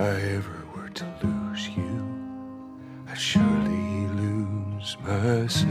I 0.00 0.18
ever 0.32 0.64
were 0.74 0.88
to 0.88 1.04
lose 1.22 1.68
you, 1.68 1.92
I'd 3.06 3.18
surely 3.18 4.06
lose 4.16 4.96
myself. 5.02 5.68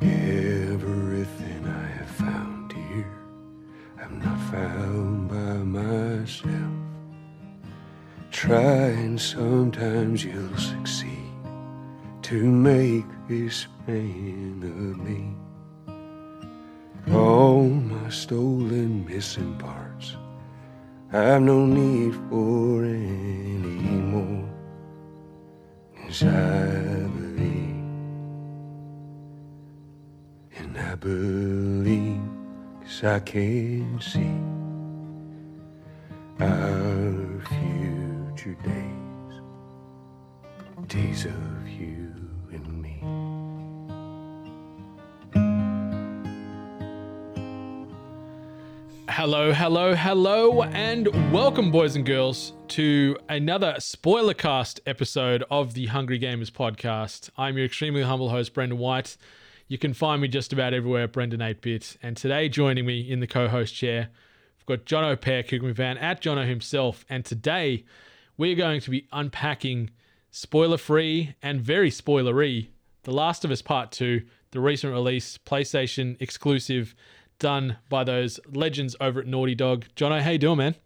Everything 0.00 1.66
I 1.66 1.86
have 1.98 2.10
found 2.10 2.72
here, 2.72 3.18
I'm 4.00 4.20
not 4.20 4.38
found 4.52 5.28
by 5.28 5.54
myself. 5.80 6.72
Try 8.30 8.90
and 9.04 9.20
sometimes 9.20 10.24
you'll 10.24 10.56
succeed 10.56 11.34
to 12.22 12.44
make 12.44 13.06
this 13.26 13.66
man 13.88 14.62
of 14.62 15.04
me. 15.04 15.34
All 17.12 17.64
my 17.64 18.08
stolen 18.08 19.04
missing 19.04 19.58
parts 19.58 19.79
I've 21.12 21.42
no 21.42 21.66
need 21.66 22.14
for 22.28 22.84
any 22.84 23.98
more. 24.12 24.48
Cause 26.06 26.22
I 26.22 27.08
believe, 27.18 27.82
and 30.56 30.78
I 30.78 30.94
believe, 30.94 32.20
cause 32.82 33.02
I 33.02 33.18
can 33.18 34.00
see 34.00 34.38
our 36.38 37.42
future 37.48 38.56
days, 38.62 39.40
days 40.86 41.24
of 41.24 41.68
you 41.68 42.14
and 42.52 42.80
me. 42.80 43.02
Hello, 49.20 49.52
hello, 49.52 49.94
hello, 49.94 50.62
and 50.62 51.06
welcome, 51.30 51.70
boys 51.70 51.94
and 51.94 52.06
girls, 52.06 52.54
to 52.68 53.18
another 53.28 53.74
spoiler 53.78 54.32
cast 54.32 54.80
episode 54.86 55.44
of 55.50 55.74
the 55.74 55.84
Hungry 55.88 56.18
Gamers 56.18 56.50
podcast. 56.50 57.28
I'm 57.36 57.58
your 57.58 57.66
extremely 57.66 58.00
humble 58.00 58.30
host, 58.30 58.54
Brendan 58.54 58.78
White. 58.78 59.18
You 59.68 59.76
can 59.76 59.92
find 59.92 60.22
me 60.22 60.28
just 60.28 60.54
about 60.54 60.72
everywhere 60.72 61.02
at 61.02 61.12
Brendan 61.12 61.40
8-Bit. 61.40 61.98
And 62.02 62.16
today, 62.16 62.48
joining 62.48 62.86
me 62.86 63.00
in 63.00 63.20
the 63.20 63.26
co-host 63.26 63.74
chair, 63.74 64.08
we've 64.56 64.64
got 64.64 64.86
John 64.86 65.14
Peck, 65.18 65.50
who 65.50 65.60
can 65.60 65.98
at 65.98 66.22
Jono 66.22 66.48
himself. 66.48 67.04
And 67.10 67.22
today, 67.22 67.84
we're 68.38 68.56
going 68.56 68.80
to 68.80 68.90
be 68.90 69.06
unpacking 69.12 69.90
spoiler-free 70.30 71.34
and 71.42 71.60
very 71.60 71.90
spoilery 71.90 72.68
The 73.02 73.12
Last 73.12 73.44
of 73.44 73.50
Us 73.50 73.60
Part 73.60 73.92
2, 73.92 74.22
the 74.52 74.60
recent 74.60 74.94
release, 74.94 75.36
PlayStation 75.36 76.16
exclusive, 76.20 76.94
done 77.40 77.78
by 77.88 78.04
those 78.04 78.38
legends 78.46 78.94
over 79.00 79.20
at 79.20 79.26
Naughty 79.26 79.56
Dog. 79.56 79.86
Jono, 79.96 80.20
how 80.20 80.30
you 80.30 80.38
doing, 80.38 80.58
man? 80.58 80.76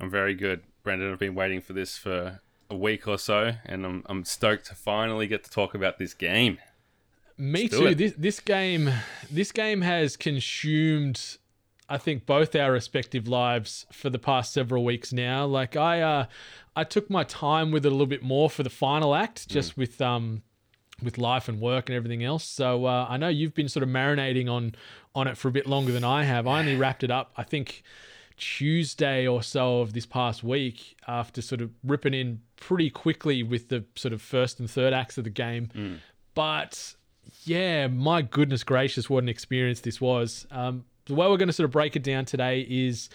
I'm 0.00 0.10
very 0.10 0.34
good, 0.34 0.62
Brendan. 0.82 1.12
I've 1.12 1.18
been 1.18 1.34
waiting 1.34 1.60
for 1.60 1.74
this 1.74 1.98
for 1.98 2.40
a 2.70 2.76
week 2.76 3.06
or 3.06 3.18
so, 3.18 3.52
and 3.66 3.84
I'm, 3.84 4.02
I'm 4.06 4.24
stoked 4.24 4.66
to 4.66 4.74
finally 4.74 5.26
get 5.26 5.44
to 5.44 5.50
talk 5.50 5.74
about 5.74 5.98
this 5.98 6.14
game. 6.14 6.58
Me 7.36 7.64
Let's 7.64 7.78
too. 7.78 7.94
This 7.94 8.14
this 8.16 8.40
game 8.40 8.90
this 9.30 9.52
game 9.52 9.82
has 9.82 10.16
consumed 10.16 11.36
I 11.86 11.98
think 11.98 12.26
both 12.26 12.56
our 12.56 12.72
respective 12.72 13.28
lives 13.28 13.86
for 13.92 14.08
the 14.08 14.18
past 14.18 14.54
several 14.54 14.84
weeks 14.84 15.12
now. 15.12 15.44
Like 15.44 15.76
I 15.76 16.00
uh 16.00 16.26
I 16.74 16.84
took 16.84 17.10
my 17.10 17.24
time 17.24 17.70
with 17.72 17.84
it 17.84 17.88
a 17.88 17.90
little 17.90 18.06
bit 18.06 18.22
more 18.22 18.48
for 18.48 18.62
the 18.62 18.70
final 18.70 19.14
act 19.14 19.48
just 19.48 19.76
with 19.76 20.00
um 20.00 20.42
with 21.02 21.18
life 21.18 21.48
and 21.48 21.60
work 21.60 21.88
and 21.88 21.96
everything 21.96 22.24
else. 22.24 22.44
So 22.44 22.86
uh, 22.86 23.06
I 23.08 23.18
know 23.18 23.28
you've 23.28 23.54
been 23.54 23.68
sort 23.68 23.82
of 23.82 23.90
marinating 23.90 24.50
on 24.50 24.74
on 25.16 25.26
it 25.26 25.36
for 25.36 25.48
a 25.48 25.50
bit 25.50 25.66
longer 25.66 25.90
than 25.90 26.04
I 26.04 26.22
have. 26.22 26.46
I 26.46 26.60
only 26.60 26.76
wrapped 26.76 27.02
it 27.02 27.10
up 27.10 27.32
I 27.36 27.42
think 27.42 27.82
Tuesday 28.36 29.26
or 29.26 29.42
so 29.42 29.80
of 29.80 29.92
this 29.94 30.06
past 30.06 30.44
week 30.44 30.96
after 31.08 31.40
sort 31.42 31.60
of 31.62 31.70
ripping 31.82 32.14
in 32.14 32.40
pretty 32.56 32.90
quickly 32.90 33.42
with 33.42 33.68
the 33.68 33.84
sort 33.94 34.12
of 34.12 34.20
first 34.22 34.60
and 34.60 34.70
third 34.70 34.92
acts 34.92 35.16
of 35.18 35.24
the 35.24 35.30
game. 35.30 35.70
But 36.34 36.94
yeah, 37.44 37.86
my 37.86 38.22
goodness 38.22 38.62
gracious, 38.62 39.08
what 39.08 39.22
an 39.22 39.28
experience 39.28 39.80
this 39.80 40.00
was. 40.00 40.46
Um, 40.50 40.84
the 41.06 41.14
way 41.14 41.26
we're 41.28 41.38
going 41.38 41.48
to 41.48 41.52
sort 41.52 41.64
of 41.64 41.70
break 41.70 41.96
it 41.96 42.02
down 42.02 42.24
today 42.26 42.66
is 42.68 43.08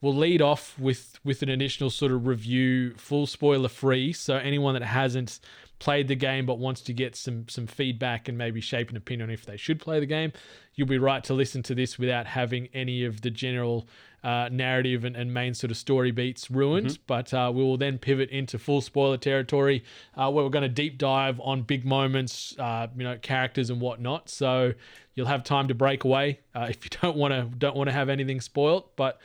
we'll 0.00 0.14
lead 0.14 0.40
off 0.40 0.78
with 0.78 1.18
with 1.24 1.42
an 1.42 1.48
initial 1.48 1.90
sort 1.90 2.12
of 2.12 2.26
review, 2.26 2.94
full 2.94 3.26
spoiler 3.26 3.68
free. 3.68 4.12
So 4.12 4.36
anyone 4.36 4.74
that 4.74 4.84
hasn't 4.84 5.40
played 5.78 6.08
the 6.08 6.14
game 6.14 6.46
but 6.46 6.58
wants 6.58 6.80
to 6.82 6.92
get 6.92 7.14
some 7.16 7.48
some 7.48 7.66
feedback 7.66 8.28
and 8.28 8.36
maybe 8.36 8.60
shape 8.60 8.90
an 8.90 8.96
opinion 8.96 9.30
if 9.30 9.46
they 9.46 9.56
should 9.56 9.80
play 9.80 10.00
the 10.00 10.06
game, 10.06 10.32
you'll 10.74 10.88
be 10.88 10.98
right 10.98 11.22
to 11.24 11.34
listen 11.34 11.62
to 11.64 11.74
this 11.74 11.98
without 11.98 12.26
having 12.26 12.68
any 12.74 13.04
of 13.04 13.20
the 13.20 13.30
general 13.30 13.86
uh, 14.24 14.48
narrative 14.50 15.04
and, 15.04 15.16
and 15.16 15.32
main 15.32 15.54
sort 15.54 15.70
of 15.70 15.76
story 15.76 16.10
beats 16.10 16.50
ruined. 16.50 16.98
But 17.06 17.32
uh, 17.32 17.52
we 17.54 17.62
will 17.62 17.76
then 17.76 17.98
pivot 17.98 18.30
into 18.30 18.58
full 18.58 18.80
spoiler 18.80 19.16
territory 19.16 19.84
uh, 20.16 20.30
where 20.30 20.44
we're 20.44 20.50
going 20.50 20.62
to 20.62 20.68
deep 20.68 20.98
dive 20.98 21.40
on 21.40 21.62
big 21.62 21.84
moments, 21.84 22.56
uh, 22.58 22.88
you 22.96 23.04
know, 23.04 23.16
characters 23.18 23.70
and 23.70 23.80
whatnot. 23.80 24.28
So 24.28 24.74
you'll 25.14 25.26
have 25.26 25.44
time 25.44 25.68
to 25.68 25.74
break 25.74 26.04
away 26.04 26.40
uh, 26.54 26.66
if 26.68 26.84
you 26.84 26.90
don't 27.00 27.16
want 27.16 27.32
to 27.34 27.44
don't 27.56 27.76
want 27.76 27.88
to 27.88 27.94
have 27.94 28.08
anything 28.08 28.40
spoiled. 28.40 28.84
But 28.96 29.20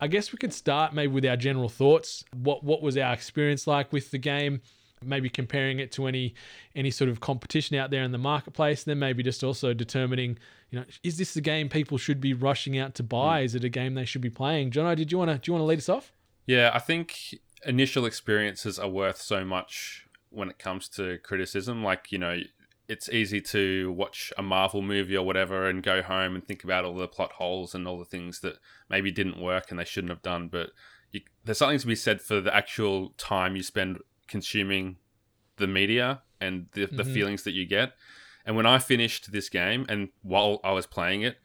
I 0.00 0.08
guess 0.08 0.32
we 0.32 0.38
could 0.38 0.52
start 0.52 0.92
maybe 0.92 1.12
with 1.12 1.24
our 1.24 1.36
general 1.36 1.68
thoughts. 1.68 2.24
What 2.34 2.64
what 2.64 2.82
was 2.82 2.96
our 2.96 3.12
experience 3.12 3.66
like 3.66 3.92
with 3.92 4.10
the 4.10 4.18
game? 4.18 4.60
Maybe 5.04 5.28
comparing 5.28 5.78
it 5.78 5.92
to 5.92 6.06
any 6.06 6.34
any 6.74 6.90
sort 6.90 7.10
of 7.10 7.20
competition 7.20 7.76
out 7.76 7.90
there 7.90 8.02
in 8.02 8.12
the 8.12 8.18
marketplace. 8.18 8.84
and 8.84 8.90
Then 8.90 8.98
maybe 8.98 9.22
just 9.22 9.42
also 9.44 9.74
determining, 9.74 10.38
you 10.70 10.78
know, 10.78 10.84
is 11.02 11.18
this 11.18 11.34
the 11.34 11.40
game 11.40 11.68
people 11.68 11.98
should 11.98 12.20
be 12.20 12.34
rushing 12.34 12.78
out 12.78 12.94
to 12.96 13.02
buy? 13.02 13.42
Mm. 13.42 13.44
Is 13.44 13.54
it 13.54 13.64
a 13.64 13.68
game 13.68 13.94
they 13.94 14.04
should 14.04 14.22
be 14.22 14.30
playing? 14.30 14.70
Jono, 14.70 14.96
did 14.96 15.12
you 15.12 15.18
want 15.18 15.30
to 15.30 15.38
do 15.38 15.50
you 15.50 15.52
want 15.54 15.62
to 15.62 15.66
lead 15.66 15.78
us 15.78 15.88
off? 15.88 16.12
Yeah, 16.46 16.70
I 16.74 16.78
think 16.78 17.36
initial 17.64 18.04
experiences 18.04 18.78
are 18.78 18.88
worth 18.88 19.20
so 19.20 19.44
much 19.44 20.06
when 20.30 20.48
it 20.48 20.58
comes 20.58 20.88
to 20.90 21.18
criticism. 21.18 21.84
Like, 21.84 22.10
you 22.10 22.18
know, 22.18 22.40
it's 22.88 23.08
easy 23.08 23.40
to 23.40 23.92
watch 23.92 24.32
a 24.36 24.42
Marvel 24.42 24.82
movie 24.82 25.16
or 25.16 25.24
whatever 25.24 25.68
and 25.68 25.82
go 25.82 26.02
home 26.02 26.34
and 26.34 26.44
think 26.44 26.64
about 26.64 26.84
all 26.84 26.94
the 26.94 27.08
plot 27.08 27.32
holes 27.32 27.74
and 27.74 27.86
all 27.86 27.98
the 27.98 28.04
things 28.04 28.40
that 28.40 28.56
maybe 28.88 29.10
didn't 29.10 29.40
work 29.40 29.70
and 29.70 29.78
they 29.78 29.84
shouldn't 29.84 30.10
have 30.10 30.22
done. 30.22 30.48
But 30.48 30.70
you, 31.10 31.20
there's 31.44 31.58
something 31.58 31.78
to 31.78 31.86
be 31.86 31.94
said 31.94 32.20
for 32.20 32.40
the 32.40 32.54
actual 32.54 33.10
time 33.16 33.56
you 33.56 33.62
spend 33.62 33.98
consuming 34.28 34.96
the 35.56 35.66
media 35.66 36.22
and 36.40 36.66
the, 36.72 36.86
the 36.86 37.02
Mhm. 37.02 37.12
feelings 37.12 37.42
that 37.44 37.52
you 37.52 37.66
get. 37.66 37.94
And 38.44 38.56
when 38.56 38.66
I 38.66 38.78
finished 38.78 39.30
this 39.30 39.48
game 39.48 39.86
and 39.88 40.08
while 40.22 40.60
I 40.64 40.72
was 40.72 40.86
playing 40.86 41.22
it, 41.22 41.38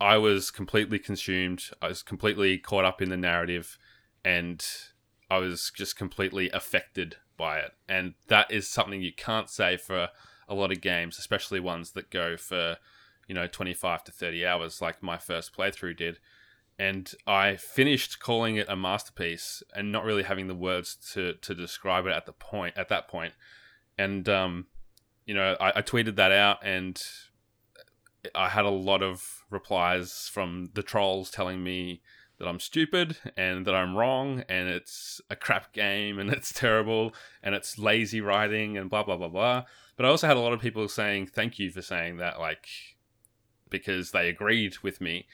I 0.00 0.16
was 0.16 0.50
completely 0.50 0.98
consumed. 0.98 1.70
I 1.82 1.88
was 1.88 2.02
completely 2.02 2.56
caught 2.56 2.86
up 2.86 3.02
in 3.02 3.10
the 3.10 3.16
narrative 3.18 3.76
and 4.24 4.64
I 5.30 5.38
was 5.38 5.70
just 5.74 5.96
completely 5.96 6.50
affected 6.50 7.16
by 7.36 7.58
it. 7.58 7.72
And 7.88 8.14
that 8.28 8.50
is 8.50 8.68
something 8.68 9.02
you 9.02 9.12
can't 9.12 9.50
say 9.50 9.76
for 9.76 10.08
a 10.48 10.54
lot 10.54 10.72
of 10.72 10.80
games, 10.80 11.18
especially 11.18 11.60
ones 11.60 11.92
that 11.92 12.10
go 12.10 12.36
for, 12.36 12.78
you 13.28 13.34
know, 13.34 13.46
25 13.46 14.04
to 14.04 14.12
30 14.12 14.46
hours 14.46 14.80
like 14.80 15.02
my 15.02 15.18
first 15.18 15.54
playthrough 15.54 15.96
did. 15.96 16.18
And 16.80 17.12
I 17.26 17.56
finished 17.56 18.20
calling 18.20 18.56
it 18.56 18.66
a 18.66 18.74
masterpiece 18.74 19.62
and 19.76 19.92
not 19.92 20.02
really 20.02 20.22
having 20.22 20.48
the 20.48 20.54
words 20.54 20.96
to, 21.12 21.34
to 21.34 21.54
describe 21.54 22.06
it 22.06 22.12
at 22.12 22.24
the 22.24 22.32
point 22.32 22.78
at 22.78 22.88
that 22.88 23.06
point. 23.06 23.34
And 23.98 24.26
um, 24.30 24.66
you 25.26 25.34
know, 25.34 25.58
I, 25.60 25.72
I 25.76 25.82
tweeted 25.82 26.16
that 26.16 26.32
out 26.32 26.64
and 26.64 26.98
I 28.34 28.48
had 28.48 28.64
a 28.64 28.70
lot 28.70 29.02
of 29.02 29.44
replies 29.50 30.30
from 30.32 30.70
the 30.72 30.82
trolls 30.82 31.30
telling 31.30 31.62
me 31.62 32.00
that 32.38 32.48
I'm 32.48 32.60
stupid 32.60 33.18
and 33.36 33.66
that 33.66 33.74
I'm 33.74 33.94
wrong 33.94 34.42
and 34.48 34.70
it's 34.70 35.20
a 35.28 35.36
crap 35.36 35.74
game 35.74 36.18
and 36.18 36.30
it's 36.32 36.50
terrible 36.50 37.14
and 37.42 37.54
it's 37.54 37.78
lazy 37.78 38.22
writing 38.22 38.78
and 38.78 38.88
blah 38.88 39.02
blah 39.02 39.18
blah 39.18 39.28
blah. 39.28 39.64
But 39.98 40.06
I 40.06 40.08
also 40.08 40.28
had 40.28 40.38
a 40.38 40.40
lot 40.40 40.54
of 40.54 40.60
people 40.60 40.88
saying 40.88 41.26
thank 41.26 41.58
you 41.58 41.70
for 41.70 41.82
saying 41.82 42.16
that, 42.16 42.40
like 42.40 42.66
because 43.68 44.12
they 44.12 44.30
agreed 44.30 44.78
with 44.78 44.98
me. 45.02 45.26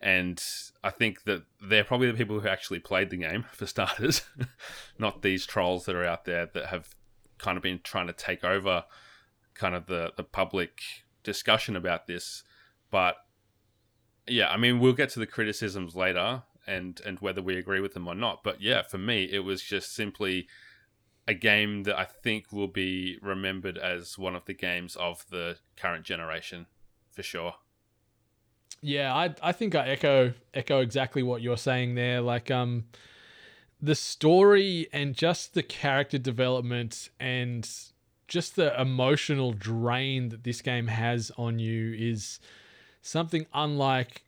And 0.00 0.42
I 0.84 0.90
think 0.90 1.24
that 1.24 1.44
they're 1.60 1.84
probably 1.84 2.10
the 2.10 2.16
people 2.16 2.40
who 2.40 2.48
actually 2.48 2.80
played 2.80 3.10
the 3.10 3.16
game 3.16 3.44
for 3.52 3.66
starters, 3.66 4.22
not 4.98 5.22
these 5.22 5.46
trolls 5.46 5.86
that 5.86 5.96
are 5.96 6.04
out 6.04 6.24
there 6.24 6.46
that 6.46 6.66
have 6.66 6.94
kind 7.38 7.56
of 7.56 7.62
been 7.62 7.80
trying 7.82 8.06
to 8.06 8.12
take 8.12 8.44
over 8.44 8.84
kind 9.54 9.74
of 9.74 9.86
the, 9.86 10.12
the 10.16 10.24
public 10.24 10.80
discussion 11.22 11.76
about 11.76 12.06
this. 12.06 12.42
But 12.90 13.16
yeah, 14.26 14.48
I 14.50 14.56
mean, 14.56 14.80
we'll 14.80 14.92
get 14.92 15.10
to 15.10 15.18
the 15.18 15.26
criticisms 15.26 15.96
later 15.96 16.42
and, 16.66 17.00
and 17.04 17.18
whether 17.20 17.42
we 17.42 17.56
agree 17.56 17.80
with 17.80 17.94
them 17.94 18.08
or 18.08 18.14
not. 18.14 18.42
But 18.42 18.60
yeah, 18.60 18.82
for 18.82 18.98
me, 18.98 19.24
it 19.24 19.40
was 19.40 19.62
just 19.62 19.94
simply 19.94 20.46
a 21.28 21.34
game 21.34 21.82
that 21.84 21.98
I 21.98 22.04
think 22.04 22.52
will 22.52 22.68
be 22.68 23.18
remembered 23.20 23.78
as 23.78 24.18
one 24.18 24.36
of 24.36 24.44
the 24.44 24.54
games 24.54 24.94
of 24.96 25.24
the 25.30 25.56
current 25.76 26.04
generation 26.04 26.66
for 27.10 27.22
sure. 27.22 27.54
Yeah, 28.82 29.14
I 29.14 29.34
I 29.42 29.52
think 29.52 29.74
I 29.74 29.88
echo 29.88 30.32
echo 30.54 30.80
exactly 30.80 31.22
what 31.22 31.42
you're 31.42 31.56
saying 31.56 31.94
there. 31.94 32.20
Like 32.20 32.50
um 32.50 32.84
the 33.80 33.94
story 33.94 34.88
and 34.92 35.14
just 35.14 35.54
the 35.54 35.62
character 35.62 36.18
development 36.18 37.10
and 37.20 37.68
just 38.26 38.56
the 38.56 38.78
emotional 38.80 39.52
drain 39.52 40.30
that 40.30 40.44
this 40.44 40.62
game 40.62 40.88
has 40.88 41.30
on 41.36 41.58
you 41.58 41.94
is 41.96 42.40
something 43.02 43.46
unlike 43.52 44.22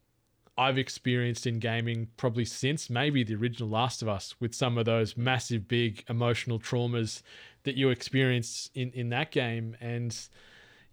I've 0.56 0.76
experienced 0.76 1.46
in 1.46 1.61
gaming 1.61 2.08
probably 2.17 2.44
since 2.44 2.91
maybe 2.91 3.23
the 3.23 3.37
original 3.37 3.69
Last 3.69 4.02
of 4.02 4.08
Us 4.08 4.34
with 4.41 4.55
some 4.55 4.76
of 4.76 4.87
those 4.87 5.17
massive, 5.17 5.69
big 5.69 6.05
emotional 6.08 6.58
traumas 6.58 7.23
that 7.62 7.76
you 7.76 7.91
experience 7.91 8.69
in, 8.75 8.91
in 8.91 9.08
that 9.11 9.31
game. 9.31 9.76
And 9.81 10.17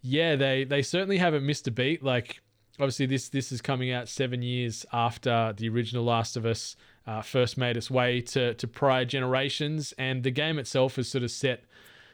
yeah, 0.04 0.36
they, 0.36 0.66
they 0.66 0.84
certainly 0.84 1.18
haven't 1.18 1.44
missed 1.44 1.68
a 1.68 1.72
beat. 1.72 2.04
Like, 2.04 2.42
obviously, 2.80 3.06
this, 3.06 3.30
this 3.30 3.52
is 3.52 3.62
coming 3.62 3.92
out 3.92 4.08
seven 4.08 4.42
years 4.42 4.86
after 4.92 5.54
the 5.56 5.70
original 5.70 6.04
Last 6.04 6.38
of 6.38 6.46
Us 6.46 6.76
uh, 7.08 7.22
first 7.22 7.58
made 7.58 7.78
its 7.78 7.90
way 7.92 8.22
to, 8.22 8.54
to 8.56 8.68
prior 8.68 9.06
generations. 9.06 9.94
And 9.98 10.24
the 10.24 10.32
game 10.32 10.60
itself 10.60 10.98
is 10.98 11.10
sort 11.10 11.24
of 11.24 11.32
set 11.32 11.64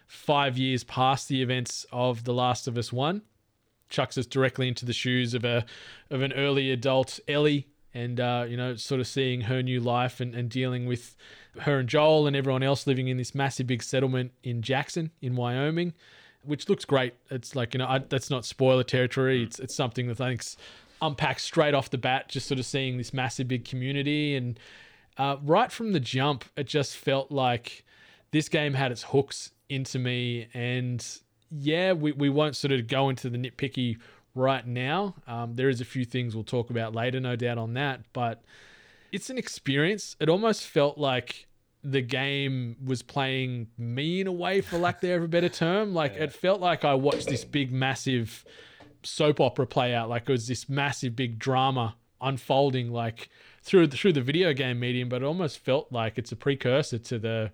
five 0.07 0.57
years 0.57 0.83
past 0.83 1.29
the 1.29 1.41
events 1.41 1.85
of 1.91 2.25
The 2.25 2.33
Last 2.33 2.67
of 2.67 2.77
Us 2.77 2.91
1 2.91 3.21
chucks 3.91 4.17
us 4.17 4.25
directly 4.25 4.67
into 4.67 4.85
the 4.85 4.93
shoes 4.93 5.33
of 5.33 5.43
a 5.43 5.65
of 6.09 6.21
an 6.21 6.33
early 6.33 6.71
adult 6.71 7.19
Ellie 7.27 7.67
and 7.93 8.19
uh, 8.19 8.45
you 8.47 8.57
know 8.57 8.75
sort 8.75 8.99
of 9.01 9.07
seeing 9.07 9.41
her 9.41 9.61
new 9.61 9.79
life 9.79 10.19
and, 10.19 10.33
and 10.33 10.49
dealing 10.49 10.85
with 10.85 11.15
her 11.59 11.79
and 11.79 11.89
Joel 11.89 12.25
and 12.25 12.35
everyone 12.35 12.63
else 12.63 12.87
living 12.87 13.09
in 13.09 13.17
this 13.17 13.35
massive 13.35 13.67
big 13.67 13.83
settlement 13.83 14.31
in 14.43 14.61
Jackson 14.61 15.11
in 15.21 15.35
Wyoming 15.35 15.93
which 16.43 16.69
looks 16.69 16.85
great. 16.85 17.13
It's 17.29 17.55
like 17.55 17.73
you 17.73 17.77
know 17.79 17.87
I, 17.87 17.99
that's 17.99 18.29
not 18.29 18.45
spoiler 18.45 18.83
territory. 18.83 19.43
It's 19.43 19.59
it's 19.59 19.75
something 19.75 20.07
that 20.07 20.19
I 20.21 20.29
think's 20.29 20.57
unpacked 21.01 21.41
straight 21.41 21.73
off 21.73 21.89
the 21.89 21.97
bat 21.97 22.29
just 22.29 22.47
sort 22.47 22.59
of 22.59 22.65
seeing 22.65 22.97
this 22.97 23.13
massive 23.13 23.47
big 23.47 23.65
community. 23.65 24.35
And 24.35 24.59
uh, 25.17 25.37
right 25.43 25.71
from 25.71 25.93
the 25.93 25.99
jump 25.99 26.45
it 26.55 26.67
just 26.67 26.95
felt 26.95 27.31
like 27.31 27.83
this 28.31 28.47
game 28.49 28.73
had 28.73 28.91
its 28.91 29.03
hooks 29.03 29.51
into 29.69 29.99
me. 29.99 30.47
And 30.53 31.05
yeah, 31.49 31.93
we, 31.93 32.11
we 32.11 32.29
won't 32.29 32.55
sort 32.55 32.71
of 32.71 32.87
go 32.87 33.09
into 33.09 33.29
the 33.29 33.37
nitpicky 33.37 33.97
right 34.35 34.65
now. 34.65 35.15
Um, 35.27 35.55
there 35.55 35.69
is 35.69 35.81
a 35.81 35.85
few 35.85 36.05
things 36.05 36.35
we'll 36.35 36.43
talk 36.43 36.69
about 36.69 36.93
later, 36.95 37.19
no 37.19 37.35
doubt 37.35 37.57
on 37.57 37.73
that, 37.73 38.01
but 38.13 38.43
it's 39.11 39.29
an 39.29 39.37
experience. 39.37 40.15
It 40.19 40.29
almost 40.29 40.65
felt 40.65 40.97
like 40.97 41.47
the 41.83 42.01
game 42.01 42.77
was 42.85 43.01
playing 43.01 43.67
me 43.77 44.21
in 44.21 44.27
a 44.27 44.31
way, 44.31 44.61
for 44.61 44.77
lack 44.77 45.03
of 45.03 45.23
a 45.23 45.27
better 45.27 45.49
term. 45.49 45.93
Like 46.01 46.15
yeah. 46.15 46.23
it 46.23 46.33
felt 46.33 46.61
like 46.61 46.85
I 46.85 46.93
watched 46.93 47.27
this 47.27 47.43
big, 47.43 47.71
massive 47.71 48.45
soap 49.03 49.39
opera 49.39 49.67
play 49.67 49.93
out. 49.93 50.09
Like 50.09 50.23
it 50.23 50.31
was 50.31 50.47
this 50.47 50.69
massive, 50.69 51.15
big 51.15 51.39
drama 51.39 51.95
unfolding, 52.21 52.91
like 52.91 53.29
through 53.63 53.87
the, 53.87 53.97
through 53.97 54.13
the 54.13 54.21
video 54.21 54.53
game 54.53 54.79
medium. 54.79 55.09
But 55.09 55.23
it 55.23 55.25
almost 55.25 55.59
felt 55.59 55.91
like 55.91 56.17
it's 56.17 56.31
a 56.31 56.35
precursor 56.35 56.99
to 56.99 57.19
the 57.19 57.51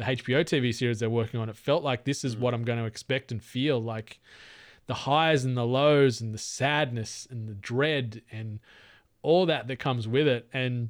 the 0.00 0.06
HBO 0.06 0.44
TV 0.44 0.74
series 0.74 0.98
they're 0.98 1.10
working 1.10 1.38
on, 1.38 1.48
it 1.48 1.56
felt 1.56 1.84
like 1.84 2.04
this 2.04 2.24
is 2.24 2.34
mm. 2.34 2.40
what 2.40 2.54
I'm 2.54 2.64
going 2.64 2.78
to 2.78 2.86
expect 2.86 3.30
and 3.30 3.42
feel 3.42 3.80
like 3.80 4.18
the 4.86 4.94
highs 4.94 5.44
and 5.44 5.56
the 5.56 5.66
lows 5.66 6.20
and 6.20 6.34
the 6.34 6.38
sadness 6.38 7.28
and 7.30 7.48
the 7.48 7.54
dread 7.54 8.22
and 8.32 8.58
all 9.22 9.46
that 9.46 9.68
that 9.68 9.78
comes 9.78 10.08
with 10.08 10.26
it. 10.26 10.48
And 10.52 10.88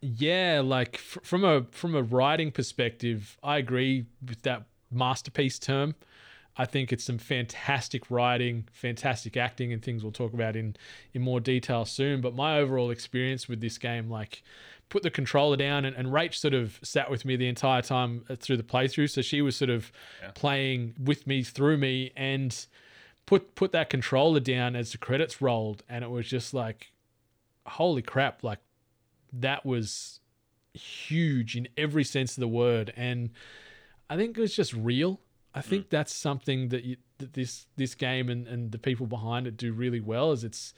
yeah, 0.00 0.62
like 0.64 0.96
f- 0.96 1.18
from 1.22 1.44
a 1.44 1.64
from 1.70 1.94
a 1.94 2.02
writing 2.02 2.50
perspective, 2.50 3.36
I 3.42 3.58
agree 3.58 4.06
with 4.26 4.42
that 4.42 4.66
masterpiece 4.90 5.58
term. 5.58 5.94
I 6.56 6.64
think 6.64 6.92
it's 6.92 7.04
some 7.04 7.18
fantastic 7.18 8.10
writing, 8.10 8.66
fantastic 8.72 9.36
acting, 9.36 9.72
and 9.72 9.82
things 9.82 10.02
we'll 10.02 10.12
talk 10.12 10.32
about 10.32 10.56
in 10.56 10.76
in 11.14 11.22
more 11.22 11.40
detail 11.40 11.84
soon. 11.84 12.20
But 12.20 12.34
my 12.34 12.58
overall 12.58 12.90
experience 12.90 13.48
with 13.48 13.60
this 13.60 13.78
game, 13.78 14.08
like 14.10 14.42
put 14.88 15.02
the 15.02 15.10
controller 15.10 15.56
down 15.56 15.84
and, 15.84 15.94
and 15.94 16.08
Rach 16.08 16.34
sort 16.34 16.54
of 16.54 16.80
sat 16.82 17.10
with 17.10 17.24
me 17.24 17.36
the 17.36 17.48
entire 17.48 17.82
time 17.82 18.24
uh, 18.30 18.36
through 18.36 18.56
the 18.56 18.62
playthrough. 18.62 19.10
So 19.10 19.20
she 19.20 19.42
was 19.42 19.54
sort 19.54 19.70
of 19.70 19.92
yeah. 20.22 20.30
playing 20.34 20.94
with 20.98 21.26
me 21.26 21.42
through 21.42 21.76
me 21.76 22.12
and 22.16 22.66
put 23.26 23.54
put 23.54 23.72
that 23.72 23.90
controller 23.90 24.40
down 24.40 24.74
as 24.74 24.92
the 24.92 24.98
credits 24.98 25.42
rolled 25.42 25.82
and 25.88 26.02
it 26.02 26.10
was 26.10 26.26
just 26.26 26.54
like 26.54 26.92
holy 27.66 28.02
crap, 28.02 28.42
like 28.42 28.60
that 29.32 29.64
was 29.64 30.20
huge 30.74 31.56
in 31.56 31.68
every 31.76 32.04
sense 32.04 32.36
of 32.36 32.40
the 32.40 32.48
word. 32.48 32.92
And 32.96 33.30
I 34.08 34.16
think 34.16 34.36
it 34.36 34.40
was 34.40 34.54
just 34.54 34.72
real. 34.72 35.20
I 35.54 35.60
think 35.60 35.86
mm. 35.86 35.90
that's 35.90 36.12
something 36.12 36.68
that, 36.68 36.84
you, 36.84 36.96
that 37.18 37.32
this 37.32 37.66
this 37.76 37.94
game 37.94 38.28
and, 38.28 38.46
and 38.46 38.70
the 38.70 38.78
people 38.78 39.06
behind 39.06 39.46
it 39.46 39.56
do 39.56 39.72
really 39.72 40.00
well 40.00 40.32
is 40.32 40.44
it's 40.44 40.74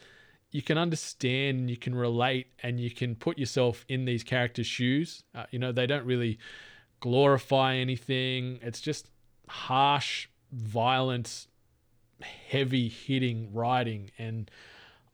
you 0.52 0.62
can 0.62 0.78
understand, 0.78 1.70
you 1.70 1.76
can 1.76 1.94
relate, 1.94 2.48
and 2.62 2.80
you 2.80 2.90
can 2.90 3.14
put 3.14 3.38
yourself 3.38 3.84
in 3.88 4.04
these 4.04 4.24
characters' 4.24 4.66
shoes. 4.66 5.22
Uh, 5.34 5.44
you 5.50 5.58
know, 5.58 5.70
they 5.70 5.86
don't 5.86 6.04
really 6.04 6.38
glorify 6.98 7.76
anything. 7.76 8.58
It's 8.62 8.80
just 8.80 9.08
harsh, 9.48 10.28
violent, 10.52 11.46
heavy 12.20 12.88
hitting 12.88 13.52
writing, 13.52 14.10
and 14.18 14.50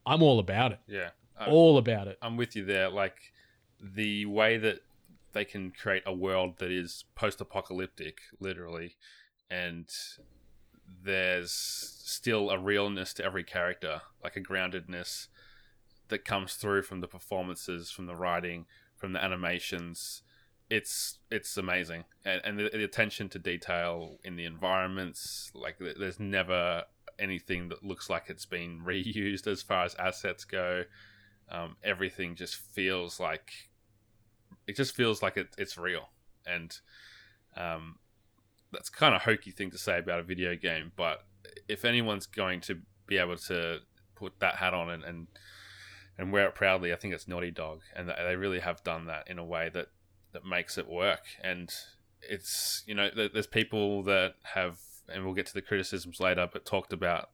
I'm 0.07 0.23
all 0.23 0.39
about 0.39 0.73
it. 0.73 0.81
Yeah, 0.87 1.11
I'm, 1.39 1.53
all 1.53 1.79
about 1.79 2.09
it. 2.09 2.19
I'm 2.23 2.37
with 2.37 2.57
you 2.57 2.65
there. 2.65 2.89
Like 2.89 3.33
the 3.81 4.27
way 4.27 4.57
that 4.59 4.81
they 5.33 5.45
can 5.45 5.71
create 5.71 6.03
a 6.07 6.15
world 6.15 6.59
that 6.59 6.71
is 6.71 7.05
post-apocalyptic, 7.15 8.19
literally, 8.41 8.97
and 9.51 9.89
there's 11.03 11.53
still 11.53 12.51
a 12.51 12.59
realness 12.59 13.13
to 13.15 13.25
every 13.25 13.45
character, 13.45 14.03
like 14.23 14.37
a 14.37 14.41
groundedness 14.41 15.29
that 16.09 16.25
comes 16.25 16.55
through 16.55 16.83
from 16.83 17.01
the 17.01 17.09
performances, 17.09 17.91
from 17.91 18.07
the 18.07 18.15
writing, 18.15 18.67
from 18.97 19.13
the 19.13 19.23
animations. 19.23 20.23
It's 20.71 21.19
it's 21.31 21.57
amazing, 21.57 22.05
and, 22.25 22.41
and 22.45 22.59
the, 22.59 22.71
the 22.73 22.85
attention 22.85 23.29
to 23.31 23.39
detail 23.39 24.19
in 24.25 24.37
the 24.37 24.45
environments. 24.45 25.53
Like 25.55 25.77
there's 25.79 26.19
never 26.19 26.85
anything 27.19 27.69
that 27.69 27.85
looks 27.85 28.11
like 28.11 28.25
it's 28.29 28.47
been 28.47 28.81
reused 28.87 29.47
as 29.47 29.63
far 29.63 29.85
as 29.85 29.95
assets 29.97 30.45
go. 30.45 30.85
Um, 31.51 31.77
everything 31.85 32.35
just 32.35 32.57
feels 32.57 33.21
like 33.21 33.53
it 34.67 34.77
just 34.77 34.97
feels 34.97 35.23
like 35.23 35.37
it, 35.37 35.49
it's 35.59 35.79
real, 35.79 36.09
and 36.45 36.77
um, 37.57 37.97
that's 38.73 38.89
kind 38.89 39.15
of 39.15 39.23
hokey 39.23 39.51
thing 39.51 39.71
to 39.71 39.79
say 39.79 39.99
about 39.99 40.21
a 40.21 40.23
video 40.23 40.57
game, 40.57 40.93
but 40.97 41.25
if 41.69 41.85
anyone's 41.85 42.27
going 42.27 42.61
to 42.63 42.79
be 43.07 43.19
able 43.19 43.37
to 43.37 43.79
put 44.15 44.41
that 44.41 44.57
hat 44.57 44.75
on 44.75 44.91
and, 44.91 45.05
and 45.05 45.27
and 46.19 46.33
wear 46.33 46.47
it 46.47 46.55
proudly, 46.55 46.93
I 46.93 46.97
think 46.97 47.13
it's 47.13 47.29
Naughty 47.29 47.51
Dog, 47.51 47.83
and 47.95 48.09
they 48.09 48.37
really 48.37 48.61
have 48.61 48.83
done 48.83 49.07
that 49.07 49.29
in 49.29 49.39
a 49.39 49.45
way 49.45 49.71
that 49.75 49.89
that 50.33 50.45
makes 50.45 50.79
it 50.79 50.89
work. 50.89 51.23
And 51.43 51.71
it's 52.23 52.83
you 52.87 52.95
know 52.95 53.11
there's 53.15 53.47
people 53.47 54.03
that 54.05 54.35
have, 54.55 54.79
and 55.09 55.25
we'll 55.25 55.35
get 55.35 55.47
to 55.47 55.55
the 55.55 55.63
criticisms 55.63 56.21
later, 56.21 56.49
but 56.51 56.65
talked 56.65 56.93
about 56.93 57.31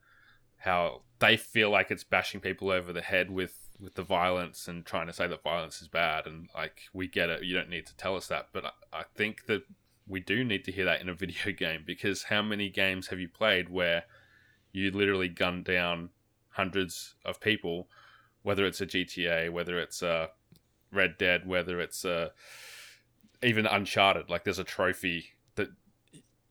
how 0.58 1.02
they 1.18 1.36
feel 1.36 1.70
like 1.70 1.90
it's 1.90 2.04
bashing 2.04 2.40
people 2.40 2.70
over 2.70 2.92
the 2.92 3.02
head 3.02 3.30
with 3.30 3.61
with 3.82 3.94
the 3.94 4.02
violence 4.02 4.68
and 4.68 4.86
trying 4.86 5.08
to 5.08 5.12
say 5.12 5.26
that 5.26 5.42
violence 5.42 5.82
is 5.82 5.88
bad 5.88 6.26
and 6.26 6.48
like 6.54 6.82
we 6.92 7.08
get 7.08 7.28
it 7.28 7.42
you 7.42 7.54
don't 7.54 7.68
need 7.68 7.84
to 7.84 7.96
tell 7.96 8.14
us 8.14 8.28
that 8.28 8.46
but 8.52 8.64
I, 8.64 9.00
I 9.00 9.02
think 9.14 9.46
that 9.46 9.64
we 10.06 10.20
do 10.20 10.44
need 10.44 10.64
to 10.64 10.72
hear 10.72 10.84
that 10.84 11.00
in 11.00 11.08
a 11.08 11.14
video 11.24 11.52
game 11.52 11.82
because 11.84 12.24
how 12.24 12.42
many 12.42 12.68
games 12.68 13.08
have 13.08 13.18
you 13.18 13.28
played 13.28 13.68
where 13.68 14.04
you 14.72 14.90
literally 14.90 15.28
gun 15.28 15.62
down 15.62 16.10
hundreds 16.50 17.14
of 17.24 17.40
people, 17.40 17.88
whether 18.42 18.64
it's 18.64 18.80
a 18.80 18.86
GTA, 18.86 19.50
whether 19.50 19.78
it's 19.78 20.02
a 20.02 20.30
Red 20.90 21.18
Dead, 21.18 21.46
whether 21.46 21.80
it's 21.80 22.04
a 22.04 22.32
even 23.42 23.66
Uncharted, 23.66 24.30
like 24.30 24.44
there's 24.44 24.58
a 24.58 24.64
trophy 24.64 25.26
that 25.56 25.68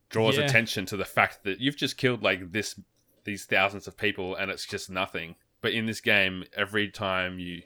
draws 0.09 0.37
yeah. 0.37 0.43
attention 0.43 0.85
to 0.87 0.97
the 0.97 1.05
fact 1.05 1.43
that 1.43 1.59
you've 1.59 1.77
just 1.77 1.97
killed 1.97 2.21
like 2.21 2.51
this 2.51 2.79
these 3.23 3.45
thousands 3.45 3.87
of 3.87 3.97
people 3.97 4.35
and 4.35 4.51
it's 4.51 4.65
just 4.65 4.89
nothing. 4.89 5.35
But 5.61 5.73
in 5.73 5.85
this 5.85 6.01
game, 6.01 6.43
every 6.55 6.89
time 6.89 7.39
you 7.39 7.61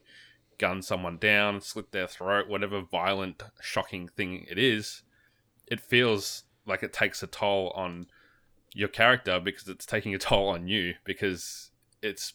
gun 0.57 0.81
someone 0.81 1.17
down, 1.17 1.61
slit 1.61 1.91
their 1.91 2.07
throat, 2.07 2.47
whatever 2.47 2.81
violent, 2.81 3.43
shocking 3.61 4.07
thing 4.07 4.45
it 4.49 4.57
is, 4.57 5.03
it 5.67 5.79
feels 5.79 6.43
like 6.65 6.83
it 6.83 6.93
takes 6.93 7.23
a 7.23 7.27
toll 7.27 7.71
on 7.75 8.07
your 8.73 8.87
character 8.87 9.39
because 9.39 9.67
it's 9.67 9.85
taking 9.85 10.13
a 10.13 10.17
toll 10.17 10.49
on 10.49 10.67
you 10.67 10.95
because 11.03 11.71
it's 12.01 12.33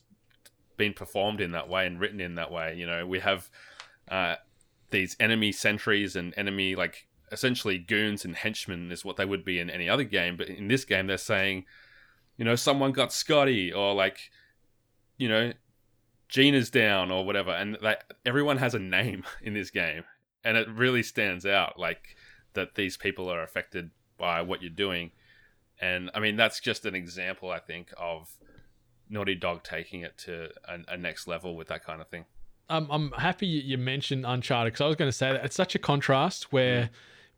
been 0.76 0.94
performed 0.94 1.40
in 1.40 1.52
that 1.52 1.68
way 1.68 1.86
and 1.86 2.00
written 2.00 2.20
in 2.20 2.36
that 2.36 2.50
way. 2.50 2.74
You 2.74 2.86
know, 2.86 3.06
we 3.06 3.20
have 3.20 3.50
uh, 4.10 4.36
these 4.90 5.16
enemy 5.20 5.52
sentries 5.52 6.16
and 6.16 6.32
enemy 6.36 6.74
like 6.74 7.06
essentially 7.32 7.78
goons 7.78 8.24
and 8.24 8.34
henchmen 8.34 8.90
is 8.90 9.04
what 9.04 9.16
they 9.16 9.24
would 9.24 9.44
be 9.44 9.58
in 9.58 9.70
any 9.70 9.88
other 9.88 10.04
game, 10.04 10.36
but 10.36 10.48
in 10.48 10.68
this 10.68 10.84
game 10.84 11.06
they're 11.06 11.18
saying, 11.18 11.64
you 12.36 12.44
know, 12.44 12.56
someone 12.56 12.92
got 12.92 13.12
Scotty 13.12 13.72
or 13.72 13.94
like, 13.94 14.30
you 15.20 15.28
know, 15.28 15.52
Gina's 16.28 16.70
down 16.70 17.10
or 17.10 17.26
whatever, 17.26 17.50
and 17.50 17.76
that 17.82 18.04
everyone 18.24 18.56
has 18.56 18.74
a 18.74 18.78
name 18.78 19.24
in 19.42 19.52
this 19.52 19.70
game, 19.70 20.04
and 20.42 20.56
it 20.56 20.66
really 20.68 21.02
stands 21.02 21.44
out. 21.44 21.78
Like 21.78 22.16
that 22.54 22.74
these 22.74 22.96
people 22.96 23.30
are 23.30 23.42
affected 23.42 23.90
by 24.18 24.42
what 24.42 24.62
you're 24.62 24.70
doing. 24.70 25.10
And 25.80 26.10
I 26.14 26.20
mean, 26.20 26.36
that's 26.36 26.58
just 26.58 26.84
an 26.86 26.94
example, 26.94 27.50
I 27.50 27.58
think, 27.58 27.92
of 27.96 28.36
Naughty 29.08 29.34
Dog 29.34 29.62
taking 29.62 30.00
it 30.00 30.16
to 30.18 30.48
a, 30.64 30.78
a 30.94 30.96
next 30.96 31.26
level 31.26 31.54
with 31.54 31.68
that 31.68 31.84
kind 31.84 32.00
of 32.00 32.08
thing. 32.08 32.24
Um, 32.68 32.88
I'm 32.90 33.12
happy 33.12 33.46
you 33.46 33.76
mentioned 33.78 34.24
Uncharted 34.26 34.72
because 34.72 34.84
I 34.84 34.86
was 34.86 34.96
going 34.96 35.08
to 35.08 35.16
say 35.16 35.32
that 35.32 35.44
it's 35.44 35.56
such 35.56 35.74
a 35.74 35.78
contrast 35.78 36.52
where, 36.52 36.80
yeah. 36.80 36.88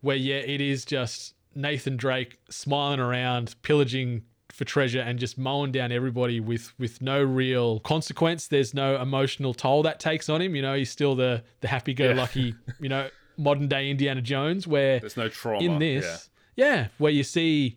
where 0.02 0.16
yeah, 0.16 0.36
it 0.36 0.60
is 0.60 0.84
just 0.84 1.34
Nathan 1.54 1.96
Drake 1.96 2.38
smiling 2.50 3.00
around, 3.00 3.54
pillaging 3.62 4.22
for 4.52 4.64
treasure 4.64 5.00
and 5.00 5.18
just 5.18 5.38
mowing 5.38 5.72
down 5.72 5.90
everybody 5.90 6.38
with 6.38 6.72
with 6.78 7.00
no 7.00 7.22
real 7.22 7.80
consequence. 7.80 8.46
There's 8.46 8.74
no 8.74 9.00
emotional 9.00 9.54
toll 9.54 9.82
that 9.84 9.98
takes 9.98 10.28
on 10.28 10.42
him. 10.42 10.54
You 10.54 10.62
know, 10.62 10.74
he's 10.74 10.90
still 10.90 11.14
the 11.14 11.42
the 11.60 11.68
happy 11.68 11.94
go 11.94 12.12
lucky, 12.12 12.54
you 12.80 12.88
know, 12.88 13.08
modern 13.38 13.66
day 13.66 13.90
Indiana 13.90 14.20
Jones 14.20 14.66
where 14.66 15.00
There's 15.00 15.16
no 15.16 15.28
trauma. 15.28 15.64
in 15.64 15.78
this, 15.78 16.28
yeah. 16.54 16.88
where 16.98 17.10
you 17.10 17.24
see 17.24 17.76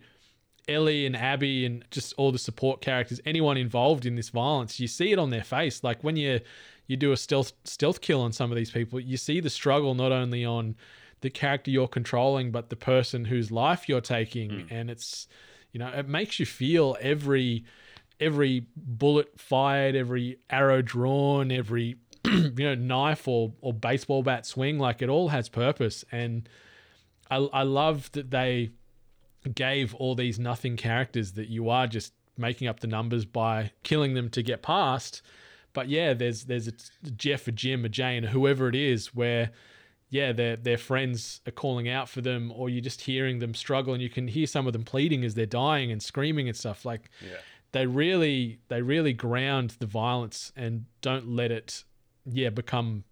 Ellie 0.68 1.06
and 1.06 1.16
Abby 1.16 1.64
and 1.64 1.84
just 1.90 2.12
all 2.18 2.30
the 2.30 2.38
support 2.38 2.82
characters, 2.82 3.20
anyone 3.24 3.56
involved 3.56 4.04
in 4.04 4.14
this 4.14 4.28
violence, 4.28 4.78
you 4.78 4.86
see 4.86 5.12
it 5.12 5.18
on 5.18 5.30
their 5.30 5.44
face. 5.44 5.82
Like 5.82 6.04
when 6.04 6.16
you 6.16 6.40
you 6.86 6.98
do 6.98 7.10
a 7.10 7.16
stealth 7.16 7.52
stealth 7.64 8.02
kill 8.02 8.20
on 8.20 8.32
some 8.32 8.52
of 8.52 8.56
these 8.56 8.70
people, 8.70 9.00
you 9.00 9.16
see 9.16 9.40
the 9.40 9.50
struggle 9.50 9.94
not 9.94 10.12
only 10.12 10.44
on 10.44 10.76
the 11.22 11.30
character 11.30 11.70
you're 11.70 11.88
controlling, 11.88 12.50
but 12.50 12.68
the 12.68 12.76
person 12.76 13.24
whose 13.24 13.50
life 13.50 13.88
you're 13.88 14.02
taking, 14.02 14.50
hmm. 14.50 14.66
and 14.74 14.90
it's 14.90 15.26
you 15.76 15.80
know 15.80 15.88
it 15.88 16.08
makes 16.08 16.40
you 16.40 16.46
feel 16.46 16.96
every 17.02 17.62
every 18.18 18.66
bullet 18.74 19.38
fired, 19.38 19.94
every 19.94 20.38
arrow 20.48 20.80
drawn, 20.80 21.52
every 21.52 21.96
you 22.24 22.50
know 22.56 22.74
knife 22.74 23.28
or 23.28 23.52
or 23.60 23.74
baseball 23.74 24.22
bat 24.22 24.46
swing, 24.46 24.78
like 24.78 25.02
it 25.02 25.10
all 25.10 25.28
has 25.28 25.50
purpose, 25.50 26.02
and 26.10 26.48
I 27.30 27.36
I 27.52 27.62
love 27.64 28.10
that 28.12 28.30
they 28.30 28.70
gave 29.54 29.94
all 29.96 30.14
these 30.14 30.38
nothing 30.38 30.78
characters 30.78 31.32
that 31.32 31.48
you 31.48 31.68
are 31.68 31.86
just 31.86 32.14
making 32.38 32.68
up 32.68 32.80
the 32.80 32.86
numbers 32.86 33.26
by 33.26 33.70
killing 33.82 34.14
them 34.14 34.30
to 34.30 34.42
get 34.42 34.62
past. 34.62 35.20
But 35.74 35.90
yeah, 35.90 36.14
there's 36.14 36.44
there's 36.44 36.68
a 36.68 37.10
Jeff, 37.10 37.48
a 37.48 37.52
Jim, 37.52 37.84
a 37.84 37.90
Jane, 37.90 38.22
whoever 38.22 38.70
it 38.70 38.74
is, 38.74 39.14
where 39.14 39.50
yeah, 40.10 40.32
their 40.32 40.56
their 40.56 40.78
friends 40.78 41.40
are 41.46 41.52
calling 41.52 41.88
out 41.88 42.08
for 42.08 42.20
them, 42.20 42.52
or 42.54 42.68
you're 42.68 42.80
just 42.80 43.02
hearing 43.02 43.38
them 43.40 43.54
struggle, 43.54 43.92
and 43.92 44.02
you 44.02 44.08
can 44.10 44.28
hear 44.28 44.46
some 44.46 44.66
of 44.66 44.72
them 44.72 44.84
pleading 44.84 45.24
as 45.24 45.34
they're 45.34 45.46
dying 45.46 45.90
and 45.90 46.02
screaming 46.02 46.48
and 46.48 46.56
stuff. 46.56 46.84
Like 46.84 47.10
Yeah. 47.20 47.36
they 47.72 47.86
really 47.86 48.58
they 48.68 48.82
really 48.82 49.12
ground 49.12 49.76
the 49.80 49.86
violence 49.86 50.52
and 50.56 50.86
don't 51.00 51.28
let 51.28 51.50
it 51.50 51.84
yeah 52.24 52.50
become 52.50 53.04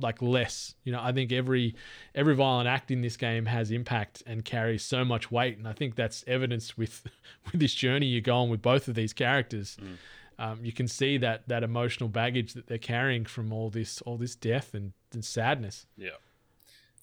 like 0.00 0.20
less 0.20 0.74
you 0.84 0.92
know 0.92 1.00
i 1.02 1.10
think 1.10 1.32
every 1.32 1.74
every 2.14 2.34
violent 2.34 2.68
act 2.68 2.90
in 2.90 3.00
this 3.00 3.16
game 3.16 3.46
has 3.46 3.70
impact 3.70 4.22
and 4.26 4.44
carries 4.44 4.82
so 4.82 5.04
much 5.06 5.30
weight 5.30 5.56
and 5.56 5.66
i 5.66 5.72
think 5.72 5.94
that's 5.94 6.22
evidenced 6.26 6.76
with 6.76 7.02
with 7.50 7.58
this 7.60 7.72
journey 7.74 8.04
you 8.06 8.20
go 8.20 8.36
on 8.36 8.50
with 8.50 8.60
both 8.60 8.88
of 8.88 8.94
these 8.94 9.12
characters 9.14 9.76
um, 10.38 10.58
you 10.62 10.72
can 10.72 10.86
see 10.86 11.16
that 11.16 11.48
that 11.48 11.62
emotional 11.62 12.10
baggage 12.10 12.52
that 12.52 12.66
they're 12.66 12.76
carrying 12.78 13.24
from 13.24 13.52
all 13.54 13.70
this 13.70 14.02
all 14.02 14.18
this 14.18 14.34
death 14.36 14.74
and, 14.74 14.92
and 15.14 15.24
sadness 15.24 15.86
Yeah. 15.96 16.10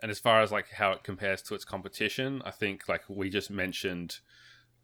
And 0.03 0.12
as 0.12 0.19
far 0.19 0.41
as 0.41 0.51
like 0.51 0.69
how 0.69 0.91
it 0.91 1.05
compares 1.05 1.41
to 1.43 1.55
its 1.55 1.63
competition, 1.63 2.41
I 2.43 2.51
think 2.51 2.89
like 2.89 3.03
we 3.07 3.29
just 3.29 3.50
mentioned 3.50 4.19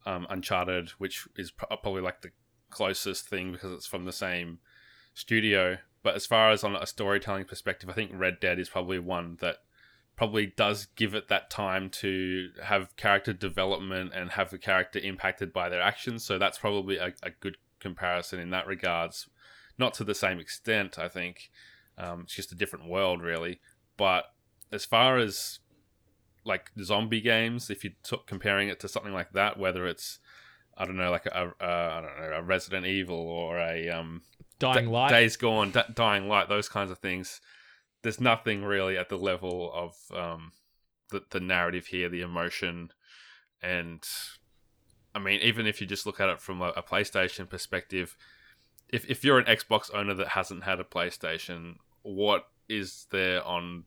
um, 0.06 0.26
Uncharted, 0.30 0.88
which 0.96 1.28
is 1.36 1.50
pro- 1.50 1.76
probably 1.76 2.00
like 2.00 2.22
the 2.22 2.30
closest 2.70 3.28
thing 3.28 3.52
because 3.52 3.70
it's 3.70 3.86
from 3.86 4.06
the 4.06 4.14
same 4.14 4.60
studio. 5.12 5.76
But 6.02 6.14
as 6.14 6.24
far 6.24 6.52
as 6.52 6.64
on 6.64 6.74
a 6.74 6.86
storytelling 6.86 7.44
perspective, 7.44 7.90
I 7.90 7.92
think 7.92 8.12
Red 8.14 8.40
Dead 8.40 8.58
is 8.58 8.70
probably 8.70 8.98
one 8.98 9.36
that 9.42 9.56
probably 10.16 10.46
does 10.46 10.86
give 10.96 11.14
it 11.14 11.28
that 11.28 11.50
time 11.50 11.90
to 11.90 12.48
have 12.62 12.96
character 12.96 13.34
development 13.34 14.12
and 14.14 14.30
have 14.30 14.48
the 14.48 14.56
character 14.56 15.00
impacted 15.00 15.52
by 15.52 15.68
their 15.68 15.82
actions. 15.82 16.24
So 16.24 16.38
that's 16.38 16.58
probably 16.58 16.96
a, 16.96 17.12
a 17.22 17.28
good 17.40 17.58
comparison 17.78 18.40
in 18.40 18.48
that 18.50 18.66
regards. 18.66 19.28
Not 19.76 19.92
to 19.94 20.04
the 20.04 20.14
same 20.14 20.40
extent, 20.40 20.98
I 20.98 21.08
think. 21.08 21.50
Um, 21.98 22.22
it's 22.22 22.34
just 22.36 22.52
a 22.52 22.56
different 22.56 22.88
world, 22.88 23.20
really. 23.20 23.60
But 23.98 24.24
as 24.72 24.84
far 24.84 25.18
as 25.18 25.58
like 26.44 26.70
zombie 26.82 27.20
games, 27.20 27.70
if 27.70 27.84
you 27.84 27.92
took 28.02 28.26
comparing 28.26 28.68
it 28.68 28.80
to 28.80 28.88
something 28.88 29.12
like 29.12 29.32
that, 29.32 29.58
whether 29.58 29.86
it's 29.86 30.18
I 30.76 30.86
don't 30.86 30.96
know, 30.96 31.10
like 31.10 31.26
a, 31.26 31.52
a 31.60 31.66
I 31.66 32.00
don't 32.00 32.30
know, 32.30 32.36
a 32.36 32.42
Resident 32.42 32.86
Evil 32.86 33.16
or 33.16 33.58
a 33.58 33.88
um, 33.90 34.22
dying 34.58 34.86
Da- 34.86 34.90
light 34.90 35.10
Days 35.10 35.36
Gone, 35.36 35.70
D- 35.72 35.80
Dying 35.94 36.28
Light, 36.28 36.48
those 36.48 36.68
kinds 36.68 36.90
of 36.90 36.98
things. 36.98 37.40
There's 38.02 38.20
nothing 38.20 38.64
really 38.64 38.96
at 38.96 39.10
the 39.10 39.18
level 39.18 39.70
of 39.74 40.16
um, 40.16 40.52
the 41.10 41.22
the 41.30 41.40
narrative 41.40 41.86
here, 41.86 42.08
the 42.08 42.22
emotion, 42.22 42.92
and 43.62 44.02
I 45.14 45.18
mean, 45.18 45.40
even 45.40 45.66
if 45.66 45.80
you 45.80 45.86
just 45.86 46.06
look 46.06 46.20
at 46.20 46.30
it 46.30 46.40
from 46.40 46.62
a, 46.62 46.68
a 46.68 46.82
PlayStation 46.82 47.48
perspective, 47.48 48.16
if 48.88 49.08
if 49.10 49.24
you're 49.24 49.38
an 49.38 49.44
Xbox 49.44 49.92
owner 49.92 50.14
that 50.14 50.28
hasn't 50.28 50.64
had 50.64 50.80
a 50.80 50.84
PlayStation, 50.84 51.76
what 52.02 52.46
is 52.68 53.06
there 53.10 53.44
on 53.44 53.84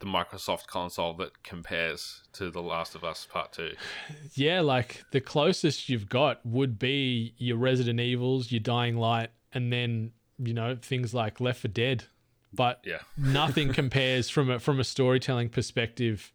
the 0.00 0.06
Microsoft 0.06 0.66
console 0.66 1.14
that 1.14 1.42
compares 1.42 2.22
to 2.32 2.50
The 2.50 2.62
Last 2.62 2.94
of 2.94 3.04
Us 3.04 3.26
Part 3.30 3.52
Two? 3.52 3.72
Yeah, 4.34 4.60
like 4.60 5.04
the 5.10 5.20
closest 5.20 5.88
you've 5.88 6.08
got 6.08 6.44
would 6.44 6.78
be 6.78 7.34
your 7.38 7.56
Resident 7.56 8.00
Evils, 8.00 8.52
your 8.52 8.60
Dying 8.60 8.96
Light, 8.96 9.30
and 9.52 9.72
then 9.72 10.12
you 10.38 10.54
know 10.54 10.76
things 10.80 11.12
like 11.14 11.40
Left 11.40 11.60
4 11.60 11.70
Dead. 11.70 12.04
But 12.52 12.80
Yeah, 12.84 13.00
nothing 13.16 13.72
compares 13.72 14.30
from 14.30 14.50
a 14.50 14.58
from 14.58 14.80
a 14.80 14.84
storytelling 14.84 15.48
perspective 15.48 16.32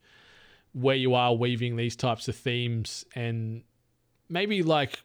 where 0.73 0.95
you 0.95 1.13
are 1.13 1.35
weaving 1.35 1.75
these 1.75 1.95
types 1.95 2.27
of 2.27 2.35
themes 2.35 3.05
and 3.13 3.63
maybe 4.27 4.63
like 4.63 4.99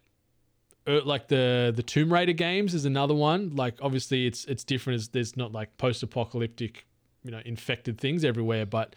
uh, 0.86 1.02
like 1.04 1.28
the 1.28 1.72
the 1.74 1.82
Tomb 1.82 2.12
Raider 2.12 2.32
games 2.32 2.74
is 2.74 2.84
another 2.84 3.14
one. 3.14 3.54
Like 3.54 3.74
obviously 3.80 4.26
it's 4.26 4.44
it's 4.46 4.64
different 4.64 4.96
as 4.96 5.08
there's 5.08 5.36
not 5.36 5.52
like 5.52 5.76
post 5.76 6.02
apocalyptic, 6.02 6.86
you 7.22 7.30
know, 7.30 7.40
infected 7.44 8.00
things 8.00 8.24
everywhere, 8.24 8.66
but 8.66 8.94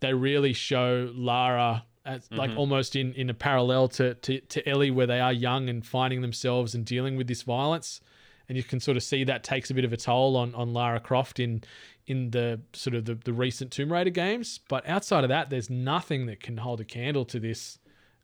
they 0.00 0.12
really 0.14 0.52
show 0.52 1.10
Lara 1.14 1.84
as 2.04 2.28
like 2.30 2.50
mm-hmm. 2.50 2.58
almost 2.58 2.96
in 2.96 3.14
in 3.14 3.30
a 3.30 3.34
parallel 3.34 3.88
to, 3.88 4.14
to 4.14 4.40
to 4.40 4.68
Ellie 4.68 4.90
where 4.90 5.06
they 5.06 5.20
are 5.20 5.32
young 5.32 5.68
and 5.68 5.84
finding 5.84 6.20
themselves 6.20 6.74
and 6.74 6.84
dealing 6.84 7.16
with 7.16 7.26
this 7.26 7.42
violence. 7.42 8.00
And 8.46 8.58
you 8.58 8.62
can 8.62 8.78
sort 8.78 8.98
of 8.98 9.02
see 9.02 9.24
that 9.24 9.42
takes 9.42 9.70
a 9.70 9.74
bit 9.74 9.86
of 9.86 9.92
a 9.94 9.96
toll 9.96 10.36
on, 10.36 10.54
on 10.54 10.74
Lara 10.74 11.00
Croft 11.00 11.40
in 11.40 11.64
in 12.06 12.30
the 12.30 12.60
sort 12.74 12.94
of 12.94 13.06
the, 13.06 13.14
the 13.14 13.32
recent 13.32 13.70
Tomb 13.70 13.90
Raider 13.90 14.10
games. 14.10 14.60
But 14.68 14.86
outside 14.86 15.24
of 15.24 15.28
that, 15.28 15.48
there's 15.48 15.70
nothing 15.70 16.26
that 16.26 16.40
can 16.40 16.58
hold 16.58 16.80
a 16.80 16.84
candle 16.84 17.24
to 17.26 17.40
this 17.40 17.78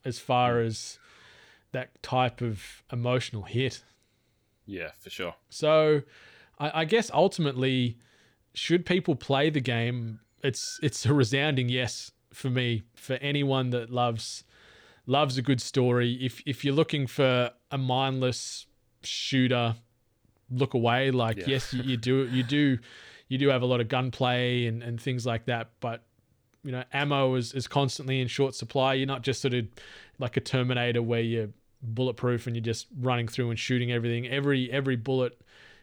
as 0.04 0.18
far 0.18 0.56
mm. 0.56 0.66
as 0.66 0.98
that 1.72 2.02
type 2.02 2.42
of 2.42 2.82
emotional 2.92 3.42
hit. 3.42 3.82
yeah, 4.66 4.90
for 4.98 5.08
sure. 5.08 5.34
So 5.48 6.02
I, 6.58 6.82
I 6.82 6.84
guess 6.84 7.10
ultimately, 7.12 7.96
should 8.54 8.86
people 8.86 9.16
play 9.16 9.50
the 9.50 9.60
game? 9.60 10.20
It's 10.42 10.78
it's 10.82 11.06
a 11.06 11.14
resounding 11.14 11.68
yes 11.68 12.12
for 12.32 12.50
me. 12.50 12.82
For 12.94 13.14
anyone 13.14 13.70
that 13.70 13.90
loves 13.90 14.44
loves 15.06 15.38
a 15.38 15.42
good 15.42 15.60
story. 15.60 16.14
If 16.20 16.42
if 16.46 16.64
you're 16.64 16.74
looking 16.74 17.06
for 17.06 17.50
a 17.70 17.78
mindless 17.78 18.66
shooter, 19.02 19.76
look 20.50 20.74
away. 20.74 21.10
Like 21.10 21.38
Yeah. 21.38 21.44
yes, 21.48 21.74
you, 21.74 21.82
you 21.82 21.96
do 21.96 22.26
you 22.28 22.42
do 22.42 22.78
you 23.28 23.38
do 23.38 23.48
have 23.48 23.62
a 23.62 23.66
lot 23.66 23.80
of 23.80 23.88
gunplay 23.88 24.66
and, 24.66 24.82
and 24.82 25.00
things 25.00 25.24
like 25.24 25.46
that, 25.46 25.70
but 25.80 26.02
you 26.62 26.72
know, 26.72 26.84
ammo 26.92 27.36
is, 27.36 27.54
is 27.54 27.66
constantly 27.66 28.20
in 28.20 28.28
short 28.28 28.54
supply. 28.54 28.94
You're 28.94 29.06
not 29.06 29.22
just 29.22 29.40
sort 29.40 29.54
of 29.54 29.66
like 30.18 30.36
a 30.36 30.40
Terminator 30.40 31.00
where 31.00 31.20
you're 31.20 31.48
bulletproof 31.82 32.46
and 32.46 32.54
you're 32.54 32.62
just 32.62 32.86
running 32.98 33.28
through 33.28 33.50
and 33.50 33.58
shooting 33.58 33.90
everything. 33.90 34.26
Every 34.26 34.70
every 34.70 34.96
bullet 34.96 35.40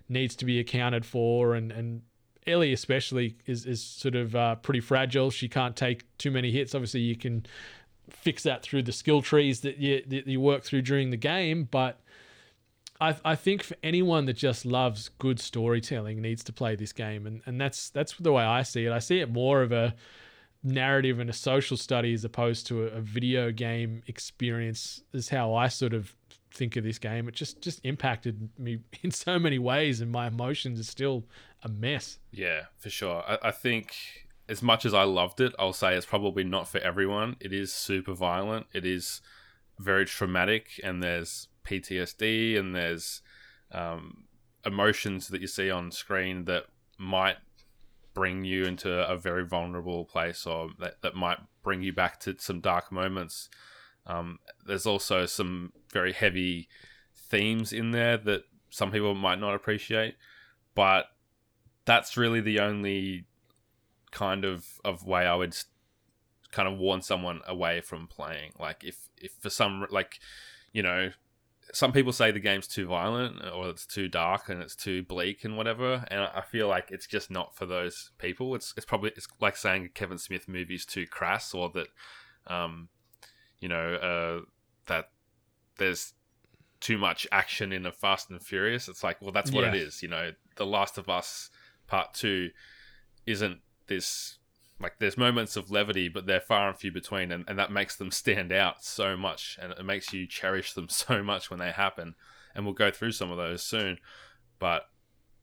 needs 0.09 0.36
to 0.38 0.45
be 0.45 0.59
accounted 0.59 1.05
for, 1.05 1.55
and 1.55 1.71
and 1.71 2.01
Ellie 2.48 2.74
especially 2.74 3.36
is 3.46 3.66
is 3.66 3.84
sort 3.84 4.16
of 4.16 4.36
uh, 4.36 4.56
pretty 4.56 4.80
fragile. 4.80 5.30
She 5.30 5.48
can't 5.48 5.75
take 5.75 6.06
too 6.18 6.32
many 6.32 6.51
hits. 6.51 6.74
Obviously, 6.74 7.01
you 7.01 7.16
can 7.16 7.46
fix 8.10 8.44
that 8.44 8.63
through 8.63 8.84
the 8.84 8.92
skill 8.92 9.22
trees 9.22 9.62
that 9.62 9.77
you 9.77 10.04
that 10.08 10.27
you 10.27 10.39
work 10.39 10.63
through 10.63 10.84
during 10.84 11.12
the 11.12 11.18
game, 11.18 11.68
but. 11.70 12.00
I, 13.00 13.16
I 13.24 13.36
think 13.36 13.62
for 13.62 13.75
anyone 13.84 14.25
that 14.25 14.38
just 14.38 14.66
loves 14.66 15.12
good 15.20 15.39
storytelling 15.39 16.20
needs 16.20 16.44
to 16.46 16.51
play 16.51 16.75
this 16.75 16.92
game 16.94 17.27
and, 17.27 17.44
and 17.46 17.62
that's 17.62 17.92
that's 17.92 18.13
the 18.13 18.32
way 18.32 18.44
I 18.44 18.63
see 18.63 18.88
it. 18.88 18.92
I 18.92 18.98
see 18.98 19.20
it 19.20 19.32
more 19.32 19.62
of 19.62 19.72
a 19.72 19.94
narrative 20.63 21.20
and 21.20 21.30
a 21.30 21.34
social 21.34 21.77
study 21.77 22.13
as 22.13 22.25
opposed 22.25 22.68
to 22.68 22.86
a, 22.86 22.88
a 22.88 23.01
video 23.01 23.51
game 23.51 24.01
experience 24.08 25.04
is 25.13 25.30
how 25.30 25.54
I 25.54 25.68
sort 25.68 25.94
of 25.94 26.16
think 26.51 26.75
of 26.75 26.84
this 26.84 26.98
game. 26.98 27.27
It 27.27 27.36
just 27.36 27.62
just 27.62 27.80
impacted 27.84 28.50
me 28.58 28.80
in 29.04 29.12
so 29.12 29.39
many 29.39 29.60
ways 29.60 30.01
and 30.01 30.12
my 30.12 30.27
emotions 30.27 30.80
are 30.80 30.84
still 30.84 31.24
a 31.64 31.70
mess. 31.70 32.20
Yeah, 32.32 32.64
for 32.78 32.90
sure. 32.90 33.24
I, 33.28 33.38
I 33.44 33.52
think 33.52 33.96
as 34.50 34.62
much 34.62 34.86
as 34.86 34.94
I 34.94 35.04
loved 35.04 35.42
it, 35.42 35.54
I'll 35.60 35.74
say 35.74 35.96
it's 35.96 36.06
probably 36.06 36.44
not 36.44 36.68
for 36.68 36.80
everyone. 36.80 37.36
It 37.40 37.54
is 37.54 37.74
super 37.74 38.14
violent. 38.14 38.68
It 38.74 38.86
is 38.86 39.22
very 39.80 40.06
traumatic, 40.06 40.80
and 40.84 41.04
there's 41.04 41.48
PTSD, 41.66 42.58
and 42.58 42.76
there's 42.76 43.22
um, 43.72 44.26
emotions 44.66 45.28
that 45.30 45.42
you 45.42 45.48
see 45.48 45.70
on 45.70 45.92
screen 45.92 46.46
that 46.46 46.66
might 46.98 47.38
bring 48.14 48.44
you 48.44 48.66
into 48.66 48.92
a 48.92 49.18
very 49.18 49.46
vulnerable 49.46 50.06
place, 50.06 50.46
or 50.46 50.70
that, 50.80 51.02
that 51.02 51.16
might 51.16 51.40
bring 51.64 51.84
you 51.84 51.94
back 51.94 52.20
to 52.22 52.36
some 52.40 52.62
dark 52.62 52.92
moments. 52.92 53.50
Um, 54.06 54.40
there's 54.66 54.86
also 54.86 55.26
some 55.26 55.74
very 55.92 56.14
heavy 56.14 56.70
themes 57.14 57.74
in 57.74 57.92
there 57.92 58.18
that 58.18 58.44
some 58.70 58.92
people 58.92 59.14
might 59.14 59.40
not 59.40 59.54
appreciate, 59.54 60.16
but 60.74 61.08
that's 61.88 62.15
really 62.17 62.41
the 62.41 62.60
only 62.60 63.25
kind 64.12 64.46
of 64.46 64.65
of 64.86 65.06
way 65.08 65.25
I 65.25 65.34
would 65.36 65.56
kind 66.51 66.67
of 66.67 66.77
warn 66.77 67.01
someone 67.01 67.41
away 67.48 67.82
from 67.82 68.08
playing. 68.08 68.51
Like 68.60 68.84
if 68.84 69.10
if 69.17 69.32
for 69.39 69.50
some 69.50 69.88
like 69.89 70.20
you 70.74 70.84
know 70.84 71.12
some 71.74 71.91
people 71.91 72.13
say 72.13 72.32
the 72.32 72.39
game's 72.39 72.67
too 72.67 72.88
violent 72.88 73.41
or 73.53 73.70
it's 73.70 73.86
too 73.86 74.08
dark 74.08 74.48
and 74.48 74.62
it's 74.62 74.75
too 74.75 75.03
bleak 75.03 75.44
and 75.44 75.58
whatever, 75.58 76.06
and 76.10 76.22
I 76.22 76.41
feel 76.41 76.67
like 76.67 76.91
it's 76.91 77.08
just 77.08 77.29
not 77.32 77.56
for 77.56 77.65
those 77.65 78.12
people. 78.17 78.53
It's 78.56 78.74
it's 78.77 78.86
probably 78.86 79.12
it's 79.17 79.27
like 79.41 79.58
saying 79.58 79.86
a 79.86 79.89
Kevin 79.89 80.17
Smith 80.17 80.48
movie's 80.48 80.86
too 80.86 81.06
crass 81.08 81.53
or 81.53 81.70
that, 81.72 81.88
um, 82.48 82.88
you 83.60 83.67
know, 83.67 83.96
uh, 83.96 84.46
that 84.88 85.10
there's 85.77 86.13
too 86.79 86.98
much 86.98 87.27
action 87.32 87.72
in 87.74 87.86
a 87.86 87.91
Fast 87.91 88.29
and 88.29 88.41
Furious. 88.41 88.88
It's 88.88 89.03
like, 89.03 89.22
well, 89.22 89.32
that's 89.34 89.51
what 89.51 89.63
Yeah. 89.65 89.72
it 89.74 89.82
is. 89.82 90.01
You 90.01 90.08
know, 90.10 90.32
The 90.56 90.65
Last 90.65 90.98
of 90.98 91.10
Us 91.10 91.50
Part 91.88 92.13
Two 92.13 92.51
isn't 93.25 93.60
this 93.88 94.38
like 94.79 95.00
there's 95.00 95.17
moments 95.17 95.56
of 95.56 95.72
levity, 95.72 96.08
but 96.08 96.27
they're 96.27 96.39
far 96.39 96.70
and 96.70 96.77
few 96.77 96.91
between, 96.91 97.32
and, 97.32 97.44
and 97.48 97.58
that 97.58 97.72
makes 97.72 97.96
them 97.96 98.12
stand 98.12 98.51
out 98.51 98.84
so 98.84 99.17
much, 99.17 99.58
and 99.62 99.72
it 99.72 99.84
makes 99.84 100.13
you 100.13 100.27
cherish 100.27 100.74
them 100.74 100.89
so 100.89 101.24
much 101.24 101.50
when 101.50 101.60
they 101.60 101.72
happen. 101.72 102.15
And 102.53 102.65
we'll 102.65 102.74
go 102.74 102.91
through 102.91 103.12
some 103.12 103.32
of 103.32 103.38
those 103.38 103.62
soon, 103.63 104.00
but 104.60 104.88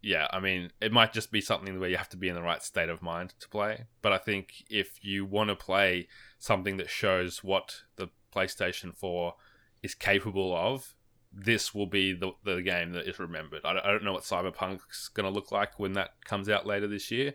yeah, 0.05 0.29
I 0.31 0.39
mean, 0.39 0.71
it 0.83 0.93
might 0.93 1.15
just 1.15 1.33
be 1.33 1.41
something 1.41 1.81
where 1.81 1.89
you 1.89 1.97
have 1.97 2.11
to 2.11 2.17
be 2.17 2.29
in 2.29 2.35
the 2.35 2.43
right 2.43 2.63
state 2.63 2.91
of 2.91 3.01
mind 3.01 3.35
to 3.41 3.49
play. 3.49 3.87
But 4.03 4.13
I 4.13 4.19
think 4.19 4.65
if 4.69 5.03
you 5.03 5.25
want 5.25 5.49
to 5.49 5.57
play 5.57 6.09
something 6.39 6.77
that 6.77 6.91
shows 6.91 7.43
what 7.43 7.83
the 7.97 8.09
PlayStation 8.35 8.95
4 8.95 9.35
is 9.83 9.95
capable 9.95 10.55
of, 10.55 10.94
this 11.37 11.75
will 11.75 11.87
be 11.87 12.13
the, 12.13 12.33
the 12.45 12.63
game 12.63 12.93
that 12.93 13.09
is 13.09 13.19
remembered. 13.19 13.63
I 13.65 13.73
don't, 13.73 13.85
I 13.85 13.91
don't 13.91 14.05
know 14.05 14.13
what 14.13 14.23
Cyberpunk's 14.23 15.09
going 15.09 15.25
to 15.25 15.35
look 15.35 15.51
like 15.51 15.79
when 15.79 15.95
that 15.95 16.25
comes 16.25 16.49
out 16.49 16.67
later 16.67 16.87
this 16.87 17.11
year, 17.11 17.35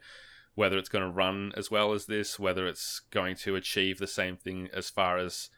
whether 0.56 0.78
it's 0.78 0.90
going 0.90 1.04
to 1.04 1.12
run 1.12 1.52
as 1.58 1.70
well 1.70 1.94
as 1.94 2.06
this, 2.06 2.40
whether 2.40 2.68
it's 2.68 3.02
going 3.12 3.36
to 3.38 3.56
achieve 3.56 4.00
the 4.00 4.08
same 4.08 4.38
thing 4.38 4.70
as 4.74 4.90
far 4.90 5.18
as 5.18 5.50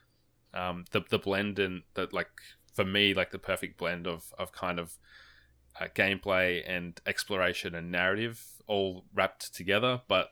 um, 0.54 0.86
the, 0.92 1.02
the 1.10 1.20
blend 1.20 1.60
and 1.60 1.84
that, 1.94 2.14
like, 2.14 2.32
for 2.74 2.84
me, 2.86 3.14
like 3.14 3.32
the 3.32 3.40
perfect 3.40 3.78
blend 3.78 4.08
of, 4.08 4.34
of 4.40 4.52
kind 4.52 4.80
of 4.80 4.98
uh, 5.80 5.86
gameplay 5.96 6.64
and 6.68 7.00
exploration 7.06 7.76
and 7.76 7.92
narrative 7.92 8.44
all 8.68 9.06
wrapped 9.14 9.54
together. 9.54 10.02
But 10.08 10.32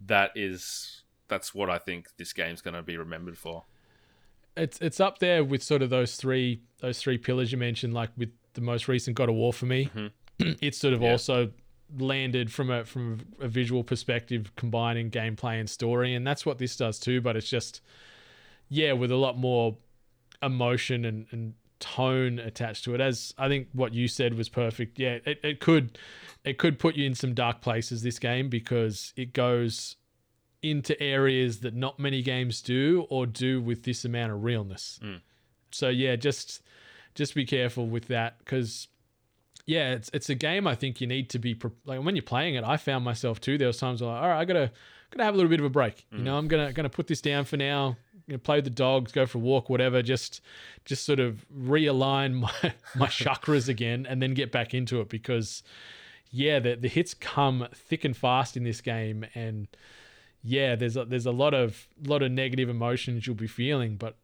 that 0.00 0.30
is 0.34 1.02
that's 1.28 1.54
what 1.54 1.68
I 1.68 1.78
think 1.78 2.08
this 2.16 2.32
game's 2.32 2.62
going 2.62 2.74
to 2.74 2.82
be 2.82 2.96
remembered 2.96 3.38
for. 3.38 3.64
It's 4.58 4.78
it's 4.80 5.00
up 5.00 5.18
there 5.18 5.42
with 5.44 5.62
sort 5.62 5.82
of 5.82 5.90
those 5.90 6.16
three 6.16 6.60
those 6.80 6.98
three 6.98 7.18
pillars 7.18 7.50
you 7.52 7.58
mentioned, 7.58 7.94
like 7.94 8.10
with 8.16 8.30
the 8.54 8.60
most 8.60 8.88
recent 8.88 9.16
God 9.16 9.28
of 9.28 9.34
War 9.34 9.52
for 9.52 9.66
me. 9.66 9.90
Mm-hmm. 9.94 10.52
it's 10.60 10.78
sort 10.78 10.94
of 10.94 11.02
Yeah. 11.02 11.12
also 11.12 11.50
landed 11.98 12.52
from 12.52 12.70
a 12.70 12.84
from 12.84 13.20
a 13.40 13.48
visual 13.48 13.82
perspective, 13.84 14.52
combining 14.56 15.10
gameplay 15.10 15.58
and 15.58 15.68
story, 15.70 16.14
and 16.14 16.26
that's 16.26 16.44
what 16.44 16.58
this 16.58 16.76
does 16.76 16.98
too. 16.98 17.20
But 17.20 17.36
it's 17.36 17.48
just 17.48 17.80
yeah, 18.68 18.92
with 18.92 19.10
a 19.10 19.16
lot 19.16 19.38
more 19.38 19.76
emotion 20.42 21.04
and, 21.04 21.26
and 21.30 21.54
tone 21.80 22.38
attached 22.38 22.84
to 22.84 22.94
it. 22.94 23.00
As 23.00 23.32
I 23.38 23.48
think 23.48 23.68
what 23.72 23.94
you 23.94 24.08
said 24.08 24.34
was 24.34 24.48
perfect. 24.48 24.98
Yeah, 24.98 25.18
it, 25.24 25.40
it 25.42 25.60
could 25.60 25.98
it 26.44 26.58
could 26.58 26.78
put 26.78 26.94
you 26.96 27.06
in 27.06 27.14
some 27.14 27.34
dark 27.34 27.60
places 27.60 28.02
this 28.02 28.18
game 28.18 28.48
because 28.48 29.12
it 29.16 29.32
goes 29.32 29.96
into 30.62 31.00
areas 31.00 31.60
that 31.60 31.74
not 31.74 31.98
many 31.98 32.22
games 32.22 32.60
do 32.60 33.06
or 33.10 33.26
do 33.26 33.60
with 33.60 33.84
this 33.84 34.04
amount 34.04 34.32
of 34.32 34.42
realness. 34.42 34.98
Mm. 35.02 35.20
So 35.70 35.88
yeah, 35.88 36.16
just 36.16 36.62
just 37.14 37.34
be 37.34 37.44
careful 37.44 37.86
with 37.86 38.06
that 38.08 38.38
because 38.38 38.88
yeah, 39.66 39.92
it's 39.92 40.10
it's 40.12 40.30
a 40.30 40.34
game 40.34 40.66
I 40.66 40.74
think 40.74 41.00
you 41.00 41.06
need 41.06 41.30
to 41.30 41.38
be 41.38 41.54
pre- 41.54 41.70
like 41.84 42.02
when 42.02 42.16
you're 42.16 42.22
playing 42.22 42.54
it. 42.54 42.64
I 42.64 42.76
found 42.76 43.04
myself 43.04 43.40
too. 43.40 43.58
There 43.58 43.66
was 43.66 43.76
times 43.76 44.00
where 44.00 44.10
like, 44.10 44.22
all 44.22 44.28
right, 44.28 44.40
I 44.40 44.44
gotta 44.44 44.72
gotta 45.10 45.24
have 45.24 45.34
a 45.34 45.36
little 45.36 45.50
bit 45.50 45.60
of 45.60 45.66
a 45.66 45.70
break. 45.70 46.06
You 46.10 46.22
know, 46.22 46.38
I'm 46.38 46.48
gonna 46.48 46.72
gonna 46.72 46.88
put 46.88 47.06
this 47.06 47.20
down 47.20 47.44
for 47.44 47.56
now. 47.56 47.96
You 48.26 48.34
know, 48.34 48.38
play 48.38 48.56
with 48.56 48.64
the 48.64 48.70
dogs, 48.70 49.12
go 49.12 49.26
for 49.26 49.38
a 49.38 49.40
walk, 49.40 49.70
whatever. 49.70 50.02
Just 50.02 50.40
just 50.84 51.04
sort 51.04 51.20
of 51.20 51.44
realign 51.54 52.34
my 52.34 52.72
my 52.96 53.06
chakras 53.08 53.68
again, 53.68 54.06
and 54.08 54.22
then 54.22 54.34
get 54.34 54.50
back 54.50 54.74
into 54.74 55.00
it 55.00 55.08
because 55.08 55.62
yeah, 56.30 56.58
the 56.58 56.76
the 56.76 56.88
hits 56.88 57.14
come 57.14 57.68
thick 57.74 58.04
and 58.04 58.16
fast 58.16 58.56
in 58.56 58.64
this 58.64 58.80
game, 58.80 59.26
and 59.34 59.68
yeah, 60.42 60.76
there's 60.76 60.96
a, 60.96 61.04
there's 61.04 61.26
a 61.26 61.32
lot 61.32 61.54
of 61.54 61.88
lot 62.04 62.22
of 62.22 62.30
negative 62.30 62.68
emotions 62.68 63.26
you'll 63.26 63.36
be 63.36 63.46
feeling, 63.46 63.96
but 63.96 64.16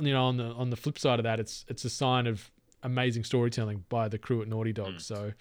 you 0.00 0.12
know 0.12 0.24
on 0.24 0.36
the 0.36 0.44
on 0.44 0.70
the 0.70 0.76
flip 0.76 0.98
side 0.98 1.18
of 1.18 1.24
that, 1.24 1.40
it's 1.40 1.64
it's 1.68 1.84
a 1.84 1.90
sign 1.90 2.26
of 2.26 2.50
amazing 2.82 3.24
storytelling 3.24 3.84
by 3.88 4.08
the 4.08 4.18
crew 4.18 4.42
at 4.42 4.48
Naughty 4.48 4.72
Dog. 4.72 4.94
Mm. 4.94 5.00
So 5.00 5.32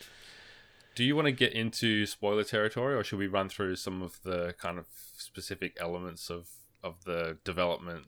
Do 0.96 1.04
you 1.04 1.16
want 1.16 1.26
to 1.26 1.32
get 1.32 1.54
into 1.54 2.06
spoiler 2.06 2.44
territory, 2.44 2.96
or 2.96 3.04
should 3.04 3.20
we 3.20 3.28
run 3.28 3.50
through 3.50 3.76
some 3.76 4.02
of 4.02 4.20
the 4.24 4.54
kind 4.58 4.78
of 4.80 4.86
specific 5.18 5.76
elements 5.80 6.30
of 6.30 6.48
of 6.84 7.04
the 7.06 7.38
development 7.44 8.06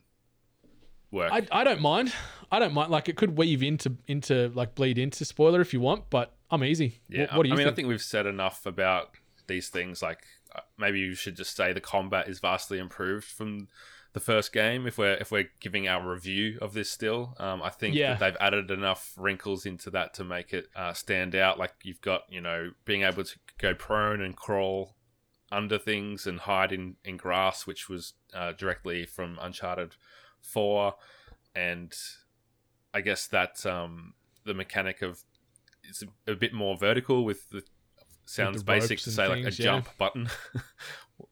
work? 1.12 1.32
I, 1.32 1.48
I 1.52 1.64
don't 1.64 1.82
mind. 1.82 2.14
I 2.52 2.60
don't 2.60 2.74
mind. 2.74 2.92
Like 2.92 3.10
it 3.10 3.18
could 3.18 3.38
weave 3.38 3.64
into 3.64 3.98
into 4.08 4.52
like 4.56 4.76
bleed 4.76 4.98
into 4.98 5.26
spoiler 5.26 5.62
if 5.62 5.74
you 5.74 5.80
want, 5.82 6.10
but 6.10 6.34
I'm 6.52 6.64
easy. 6.64 7.02
Yeah, 7.10 7.22
What, 7.22 7.38
what 7.38 7.44
do 7.44 7.50
you 7.50 7.56
I 7.56 7.58
mean, 7.58 7.66
think? 7.66 7.74
I 7.74 7.76
think 7.76 7.88
we've 7.88 8.02
said 8.02 8.26
enough 8.26 8.66
about 8.66 9.12
these 9.48 9.70
things. 9.70 10.02
Like, 10.02 10.24
maybe 10.78 11.00
you 11.00 11.16
should 11.16 11.36
just 11.36 11.56
say 11.56 11.74
the 11.74 11.82
combat 11.82 12.28
is 12.28 12.40
vastly 12.40 12.80
improved 12.80 13.26
from 13.26 13.68
the 14.14 14.20
first 14.20 14.54
game. 14.54 14.88
If 14.88 14.98
we're 14.98 15.14
if 15.16 15.32
we're 15.32 15.50
giving 15.60 15.88
our 15.88 16.08
review 16.10 16.58
of 16.62 16.74
this 16.74 16.90
still, 16.90 17.36
um, 17.38 17.62
I 17.62 17.70
think 17.70 17.96
Yeah. 17.96 18.14
that 18.16 18.20
they've 18.20 18.38
added 18.40 18.72
enough 18.72 19.14
wrinkles 19.18 19.66
into 19.66 19.90
that 19.92 20.14
to 20.16 20.24
make 20.24 20.54
it 20.54 20.68
uh, 20.76 20.94
stand 20.94 21.36
out. 21.36 21.60
Like 21.60 21.74
you've 21.84 22.02
got 22.02 22.24
you 22.30 22.42
know 22.42 22.72
being 22.86 23.04
able 23.04 23.24
to 23.24 23.36
go 23.58 23.74
prone 23.74 24.22
and 24.22 24.36
crawl 24.36 24.96
under 25.52 25.78
things 25.78 26.26
and 26.26 26.40
hide 26.40 26.72
in 26.72 26.96
in 27.04 27.18
grass, 27.18 27.68
which 27.68 27.90
was 27.90 28.14
uh, 28.34 28.54
directly 28.54 29.06
from 29.06 29.38
Uncharted 29.42 29.96
Four, 30.42 30.96
and 31.54 31.94
I 32.94 33.02
guess 33.02 33.28
that 33.28 33.66
um, 33.66 34.14
the 34.46 34.54
mechanic 34.54 35.02
of 35.02 35.24
it's 35.84 36.02
a, 36.04 36.32
a 36.32 36.36
bit 36.36 36.54
more 36.54 36.78
vertical 36.78 37.26
with 37.26 37.50
the 37.50 37.64
sounds 38.26 38.64
basic 38.64 39.00
to 39.00 39.12
say 39.12 39.28
like 39.28 39.40
a 39.40 39.44
things, 39.44 39.60
yeah. 39.60 39.66
jump 39.66 39.90
button. 39.98 40.30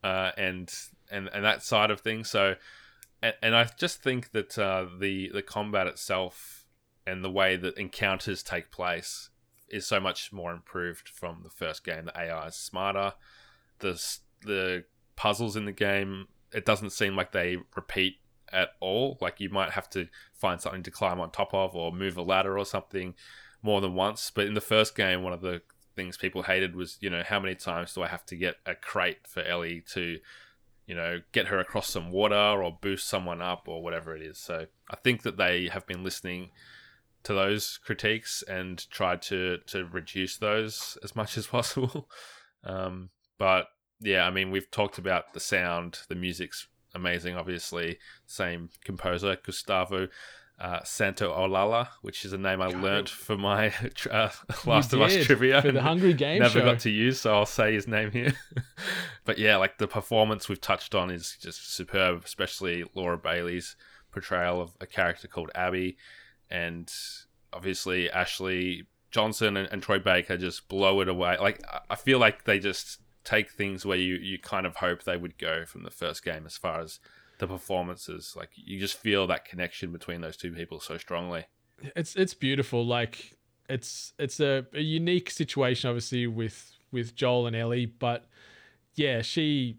Uh, 0.02 0.32
and 0.38 0.74
and 1.12 1.30
and 1.34 1.44
that 1.44 1.62
side 1.62 1.92
of 1.92 2.00
things. 2.00 2.30
So 2.30 2.56
and, 3.22 3.34
and 3.42 3.56
I 3.56 3.70
just 3.78 4.02
think 4.02 4.32
that 4.32 4.58
uh, 4.58 4.86
the 4.98 5.30
the 5.34 5.42
combat 5.42 5.88
itself 5.88 6.66
and 7.06 7.22
the 7.24 7.30
way 7.30 7.58
that 7.58 7.78
encounters 7.78 8.44
take 8.44 8.72
place 8.72 9.30
is 9.70 9.86
so 9.86 10.00
much 10.00 10.32
more 10.32 10.54
improved 10.54 11.10
from 11.10 11.42
the 11.44 11.50
first 11.50 11.84
game. 11.84 12.06
The 12.06 12.18
AI 12.18 12.48
is 12.48 12.56
smarter. 12.56 13.14
The 13.80 14.02
the 14.46 14.86
puzzles 15.18 15.58
in 15.58 15.66
the 15.66 15.74
game 15.74 16.28
it 16.54 16.66
doesn't 16.66 16.92
seem 16.92 17.16
like 17.16 17.32
they 17.32 17.58
repeat 17.76 18.18
at 18.52 18.70
all. 18.80 19.18
Like 19.20 19.40
you 19.40 19.50
might 19.50 19.72
have 19.72 19.90
to 19.92 20.08
find 20.34 20.62
something 20.62 20.84
to 20.84 20.92
climb 20.92 21.20
on 21.20 21.32
top 21.32 21.54
of 21.54 21.76
or 21.76 21.92
move 21.92 22.18
a 22.18 22.22
ladder 22.22 22.58
or 22.58 22.66
something 22.66 23.16
more 23.62 23.82
than 23.82 23.96
once. 23.96 24.32
But 24.34 24.46
in 24.46 24.54
the 24.54 24.62
first 24.62 24.96
game, 24.96 25.24
one 25.24 25.34
of 25.34 25.42
the 25.42 25.62
things 25.96 26.18
people 26.18 26.44
hated 26.44 26.76
was, 26.76 26.98
you 27.02 27.10
know, 27.10 27.24
how 27.26 27.40
many 27.40 27.56
times 27.56 27.94
do 27.94 28.04
I 28.04 28.08
have 28.08 28.26
to 28.28 28.36
get 28.36 28.56
a 28.66 28.76
crate 28.76 29.28
for 29.28 29.42
Ellie 29.42 29.84
to, 29.92 30.20
you 30.88 30.96
know, 30.96 31.22
get 31.32 31.48
her 31.48 31.60
across 31.60 31.90
some 31.90 32.12
water 32.12 32.36
or 32.36 32.78
boost 32.82 33.08
someone 33.08 33.42
up 33.42 33.68
or 33.68 33.84
whatever 33.84 34.16
it 34.16 34.22
is. 34.22 34.38
So 34.38 34.66
I 34.90 34.96
think 34.98 35.24
that 35.24 35.38
they 35.38 35.68
have 35.68 35.86
been 35.88 36.04
listening 36.04 36.52
to 37.24 37.34
those 37.34 37.80
critiques 37.84 38.44
and 38.44 38.90
tried 38.90 39.22
to 39.24 39.60
to 39.68 39.86
reduce 39.86 40.38
those 40.38 40.98
as 41.04 41.16
much 41.16 41.38
as 41.38 41.48
possible. 41.58 42.10
Um, 42.64 43.10
but 43.38 43.68
yeah, 44.00 44.26
I 44.26 44.32
mean, 44.32 44.52
we've 44.52 44.70
talked 44.70 44.98
about 44.98 45.34
the 45.34 45.40
sound, 45.40 46.00
the 46.10 46.16
music's 46.16 46.68
amazing, 46.94 47.36
obviously. 47.36 47.98
Same 48.26 48.70
composer, 48.84 49.38
Gustavo 49.44 50.08
uh, 50.60 50.80
Santaolalla, 50.82 51.88
which 52.02 52.26
is 52.26 52.34
a 52.34 52.38
name 52.38 52.62
I 52.62 52.68
learnt 52.68 53.10
for 53.10 53.38
my 53.38 53.74
uh, 54.12 54.30
Last 54.66 54.94
of 54.94 55.02
Us 55.02 55.26
trivia. 55.26 55.62
for 55.62 55.72
the 55.72 55.82
Hungry 55.82 56.14
Game 56.26 56.40
Never 56.42 56.60
Show. 56.60 56.66
got 56.66 56.80
to 56.82 56.90
use, 56.90 57.20
so 57.20 57.34
I'll 57.34 57.46
say 57.46 57.74
his 57.74 57.88
name 57.88 58.12
here. 58.12 58.34
but 59.26 59.38
yeah, 59.38 59.58
like 59.58 59.78
the 59.78 59.88
performance 59.88 60.48
we've 60.48 60.62
touched 60.62 60.96
on 60.96 61.10
is 61.10 61.38
just 61.42 61.74
superb, 61.74 62.24
especially 62.26 62.86
Laura 62.96 63.18
Bailey's 63.18 63.76
portrayal 64.12 64.62
of 64.62 64.72
a 64.80 64.86
character 64.86 65.28
called 65.28 65.52
Abby, 65.56 65.98
and 66.50 66.92
obviously 67.52 68.10
Ashley 68.10 68.86
Johnson 69.12 69.58
and, 69.58 69.68
and 69.72 69.82
Troy 69.84 70.00
Baker 70.00 70.38
just 70.38 70.68
blow 70.68 71.02
it 71.02 71.08
away. 71.10 71.38
Like 71.40 71.62
I- 71.72 71.82
I 71.92 71.96
feel 71.96 72.20
like 72.20 72.46
they 72.46 72.60
just 72.60 73.00
take 73.24 73.52
things 73.52 73.86
where 73.86 73.98
you 73.98 74.16
you 74.16 74.38
kind 74.40 74.66
of 74.66 74.78
hope 74.78 75.04
they 75.04 75.18
would 75.18 75.38
go 75.38 75.66
from 75.66 75.84
the 75.84 75.92
first 75.92 76.24
game 76.26 76.46
as 76.46 76.58
far 76.58 76.82
as 76.82 77.00
the 77.48 77.54
performances. 77.54 78.34
Like 78.38 78.50
you 78.56 78.80
just 78.80 78.98
feel 78.98 79.28
that 79.28 79.46
connection 79.46 79.92
between 79.92 80.22
those 80.22 80.38
two 80.38 80.52
people 80.52 80.80
so 80.80 80.98
strongly. 80.98 81.46
it's 81.96 82.16
it's 82.16 82.34
beautiful. 82.34 82.86
Like 82.86 83.38
it's 83.70 84.14
it's 84.18 84.40
a, 84.40 84.66
a 84.74 84.82
unique 84.82 85.30
situation, 85.30 85.90
obviously 85.90 86.28
with 86.28 86.72
with 86.92 87.16
Joel 87.16 87.48
and 87.48 87.56
Ellie, 87.56 87.86
but 87.86 88.26
yeah, 88.96 89.22
she 89.22 89.78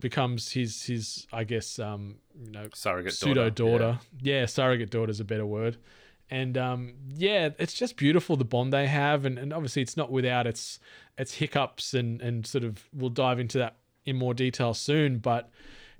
becomes 0.00 0.50
his 0.52 0.82
his 0.84 1.26
I 1.32 1.44
guess 1.44 1.78
um 1.78 2.16
you 2.38 2.50
know 2.50 2.66
Surrogate 2.74 3.14
pseudo 3.14 3.50
daughter. 3.50 3.78
daughter. 3.78 3.98
Yeah. 4.20 4.46
surrogate 4.46 4.90
daughter 4.90 5.10
is 5.10 5.20
a 5.20 5.24
better 5.24 5.46
word. 5.46 5.76
And 6.30 6.56
um, 6.56 6.94
yeah, 7.14 7.50
it's 7.58 7.74
just 7.74 7.96
beautiful 7.98 8.36
the 8.36 8.46
bond 8.46 8.72
they 8.72 8.86
have, 8.86 9.26
and, 9.26 9.38
and 9.38 9.52
obviously 9.52 9.82
it's 9.82 9.96
not 9.96 10.10
without 10.10 10.46
its 10.46 10.80
its 11.18 11.34
hiccups 11.34 11.92
and 11.94 12.20
and 12.22 12.46
sort 12.46 12.64
of 12.64 12.82
we'll 12.94 13.10
dive 13.10 13.38
into 13.38 13.58
that 13.58 13.76
in 14.06 14.16
more 14.16 14.32
detail 14.34 14.72
soon. 14.72 15.18
But 15.18 15.50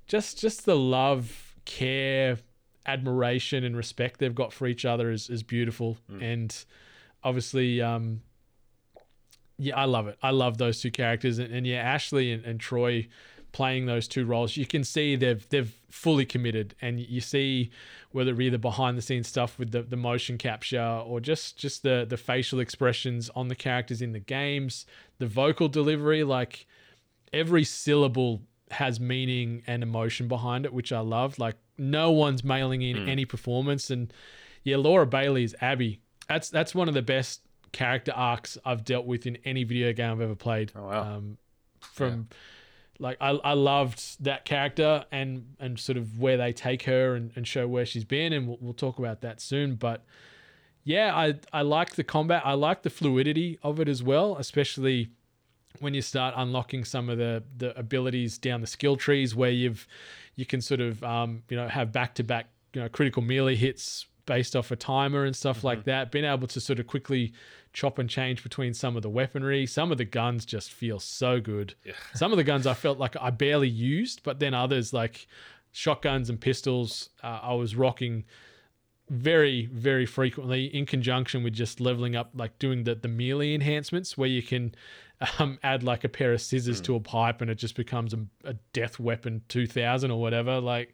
just 0.07 0.39
just 0.39 0.65
the 0.65 0.75
love, 0.77 1.55
care, 1.65 2.37
admiration 2.85 3.63
and 3.63 3.75
respect 3.75 4.19
they've 4.19 4.35
got 4.35 4.53
for 4.53 4.67
each 4.67 4.85
other 4.85 5.11
is 5.11 5.29
is 5.29 5.43
beautiful, 5.43 5.97
and 6.21 6.65
obviously, 7.23 7.81
um, 7.81 8.21
yeah, 9.57 9.75
I 9.75 9.85
love 9.85 10.07
it. 10.07 10.17
I 10.21 10.31
love 10.31 10.57
those 10.57 10.81
two 10.81 10.91
characters, 10.91 11.39
and, 11.39 11.53
and 11.53 11.65
yeah, 11.65 11.77
Ashley 11.77 12.31
and, 12.31 12.45
and 12.45 12.59
Troy 12.59 13.07
playing 13.55 13.85
those 13.85 14.05
two 14.05 14.25
roles, 14.25 14.57
you 14.57 14.65
can 14.65 14.83
see 14.83 15.15
they've 15.15 15.47
they've 15.47 15.73
fully 15.89 16.25
committed, 16.25 16.75
and 16.81 16.99
you 16.99 17.21
see 17.21 17.71
whether 18.11 18.31
it 18.31 18.37
be 18.37 18.49
the 18.49 18.57
behind 18.57 18.97
the 18.97 19.01
scenes 19.01 19.29
stuff 19.29 19.57
with 19.57 19.71
the, 19.71 19.81
the 19.81 19.95
motion 19.95 20.37
capture 20.37 21.01
or 21.07 21.21
just 21.21 21.57
just 21.57 21.81
the 21.81 22.05
the 22.07 22.17
facial 22.17 22.59
expressions 22.59 23.29
on 23.33 23.47
the 23.47 23.55
characters 23.55 24.01
in 24.01 24.11
the 24.11 24.19
games, 24.19 24.85
the 25.19 25.25
vocal 25.25 25.69
delivery, 25.69 26.21
like 26.23 26.67
every 27.31 27.63
syllable 27.63 28.41
has 28.75 28.99
meaning 28.99 29.63
and 29.67 29.83
emotion 29.83 30.27
behind 30.27 30.65
it, 30.65 30.73
which 30.73 30.91
I 30.91 30.99
love. 30.99 31.39
Like 31.39 31.55
no 31.77 32.11
one's 32.11 32.43
mailing 32.43 32.81
in 32.81 33.09
any 33.09 33.25
performance, 33.25 33.89
and 33.89 34.13
yeah, 34.63 34.77
Laura 34.77 35.05
Bailey's 35.05 35.55
Abby. 35.61 35.99
That's 36.27 36.49
that's 36.49 36.73
one 36.73 36.87
of 36.87 36.93
the 36.93 37.01
best 37.01 37.41
character 37.71 38.13
arcs 38.15 38.57
I've 38.63 38.85
dealt 38.85 39.05
with 39.05 39.25
in 39.25 39.37
any 39.43 39.63
video 39.63 39.91
game 39.93 40.11
I've 40.11 40.21
ever 40.21 40.35
played. 40.35 40.71
Oh, 40.75 40.83
wow. 40.83 41.15
Um, 41.17 41.37
from 41.81 42.27
like 42.99 43.17
I, 43.19 43.29
I 43.31 43.53
loved 43.53 44.23
that 44.23 44.45
character 44.45 45.05
and 45.11 45.55
and 45.59 45.79
sort 45.79 45.97
of 45.97 46.19
where 46.19 46.37
they 46.37 46.53
take 46.53 46.83
her 46.83 47.15
and, 47.15 47.31
and 47.35 47.47
show 47.47 47.67
where 47.67 47.85
she's 47.85 48.05
been 48.05 48.33
and 48.33 48.47
we'll, 48.47 48.57
we'll 48.61 48.73
talk 48.73 48.99
about 48.99 49.21
that 49.21 49.41
soon 49.41 49.75
but 49.75 50.05
yeah 50.83 51.13
I 51.15 51.35
I 51.51 51.61
like 51.61 51.95
the 51.95 52.03
combat 52.03 52.41
I 52.45 52.53
like 52.53 52.83
the 52.83 52.89
fluidity 52.89 53.59
of 53.63 53.79
it 53.79 53.89
as 53.89 54.01
well 54.01 54.37
especially 54.37 55.09
when 55.79 55.93
you 55.93 56.01
start 56.01 56.33
unlocking 56.37 56.83
some 56.83 57.09
of 57.09 57.17
the 57.17 57.43
the 57.57 57.77
abilities 57.77 58.37
down 58.37 58.61
the 58.61 58.67
skill 58.67 58.95
trees 58.95 59.35
where 59.35 59.51
you've 59.51 59.87
you 60.35 60.45
can 60.45 60.61
sort 60.61 60.81
of 60.81 61.03
um, 61.03 61.43
you 61.49 61.57
know 61.57 61.67
have 61.67 61.91
back 61.91 62.15
to 62.15 62.23
back 62.23 62.47
you 62.73 62.81
know 62.81 62.89
critical 62.89 63.21
melee 63.21 63.55
hits 63.55 64.05
based 64.25 64.55
off 64.55 64.71
a 64.71 64.75
timer 64.75 65.23
and 65.23 65.35
stuff 65.35 65.63
like 65.63 65.83
that 65.83 66.11
being 66.11 66.25
able 66.25 66.47
to 66.47 66.59
sort 66.59 66.79
of 66.79 66.87
quickly 66.87 67.31
chop 67.73 67.99
and 67.99 68.09
change 68.09 68.41
between 68.41 68.73
some 68.73 68.95
of 68.95 69.03
the 69.03 69.09
weaponry. 69.09 69.65
Some 69.65 69.91
of 69.91 69.97
the 69.97 70.05
guns 70.05 70.45
just 70.45 70.71
feel 70.71 70.99
so 70.99 71.39
good. 71.39 71.75
Some 72.15 72.31
of 72.31 72.37
the 72.37 72.43
guns 72.43 72.65
I 72.65 72.73
felt 72.73 72.97
like 72.97 73.15
I 73.19 73.29
barely 73.29 73.69
used 73.69 74.23
but 74.23 74.39
then 74.39 74.53
others 74.53 74.93
like 74.93 75.27
shotguns 75.71 76.29
and 76.29 76.39
pistols 76.39 77.09
uh, 77.21 77.39
I 77.43 77.53
was 77.53 77.75
rocking 77.75 78.23
very 79.09 79.67
very 79.67 80.05
frequently 80.05 80.65
in 80.65 80.85
conjunction 80.85 81.43
with 81.43 81.53
just 81.53 81.79
leveling 81.79 82.15
up 82.15 82.31
like 82.33 82.57
doing 82.57 82.85
the 82.85 82.95
the 82.95 83.07
melee 83.07 83.53
enhancements 83.53 84.17
where 84.17 84.29
you 84.29 84.41
can 84.41 84.73
um, 85.39 85.59
add 85.63 85.83
like 85.83 86.03
a 86.03 86.09
pair 86.09 86.33
of 86.33 86.41
scissors 86.41 86.81
to 86.81 86.95
a 86.95 86.99
pipe 86.99 87.41
and 87.41 87.49
it 87.49 87.55
just 87.55 87.75
becomes 87.75 88.13
a, 88.13 88.19
a 88.43 88.53
death 88.73 88.99
weapon 88.99 89.41
2000 89.47 90.11
or 90.11 90.19
whatever 90.19 90.59
like 90.59 90.93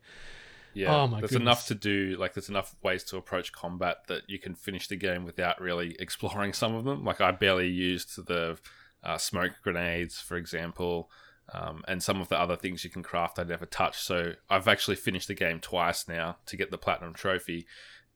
Yeah, 0.73 1.03
Oh 1.03 1.07
my 1.07 1.19
there's 1.19 1.31
goodness. 1.31 1.41
enough 1.41 1.67
to 1.67 1.75
do. 1.75 2.15
Like, 2.19 2.33
there's 2.33 2.49
enough 2.49 2.75
ways 2.81 3.03
to 3.05 3.17
approach 3.17 3.51
combat 3.51 4.07
that 4.07 4.29
you 4.29 4.39
can 4.39 4.55
finish 4.55 4.87
the 4.87 4.95
game 4.95 5.25
without 5.25 5.59
really 5.59 5.95
exploring 5.99 6.53
some 6.53 6.75
of 6.75 6.85
them. 6.85 7.03
Like, 7.03 7.19
I 7.21 7.31
barely 7.31 7.67
used 7.67 8.25
the 8.27 8.57
uh, 9.03 9.17
smoke 9.17 9.53
grenades, 9.63 10.21
for 10.21 10.37
example, 10.37 11.09
um, 11.53 11.83
and 11.87 12.01
some 12.01 12.21
of 12.21 12.29
the 12.29 12.39
other 12.39 12.55
things 12.55 12.83
you 12.85 12.89
can 12.89 13.03
craft 13.03 13.39
I 13.39 13.43
never 13.43 13.65
touched. 13.65 14.01
So 14.03 14.33
I've 14.49 14.67
actually 14.67 14.95
finished 14.95 15.27
the 15.27 15.33
game 15.33 15.59
twice 15.59 16.07
now 16.07 16.37
to 16.45 16.55
get 16.55 16.71
the 16.71 16.77
platinum 16.77 17.13
trophy. 17.13 17.65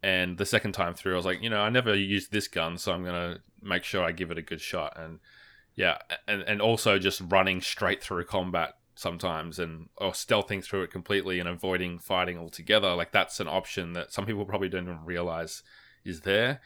And 0.03 0.37
the 0.37 0.45
second 0.45 0.73
time 0.73 0.93
through, 0.93 1.13
I 1.13 1.17
was 1.17 1.25
like, 1.25 1.41
you 1.41 1.49
know, 1.49 1.59
I 1.61 1.69
never 1.69 1.93
used 1.95 2.31
this 2.31 2.47
gun, 2.47 2.77
so 2.77 2.93
I'm 2.93 3.03
gonna 3.03 3.39
make 3.61 3.83
sure 3.83 4.03
I 4.03 4.11
give 4.11 4.29
it 4.31 4.37
a 4.37 4.41
good 4.43 4.61
shot. 4.61 4.93
And 4.95 5.19
yeah, 5.75 5.97
and 6.27 6.41
and 6.43 6.61
also 6.61 6.97
just 6.99 7.21
running 7.27 7.61
straight 7.61 8.01
through 8.01 8.25
combat 8.25 8.75
sometimes 8.95 9.59
and 9.59 9.89
or 9.97 10.11
stealthing 10.11 10.63
through 10.63 10.83
it 10.83 10.91
completely 10.91 11.39
and 11.39 11.49
avoiding 11.49 11.99
fighting 11.99 12.37
altogether. 12.37 12.95
Like 12.95 13.11
that's 13.11 13.39
an 13.39 13.47
option 13.47 13.93
that 13.93 14.13
some 14.13 14.25
people 14.25 14.45
probably 14.45 14.69
don't 14.69 14.83
even 14.83 15.05
realize 15.05 15.63
is 16.03 16.21
there. 16.21 16.61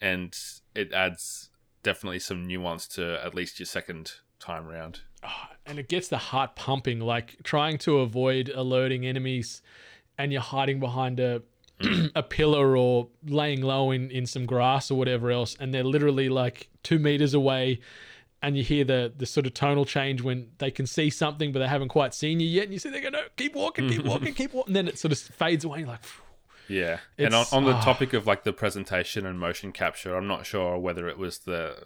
And 0.00 0.36
it 0.74 0.92
adds 0.92 1.50
definitely 1.82 2.18
some 2.18 2.44
nuance 2.44 2.86
to 2.88 3.22
at 3.24 3.34
least 3.34 3.58
your 3.58 3.66
second 3.66 4.12
time 4.40 4.66
round. 4.66 5.00
Ah, 5.22 5.50
and 5.66 5.78
it 5.78 5.88
gets 5.88 6.08
the 6.08 6.18
heart 6.18 6.56
pumping 6.56 7.00
like 7.00 7.36
trying 7.44 7.78
to 7.78 7.98
avoid 7.98 8.50
alerting 8.54 9.06
enemies 9.06 9.62
and 10.18 10.32
you're 10.32 10.40
hiding 10.40 10.80
behind 10.80 11.20
a 11.20 11.42
a 12.14 12.22
pillar 12.22 12.74
or 12.76 13.08
laying 13.26 13.60
low 13.60 13.90
in 13.90 14.10
in 14.10 14.24
some 14.24 14.46
grass 14.46 14.90
or 14.90 14.96
whatever 14.96 15.30
else 15.30 15.56
and 15.60 15.74
they're 15.74 15.84
literally 15.84 16.30
like 16.30 16.70
2 16.84 16.98
meters 16.98 17.34
away 17.34 17.80
and 18.46 18.56
you 18.56 18.62
hear 18.62 18.84
the 18.84 19.12
the 19.16 19.26
sort 19.26 19.46
of 19.46 19.54
tonal 19.54 19.84
change 19.84 20.22
when 20.22 20.48
they 20.58 20.70
can 20.70 20.86
see 20.86 21.10
something 21.10 21.52
but 21.52 21.58
they 21.58 21.68
haven't 21.68 21.88
quite 21.88 22.14
seen 22.14 22.38
you 22.40 22.46
yet 22.46 22.64
and 22.64 22.72
you 22.72 22.78
see 22.78 22.90
they're 22.90 23.00
going 23.00 23.12
to 23.12 23.24
keep 23.36 23.54
walking 23.54 23.88
keep 23.88 24.04
walking 24.04 24.32
keep 24.32 24.52
walking 24.54 24.70
and 24.70 24.76
then 24.76 24.88
it 24.88 24.98
sort 24.98 25.12
of 25.12 25.18
fades 25.18 25.64
away 25.64 25.78
and 25.78 25.86
you're 25.86 25.92
like 25.92 26.02
"Phew." 26.02 26.22
Yeah, 26.68 26.98
and 27.18 27.34
on, 27.34 27.46
on 27.52 27.64
the 27.64 27.74
ah. 27.74 27.80
topic 27.80 28.12
of 28.12 28.26
like 28.26 28.44
the 28.44 28.52
presentation 28.52 29.24
and 29.24 29.38
motion 29.38 29.72
capture, 29.72 30.16
I'm 30.16 30.26
not 30.26 30.46
sure 30.46 30.78
whether 30.78 31.08
it 31.08 31.18
was 31.18 31.38
the 31.38 31.76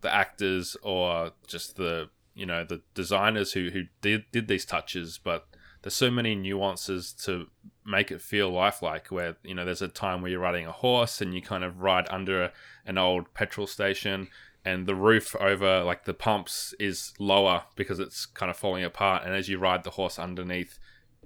the 0.00 0.12
actors 0.12 0.76
or 0.82 1.32
just 1.46 1.76
the 1.76 2.08
you 2.34 2.46
know 2.46 2.64
the 2.64 2.80
designers 2.94 3.52
who 3.52 3.70
who 3.70 3.84
did 4.00 4.24
did 4.32 4.48
these 4.48 4.64
touches, 4.64 5.18
but 5.22 5.46
there's 5.82 5.94
so 5.94 6.10
many 6.10 6.34
nuances 6.34 7.12
to 7.24 7.48
make 7.84 8.10
it 8.10 8.22
feel 8.22 8.50
lifelike. 8.50 9.08
Where 9.08 9.36
you 9.42 9.54
know 9.54 9.64
there's 9.64 9.82
a 9.82 9.88
time 9.88 10.22
where 10.22 10.30
you're 10.30 10.40
riding 10.40 10.66
a 10.66 10.72
horse 10.72 11.20
and 11.20 11.34
you 11.34 11.42
kind 11.42 11.64
of 11.64 11.80
ride 11.80 12.06
under 12.10 12.44
a, 12.44 12.52
an 12.86 12.96
old 12.96 13.34
petrol 13.34 13.66
station. 13.66 14.28
And 14.64 14.86
the 14.86 14.94
roof 14.94 15.34
over 15.36 15.82
like 15.82 16.04
the 16.04 16.14
pumps 16.14 16.74
is 16.78 17.14
lower 17.18 17.64
because 17.76 17.98
it's 17.98 18.26
kind 18.26 18.50
of 18.50 18.56
falling 18.56 18.84
apart. 18.84 19.24
And 19.24 19.34
as 19.34 19.48
you 19.48 19.58
ride 19.58 19.84
the 19.84 19.90
horse 19.90 20.18
underneath, 20.18 20.78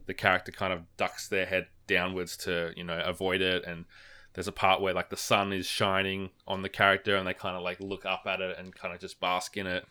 the 0.07 0.15
character 0.15 0.53
kind 0.53 0.73
of 0.73 0.83
ducks 0.97 1.29
their 1.29 1.47
head 1.47 1.67
downwards 1.87 2.37
to 2.39 2.73
you 2.77 2.85
know 2.85 3.01
avoid 3.05 3.41
it. 3.41 3.65
And 3.67 3.87
there's 4.35 4.49
a 4.49 4.53
part 4.53 4.81
where 4.81 4.95
like 4.95 5.11
the 5.11 5.17
sun 5.17 5.53
is 5.53 5.67
shining 5.67 6.31
on 6.47 6.63
the 6.63 6.69
character 6.69 7.17
and 7.17 7.27
they 7.27 7.35
kind 7.35 7.57
of 7.57 7.63
like 7.63 7.81
look 7.81 8.05
up 8.07 8.23
at 8.27 8.41
it 8.41 8.57
and 8.59 8.75
kind 8.75 8.95
of 8.95 9.01
just 9.01 9.21
bask 9.21 9.57
in 9.57 9.67
it. 9.67 9.85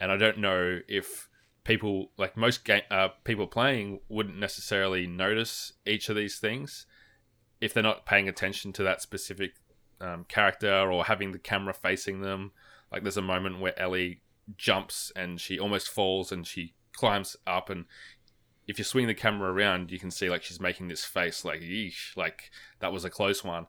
And 0.00 0.12
i 0.12 0.16
don't 0.16 0.38
know 0.38 0.78
if 0.86 1.28
people 1.68 2.10
like 2.16 2.34
most 2.34 2.64
game 2.64 2.80
uh, 2.90 3.08
people 3.24 3.46
playing 3.46 4.00
wouldn't 4.08 4.38
necessarily 4.38 5.06
notice 5.06 5.74
each 5.86 6.08
of 6.08 6.16
these 6.16 6.38
things 6.38 6.86
if 7.60 7.74
they're 7.74 7.82
not 7.82 8.06
paying 8.06 8.26
attention 8.26 8.72
to 8.72 8.82
that 8.82 9.02
specific 9.02 9.52
um, 10.00 10.24
character 10.28 10.90
or 10.90 11.04
having 11.04 11.32
the 11.32 11.38
camera 11.38 11.74
facing 11.74 12.22
them 12.22 12.52
like 12.92 13.02
there's 13.02 13.16
a 13.16 13.22
moment 13.22 13.60
where 13.60 13.78
ellie 13.78 14.20
jumps 14.56 15.12
and 15.14 15.40
she 15.40 15.58
almost 15.58 15.88
falls 15.88 16.32
and 16.32 16.46
she 16.46 16.74
climbs 16.92 17.36
up 17.46 17.68
and 17.68 17.84
if 18.68 18.76
you 18.76 18.84
swing 18.84 19.06
the 19.06 19.14
camera 19.14 19.50
around, 19.50 19.90
you 19.90 19.98
can 19.98 20.10
see 20.10 20.28
like 20.28 20.42
she's 20.42 20.60
making 20.60 20.88
this 20.88 21.02
face, 21.02 21.42
like 21.42 21.60
yeesh, 21.60 22.14
like 22.16 22.50
that 22.80 22.92
was 22.92 23.04
a 23.04 23.10
close 23.10 23.42
one. 23.42 23.66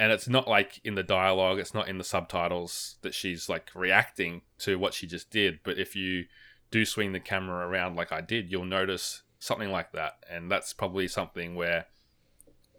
And 0.00 0.10
it's 0.10 0.26
not 0.26 0.48
like 0.48 0.80
in 0.82 0.94
the 0.94 1.02
dialogue, 1.02 1.58
it's 1.58 1.74
not 1.74 1.86
in 1.86 1.98
the 1.98 2.04
subtitles 2.04 2.96
that 3.02 3.14
she's 3.14 3.50
like 3.50 3.70
reacting 3.74 4.40
to 4.60 4.78
what 4.78 4.94
she 4.94 5.06
just 5.06 5.30
did. 5.30 5.60
But 5.62 5.78
if 5.78 5.94
you 5.94 6.24
do 6.70 6.86
swing 6.86 7.12
the 7.12 7.20
camera 7.20 7.68
around 7.68 7.94
like 7.94 8.10
I 8.10 8.22
did, 8.22 8.50
you'll 8.50 8.64
notice 8.64 9.22
something 9.38 9.70
like 9.70 9.92
that. 9.92 10.14
And 10.28 10.50
that's 10.50 10.72
probably 10.72 11.08
something 11.08 11.54
where 11.54 11.86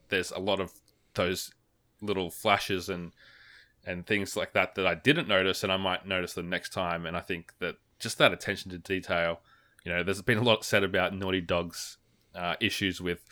there's 0.10 0.32
a 0.32 0.40
lot 0.40 0.60
of 0.60 0.74
those 1.14 1.54
little 2.02 2.32
flashes 2.32 2.90
and 2.90 3.12
and 3.86 4.06
things 4.06 4.36
like 4.36 4.54
that 4.54 4.76
that 4.76 4.88
I 4.88 4.96
didn't 4.96 5.28
notice 5.28 5.64
and 5.64 5.72
I 5.72 5.78
might 5.78 6.08
notice 6.08 6.34
them 6.34 6.50
next 6.50 6.70
time. 6.70 7.06
And 7.06 7.18
I 7.18 7.22
think 7.22 7.54
that 7.60 7.76
just 8.00 8.18
that 8.18 8.32
attention 8.32 8.72
to 8.72 8.78
detail 8.78 9.40
you 9.84 9.92
know, 9.92 10.04
there's 10.04 10.22
been 10.22 10.38
a 10.38 10.44
lot 10.44 10.64
said 10.64 10.84
about 10.84 11.14
Naughty 11.14 11.42
Dog's 11.42 11.98
uh, 12.36 12.56
issues 12.60 13.02
with 13.02 13.26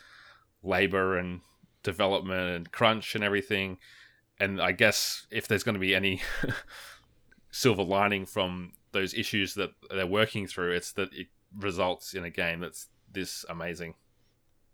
labor 0.64 1.18
and 1.18 1.42
development 1.84 2.56
and 2.56 2.72
crunch 2.72 3.16
and 3.16 3.24
everything. 3.24 3.78
And 4.40 4.62
I 4.62 4.74
guess 4.74 5.28
if 5.32 5.48
there's 5.48 5.64
going 5.64 5.76
to 5.76 5.80
be 5.80 5.96
any 5.96 6.22
silver 7.52 7.84
lining 7.84 8.26
from 8.26 8.74
those 8.92 9.14
issues 9.14 9.54
that 9.54 9.72
they're 9.90 10.06
working 10.06 10.46
through, 10.46 10.74
it's 10.74 10.92
that 10.94 11.14
it 11.14 11.28
results 11.58 12.14
in 12.14 12.26
a 12.26 12.30
game 12.30 12.60
that's 12.60 12.88
this 13.12 13.46
amazing. 13.50 13.94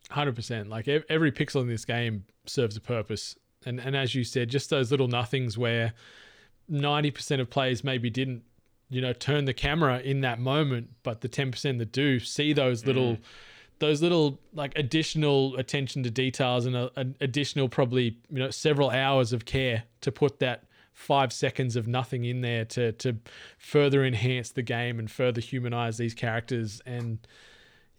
Hundred 0.09 0.35
percent. 0.35 0.69
Like 0.69 0.87
every 0.87 1.31
pixel 1.31 1.61
in 1.61 1.67
this 1.67 1.85
game 1.85 2.25
serves 2.45 2.77
a 2.77 2.81
purpose, 2.81 3.37
and 3.67 3.79
and 3.79 3.95
as 3.95 4.15
you 4.15 4.23
said, 4.23 4.49
just 4.49 4.69
those 4.69 4.91
little 4.91 5.07
nothings 5.07 5.57
where 5.57 5.93
ninety 6.67 7.11
percent 7.11 7.41
of 7.41 7.49
players 7.49 7.83
maybe 7.83 8.09
didn't, 8.09 8.43
you 8.89 9.01
know, 9.01 9.13
turn 9.13 9.45
the 9.45 9.53
camera 9.53 9.99
in 9.99 10.21
that 10.21 10.39
moment, 10.39 10.89
but 11.03 11.21
the 11.21 11.27
ten 11.27 11.51
percent 11.51 11.79
that 11.79 11.91
do 11.91 12.19
see 12.19 12.53
those 12.53 12.83
mm. 12.83 12.87
little, 12.87 13.17
those 13.79 14.01
little 14.01 14.39
like 14.53 14.77
additional 14.77 15.55
attention 15.57 16.03
to 16.03 16.09
details 16.09 16.65
and 16.65 16.75
a, 16.75 16.91
an 16.95 17.15
additional 17.21 17.69
probably 17.69 18.17
you 18.29 18.39
know 18.39 18.49
several 18.49 18.89
hours 18.89 19.33
of 19.33 19.45
care 19.45 19.83
to 20.01 20.11
put 20.11 20.39
that 20.39 20.63
five 20.93 21.31
seconds 21.31 21.75
of 21.75 21.87
nothing 21.87 22.25
in 22.25 22.41
there 22.41 22.65
to 22.65 22.91
to 22.93 23.15
further 23.59 24.03
enhance 24.03 24.49
the 24.49 24.63
game 24.63 24.97
and 24.97 25.11
further 25.11 25.41
humanize 25.41 25.97
these 25.97 26.15
characters. 26.15 26.81
And 26.85 27.19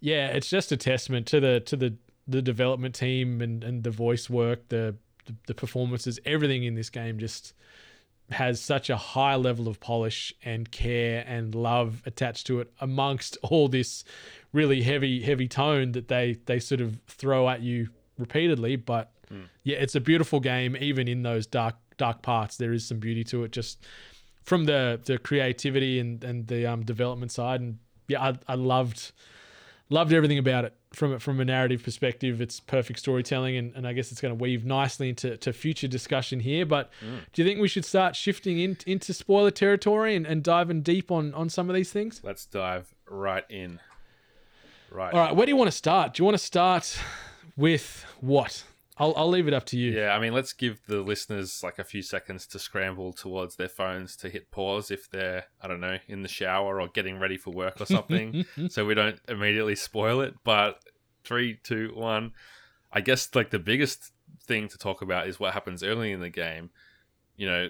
yeah, 0.01 0.27
it's 0.27 0.49
just 0.49 0.71
a 0.71 0.77
testament 0.77 1.25
to 1.27 1.39
the 1.39 1.59
to 1.61 1.77
the 1.77 1.95
the 2.27 2.41
development 2.41 2.95
team 2.95 3.41
and 3.41 3.63
and 3.63 3.83
the 3.83 3.91
voice 3.91 4.29
work, 4.29 4.67
the 4.67 4.95
the, 5.29 5.35
the 5.47 5.53
performances, 5.53 6.19
everything 6.25 6.63
in 6.63 6.75
this 6.75 6.89
game 6.89 7.17
just 7.17 7.53
has 8.31 8.61
such 8.61 8.91
a 8.91 8.97
high 8.97 9.35
level 9.35 9.67
of 9.67 9.79
polish 9.79 10.31
and 10.43 10.69
care 10.69 11.23
and 11.25 11.55
love 11.55 12.03
attached 12.05 12.45
to 12.45 12.59
it 12.59 12.71
amongst 12.79 13.37
all 13.43 13.67
this 13.67 14.03
really 14.53 14.83
heavy 14.83 15.21
heavy 15.21 15.47
tone 15.47 15.93
that 15.93 16.09
they 16.09 16.37
they 16.45 16.59
sort 16.59 16.79
of 16.79 16.99
throw 17.07 17.49
at 17.49 17.61
you 17.61 17.89
repeatedly 18.19 18.75
but 18.75 19.11
yeah, 19.63 19.77
it's 19.77 19.95
a 19.95 19.99
beautiful 19.99 20.39
game. 20.39 20.75
Even 20.79 21.07
in 21.07 21.23
those 21.23 21.45
dark 21.45 21.75
dark 21.97 22.21
parts, 22.21 22.57
there 22.57 22.73
is 22.73 22.85
some 22.85 22.99
beauty 22.99 23.23
to 23.25 23.43
it. 23.43 23.51
Just 23.51 23.85
from 24.43 24.65
the 24.65 24.99
the 25.05 25.17
creativity 25.17 25.99
and 25.99 26.23
and 26.23 26.47
the 26.47 26.65
um, 26.65 26.83
development 26.83 27.31
side, 27.31 27.61
and 27.61 27.77
yeah, 28.07 28.21
I, 28.21 28.33
I 28.47 28.55
loved 28.55 29.11
loved 29.89 30.13
everything 30.13 30.37
about 30.37 30.65
it 30.65 30.73
from 30.93 31.13
it 31.13 31.21
from 31.21 31.39
a 31.39 31.45
narrative 31.45 31.83
perspective. 31.83 32.41
It's 32.41 32.59
perfect 32.59 32.99
storytelling, 32.99 33.57
and, 33.57 33.75
and 33.75 33.87
I 33.87 33.93
guess 33.93 34.11
it's 34.11 34.21
going 34.21 34.35
to 34.35 34.41
weave 34.41 34.65
nicely 34.65 35.09
into 35.09 35.37
to 35.37 35.53
future 35.53 35.87
discussion 35.87 36.39
here. 36.39 36.65
But 36.65 36.91
mm. 37.01 37.19
do 37.33 37.41
you 37.41 37.47
think 37.47 37.59
we 37.59 37.67
should 37.67 37.85
start 37.85 38.15
shifting 38.15 38.59
in, 38.59 38.77
into 38.85 39.13
spoiler 39.13 39.51
territory 39.51 40.15
and, 40.15 40.25
and 40.25 40.43
diving 40.43 40.81
deep 40.81 41.11
on 41.11 41.33
on 41.33 41.49
some 41.49 41.69
of 41.69 41.75
these 41.75 41.91
things? 41.91 42.21
Let's 42.23 42.45
dive 42.45 42.93
right 43.07 43.45
in. 43.49 43.79
Right. 44.91 45.13
All 45.13 45.19
right, 45.19 45.35
where 45.35 45.45
do 45.45 45.51
you 45.51 45.55
want 45.55 45.67
to 45.67 45.77
start? 45.77 46.15
Do 46.15 46.21
you 46.21 46.25
want 46.25 46.37
to 46.37 46.43
start 46.43 46.97
with 47.55 48.05
what? 48.21 48.63
I'll, 48.99 49.13
I'll 49.15 49.29
leave 49.29 49.47
it 49.47 49.53
up 49.53 49.65
to 49.67 49.77
you. 49.77 49.91
Yeah, 49.91 50.09
I 50.09 50.19
mean, 50.19 50.33
let's 50.33 50.51
give 50.51 50.81
the 50.87 51.01
listeners 51.01 51.63
like 51.63 51.79
a 51.79 51.85
few 51.85 52.01
seconds 52.01 52.45
to 52.47 52.59
scramble 52.59 53.13
towards 53.13 53.55
their 53.55 53.69
phones 53.69 54.17
to 54.17 54.29
hit 54.29 54.51
pause 54.51 54.91
if 54.91 55.09
they're, 55.09 55.45
I 55.61 55.69
don't 55.69 55.79
know, 55.79 55.97
in 56.07 56.21
the 56.21 56.27
shower 56.27 56.81
or 56.81 56.87
getting 56.89 57.17
ready 57.17 57.37
for 57.37 57.51
work 57.51 57.79
or 57.79 57.85
something, 57.85 58.45
so 58.69 58.85
we 58.85 58.95
don't 58.95 59.19
immediately 59.29 59.75
spoil 59.75 60.19
it. 60.19 60.35
But 60.43 60.81
three, 61.23 61.59
two, 61.63 61.91
one. 61.95 62.33
I 62.91 63.01
guess 63.01 63.33
like 63.33 63.51
the 63.51 63.59
biggest 63.59 64.11
thing 64.45 64.67
to 64.67 64.77
talk 64.77 65.01
about 65.01 65.27
is 65.27 65.39
what 65.39 65.53
happens 65.53 65.81
early 65.81 66.11
in 66.11 66.19
the 66.19 66.29
game. 66.29 66.69
You 67.37 67.47
know, 67.47 67.69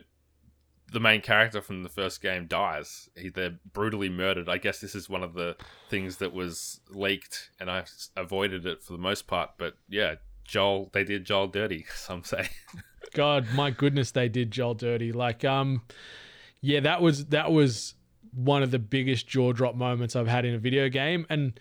the 0.92 1.00
main 1.00 1.22
character 1.22 1.62
from 1.62 1.84
the 1.84 1.90
first 1.90 2.22
game 2.22 2.48
dies. 2.48 3.10
He, 3.16 3.30
they're 3.30 3.60
brutally 3.72 4.10
murdered. 4.10 4.50
I 4.50 4.58
guess 4.58 4.80
this 4.80 4.96
is 4.96 5.10
one 5.10 5.24
of 5.24 5.34
the 5.34 5.56
things 5.90 6.18
that 6.18 6.34
was 6.34 6.80
leaked, 6.90 7.52
and 7.60 7.70
I 7.70 7.84
avoided 8.18 8.66
it 8.66 8.82
for 8.82 8.94
the 8.94 9.00
most 9.00 9.28
part. 9.28 9.52
But 9.58 9.76
yeah, 9.88 10.16
Joel, 10.50 10.90
they 10.94 11.04
did 11.04 11.26
Joel 11.26 11.48
dirty. 11.48 11.86
Some 11.96 12.24
say. 12.24 12.50
God, 13.14 13.48
my 13.54 13.72
goodness, 13.72 14.12
they 14.12 14.30
did 14.30 14.52
Joel 14.52 14.74
dirty. 14.74 15.12
Like, 15.12 15.46
um, 15.46 15.84
yeah, 16.62 16.80
that 16.82 17.02
was 17.02 17.28
that 17.28 17.52
was 17.52 17.94
one 18.34 18.64
of 18.64 18.72
the 18.72 18.80
biggest 18.80 19.28
jaw 19.28 19.54
drop 19.54 19.76
moments 19.76 20.16
I've 20.16 20.28
had 20.28 20.46
in 20.46 20.54
a 20.54 20.60
video 20.60 20.90
game, 20.90 21.26
and 21.30 21.60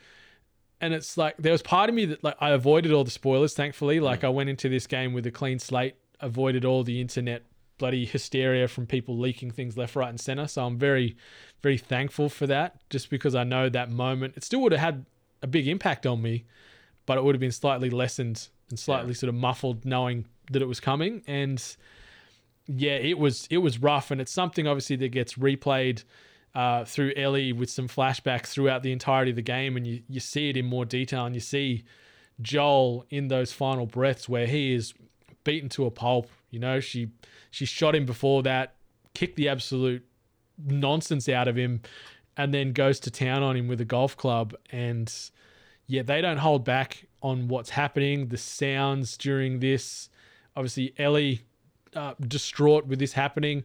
and 0.81 0.95
it's 0.95 1.17
like 1.17 1.37
there 1.39 1.53
was 1.53 1.63
part 1.63 1.89
of 1.89 1.95
me 1.95 2.07
that 2.07 2.25
like 2.25 2.37
I 2.41 2.51
avoided 2.51 2.93
all 2.93 3.05
the 3.05 3.11
spoilers. 3.11 3.55
Thankfully, 3.55 4.01
like 4.01 4.25
I 4.25 4.29
went 4.29 4.51
into 4.51 4.69
this 4.69 4.87
game 4.87 5.13
with 5.13 5.27
a 5.27 5.31
clean 5.31 5.59
slate, 5.59 5.95
avoided 6.21 6.65
all 6.65 6.83
the 6.83 7.01
internet 7.01 7.43
bloody 7.79 8.05
hysteria 8.05 8.67
from 8.67 8.87
people 8.87 9.17
leaking 9.17 9.53
things 9.53 9.77
left, 9.77 9.95
right, 9.95 10.09
and 10.09 10.21
center. 10.21 10.49
So 10.49 10.67
I'm 10.67 10.79
very, 10.79 11.17
very 11.63 11.79
thankful 11.79 12.29
for 12.29 12.47
that. 12.49 12.77
Just 12.91 13.09
because 13.09 13.35
I 13.35 13.45
know 13.45 13.69
that 13.69 13.91
moment, 13.91 14.35
it 14.37 14.45
still 14.45 14.61
would 14.63 14.73
have 14.73 14.81
had 14.81 15.07
a 15.43 15.47
big 15.47 15.69
impact 15.69 16.05
on 16.05 16.21
me, 16.21 16.45
but 17.07 17.17
it 17.17 17.25
would 17.25 17.35
have 17.35 17.41
been 17.41 17.53
slightly 17.53 17.91
lessened 17.91 18.49
and 18.71 18.79
slightly 18.79 19.15
sort 19.15 19.29
of 19.29 19.35
muffled 19.35 19.85
knowing 19.85 20.27
that 20.51 20.63
it 20.63 20.67
was 20.67 20.81
coming. 20.81 21.23
And 21.27 21.63
yeah, 22.67 22.97
it 22.97 23.19
was 23.19 23.47
it 23.51 23.59
was 23.59 23.79
rough, 23.81 24.11
and 24.11 24.21
it's 24.21 24.33
something 24.33 24.67
obviously 24.67 24.97
that 24.97 25.09
gets 25.09 25.35
replayed 25.35 26.05
uh, 26.55 26.85
through 26.85 27.13
Ellie 27.17 27.53
with 27.53 27.71
some 27.71 27.89
flashbacks 27.89 28.49
throughout 28.49 28.83
the 28.83 28.93
entirety 28.93 29.31
of 29.31 29.37
the 29.37 29.43
game, 29.43 29.77
and 29.77 29.87
you 29.87 30.03
you 30.09 30.21
see 30.21 30.51
it 30.51 30.57
in 30.57 30.67
more 30.67 30.85
detail, 30.85 31.25
and 31.25 31.35
you 31.35 31.41
see 31.41 31.85
Joel 32.41 33.07
in 33.11 33.29
those 33.29 33.53
final 33.53 33.87
breaths 33.87 34.29
where 34.29 34.47
he 34.47 34.75
is 34.75 34.95
beaten 35.45 35.69
to 35.71 35.87
a 35.87 35.91
pulp. 35.91 36.29
You 36.51 36.59
know, 36.59 36.81
she 36.81 37.09
she 37.51 37.65
shot 37.65 37.95
him 37.95 38.05
before 38.05 38.43
that, 38.43 38.75
kicked 39.15 39.37
the 39.37 39.49
absolute 39.49 40.05
nonsense 40.63 41.29
out 41.29 41.49
of 41.49 41.57
him, 41.57 41.81
and 42.37 42.53
then 42.53 42.73
goes 42.73 43.01
to 43.01 43.11
town 43.11 43.43
on 43.43 43.57
him 43.57 43.67
with 43.67 43.81
a 43.81 43.87
golf 43.87 44.17
club. 44.17 44.55
And 44.71 45.13
yeah, 45.87 46.03
they 46.03 46.21
don't 46.21 46.39
hold 46.39 46.65
back 46.65 47.08
on 47.23 47.49
what's 47.49 47.71
happening. 47.71 48.29
The 48.29 48.37
sounds 48.37 49.17
during 49.17 49.61
this, 49.61 50.09
obviously 50.57 50.95
Ellie 50.99 51.43
uh, 51.95 52.15
distraught 52.21 52.87
with 52.87 52.99
this 52.99 53.13
happening. 53.15 53.65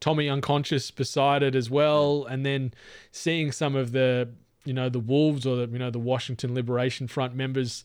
Tommy 0.00 0.28
unconscious 0.28 0.90
beside 0.90 1.42
it 1.42 1.54
as 1.54 1.70
well, 1.70 2.24
and 2.28 2.44
then 2.44 2.72
seeing 3.12 3.50
some 3.52 3.74
of 3.74 3.92
the 3.92 4.28
you 4.64 4.72
know 4.74 4.88
the 4.88 4.98
wolves 5.00 5.46
or 5.46 5.56
the 5.56 5.72
you 5.72 5.78
know 5.78 5.90
the 5.90 5.98
Washington 5.98 6.54
Liberation 6.54 7.08
Front 7.08 7.34
members 7.34 7.84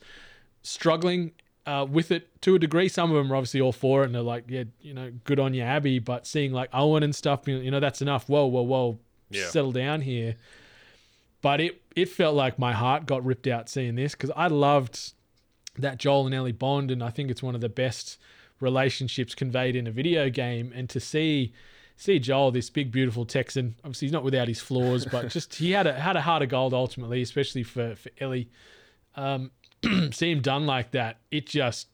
struggling 0.63 1.32
uh, 1.65 1.86
with 1.89 2.12
it 2.12 2.41
to 2.41 2.56
a 2.56 2.60
degree. 2.60 2.89
Some 2.89 3.12
of 3.12 3.17
them 3.17 3.32
are 3.32 3.36
obviously 3.36 3.62
all 3.62 3.71
for 3.71 4.02
it, 4.04 4.08
and 4.08 4.15
they're 4.15 4.21
like, 4.21 4.45
yeah, 4.47 4.63
you 4.82 4.93
know, 4.93 5.12
good 5.24 5.39
on 5.39 5.54
you, 5.54 5.62
Abby. 5.63 6.00
But 6.00 6.28
seeing 6.28 6.52
like 6.52 6.69
Owen 6.74 7.04
and 7.04 7.15
stuff, 7.15 7.47
you 7.47 7.71
know, 7.71 7.80
that's 7.80 8.02
enough. 8.02 8.28
Whoa, 8.28 8.45
whoa, 8.45 8.62
whoa, 8.63 9.00
Yeah. 9.30 9.45
settle 9.47 9.71
down 9.71 10.02
here. 10.02 10.36
But 11.41 11.60
it 11.62 11.82
it 11.95 12.10
felt 12.10 12.36
like 12.36 12.60
my 12.60 12.73
heart 12.73 13.06
got 13.06 13.25
ripped 13.25 13.47
out 13.47 13.67
seeing 13.69 13.95
this 13.95 14.13
because 14.13 14.32
I 14.36 14.47
loved 14.47 15.13
that 15.77 15.97
Joel 15.97 16.25
and 16.25 16.36
Ellie 16.36 16.51
bond, 16.51 16.91
and 16.91 17.04
I 17.04 17.10
think 17.10 17.32
it's 17.32 17.41
one 17.43 17.56
of 17.56 17.62
the 17.62 17.69
best 17.69 18.17
relationships 18.60 19.34
conveyed 19.34 19.75
in 19.75 19.88
a 19.88 19.91
video 19.91 20.30
game. 20.30 20.71
And 20.75 20.89
to 20.89 20.99
see 20.99 21.54
see 21.95 22.19
Joel, 22.19 22.51
this 22.51 22.69
big 22.69 22.91
beautiful 22.91 23.25
Texan, 23.25 23.75
obviously 23.84 24.08
he's 24.08 24.13
not 24.13 24.23
without 24.23 24.47
his 24.47 24.60
flaws, 24.60 25.06
but 25.06 25.30
just 25.38 25.56
he 25.56 25.71
had 25.71 25.88
a 25.88 25.93
had 25.93 26.15
a 26.15 26.21
heart 26.21 26.43
of 26.43 26.49
gold 26.49 26.73
ultimately, 26.73 27.21
especially 27.21 27.63
for 27.63 27.95
for 27.95 28.10
Ellie. 28.19 28.49
Um, 29.15 29.51
see 30.12 30.32
him 30.32 30.41
done 30.41 30.65
like 30.65 30.91
that, 30.91 31.17
it 31.32 31.47
just 31.47 31.88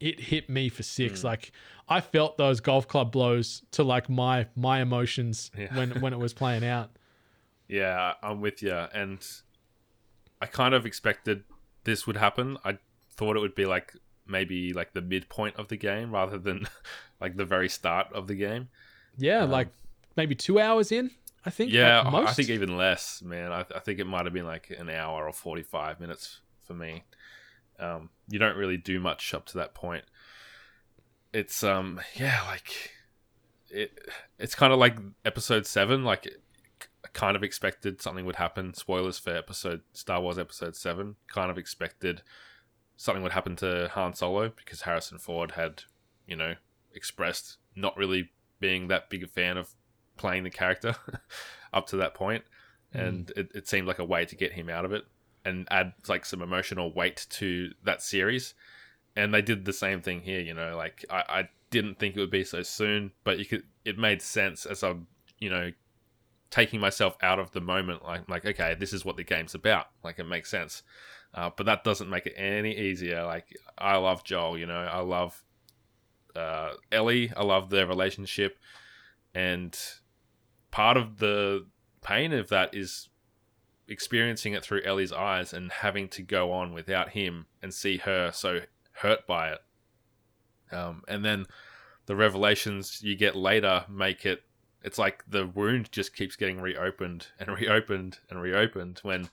it 0.00 0.18
hit 0.18 0.48
me 0.50 0.68
for 0.68 0.82
six. 0.82 1.22
Like 1.22 1.52
I 1.88 2.00
felt 2.00 2.38
those 2.38 2.60
golf 2.60 2.88
club 2.88 3.12
blows 3.12 3.62
to 3.72 3.82
like 3.84 4.08
my 4.08 4.46
my 4.56 4.80
emotions 4.80 5.50
Yeah. 5.56 5.76
when 5.76 6.00
when 6.00 6.12
it 6.12 6.18
was 6.18 6.32
playing 6.34 6.64
out. 6.64 6.90
Yeah, 7.70 8.14
I'm 8.22 8.40
with 8.40 8.62
you. 8.62 8.72
And 8.74 9.24
I 10.40 10.46
kind 10.46 10.74
of 10.74 10.84
expected 10.86 11.44
this 11.84 12.06
would 12.06 12.16
happen. 12.16 12.58
I 12.64 12.78
thought 13.16 13.36
it 13.36 13.40
would 13.40 13.54
be 13.54 13.66
like 13.66 13.94
maybe 14.26 14.72
like 14.72 14.92
the 14.92 15.00
midpoint 15.02 15.56
of 15.56 15.68
the 15.68 15.76
game 15.76 16.12
rather 16.12 16.38
than 16.38 16.66
like 17.20 17.36
the 17.36 17.44
very 17.44 17.68
start 17.68 18.08
of 18.12 18.26
the 18.26 18.34
game. 18.34 18.68
Yeah, 19.16 19.44
like 19.44 19.68
maybe 20.16 20.34
two 20.34 20.58
hours 20.58 20.90
in, 20.92 21.10
I 21.44 21.50
think. 21.50 21.72
Yeah, 21.72 22.02
I- 22.04 22.32
think 22.32 22.48
even 22.50 22.76
less, 22.76 23.22
man. 23.22 23.52
I, 23.52 23.64
I 23.74 23.78
think 23.80 23.98
it 24.00 24.06
might 24.06 24.24
have 24.24 24.32
been 24.34 24.46
like 24.46 24.70
an 24.70 24.90
hour 24.90 25.26
or 25.26 25.32
45 25.32 26.00
minutes 26.00 26.40
for 26.64 26.74
me. 26.74 27.04
Um, 27.78 28.10
you 28.28 28.38
don't 28.38 28.56
really 28.56 28.76
do 28.76 29.00
much 29.00 29.32
up 29.34 29.46
to 29.46 29.58
that 29.58 29.74
point. 29.74 30.04
It's 31.32 31.62
um, 31.62 32.00
yeah, 32.14 32.42
like 32.46 32.90
it. 33.70 33.98
It's 34.38 34.54
kind 34.54 34.72
of 34.72 34.78
like 34.78 34.96
episode 35.24 35.66
seven. 35.66 36.04
Like, 36.04 36.28
kind 37.12 37.36
of 37.36 37.42
expected 37.42 38.00
something 38.00 38.24
would 38.26 38.36
happen. 38.36 38.74
Spoilers 38.74 39.18
for 39.18 39.34
episode 39.34 39.82
Star 39.92 40.20
Wars 40.20 40.38
episode 40.38 40.76
seven. 40.76 41.16
Kind 41.32 41.50
of 41.50 41.58
expected 41.58 42.22
something 42.96 43.22
would 43.22 43.32
happen 43.32 43.56
to 43.56 43.88
Han 43.94 44.14
Solo 44.14 44.50
because 44.50 44.82
Harrison 44.82 45.18
Ford 45.18 45.52
had, 45.52 45.84
you 46.26 46.36
know, 46.36 46.54
expressed 46.94 47.56
not 47.74 47.96
really 47.96 48.30
being 48.60 48.88
that 48.88 49.08
big 49.08 49.22
a 49.22 49.26
fan 49.26 49.56
of 49.56 49.70
playing 50.16 50.44
the 50.44 50.50
character 50.50 50.94
up 51.72 51.86
to 51.86 51.96
that 51.96 52.14
point, 52.14 52.44
hmm. 52.92 52.98
and 52.98 53.32
it, 53.36 53.50
it 53.54 53.68
seemed 53.68 53.88
like 53.88 53.98
a 53.98 54.04
way 54.04 54.24
to 54.24 54.36
get 54.36 54.52
him 54.52 54.68
out 54.68 54.84
of 54.84 54.92
it 54.92 55.04
and 55.44 55.66
add 55.70 55.94
like 56.08 56.26
some 56.26 56.42
emotional 56.42 56.92
weight 56.92 57.26
to 57.30 57.72
that 57.84 58.02
series. 58.02 58.54
And 59.16 59.34
they 59.34 59.42
did 59.42 59.64
the 59.64 59.72
same 59.72 60.02
thing 60.02 60.20
here, 60.20 60.40
you 60.40 60.54
know. 60.54 60.76
Like 60.76 61.04
I, 61.10 61.24
I 61.28 61.48
didn't 61.70 61.98
think 61.98 62.16
it 62.16 62.20
would 62.20 62.30
be 62.30 62.44
so 62.44 62.62
soon, 62.62 63.12
but 63.24 63.38
you 63.38 63.44
could. 63.44 63.64
It 63.84 63.98
made 63.98 64.22
sense 64.22 64.66
as 64.66 64.84
I'm, 64.84 65.06
you 65.38 65.50
know, 65.50 65.72
taking 66.50 66.80
myself 66.80 67.16
out 67.22 67.38
of 67.38 67.52
the 67.52 67.60
moment. 67.60 68.04
Like, 68.04 68.28
like 68.28 68.46
okay, 68.46 68.74
this 68.78 68.92
is 68.92 69.04
what 69.04 69.16
the 69.16 69.24
game's 69.24 69.54
about. 69.54 69.86
Like 70.02 70.18
it 70.18 70.24
makes 70.24 70.50
sense. 70.50 70.82
Uh, 71.32 71.50
but 71.56 71.66
that 71.66 71.84
doesn't 71.84 72.10
make 72.10 72.26
it 72.26 72.34
any 72.36 72.76
easier. 72.76 73.24
Like 73.24 73.56
I 73.78 73.96
love 73.96 74.24
Joel, 74.24 74.58
you 74.58 74.66
know, 74.66 74.80
I 74.80 75.00
love 75.00 75.42
uh, 76.34 76.72
Ellie, 76.90 77.32
I 77.36 77.44
love 77.44 77.70
their 77.70 77.86
relationship, 77.86 78.58
and 79.34 79.78
part 80.70 80.96
of 80.96 81.18
the 81.18 81.66
pain 82.02 82.32
of 82.32 82.48
that 82.48 82.74
is 82.74 83.08
experiencing 83.88 84.54
it 84.54 84.64
through 84.64 84.82
Ellie's 84.84 85.12
eyes 85.12 85.52
and 85.52 85.70
having 85.70 86.08
to 86.08 86.22
go 86.22 86.52
on 86.52 86.72
without 86.72 87.10
him 87.10 87.46
and 87.62 87.74
see 87.74 87.98
her 87.98 88.30
so 88.32 88.60
hurt 88.92 89.26
by 89.26 89.50
it. 89.50 89.58
Um, 90.72 91.02
and 91.08 91.24
then 91.24 91.46
the 92.06 92.16
revelations 92.16 93.02
you 93.02 93.16
get 93.16 93.36
later 93.36 93.84
make 93.88 94.24
it. 94.24 94.42
It's 94.82 94.98
like 94.98 95.24
the 95.28 95.46
wound 95.46 95.92
just 95.92 96.14
keeps 96.14 96.36
getting 96.36 96.60
reopened 96.60 97.28
and 97.38 97.48
reopened 97.60 98.18
and 98.28 98.40
reopened 98.40 99.00
when 99.02 99.28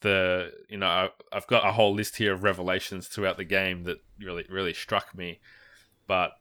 the 0.00 0.52
you 0.68 0.76
know 0.76 1.10
I've 1.32 1.46
got 1.46 1.66
a 1.66 1.72
whole 1.72 1.94
list 1.94 2.16
here 2.16 2.32
of 2.32 2.42
revelations 2.42 3.06
throughout 3.06 3.36
the 3.36 3.44
game 3.44 3.84
that 3.84 3.98
really 4.18 4.44
really 4.48 4.74
struck 4.74 5.16
me, 5.16 5.40
but 6.06 6.32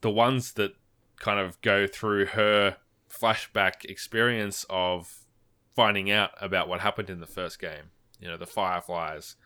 the 0.00 0.10
ones 0.10 0.52
that 0.52 0.72
kind 1.18 1.40
of 1.40 1.60
go 1.60 1.86
through 1.86 2.26
her 2.26 2.76
flashback 3.10 3.84
experience 3.84 4.64
of 4.70 5.20
finding 5.74 6.10
out 6.10 6.30
about 6.40 6.68
what 6.68 6.80
happened 6.80 7.10
in 7.10 7.20
the 7.20 7.26
first 7.26 7.58
game. 7.58 7.90
You 8.18 8.28
know, 8.28 8.36
the 8.36 8.46
Fireflies, 8.46 9.36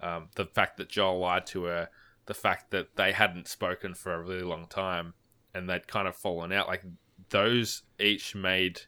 um, 0.00 0.28
the 0.34 0.46
fact 0.46 0.76
that 0.76 0.88
Joel 0.88 1.18
lied 1.18 1.46
to 1.46 1.64
her, 1.64 1.88
the 2.26 2.34
fact 2.34 2.70
that 2.70 2.96
they 2.96 3.12
hadn't 3.12 3.48
spoken 3.48 3.94
for 3.94 4.14
a 4.14 4.22
really 4.22 4.42
long 4.42 4.66
time 4.66 5.14
and 5.54 5.68
they'd 5.68 5.88
kind 5.88 6.06
of 6.06 6.16
fallen 6.16 6.52
out. 6.52 6.68
Like 6.68 6.84
those 7.30 7.82
each 7.98 8.34
made 8.34 8.82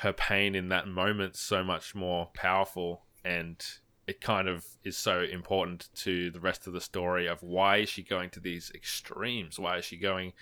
her 0.00 0.12
pain 0.12 0.54
in 0.54 0.68
that 0.68 0.86
moment 0.88 1.36
so 1.36 1.62
much 1.64 1.94
more 1.94 2.30
powerful 2.34 3.02
and 3.24 3.62
it 4.06 4.20
kind 4.20 4.46
of 4.46 4.64
is 4.84 4.96
so 4.96 5.20
important 5.22 5.88
to 5.96 6.30
the 6.30 6.38
rest 6.40 6.66
of 6.66 6.72
the 6.72 6.80
story 6.80 7.26
of 7.26 7.42
why 7.42 7.78
is 7.78 7.88
she 7.88 8.02
going 8.02 8.30
to 8.30 8.40
these 8.40 8.70
extremes? 8.74 9.58
Why 9.58 9.78
is 9.78 9.84
she 9.84 9.96
going? 9.96 10.32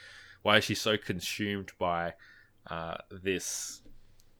Why 0.42 0.58
is 0.58 0.64
she 0.64 0.74
so 0.74 0.98
consumed 0.98 1.72
by 1.78 2.14
uh, 2.66 2.96
this 3.10 3.80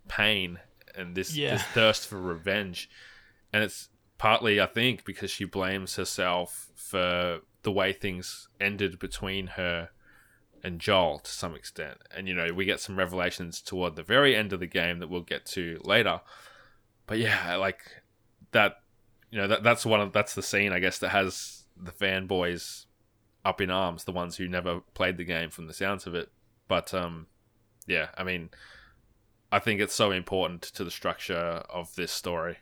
pain 0.09 0.59
and 0.95 1.15
this, 1.15 1.35
Yeah. 1.35 1.55
this 1.55 1.63
thirst 1.63 2.07
for 2.07 2.21
revenge? 2.21 2.91
And 3.53 3.63
it's 3.65 3.89
partly, 4.19 4.61
I 4.61 4.67
think, 4.67 5.07
because 5.07 5.31
she 5.31 5.45
blames 5.47 5.97
herself 5.97 6.71
for 6.75 7.41
the 7.63 7.73
way 7.73 7.95
things 7.95 8.49
ended 8.61 8.99
between 8.99 9.47
her 9.47 9.89
and 10.65 10.81
Joel 10.81 11.19
to 11.19 11.31
some 11.31 11.55
extent. 11.55 11.99
And 12.17 12.27
you 12.27 12.35
know, 12.35 12.53
we 12.53 12.65
get 12.65 12.81
some 12.81 12.99
revelations 12.99 13.61
toward 13.61 13.95
the 13.95 14.03
very 14.03 14.35
end 14.35 14.53
of 14.53 14.61
the 14.61 14.67
game 14.67 14.99
that 14.99 15.11
we'll 15.11 15.21
get 15.21 15.45
to 15.47 15.79
later. 15.85 16.23
But 17.07 17.19
yeah, 17.19 17.57
like 17.57 17.81
that 18.53 18.79
you 19.31 19.39
know, 19.39 19.47
that 19.47 19.63
that's 19.63 19.85
one 19.85 20.01
of 20.01 20.13
that's 20.13 20.35
the 20.35 20.43
scene 20.43 20.73
I 20.73 20.81
guess 20.81 20.99
that 20.99 21.11
has 21.11 21.65
the 21.77 21.93
fanboys 21.93 22.87
up 23.45 23.61
in 23.61 23.71
arms, 23.71 24.05
the 24.05 24.13
ones 24.13 24.37
who 24.37 24.49
never 24.49 24.81
played 24.95 25.19
the 25.19 25.25
game 25.25 25.51
from 25.51 25.67
the 25.67 25.75
sounds 25.75 26.07
of 26.07 26.15
it. 26.15 26.31
But 26.67 26.95
um 26.95 27.27
yeah, 27.87 28.09
I 28.17 28.25
mean 28.25 28.49
I 29.53 29.59
think 29.59 29.81
it's 29.81 29.95
so 29.95 30.11
important 30.11 30.63
to 30.63 30.83
the 30.83 30.91
structure 30.91 31.63
of 31.69 31.95
this 31.95 32.11
story. 32.11 32.57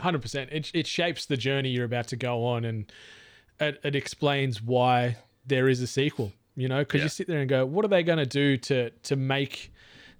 Hundred 0.00 0.22
percent. 0.22 0.50
It 0.50 0.72
it 0.74 0.88
shapes 0.88 1.24
the 1.24 1.36
journey 1.36 1.68
you're 1.68 1.84
about 1.84 2.08
to 2.08 2.16
go 2.16 2.44
on, 2.44 2.64
and 2.64 2.92
it, 3.60 3.78
it 3.84 3.94
explains 3.94 4.60
why 4.60 5.18
there 5.46 5.68
is 5.68 5.80
a 5.80 5.86
sequel. 5.86 6.32
You 6.56 6.68
know, 6.68 6.80
because 6.80 7.00
Yeah. 7.00 7.04
you 7.04 7.08
sit 7.08 7.26
there 7.26 7.40
and 7.40 7.48
go, 7.48 7.66
what 7.66 7.84
are 7.84 7.88
they 7.88 8.02
going 8.02 8.18
to 8.18 8.26
do 8.26 8.56
to 8.58 8.90
to 8.90 9.16
make 9.16 9.72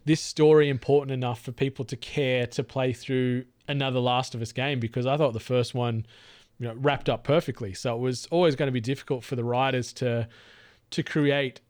this 0.05 0.21
story 0.21 0.69
important 0.69 1.13
enough 1.13 1.41
for 1.41 1.53
people 1.53 1.85
to 1.87 1.97
care 1.97 2.47
to 2.47 2.63
play 2.63 2.93
through 2.93 3.45
another 3.69 4.01
Last 4.01 4.35
of 4.35 4.43
Us 4.43 4.53
game? 4.53 4.81
Because 4.81 5.07
I 5.07 5.17
thought 5.17 5.33
the 5.33 5.41
first 5.41 5.75
one, 5.75 6.07
you 6.59 6.67
know, 6.67 6.75
wrapped 6.75 7.09
up 7.09 7.25
perfectly. 7.25 7.73
So 7.73 7.95
it 7.95 8.01
was 8.01 8.27
always 8.31 8.57
going 8.57 8.69
to 8.69 8.73
be 8.73 8.81
difficult 8.81 9.25
for 9.25 9.37
the 9.37 9.45
writers 9.45 9.93
to 9.95 10.29
to 10.91 11.03
create 11.03 11.61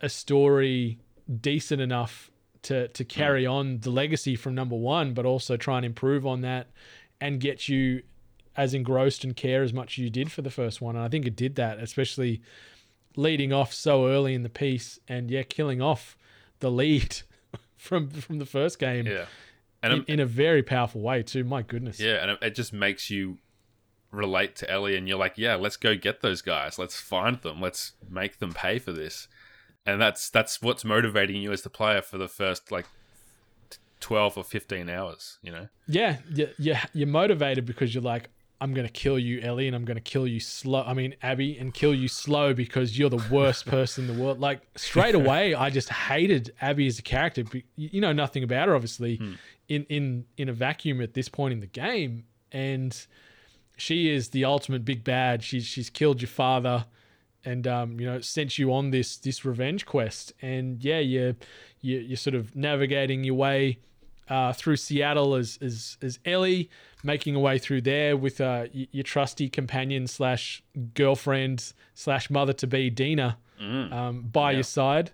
a 0.00 0.08
story 0.08 0.98
decent 1.40 1.80
enough 1.80 2.30
to 2.62 2.88
to 2.88 3.04
mm. 3.04 3.08
carry 3.08 3.46
on 3.46 3.78
the 3.80 3.90
legacy 3.90 4.34
from 4.36 4.54
number 4.54 4.76
one, 4.76 5.14
but 5.14 5.24
also 5.24 5.56
try 5.56 5.76
and 5.76 5.86
improve 5.86 6.26
on 6.26 6.40
that 6.40 6.68
and 7.20 7.40
get 7.40 7.68
you 7.68 8.02
as 8.56 8.74
engrossed 8.74 9.22
and 9.22 9.36
care 9.36 9.62
as 9.62 9.72
much 9.72 9.92
as 9.94 9.98
you 9.98 10.10
did 10.10 10.32
for 10.32 10.42
the 10.42 10.50
first 10.50 10.80
one. 10.80 10.96
And 10.96 11.04
I 11.04 11.08
think 11.08 11.24
it 11.24 11.36
did 11.36 11.54
that, 11.54 11.78
especially 11.78 12.42
leading 13.18 13.52
off 13.52 13.74
so 13.74 14.06
early 14.06 14.32
in 14.32 14.44
the 14.44 14.48
piece 14.48 15.00
and 15.08 15.28
yeah, 15.28 15.42
killing 15.42 15.82
off 15.82 16.16
the 16.60 16.70
lead 16.70 17.18
from 17.76 18.08
from 18.08 18.38
the 18.38 18.46
first 18.46 18.78
game 18.78 19.06
Yeah. 19.06 19.26
And 19.82 19.92
in, 19.92 20.04
in 20.04 20.20
a 20.20 20.26
very 20.26 20.62
powerful 20.62 21.00
way 21.00 21.22
too. 21.22 21.44
My 21.44 21.62
goodness. 21.62 22.00
Yeah, 22.00 22.14
and 22.14 22.32
it, 22.32 22.38
it 22.42 22.54
just 22.54 22.72
makes 22.72 23.10
you 23.10 23.38
relate 24.10 24.56
to 24.56 24.68
Ellie, 24.68 24.96
and 24.96 25.06
you're 25.06 25.18
like, 25.18 25.34
yeah, 25.36 25.54
let's 25.54 25.76
go 25.76 25.94
get 25.94 26.20
those 26.20 26.42
guys. 26.42 26.80
Let's 26.80 26.98
find 26.98 27.40
them. 27.42 27.60
Let's 27.60 27.92
make 28.10 28.40
them 28.40 28.52
pay 28.52 28.80
for 28.80 28.90
this. 28.90 29.28
And 29.86 30.00
that's 30.00 30.30
that's 30.30 30.60
what's 30.60 30.84
motivating 30.84 31.40
you 31.42 31.52
as 31.52 31.62
the 31.62 31.70
player 31.70 32.02
for 32.02 32.18
the 32.18 32.26
first 32.26 32.72
like 32.72 32.86
twelve 34.00 34.36
or 34.36 34.42
fifteen 34.42 34.88
hours. 34.88 35.38
You 35.42 35.52
know. 35.52 35.68
Yeah, 35.86 36.16
yeah, 36.32 36.46
yeah. 36.58 36.84
You're 36.92 37.06
motivated 37.06 37.64
because 37.64 37.94
you're 37.94 38.02
like, 38.02 38.30
I'm 38.60 38.74
gonna 38.74 38.88
kill 38.88 39.18
you, 39.18 39.40
Ellie, 39.40 39.68
and 39.68 39.76
I'm 39.76 39.84
gonna 39.84 40.00
kill 40.00 40.26
you 40.26 40.40
slow. 40.40 40.82
I 40.82 40.92
mean, 40.92 41.14
Abby, 41.22 41.56
and 41.58 41.72
kill 41.72 41.94
you 41.94 42.08
slow 42.08 42.54
because 42.54 42.98
you're 42.98 43.10
the 43.10 43.24
worst 43.30 43.66
person 43.74 44.08
in 44.08 44.16
the 44.16 44.22
world. 44.22 44.40
Like 44.40 44.60
straight 44.76 45.14
away, 45.14 45.54
I 45.54 45.70
just 45.70 45.88
hated 45.88 46.52
Abby 46.60 46.86
as 46.88 46.98
a 46.98 47.02
character. 47.02 47.44
You 47.76 48.00
know 48.00 48.12
nothing 48.12 48.42
about 48.42 48.68
her, 48.68 48.74
obviously, 48.74 49.20
in 49.68 49.84
in 49.84 50.24
in 50.36 50.48
a 50.48 50.52
vacuum 50.52 51.00
at 51.00 51.14
this 51.14 51.28
point 51.28 51.52
in 51.52 51.60
the 51.60 51.66
game, 51.66 52.24
and 52.50 53.06
she 53.76 54.10
is 54.10 54.30
the 54.30 54.44
ultimate 54.44 54.84
big 54.84 55.04
bad. 55.04 55.44
She's 55.44 55.64
she's 55.64 55.88
killed 55.88 56.20
your 56.20 56.28
father, 56.28 56.86
and 57.44 57.66
um, 57.66 58.00
you 58.00 58.06
know 58.06 58.20
sent 58.20 58.58
you 58.58 58.72
on 58.74 58.90
this 58.90 59.16
this 59.18 59.44
revenge 59.44 59.86
quest. 59.86 60.32
And 60.42 60.82
yeah, 60.82 60.98
you 60.98 61.36
you 61.80 61.98
you're 61.98 62.16
sort 62.16 62.34
of 62.34 62.56
navigating 62.56 63.22
your 63.22 63.36
way 63.36 63.78
uh, 64.28 64.52
through 64.52 64.76
Seattle 64.76 65.34
as 65.34 65.58
as 65.62 65.96
as 66.02 66.18
Ellie, 66.24 66.70
making 67.02 67.34
her 67.34 67.40
way 67.40 67.58
through 67.58 67.80
there 67.82 68.16
with 68.16 68.40
uh, 68.40 68.66
y- 68.74 68.88
your 68.90 69.04
trusty 69.04 69.48
companion 69.48 70.06
slash 70.06 70.62
girlfriend 70.94 71.72
slash 71.94 72.30
mother 72.30 72.52
to 72.54 72.66
be 72.66 72.90
Dina 72.90 73.38
um, 73.60 74.22
by 74.30 74.52
your 74.52 74.62
side. 74.62 75.10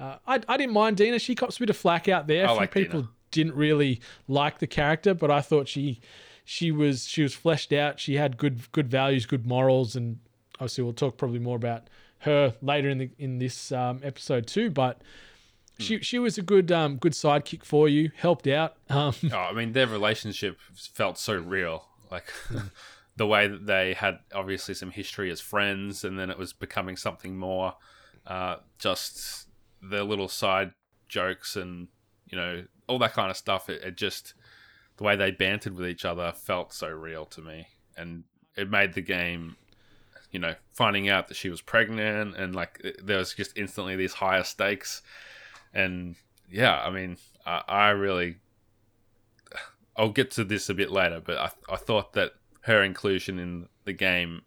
Uh, 0.00 0.16
I, 0.26 0.40
I 0.48 0.56
didn't 0.56 0.72
mind 0.72 0.96
Dina. 0.96 1.18
She 1.18 1.34
cops 1.34 1.56
a 1.56 1.60
bit 1.60 1.70
of 1.70 1.76
flack 1.76 2.08
out 2.08 2.26
there. 2.26 2.42
I 2.46 2.50
A 2.50 2.54
few 2.54 2.56
like 2.60 2.70
people 2.72 3.00
Dina. 3.02 3.12
didn't 3.30 3.54
really 3.54 4.00
like 4.28 4.58
the 4.58 4.66
character, 4.66 5.14
but 5.14 5.30
I 5.30 5.40
thought 5.40 5.68
she 5.68 6.00
she 6.44 6.70
was 6.72 7.06
she 7.06 7.22
was 7.22 7.34
fleshed 7.34 7.72
out. 7.72 8.00
She 8.00 8.14
had 8.16 8.36
good 8.36 8.70
good 8.72 8.88
values, 8.88 9.26
good 9.26 9.46
morals, 9.46 9.94
and 9.96 10.18
obviously 10.56 10.84
we'll 10.84 10.92
talk 10.92 11.16
probably 11.16 11.38
more 11.38 11.56
about 11.56 11.88
her 12.20 12.54
later 12.62 12.88
in 12.88 12.98
the 12.98 13.10
in 13.18 13.38
this 13.38 13.72
um, 13.72 14.00
episode 14.02 14.46
too. 14.46 14.70
But 14.70 15.02
she 15.82 15.98
she 16.00 16.18
was 16.18 16.38
a 16.38 16.42
good 16.42 16.70
um, 16.72 16.96
good 16.96 17.12
sidekick 17.12 17.64
for 17.64 17.88
you. 17.88 18.10
Helped 18.16 18.46
out. 18.46 18.76
Um, 18.88 19.14
Oh, 19.32 19.36
I 19.36 19.52
mean, 19.52 19.72
their 19.72 19.86
relationship 19.86 20.58
felt 20.74 21.18
so 21.18 21.34
real. 21.34 21.86
Like 22.10 22.32
the 23.16 23.26
way 23.26 23.48
that 23.48 23.66
they 23.66 23.94
had 23.94 24.18
obviously 24.34 24.74
some 24.74 24.90
history 24.90 25.30
as 25.30 25.40
friends, 25.40 26.04
and 26.04 26.18
then 26.18 26.30
it 26.30 26.38
was 26.38 26.52
becoming 26.52 26.96
something 26.96 27.36
more. 27.36 27.74
Uh, 28.26 28.56
just 28.78 29.48
their 29.82 30.04
little 30.04 30.28
side 30.28 30.72
jokes 31.08 31.56
and 31.56 31.88
you 32.26 32.36
know 32.38 32.64
all 32.86 32.98
that 32.98 33.12
kind 33.12 33.30
of 33.30 33.36
stuff. 33.36 33.68
It, 33.68 33.82
it 33.82 33.96
just 33.96 34.34
the 34.96 35.04
way 35.04 35.16
they 35.16 35.30
bantered 35.30 35.74
with 35.74 35.88
each 35.88 36.04
other 36.04 36.32
felt 36.32 36.72
so 36.72 36.88
real 36.88 37.24
to 37.26 37.40
me, 37.40 37.66
and 37.96 38.24
it 38.56 38.70
made 38.70 38.94
the 38.94 39.00
game. 39.02 39.56
You 40.30 40.38
know, 40.38 40.54
finding 40.72 41.10
out 41.10 41.28
that 41.28 41.36
she 41.36 41.50
was 41.50 41.60
pregnant, 41.60 42.36
and 42.36 42.54
like 42.56 42.80
there 43.02 43.18
was 43.18 43.34
just 43.34 43.56
instantly 43.58 43.96
these 43.96 44.14
higher 44.14 44.44
stakes, 44.44 45.02
and 45.74 46.16
yeah, 46.50 46.80
I 46.82 46.90
mean, 46.90 47.16
I, 47.46 47.62
I 47.68 47.88
really 47.90 48.36
I'll 49.96 50.10
get 50.10 50.30
to 50.32 50.44
this 50.44 50.68
a 50.68 50.74
bit 50.74 50.90
later, 50.90 51.20
but 51.24 51.36
I, 51.38 51.50
I 51.74 51.76
thought 51.76 52.12
that 52.14 52.32
her 52.62 52.82
inclusion 52.82 53.38
in 53.38 53.68
the 53.84 53.92
game 53.92 54.42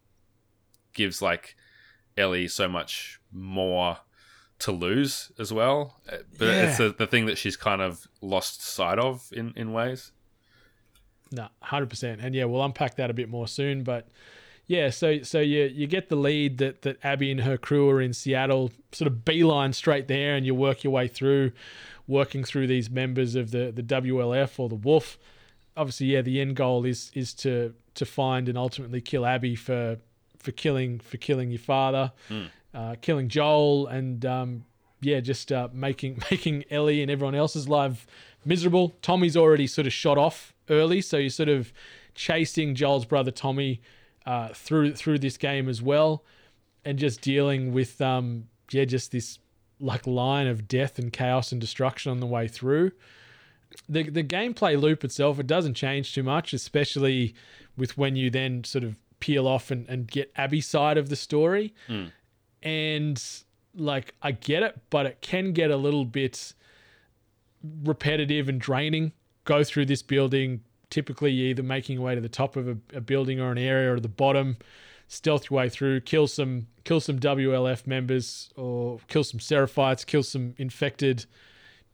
gives 0.94 1.22
like 1.22 1.56
Ellie 2.18 2.48
so 2.48 2.68
much 2.68 3.20
more 3.32 3.98
to 4.60 4.72
lose 4.72 5.32
as 5.38 5.52
well. 5.52 6.00
Uh, 6.10 6.18
But 6.40 6.48
it's 6.48 6.80
Yeah. 6.80 6.88
the, 6.88 6.96
the 7.00 7.08
thing 7.08 7.26
that 7.26 7.38
she's 7.38 7.58
kind 7.58 7.82
of 7.82 8.08
lost 8.22 8.62
sight 8.64 8.98
of 8.98 9.28
in, 9.34 9.54
in 9.56 9.74
ways. 9.74 10.14
No, 11.32 11.48
hundred 11.62 11.90
percent. 11.90 12.22
And 12.22 12.34
yeah, 12.34 12.46
we'll 12.46 12.64
unpack 12.64 12.96
that 12.96 13.10
a 13.10 13.14
bit 13.14 13.30
more 13.30 13.48
soon. 13.48 13.84
But 13.84 14.08
yeah, 14.68 14.90
so 14.90 15.22
so 15.22 15.40
you 15.40 15.66
you 15.66 15.86
get 15.86 16.10
the 16.10 16.16
lead 16.16 16.58
that 16.58 16.82
that 16.82 16.98
Abby 17.04 17.32
and 17.32 17.42
her 17.42 17.58
crew 17.58 17.90
are 17.90 18.02
in 18.02 18.14
Seattle, 18.14 18.72
sort 18.92 19.08
of 19.08 19.24
beeline 19.24 19.74
straight 19.74 20.08
there, 20.08 20.36
and 20.36 20.46
you 20.46 20.56
work 20.56 20.84
your 20.84 20.92
way 20.92 21.08
through, 21.08 21.52
working 22.08 22.44
through 22.44 22.68
these 22.68 22.90
members 22.90 23.36
of 23.36 23.52
the 23.52 23.72
the 23.72 23.84
WLF 23.84 24.60
or 24.60 24.68
the 24.68 24.76
Wolf. 24.76 25.20
Obviously, 25.78 26.08
yeah, 26.08 26.22
the 26.22 26.42
end 26.42 26.56
goal 26.56 26.84
is 26.86 27.12
is 27.14 27.34
to 27.36 27.76
to 27.94 28.06
find 28.06 28.50
and 28.50 28.58
ultimately 28.58 29.02
kill 29.02 29.26
Abby 29.26 29.56
for 29.56 29.98
for 30.40 30.52
killing 30.52 31.00
for 31.00 31.18
killing 31.18 31.52
your 31.52 31.60
father, 31.60 32.12
uh, 32.74 32.96
killing 33.02 33.30
Joel, 33.30 33.86
and 33.86 34.26
um, 34.26 34.66
yeah, 35.00 35.20
just 35.20 35.52
uh, 35.52 35.68
making 35.74 36.24
making 36.32 36.66
Ellie 36.72 37.04
and 37.04 37.12
everyone 37.12 37.36
else's 37.36 37.70
life 37.70 38.08
miserable. 38.44 38.96
Tommy's 39.04 39.38
already 39.38 39.68
sort 39.68 39.86
of 39.86 39.94
shot 39.94 40.18
off 40.18 40.56
early, 40.72 41.02
so 41.02 41.18
you're 41.18 41.30
sort 41.30 41.50
of 41.50 41.72
chasing 42.16 42.74
Joel's 42.74 43.06
brother 43.06 43.30
Tommy 43.30 43.82
uh, 44.26 44.50
through 44.54 44.94
through 44.96 45.20
this 45.20 45.38
game 45.38 45.70
as 45.70 45.82
well, 45.82 46.24
and 46.84 46.98
just 46.98 47.22
dealing 47.22 47.74
with 47.74 48.02
um 48.02 48.46
yeah 48.72 48.86
just 48.86 49.12
this 49.12 49.40
like 49.80 50.08
line 50.08 50.48
of 50.48 50.68
death 50.68 50.98
and 50.98 51.12
chaos 51.12 51.52
and 51.52 51.60
destruction 51.62 52.12
on 52.12 52.20
the 52.20 52.26
way 52.26 52.48
through. 52.48 52.92
The 53.90 54.04
the 54.10 54.24
gameplay 54.24 54.80
loop 54.80 55.04
itself 55.04 55.40
it 55.40 55.48
doesn't 55.48 55.74
change 55.74 56.14
too 56.14 56.24
much, 56.24 56.54
especially 56.54 57.36
with 57.78 57.98
when 57.98 58.16
you 58.16 58.30
then 58.30 58.64
sort 58.64 58.84
of 58.84 58.96
peel 59.20 59.48
off 59.48 59.72
and, 59.72 59.88
and 59.90 60.08
get 60.08 60.32
Abby's 60.38 60.68
side 60.68 60.98
of 60.98 61.10
the 61.10 61.16
story. 61.16 61.74
And 62.64 63.22
like 63.76 64.14
I 64.22 64.32
get 64.32 64.64
it, 64.64 64.80
but 64.90 65.06
it 65.06 65.20
can 65.22 65.52
get 65.52 65.72
a 65.72 65.78
little 65.78 66.06
bit 66.06 66.54
repetitive 67.84 68.50
and 68.50 68.60
draining. 68.60 69.12
Go 69.44 69.64
through 69.64 69.86
this 69.86 70.02
building, 70.02 70.62
typically 70.96 71.30
you're 71.30 71.50
either 71.50 71.62
making 71.62 71.96
your 71.96 72.06
way 72.06 72.16
to 72.16 72.22
the 72.22 72.30
top 72.30 72.56
of 72.56 72.70
a, 72.70 72.78
a 72.94 73.02
building 73.02 73.42
or 73.42 73.52
an 73.52 73.58
area 73.58 73.94
or 73.94 74.00
the 74.00 74.08
bottom, 74.08 74.56
stealth 75.10 75.50
your 75.50 75.58
way 75.58 75.68
through, 75.68 76.00
kill 76.00 76.26
some 76.26 76.68
kill 76.86 77.02
some 77.02 77.20
WLF 77.20 77.86
members 77.86 78.50
or 78.56 79.00
kill 79.10 79.26
some 79.26 79.42
Seraphites, 79.42 80.06
kill 80.06 80.24
some 80.24 80.54
infected. 80.58 81.26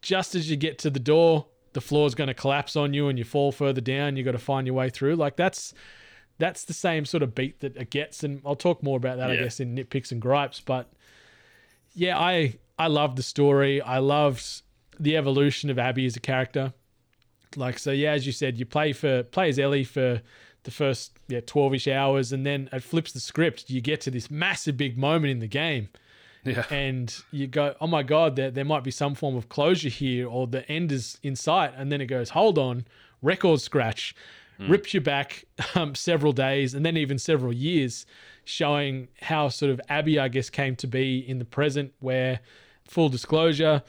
Just 0.04 0.36
as 0.36 0.52
you 0.52 0.56
get 0.56 0.78
to 0.80 0.92
the 0.92 1.00
door, 1.00 1.48
the 1.74 1.82
floor's 1.82 2.14
going 2.14 2.28
to 2.28 2.36
collapse 2.36 2.76
on 2.76 2.94
you 2.94 3.08
and 3.08 3.18
you 3.18 3.26
fall 3.26 3.52
further 3.52 3.82
down. 3.82 4.18
You've 4.18 4.26
got 4.26 4.34
to 4.34 4.38
find 4.38 4.68
your 4.68 4.76
way 4.76 4.92
through. 4.92 5.16
Like 5.16 5.36
that's 5.36 5.74
that's 6.38 6.64
the 6.66 6.74
same 6.74 7.06
sort 7.06 7.24
of 7.24 7.34
beat 7.34 7.62
that 7.62 7.76
it 7.76 7.90
gets, 7.90 8.24
and 8.24 8.40
I'll 8.46 8.56
talk 8.56 8.84
more 8.84 8.98
about 8.98 9.18
that, 9.18 9.32
I 9.32 9.36
guess, 9.38 9.60
in 9.60 9.76
nitpicks 9.76 10.12
and 10.12 10.22
gripes. 10.22 10.60
But 10.60 10.94
yeah, 11.96 12.20
I 12.20 12.60
I 12.78 12.86
loved 12.86 13.18
the 13.18 13.24
story. 13.24 13.82
I 13.82 13.98
loved 13.98 14.62
the 15.00 15.18
evolution 15.18 15.72
of 15.72 15.80
Abby 15.80 16.06
as 16.06 16.16
a 16.16 16.20
character. 16.20 16.74
Like 17.56 17.80
so, 17.80 17.92
yeah, 17.92 18.12
as 18.12 18.26
you 18.26 18.32
said, 18.32 18.58
you 18.58 18.66
play 18.66 18.94
for 18.94 19.24
play 19.24 19.50
as 19.50 19.60
Ellie 19.60 19.84
for 19.84 20.22
the 20.64 20.72
first 20.72 21.18
yeah 21.28 21.40
12ish 21.42 21.92
hours 21.92 22.32
and 22.32 22.46
then 22.46 22.70
it 22.72 22.84
flips 22.84 23.12
the 23.12 23.20
script. 23.20 23.70
You 23.70 23.82
get 23.82 24.02
to 24.02 24.12
this 24.12 24.30
massive 24.30 24.78
big 24.78 24.98
moment 24.98 25.32
in 25.32 25.40
the 25.40 25.48
game. 25.48 25.90
Yeah. 26.44 26.66
and 26.72 27.16
you 27.30 27.46
go 27.46 27.76
oh 27.80 27.86
my 27.86 28.02
god 28.02 28.36
there, 28.36 28.50
there 28.50 28.66
might 28.66 28.84
be 28.84 28.90
some 28.90 29.14
form 29.14 29.36
of 29.36 29.48
closure 29.48 29.90
here 29.90 30.28
or 30.28 30.48
the 30.48 30.68
end 30.68 30.92
is 30.92 31.20
in 31.22 31.36
sight. 31.36 31.74
And 31.78 31.92
then 31.92 32.02
it 32.02 32.08
goes 32.08 32.30
hold 32.32 32.58
on 32.58 32.86
record 33.22 33.62
scratch 33.62 34.16
rips 34.68 34.94
you 34.94 35.02
back 35.02 35.46
um, 35.76 35.96
several 35.96 36.34
days 36.34 36.74
and 36.74 36.86
then 36.86 36.98
even 36.98 37.18
several 37.18 37.54
years 37.54 38.06
showing 38.44 39.08
how 39.22 39.50
sort 39.50 39.72
of 39.72 39.82
abby 39.90 40.20
i 40.20 40.28
guess 40.28 40.50
came 40.50 40.76
to 40.76 40.88
be 40.88 41.18
in 41.18 41.40
the 41.40 41.46
present 41.46 41.92
where 42.00 42.40
full 42.88 43.10
disclosure 43.10 43.82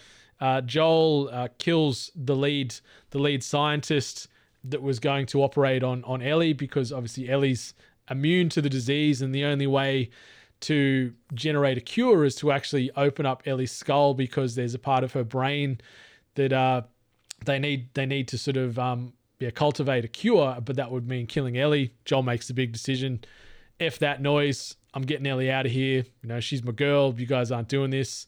uh, 0.43 0.61
joel 0.61 1.31
uh, 1.33 1.49
kills 1.59 2.11
the 2.15 2.37
lead 2.37 2.75
the 3.11 3.19
lead 3.19 3.43
scientist 3.43 4.29
that 4.65 4.83
was 4.83 4.99
going 4.99 5.25
to 5.27 5.43
operate 5.43 5.83
on 5.83 6.05
on 6.05 6.21
ellie 6.21 6.53
because 6.53 6.93
obviously 6.93 7.29
ellie's 7.29 7.75
immune 8.11 8.49
to 8.49 8.61
the 8.61 8.69
disease 8.69 9.23
and 9.23 9.35
the 9.35 9.45
only 9.45 9.67
way 9.67 10.11
to 10.63 11.13
generate 11.35 11.77
a 11.77 11.81
cure 11.81 12.25
is 12.25 12.37
to 12.37 12.53
actually 12.53 12.91
open 12.97 13.27
up 13.27 13.43
Ellie's 13.47 13.73
skull 13.73 14.15
because 14.15 14.55
there's 14.55 14.75
a 14.75 14.79
part 14.79 15.03
of 15.03 15.13
her 15.13 15.25
brain 15.25 15.81
that 16.37 16.53
uh, 16.53 16.83
they 17.45 17.59
need 17.59 17.89
they 17.95 18.07
need 18.07 18.29
to 18.29 18.39
sort 18.39 18.57
of 18.57 18.79
um, 18.79 19.13
yeah, 19.41 19.51
cultivate 19.51 20.05
a 20.05 20.09
cure, 20.09 20.59
but 20.65 20.77
that 20.77 20.91
would 20.91 21.09
mean 21.09 21.27
killing 21.27 21.59
Ellie. 21.59 21.93
Joel 22.05 22.23
makes 22.23 22.47
the 22.47 22.55
big 22.55 22.73
decision. 22.73 23.25
F 23.81 23.99
that 23.99 24.23
noise. 24.23 24.77
I'm 24.95 25.03
getting 25.03 25.27
Ellie 25.27 25.51
out 25.51 25.67
of 25.67 25.73
here. 25.73 26.05
You 26.23 26.29
know, 26.29 26.39
she's 26.39 26.63
my 26.63 26.73
girl. 26.73 27.13
You 27.19 27.27
guys 27.27 27.51
aren't 27.51 27.69
doing 27.69 27.91
this. 27.91 28.27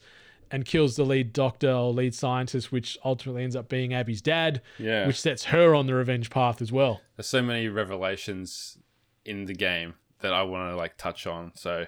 And 0.50 0.64
kills 0.64 0.96
the 0.96 1.04
lead 1.04 1.32
doctor 1.32 1.70
or 1.70 1.92
lead 1.92 2.14
scientist, 2.14 2.70
which 2.70 2.96
ultimately 3.04 3.42
ends 3.44 3.56
up 3.56 3.68
being 3.68 3.92
Abby's 3.94 4.22
dad, 4.22 4.62
Yeah. 4.78 5.06
which 5.06 5.20
sets 5.20 5.44
her 5.46 5.74
on 5.74 5.86
the 5.86 5.94
revenge 5.94 6.30
path 6.30 6.62
as 6.62 6.70
well. 6.70 7.00
There's 7.16 7.26
so 7.26 7.42
many 7.42 7.68
revelations 7.68 8.78
in 9.24 9.46
the 9.46 9.54
game 9.54 9.94
that 10.20 10.32
I 10.32 10.42
want 10.42 10.70
to 10.70 10.76
like 10.76 10.96
touch 10.96 11.26
on. 11.26 11.52
So, 11.54 11.86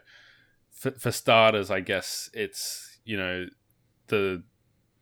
for, 0.70 0.90
for 0.92 1.10
starters, 1.12 1.70
I 1.70 1.80
guess 1.80 2.28
it's 2.34 2.98
you 3.04 3.16
know 3.16 3.46
the 4.08 4.42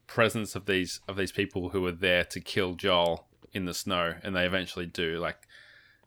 presence 0.07 0.55
of 0.55 0.67
these 0.67 1.01
of 1.09 1.17
these 1.17 1.33
people 1.33 1.71
who 1.71 1.85
are 1.87 1.93
there 1.93 2.25
to 2.25 2.41
kill 2.41 2.75
Joel 2.75 3.27
in 3.53 3.65
the 3.65 3.75
snow, 3.75 4.15
and 4.23 4.35
they 4.37 4.45
eventually 4.47 4.87
do. 4.87 5.19
Like 5.19 5.39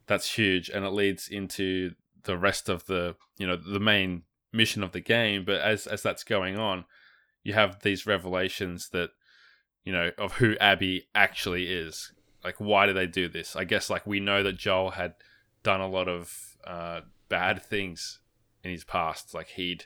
that's 0.06 0.36
huge, 0.38 0.70
and 0.70 0.86
it 0.86 0.90
leads 0.92 1.28
into 1.28 1.94
the 2.24 2.38
rest 2.38 2.70
of 2.70 2.86
the 2.86 3.16
you 3.38 3.48
know 3.48 3.56
the 3.58 3.80
main 3.80 4.24
mission 4.54 4.84
of 4.84 4.92
the 4.92 5.02
game. 5.02 5.44
But 5.46 5.62
as 5.62 5.88
as 5.88 6.02
that's 6.02 6.24
going 6.24 6.58
on, 6.58 6.86
you 7.48 7.54
have 7.54 7.82
these 7.82 8.06
revelations 8.06 8.90
that 8.90 9.12
you 9.86 9.94
know 9.94 10.12
of 10.18 10.34
who 10.34 10.58
Abby 10.60 11.08
actually 11.16 11.68
is. 11.68 12.12
Like, 12.44 12.56
why 12.58 12.86
do 12.86 12.92
they 12.92 13.08
do 13.08 13.30
this? 13.30 13.56
I 13.56 13.64
guess 13.64 13.90
like 13.90 14.06
we 14.06 14.20
know 14.20 14.44
that 14.44 14.58
Joel 14.58 14.92
had 14.92 15.14
done 15.64 15.80
a 15.80 15.88
lot 15.88 16.10
of 16.10 16.58
uh, 16.66 17.02
bad 17.30 17.64
things 17.64 18.20
in 18.66 18.72
his 18.72 18.84
past. 18.84 19.34
Like 19.34 19.48
he'd 19.48 19.86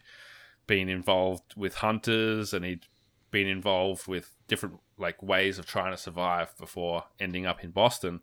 been 0.66 0.90
involved 0.90 1.54
with 1.56 1.76
hunters 1.76 2.52
and 2.52 2.66
he'd 2.66 2.88
been 3.30 3.48
involved 3.48 4.08
with 4.08 4.36
different 4.48 4.80
like 4.98 5.22
ways 5.22 5.60
of 5.60 5.68
trying 5.68 5.92
to 5.92 5.98
survive 5.98 6.58
before 6.58 7.04
ending 7.20 7.46
up 7.46 7.64
in 7.64 7.70
Boston. 7.70 8.22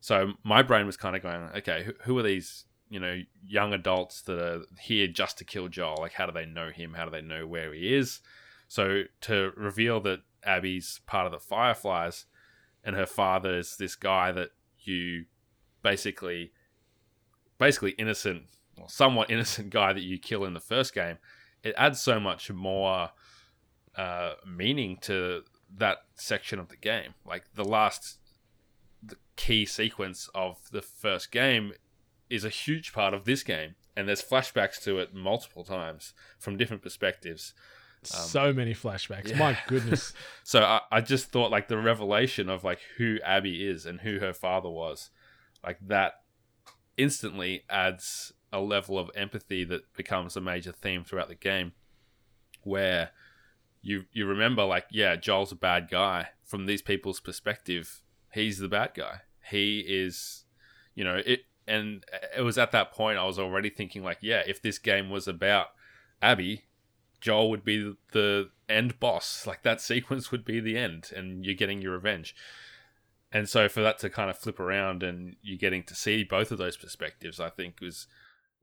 So 0.00 0.32
my 0.42 0.62
brain 0.62 0.86
was 0.86 0.96
kind 0.96 1.14
of 1.14 1.22
going, 1.22 1.50
okay, 1.56 1.84
who, 1.84 1.92
who 2.04 2.18
are 2.18 2.22
these, 2.22 2.64
you 2.88 3.00
know, 3.00 3.20
young 3.46 3.74
adults 3.74 4.22
that 4.22 4.38
are 4.38 4.62
here 4.80 5.08
just 5.08 5.36
to 5.38 5.44
kill 5.44 5.68
Joel? 5.68 5.98
Like, 6.00 6.14
how 6.14 6.24
do 6.24 6.32
they 6.32 6.46
know 6.46 6.70
him? 6.70 6.94
How 6.94 7.04
do 7.04 7.10
they 7.10 7.20
know 7.20 7.46
where 7.46 7.74
he 7.74 7.94
is? 7.94 8.20
So 8.68 9.04
to 9.22 9.52
reveal 9.56 10.00
that 10.00 10.20
Abby's 10.44 11.00
part 11.06 11.26
of 11.26 11.32
the 11.32 11.38
Fireflies 11.38 12.26
and 12.84 12.96
her 12.96 13.06
father 13.06 13.58
is 13.58 13.76
this 13.76 13.94
guy 13.94 14.32
that 14.32 14.50
you 14.80 15.24
basically, 15.82 16.52
basically 17.58 17.92
innocent, 17.92 18.44
or 18.80 18.88
somewhat 18.88 19.30
innocent 19.30 19.70
guy 19.70 19.92
that 19.92 20.02
you 20.02 20.18
kill 20.18 20.44
in 20.44 20.54
the 20.54 20.60
first 20.60 20.94
game, 20.94 21.18
it 21.62 21.74
adds 21.76 22.00
so 22.00 22.20
much 22.20 22.50
more 22.50 23.10
uh, 23.96 24.34
meaning 24.46 24.98
to 25.00 25.42
that 25.74 25.98
section 26.14 26.58
of 26.58 26.68
the 26.68 26.76
game. 26.76 27.14
Like 27.24 27.44
the 27.54 27.64
last 27.64 28.18
the 29.02 29.16
key 29.36 29.66
sequence 29.66 30.28
of 30.34 30.70
the 30.70 30.82
first 30.82 31.30
game 31.30 31.72
is 32.28 32.44
a 32.44 32.50
huge 32.50 32.92
part 32.92 33.14
of 33.14 33.24
this 33.24 33.42
game, 33.42 33.74
and 33.96 34.08
there's 34.08 34.22
flashbacks 34.22 34.82
to 34.82 34.98
it 34.98 35.14
multiple 35.14 35.64
times 35.64 36.12
from 36.38 36.56
different 36.56 36.82
perspectives. 36.82 37.54
Um, 38.14 38.20
so 38.26 38.52
many 38.52 38.74
flashbacks. 38.74 39.28
yeah. 39.28 39.38
My 39.38 39.58
goodness. 39.66 40.12
So 40.44 40.62
I, 40.62 40.80
I 40.92 41.00
just 41.00 41.32
thought 41.32 41.50
like 41.50 41.66
the 41.66 41.76
revelation 41.76 42.48
of 42.48 42.62
like 42.62 42.78
who 42.98 43.18
Abby 43.24 43.66
is 43.66 43.84
and 43.84 44.00
who 44.00 44.20
her 44.20 44.32
father 44.32 44.70
was, 44.70 45.10
like 45.64 45.78
that 45.88 46.20
instantly 46.96 47.64
adds 47.68 48.32
a 48.52 48.60
level 48.60 48.96
of 48.96 49.10
empathy 49.16 49.64
that 49.64 49.92
becomes 49.96 50.36
a 50.36 50.40
major 50.40 50.70
theme 50.70 51.02
throughout 51.02 51.28
the 51.28 51.34
game 51.34 51.72
where 52.62 53.10
you 53.82 54.04
you 54.12 54.26
remember 54.26 54.64
like 54.64 54.86
yeah 54.90 55.16
Joel's 55.16 55.52
a 55.52 55.56
bad 55.56 55.88
guy 55.90 56.28
from 56.44 56.66
these 56.66 56.82
people's 56.82 57.20
perspective 57.20 58.02
he's 58.32 58.58
the 58.58 58.68
bad 58.68 58.92
guy 58.94 59.20
he 59.50 59.80
is 59.80 60.44
you 60.94 61.04
know 61.04 61.20
it 61.24 61.40
and 61.66 62.04
it 62.36 62.42
was 62.42 62.56
at 62.58 62.72
that 62.72 62.92
point 62.92 63.18
I 63.18 63.24
was 63.24 63.38
already 63.38 63.70
thinking 63.70 64.02
like 64.02 64.18
yeah 64.20 64.42
if 64.46 64.62
this 64.62 64.78
game 64.78 65.10
was 65.10 65.28
about 65.28 65.68
Abby 66.22 66.65
Joel 67.20 67.50
would 67.50 67.64
be 67.64 67.94
the 68.12 68.50
end 68.68 68.98
boss 69.00 69.46
like 69.46 69.62
that 69.62 69.80
sequence 69.92 70.30
would 70.30 70.44
be 70.44 70.60
the 70.60 70.76
end 70.76 71.10
and 71.14 71.44
you're 71.44 71.54
getting 71.54 71.80
your 71.80 71.92
revenge 71.92 72.34
and 73.32 73.48
so 73.48 73.68
for 73.68 73.80
that 73.80 73.98
to 73.98 74.10
kind 74.10 74.30
of 74.30 74.38
flip 74.38 74.60
around 74.60 75.02
and 75.02 75.36
you're 75.42 75.58
getting 75.58 75.82
to 75.84 75.94
see 75.94 76.24
both 76.24 76.50
of 76.50 76.58
those 76.58 76.76
perspectives 76.76 77.40
I 77.40 77.50
think 77.50 77.80
was 77.80 78.06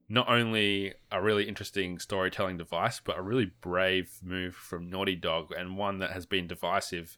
not 0.10 0.30
only 0.30 0.94
a 1.12 1.22
really 1.22 1.48
interesting 1.48 1.98
storytelling 2.00 2.58
device, 2.58 3.00
but 3.04 3.18
a 3.18 3.22
really 3.22 3.52
brave 3.62 4.20
move 4.22 4.56
from 4.56 4.90
Naughty 4.90 5.16
Dog 5.16 5.52
and 5.58 5.78
one 5.78 6.00
that 6.00 6.12
has 6.12 6.26
been 6.26 6.48
divisive 6.48 7.18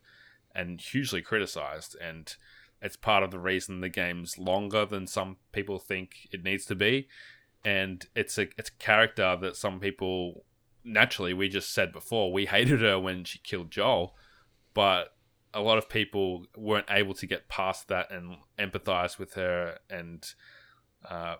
and 0.53 0.79
hugely 0.79 1.21
criticized. 1.21 1.97
And 1.99 2.33
it's 2.81 2.95
part 2.95 3.23
of 3.23 3.31
the 3.31 3.39
reason 3.39 3.81
the 3.81 3.89
game's 3.89 4.37
longer 4.37 4.85
than 4.85 5.07
some 5.07 5.37
people 5.51 5.79
think 5.79 6.29
it 6.31 6.43
needs 6.43 6.65
to 6.65 6.75
be. 6.75 7.07
And 7.63 8.05
it's 8.15 8.37
a 8.37 8.47
it's 8.57 8.69
a 8.69 8.83
character 8.83 9.35
that 9.41 9.55
some 9.55 9.79
people 9.79 10.45
naturally 10.85 11.33
we 11.33 11.49
just 11.49 11.73
said 11.73 11.91
before 11.91 12.31
we 12.31 12.45
hated 12.45 12.81
her 12.81 12.99
when 12.99 13.23
she 13.23 13.39
killed 13.39 13.71
Joel, 13.71 14.15
but 14.73 15.15
a 15.53 15.61
lot 15.61 15.77
of 15.77 15.89
people 15.89 16.45
weren't 16.55 16.87
able 16.89 17.13
to 17.15 17.25
get 17.25 17.47
past 17.47 17.87
that 17.87 18.11
and 18.11 18.37
empathize 18.59 19.17
with 19.17 19.33
her 19.33 19.79
and 19.89 20.33
uh, 21.09 21.35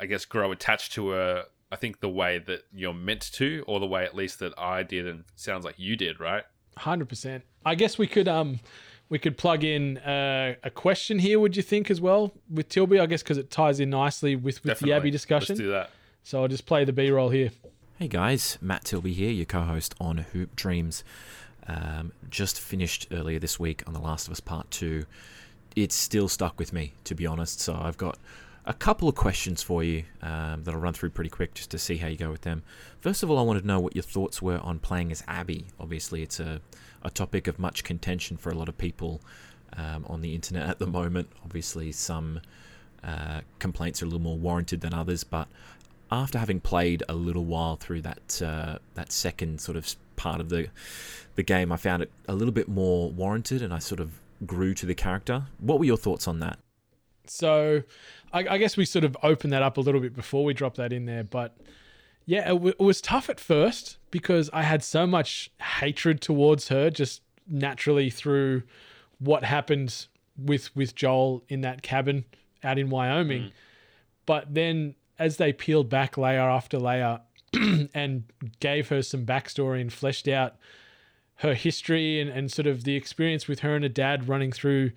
I 0.00 0.06
guess 0.06 0.24
grow 0.24 0.52
attached 0.52 0.92
to 0.92 1.10
her. 1.10 1.44
I 1.70 1.76
think 1.76 2.00
the 2.00 2.08
way 2.08 2.38
that 2.38 2.62
you're 2.72 2.94
meant 2.94 3.30
to, 3.34 3.62
or 3.66 3.78
the 3.78 3.86
way 3.86 4.04
at 4.04 4.14
least 4.14 4.38
that 4.38 4.58
I 4.58 4.82
did, 4.82 5.06
and 5.06 5.24
sounds 5.36 5.64
like 5.66 5.74
you 5.78 5.96
did, 5.96 6.18
right? 6.18 6.44
Hundred 6.78 7.08
percent. 7.08 7.44
I 7.66 7.74
guess 7.74 7.98
we 7.98 8.06
could 8.06 8.26
um 8.26 8.60
we 9.10 9.18
could 9.18 9.36
plug 9.36 9.64
in 9.64 9.98
uh, 9.98 10.54
a 10.62 10.70
question 10.70 11.18
here. 11.18 11.38
Would 11.38 11.56
you 11.56 11.62
think 11.62 11.90
as 11.90 12.00
well 12.00 12.32
with 12.50 12.68
Tilby? 12.68 13.00
I 13.00 13.06
guess 13.06 13.22
because 13.22 13.36
it 13.36 13.50
ties 13.50 13.80
in 13.80 13.90
nicely 13.90 14.34
with 14.34 14.64
with 14.64 14.78
the 14.78 14.92
Abby 14.92 15.10
discussion. 15.10 15.54
Let's 15.54 15.60
do 15.60 15.70
that. 15.72 15.90
So 16.22 16.40
I'll 16.42 16.48
just 16.48 16.64
play 16.64 16.84
the 16.84 16.92
B 16.92 17.10
roll 17.10 17.28
here. 17.28 17.50
Hey 17.98 18.06
guys, 18.06 18.58
Matt 18.60 18.84
Tilby 18.84 19.12
here, 19.12 19.32
your 19.32 19.44
co 19.44 19.62
host 19.62 19.92
on 20.00 20.18
Hoop 20.18 20.54
Dreams. 20.54 21.02
Um, 21.66 22.12
just 22.30 22.60
finished 22.60 23.08
earlier 23.10 23.40
this 23.40 23.58
week 23.58 23.82
on 23.88 23.92
The 23.92 23.98
Last 23.98 24.28
of 24.28 24.32
Us 24.32 24.38
Part 24.38 24.70
2. 24.70 25.04
It's 25.74 25.96
still 25.96 26.28
stuck 26.28 26.60
with 26.60 26.72
me, 26.72 26.92
to 27.02 27.16
be 27.16 27.26
honest. 27.26 27.60
So 27.60 27.74
I've 27.74 27.98
got 27.98 28.16
a 28.64 28.72
couple 28.72 29.08
of 29.08 29.16
questions 29.16 29.64
for 29.64 29.82
you 29.82 30.04
um, 30.22 30.62
that 30.62 30.74
I'll 30.74 30.80
run 30.80 30.92
through 30.92 31.10
pretty 31.10 31.28
quick 31.28 31.54
just 31.54 31.72
to 31.72 31.78
see 31.80 31.96
how 31.96 32.06
you 32.06 32.16
go 32.16 32.30
with 32.30 32.42
them. 32.42 32.62
First 33.00 33.24
of 33.24 33.32
all, 33.32 33.38
I 33.40 33.42
wanted 33.42 33.62
to 33.62 33.66
know 33.66 33.80
what 33.80 33.96
your 33.96 34.04
thoughts 34.04 34.40
were 34.40 34.60
on 34.60 34.78
playing 34.78 35.10
as 35.10 35.24
Abby. 35.26 35.66
Obviously, 35.80 36.22
it's 36.22 36.38
a, 36.38 36.60
a 37.02 37.10
topic 37.10 37.48
of 37.48 37.58
much 37.58 37.82
contention 37.82 38.36
for 38.36 38.50
a 38.50 38.54
lot 38.54 38.68
of 38.68 38.78
people 38.78 39.20
um, 39.76 40.06
on 40.06 40.20
the 40.20 40.36
internet 40.36 40.68
at 40.70 40.78
the 40.78 40.86
moment. 40.86 41.30
Obviously, 41.42 41.90
some 41.90 42.42
uh, 43.02 43.40
complaints 43.58 44.02
are 44.02 44.04
a 44.04 44.08
little 44.08 44.20
more 44.20 44.38
warranted 44.38 44.80
than 44.82 44.94
others, 44.94 45.24
but 45.24 45.48
after 46.10 46.38
having 46.38 46.60
played 46.60 47.02
a 47.08 47.14
little 47.14 47.44
while 47.44 47.76
through 47.76 48.02
that 48.02 48.42
uh, 48.42 48.78
that 48.94 49.12
second 49.12 49.60
sort 49.60 49.76
of 49.76 49.94
part 50.16 50.40
of 50.40 50.48
the 50.48 50.68
the 51.34 51.42
game, 51.42 51.70
I 51.72 51.76
found 51.76 52.02
it 52.02 52.10
a 52.28 52.34
little 52.34 52.52
bit 52.52 52.68
more 52.68 53.10
warranted, 53.10 53.62
and 53.62 53.72
I 53.72 53.78
sort 53.78 54.00
of 54.00 54.12
grew 54.46 54.74
to 54.74 54.86
the 54.86 54.94
character. 54.94 55.44
What 55.58 55.78
were 55.78 55.84
your 55.84 55.96
thoughts 55.96 56.26
on 56.28 56.40
that? 56.40 56.58
So 57.26 57.82
I, 58.32 58.40
I 58.48 58.58
guess 58.58 58.76
we 58.76 58.84
sort 58.84 59.04
of 59.04 59.16
opened 59.22 59.52
that 59.52 59.62
up 59.62 59.76
a 59.76 59.80
little 59.80 60.00
bit 60.00 60.14
before 60.14 60.44
we 60.44 60.54
dropped 60.54 60.76
that 60.76 60.92
in 60.92 61.06
there, 61.06 61.24
but 61.24 61.56
yeah, 62.24 62.40
it, 62.40 62.54
w- 62.54 62.74
it 62.78 62.82
was 62.82 63.00
tough 63.00 63.30
at 63.30 63.40
first 63.40 63.98
because 64.10 64.50
I 64.52 64.62
had 64.62 64.82
so 64.82 65.06
much 65.06 65.50
hatred 65.60 66.20
towards 66.20 66.68
her 66.68 66.90
just 66.90 67.22
naturally 67.46 68.10
through 68.10 68.62
what 69.18 69.44
happened 69.44 70.06
with 70.36 70.74
with 70.76 70.94
Joel 70.94 71.42
in 71.48 71.62
that 71.62 71.82
cabin 71.82 72.24
out 72.62 72.78
in 72.78 72.90
Wyoming. 72.90 73.52
But 74.26 74.52
then 74.52 74.94
as 75.18 75.36
they 75.36 75.52
peeled 75.52 75.88
back 75.88 76.16
layer 76.16 76.48
after 76.48 76.78
layer 76.78 77.20
and 77.94 78.24
gave 78.60 78.88
her 78.88 79.02
some 79.02 79.24
backstory 79.24 79.80
and 79.80 79.92
fleshed 79.92 80.28
out 80.28 80.56
her 81.36 81.54
history 81.54 82.20
and, 82.20 82.30
and 82.30 82.50
sort 82.50 82.66
of 82.66 82.84
the 82.84 82.96
experience 82.96 83.48
with 83.48 83.60
her 83.60 83.74
and 83.74 83.84
her 83.84 83.88
dad 83.88 84.28
running 84.28 84.52
through 84.52 84.90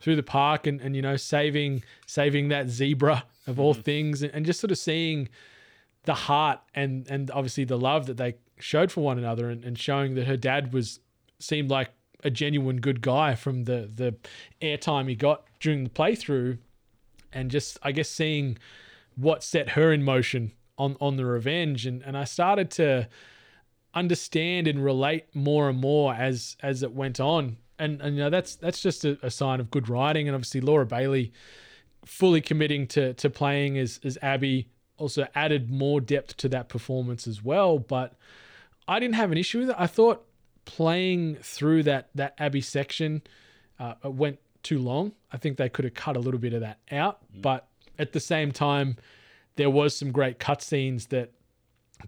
through 0.00 0.16
the 0.16 0.22
park 0.22 0.66
and, 0.66 0.80
and 0.80 0.96
you 0.96 1.02
know 1.02 1.16
saving 1.16 1.82
saving 2.06 2.48
that 2.48 2.68
zebra 2.68 3.24
of 3.46 3.60
all 3.60 3.72
mm-hmm. 3.72 3.82
things 3.82 4.22
and, 4.22 4.34
and 4.34 4.44
just 4.44 4.60
sort 4.60 4.70
of 4.70 4.78
seeing 4.78 5.28
the 6.04 6.14
heart 6.14 6.60
and 6.74 7.06
and 7.08 7.30
obviously 7.30 7.64
the 7.64 7.78
love 7.78 8.06
that 8.06 8.16
they 8.16 8.34
showed 8.58 8.90
for 8.90 9.02
one 9.02 9.18
another 9.18 9.50
and, 9.50 9.64
and 9.64 9.78
showing 9.78 10.14
that 10.14 10.26
her 10.26 10.36
dad 10.36 10.72
was 10.72 11.00
seemed 11.38 11.70
like 11.70 11.90
a 12.22 12.30
genuine 12.30 12.80
good 12.80 13.00
guy 13.00 13.34
from 13.34 13.64
the 13.64 13.90
the 13.94 14.14
airtime 14.62 15.08
he 15.08 15.14
got 15.14 15.44
during 15.60 15.84
the 15.84 15.90
playthrough 15.90 16.58
and 17.32 17.50
just 17.50 17.78
I 17.82 17.92
guess 17.92 18.08
seeing 18.08 18.56
what 19.16 19.42
set 19.42 19.70
her 19.70 19.92
in 19.92 20.02
motion 20.02 20.52
on 20.78 20.96
on 21.00 21.16
the 21.16 21.24
revenge. 21.24 21.86
And 21.86 22.02
and 22.02 22.16
I 22.16 22.24
started 22.24 22.70
to 22.72 23.08
understand 23.94 24.66
and 24.66 24.84
relate 24.84 25.34
more 25.34 25.68
and 25.68 25.78
more 25.78 26.14
as 26.14 26.56
as 26.62 26.82
it 26.82 26.92
went 26.92 27.20
on. 27.20 27.56
And 27.78 28.00
and 28.00 28.16
you 28.16 28.22
know 28.22 28.30
that's 28.30 28.56
that's 28.56 28.80
just 28.80 29.04
a, 29.04 29.18
a 29.22 29.30
sign 29.30 29.60
of 29.60 29.70
good 29.70 29.88
writing. 29.88 30.28
And 30.28 30.34
obviously 30.34 30.60
Laura 30.60 30.86
Bailey 30.86 31.32
fully 32.04 32.40
committing 32.40 32.86
to 32.88 33.14
to 33.14 33.30
playing 33.30 33.78
as 33.78 34.00
as 34.04 34.18
Abby 34.22 34.68
also 34.96 35.26
added 35.34 35.70
more 35.70 36.00
depth 36.00 36.36
to 36.38 36.48
that 36.48 36.68
performance 36.68 37.26
as 37.26 37.42
well. 37.42 37.78
But 37.78 38.14
I 38.86 39.00
didn't 39.00 39.14
have 39.14 39.32
an 39.32 39.38
issue 39.38 39.60
with 39.60 39.70
it. 39.70 39.76
I 39.78 39.86
thought 39.86 40.24
playing 40.64 41.36
through 41.36 41.84
that 41.84 42.08
that 42.14 42.34
Abby 42.38 42.60
section 42.60 43.22
uh, 43.78 43.94
went 44.04 44.38
too 44.62 44.78
long. 44.78 45.12
I 45.30 45.36
think 45.36 45.58
they 45.58 45.68
could 45.68 45.84
have 45.84 45.94
cut 45.94 46.16
a 46.16 46.20
little 46.20 46.40
bit 46.40 46.54
of 46.54 46.60
that 46.60 46.78
out 46.90 47.18
but 47.42 47.68
at 47.98 48.12
the 48.12 48.20
same 48.20 48.52
time 48.52 48.96
there 49.56 49.70
was 49.70 49.96
some 49.96 50.10
great 50.10 50.38
cutscenes 50.38 51.08
that 51.08 51.32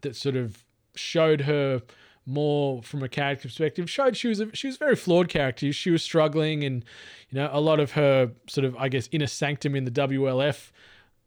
that 0.03 0.17
sort 0.17 0.37
of 0.37 0.65
showed 0.95 1.43
her 1.43 1.83
more 2.27 2.83
from 2.83 3.03
a 3.05 3.09
character 3.09 3.47
perspective. 3.49 3.89
Showed 3.89 4.17
she 4.17 4.29
was 4.29 4.41
a, 4.41 4.55
she 4.55 4.67
was 4.67 4.77
a 4.77 4.79
very 4.79 4.97
flawed 4.97 5.29
character. 5.29 5.73
She 5.73 5.91
was 5.91 6.03
struggling, 6.03 6.65
and 6.65 6.85
you 7.31 7.39
know 7.39 7.49
a 7.53 7.61
lot 7.61 7.79
of 7.79 7.93
her 7.93 8.33
sort 8.49 8.65
of 8.65 8.77
I 8.77 8.89
guess 8.89 9.09
inner 9.13 9.29
sanctum 9.29 9.75
in 9.77 9.85
the 9.85 9.91
WLF. 9.91 10.71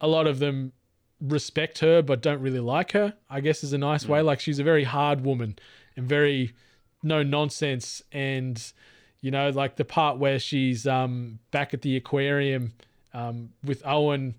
A 0.02 0.08
lot 0.08 0.28
of 0.28 0.40
them 0.40 0.74
respect 1.22 1.80
her 1.80 2.02
but 2.02 2.22
don't 2.22 2.42
really 2.42 2.60
like 2.60 2.94
her. 2.94 3.14
I 3.30 3.42
guess 3.42 3.64
is 3.64 3.74
a 3.74 3.78
nice 3.78 4.08
way. 4.08 4.22
Like 4.22 4.40
she's 4.40 4.60
a 4.60 4.64
very 4.64 4.84
hard 4.84 5.22
woman 5.22 5.58
and 5.96 6.08
very 6.08 6.54
no 7.02 7.24
nonsense 7.24 8.02
and 8.12 8.74
you 9.22 9.32
know 9.32 9.50
like 9.50 9.76
the 9.78 9.86
part 9.86 10.18
where 10.18 10.40
she's 10.40 10.86
um 10.86 11.40
back 11.52 11.74
at 11.74 11.82
the 11.82 11.96
aquarium 11.96 12.74
um 13.14 13.50
with 13.64 13.82
Owen 13.86 14.36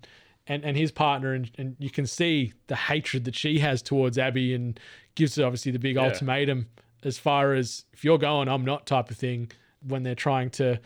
and, 0.47 0.63
and 0.65 0.75
his 0.75 0.91
partner 0.91 1.33
and, 1.33 1.51
and 1.57 1.75
you 1.79 1.89
can 1.89 2.05
see 2.07 2.53
the 2.67 2.75
hatred 2.75 3.25
that 3.25 3.35
she 3.35 3.59
has 3.59 3.81
towards 3.81 4.17
Abby 4.17 4.53
and 4.53 4.79
gives 5.15 5.35
her 5.35 5.45
obviously 5.45 5.71
the 5.71 5.79
big 5.79 5.95
Yeah. 5.95 6.03
ultimatum 6.03 6.67
as 7.03 7.17
far 7.17 7.53
as 7.53 7.85
if 7.93 8.03
you're 8.03 8.17
going 8.17 8.47
I'm 8.47 8.65
not 8.65 8.85
type 8.85 9.09
of 9.11 9.17
thing 9.17 9.51
when 9.87 10.03
they're 10.03 10.15
trying 10.15 10.49
to 10.51 10.79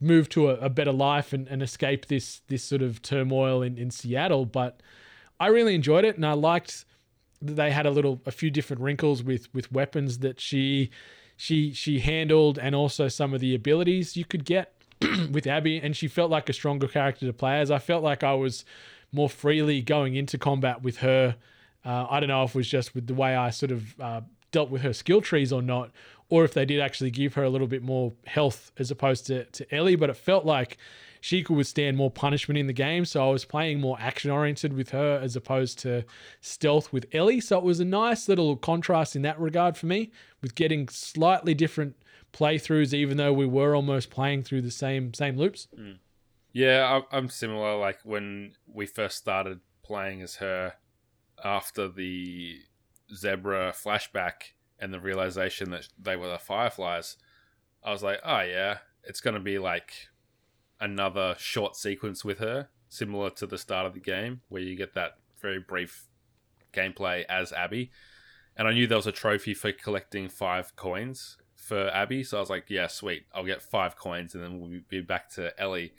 move 0.00 0.28
to 0.30 0.50
a, 0.50 0.54
a 0.56 0.68
better 0.68 0.92
life 0.92 1.32
and, 1.32 1.48
and 1.48 1.62
escape 1.62 2.06
this 2.06 2.40
this 2.48 2.62
sort 2.64 2.82
of 2.82 3.02
turmoil 3.02 3.62
in, 3.62 3.76
in 3.78 3.90
Seattle 3.90 4.44
but 4.46 4.80
I 5.40 5.46
really 5.48 5.74
enjoyed 5.74 6.04
it 6.04 6.16
and 6.16 6.26
I 6.26 6.32
liked 6.32 6.84
that 7.40 7.54
they 7.54 7.70
had 7.70 7.86
a 7.86 7.90
little 7.90 8.20
a 8.26 8.30
few 8.30 8.50
different 8.50 8.82
wrinkles 8.82 9.22
with 9.22 9.52
with 9.54 9.70
weapons 9.72 10.18
that 10.18 10.40
she 10.40 10.90
she 11.36 11.72
she 11.72 12.00
handled 12.00 12.58
and 12.58 12.74
also 12.74 13.06
some 13.08 13.32
of 13.32 13.40
the 13.40 13.54
abilities 13.54 14.16
you 14.16 14.24
could 14.24 14.44
get 14.44 14.72
with 15.30 15.46
Abby 15.46 15.78
and 15.78 15.96
she 15.96 16.08
felt 16.08 16.30
like 16.30 16.48
a 16.48 16.52
stronger 16.52 16.88
character 16.88 17.26
to 17.26 17.32
play 17.32 17.60
as 17.60 17.70
I 17.70 17.78
felt 17.78 18.02
like 18.02 18.22
I 18.22 18.34
was 18.34 18.64
more 19.12 19.28
freely 19.28 19.80
going 19.80 20.16
into 20.16 20.38
combat 20.38 20.82
with 20.82 20.98
her 20.98 21.36
uh, 21.84 22.06
I 22.10 22.20
don't 22.20 22.28
know 22.28 22.42
if 22.42 22.50
it 22.50 22.58
was 22.58 22.68
just 22.68 22.94
with 22.94 23.06
the 23.06 23.14
way 23.14 23.36
I 23.36 23.50
sort 23.50 23.70
of 23.70 24.00
uh, 24.00 24.20
dealt 24.50 24.70
with 24.70 24.82
her 24.82 24.92
skill 24.92 25.20
trees 25.20 25.52
or 25.52 25.62
not 25.62 25.90
or 26.28 26.44
if 26.44 26.52
they 26.52 26.64
did 26.64 26.80
actually 26.80 27.10
give 27.10 27.34
her 27.34 27.44
a 27.44 27.50
little 27.50 27.66
bit 27.66 27.82
more 27.82 28.12
health 28.26 28.72
as 28.78 28.90
opposed 28.90 29.26
to, 29.26 29.44
to 29.44 29.74
Ellie 29.74 29.96
but 29.96 30.10
it 30.10 30.16
felt 30.16 30.44
like 30.44 30.78
she 31.20 31.42
could 31.42 31.56
withstand 31.56 31.96
more 31.96 32.10
punishment 32.10 32.58
in 32.58 32.66
the 32.66 32.72
game. 32.72 33.04
So 33.04 33.26
I 33.26 33.30
was 33.30 33.44
playing 33.44 33.80
more 33.80 33.96
action 34.00 34.30
oriented 34.30 34.72
with 34.72 34.90
her 34.90 35.18
as 35.22 35.36
opposed 35.36 35.78
to 35.80 36.04
stealth 36.40 36.92
with 36.92 37.06
Ellie. 37.12 37.40
So 37.40 37.58
it 37.58 37.64
was 37.64 37.80
a 37.80 37.84
nice 37.84 38.28
little 38.28 38.56
contrast 38.56 39.16
in 39.16 39.22
that 39.22 39.38
regard 39.40 39.76
for 39.76 39.86
me 39.86 40.10
with 40.42 40.54
getting 40.54 40.88
slightly 40.88 41.54
different 41.54 41.96
playthroughs, 42.32 42.92
even 42.94 43.16
though 43.16 43.32
we 43.32 43.46
were 43.46 43.74
almost 43.74 44.10
playing 44.10 44.42
through 44.42 44.62
the 44.62 44.70
same 44.70 45.14
same 45.14 45.36
loops. 45.36 45.68
Mm. 45.78 45.98
Yeah, 46.52 47.00
I- 47.10 47.16
I'm 47.16 47.28
similar. 47.28 47.76
Like 47.76 48.00
when 48.04 48.54
we 48.66 48.86
first 48.86 49.16
started 49.18 49.60
playing 49.82 50.22
as 50.22 50.36
her 50.36 50.74
after 51.44 51.88
the 51.88 52.60
zebra 53.14 53.72
flashback 53.72 54.52
and 54.78 54.92
the 54.92 55.00
realization 55.00 55.70
that 55.70 55.88
they 55.98 56.16
were 56.16 56.28
the 56.28 56.38
fireflies, 56.38 57.16
I 57.82 57.90
was 57.92 58.02
like, 58.02 58.20
oh 58.24 58.40
yeah, 58.40 58.78
it's 59.04 59.20
to 59.20 59.40
be 59.40 59.58
like 59.58 59.92
another 60.80 61.34
short 61.38 61.76
sequence 61.76 62.24
with 62.24 62.38
her, 62.38 62.68
similar 62.88 63.30
to 63.30 63.46
the 63.46 63.58
start 63.58 63.86
of 63.86 63.94
the 63.94 64.00
game, 64.00 64.40
where 64.48 64.62
you 64.62 64.76
get 64.76 64.94
that 64.94 65.18
very 65.40 65.58
brief 65.60 66.06
gameplay 66.72 67.24
as 67.28 67.52
Abby. 67.52 67.90
And 68.56 68.66
I 68.68 68.72
knew 68.72 68.86
there 68.86 68.98
was 68.98 69.06
a 69.06 69.12
trophy 69.12 69.54
for 69.54 69.70
collecting 69.72 70.28
five 70.28 70.74
coins 70.76 71.36
for 71.68 71.88
Abby, 71.88 72.24
so 72.24 72.38
I 72.38 72.40
was 72.40 72.50
like, 72.50 72.66
yeah, 72.68 72.86
sweet, 72.88 73.26
I'll 73.34 73.44
get 73.44 73.62
five 73.62 73.96
coins, 73.96 74.34
and 74.34 74.42
then 74.42 74.58
we'll 74.60 74.80
be 74.88 75.00
back 75.00 75.30
to 75.34 75.58
Ellie 75.60 75.92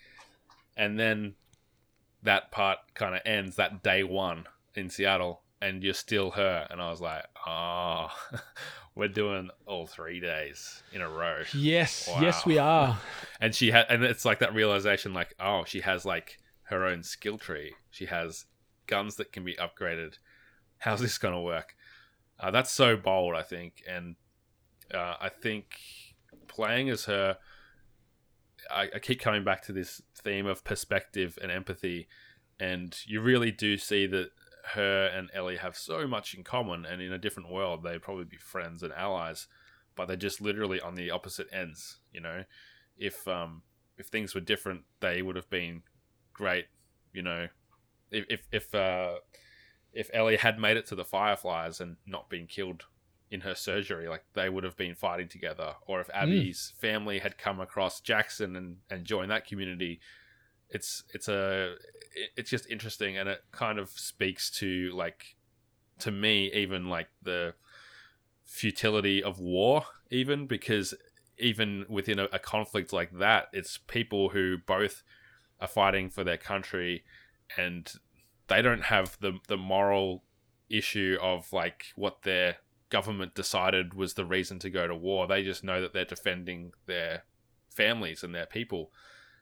and 0.78 0.97
then 0.97 1.36
that 2.24 2.51
part 2.51 2.78
kind 2.93 3.13
of 3.15 3.22
ends 3.26 3.57
that 3.57 3.84
day 3.84 4.01
one 4.03 4.45
in 4.76 4.89
Seattle, 4.89 5.41
and 5.61 5.84
you're 5.84 5.93
still 5.93 6.32
her. 6.32 6.67
And 6.70 6.82
I 6.82 6.89
was 6.89 7.01
like, 7.01 7.26
oh, 7.45 8.07
we're 8.95 9.09
doing 9.09 9.49
all 9.65 9.86
three 9.88 10.22
days 10.22 10.82
in 10.93 11.01
a 11.01 11.09
row. 11.09 11.43
Yes, 11.53 12.07
Wow. 12.07 12.22
yes, 12.22 12.45
we 12.45 12.57
are. 12.57 12.97
And 13.41 13.53
she 13.55 13.72
had, 13.72 13.88
and 13.89 14.03
it's 14.05 14.24
like 14.26 14.39
that 14.39 14.53
realization, 14.53 15.13
like, 15.13 15.34
oh, 15.39 15.63
she 15.65 15.82
has 15.82 16.05
like 16.05 16.39
her 16.63 16.86
own 16.86 17.03
skill 17.03 17.38
tree. 17.38 17.74
She 17.91 18.05
has 18.05 18.45
guns 18.88 19.15
that 19.15 19.34
can 19.34 19.43
be 19.43 19.55
upgraded. 19.55 20.17
How's 20.78 21.01
this 21.01 21.17
gonna 21.17 21.41
work? 21.41 21.76
Uh, 22.39 22.51
that's 22.51 22.72
so 22.72 22.95
bold, 22.95 23.36
I 23.36 23.43
think, 23.43 23.84
and 23.86 24.15
uh, 24.94 25.16
I 25.20 25.30
think 25.30 25.80
playing 26.48 26.90
as 26.90 27.06
her, 27.06 27.38
I, 28.70 28.90
I 28.96 29.00
keep 29.00 29.20
coming 29.20 29.44
back 29.44 29.64
to 29.64 29.74
this 29.74 30.02
theme 30.16 30.46
of 30.46 30.64
perspective 30.64 31.38
and 31.42 31.52
empathy, 31.52 32.08
and 32.60 32.98
you 33.06 33.22
really 33.22 33.52
do 33.52 33.78
see 33.78 34.06
that 34.08 34.32
her 34.74 35.06
and 35.08 35.30
Ellie 35.34 35.58
have 35.58 35.76
so 35.78 36.08
much 36.08 36.34
in 36.34 36.44
common, 36.44 36.86
and 36.86 37.02
in 37.02 37.14
a 37.14 37.18
different 37.18 37.50
world, 37.50 37.84
they'd 37.84 38.02
probably 38.02 38.26
be 38.26 38.38
friends 38.38 38.84
and 38.84 38.94
allies, 38.94 39.48
but 39.96 40.08
they're 40.08 40.18
just 40.18 40.42
literally 40.42 40.80
on 40.80 40.96
the 40.96 41.12
opposite 41.12 41.48
ends. 41.52 42.00
You 42.12 42.22
know, 42.22 42.44
if 42.98 43.28
um 43.28 43.64
if 43.98 44.08
things 44.08 44.34
were 44.34 44.42
different, 44.42 44.82
they 45.00 45.22
would 45.22 45.36
have 45.36 45.50
been 45.50 45.84
great. 46.34 46.66
You 47.14 47.22
know, 47.22 47.48
if 48.12 48.26
if 48.30 48.48
if 48.52 48.76
uh, 48.76 49.16
if 49.94 50.10
Ellie 50.14 50.38
had 50.38 50.60
made 50.60 50.78
it 50.78 50.86
to 50.88 50.96
the 50.96 51.06
Fireflies 51.06 51.80
and 51.82 51.98
not 52.06 52.30
been 52.30 52.48
killed 52.48 52.86
in 53.32 53.42
her 53.42 53.56
surgery, 53.56 54.08
like 54.08 54.24
they 54.34 54.50
would 54.50 54.64
have 54.64 54.78
been 54.78 54.96
fighting 54.96 55.28
together. 55.28 55.76
Or 55.88 56.02
if 56.02 56.10
Abby's 56.14 56.74
hmm. 56.76 56.88
family 56.88 57.20
had 57.20 57.38
come 57.38 57.60
across 57.60 58.02
Jackson 58.02 58.56
and 58.56 58.78
and 58.90 59.06
joined 59.06 59.32
that 59.32 59.46
community, 59.46 60.00
it's 60.70 61.04
it's 61.14 61.28
a 61.28 61.76
it's 62.36 62.50
just 62.50 62.70
interesting 62.70 63.18
and 63.18 63.30
it 63.30 63.44
kind 63.52 63.80
of 63.80 63.90
speaks 63.90 64.50
to 64.50 64.92
like 64.94 65.36
to 66.00 66.12
me 66.12 66.52
even 66.54 66.88
like 66.90 67.10
the 67.22 67.54
futility 68.46 69.22
of 69.24 69.40
war 69.40 69.86
even 70.10 70.48
because 70.48 70.94
even 71.38 71.86
within 71.88 72.20
a, 72.20 72.26
a 72.32 72.40
conflict 72.40 72.92
like 72.92 73.12
that 73.20 73.48
it's 73.54 73.78
people 73.78 74.30
who 74.30 74.58
both 74.66 75.04
are 75.62 75.68
fighting 75.68 76.10
for 76.10 76.24
their 76.24 76.38
country 76.38 77.04
and 77.58 77.94
they 78.48 78.62
don't 78.62 78.86
have 78.86 79.18
the 79.22 79.34
the 79.48 79.58
moral 79.58 80.24
issue 80.70 81.18
of 81.22 81.52
like 81.54 81.86
what 81.96 82.24
their 82.24 82.58
government 82.90 83.36
decided 83.36 83.94
was 83.94 84.14
the 84.14 84.26
reason 84.26 84.60
to 84.60 84.70
go 84.70 84.88
to 84.88 84.96
war 84.96 85.28
they 85.28 85.44
just 85.44 85.64
know 85.64 85.82
that 85.82 85.94
they're 85.94 86.06
defending 86.06 86.72
their 86.86 87.24
families 87.70 88.24
and 88.24 88.34
their 88.34 88.46
people. 88.46 88.92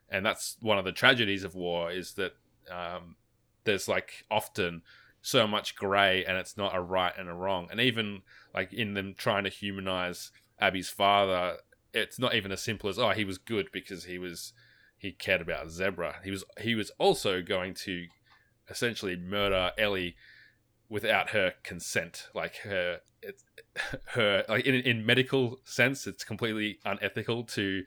And 0.09 0.25
that's 0.25 0.57
one 0.61 0.77
of 0.77 0.85
the 0.85 0.91
tragedies 0.91 1.43
of 1.43 1.55
war 1.55 1.91
is 1.91 2.13
that 2.13 2.33
um, 2.71 3.15
there's 3.63 3.87
like 3.87 4.25
often 4.29 4.83
so 5.21 5.47
much 5.47 5.75
gray 5.75 6.23
and 6.23 6.37
it's 6.37 6.55
not 6.55 6.75
a 6.75 6.81
right 6.81 7.13
and 7.17 7.27
a 7.27 7.33
wrong. 7.33 7.67
And 7.71 7.79
even 7.79 8.21
like 8.53 8.73
in 8.73 8.93
them 8.93 9.15
trying 9.17 9.43
to 9.43 9.49
humanize 9.49 10.31
abby's 10.59 10.89
father 10.89 11.57
it's 11.93 12.19
not 12.19 12.33
even 12.33 12.51
as 12.51 12.61
simple 12.61 12.89
as 12.89 12.97
oh 12.97 13.09
he 13.09 13.25
was 13.25 13.37
good 13.37 13.67
because 13.71 14.05
he 14.05 14.17
was 14.17 14.53
he 14.97 15.11
cared 15.11 15.41
about 15.41 15.69
zebra. 15.69 16.15
He 16.23 16.31
was 16.31 16.43
he 16.59 16.75
was 16.75 16.91
also 16.97 17.41
going 17.41 17.73
to 17.85 18.07
essentially 18.69 19.15
murder 19.15 19.71
ellie 19.77 20.15
without 20.89 21.29
her 21.31 21.53
consent 21.63 22.27
like 22.33 22.57
her 22.57 22.99
her 24.07 24.43
like 24.47 24.65
in, 24.65 24.75
in 24.75 25.05
medical 25.05 25.59
sense 25.63 26.07
it's 26.07 26.23
completely 26.23 26.79
unethical 26.85 27.43
to 27.43 27.83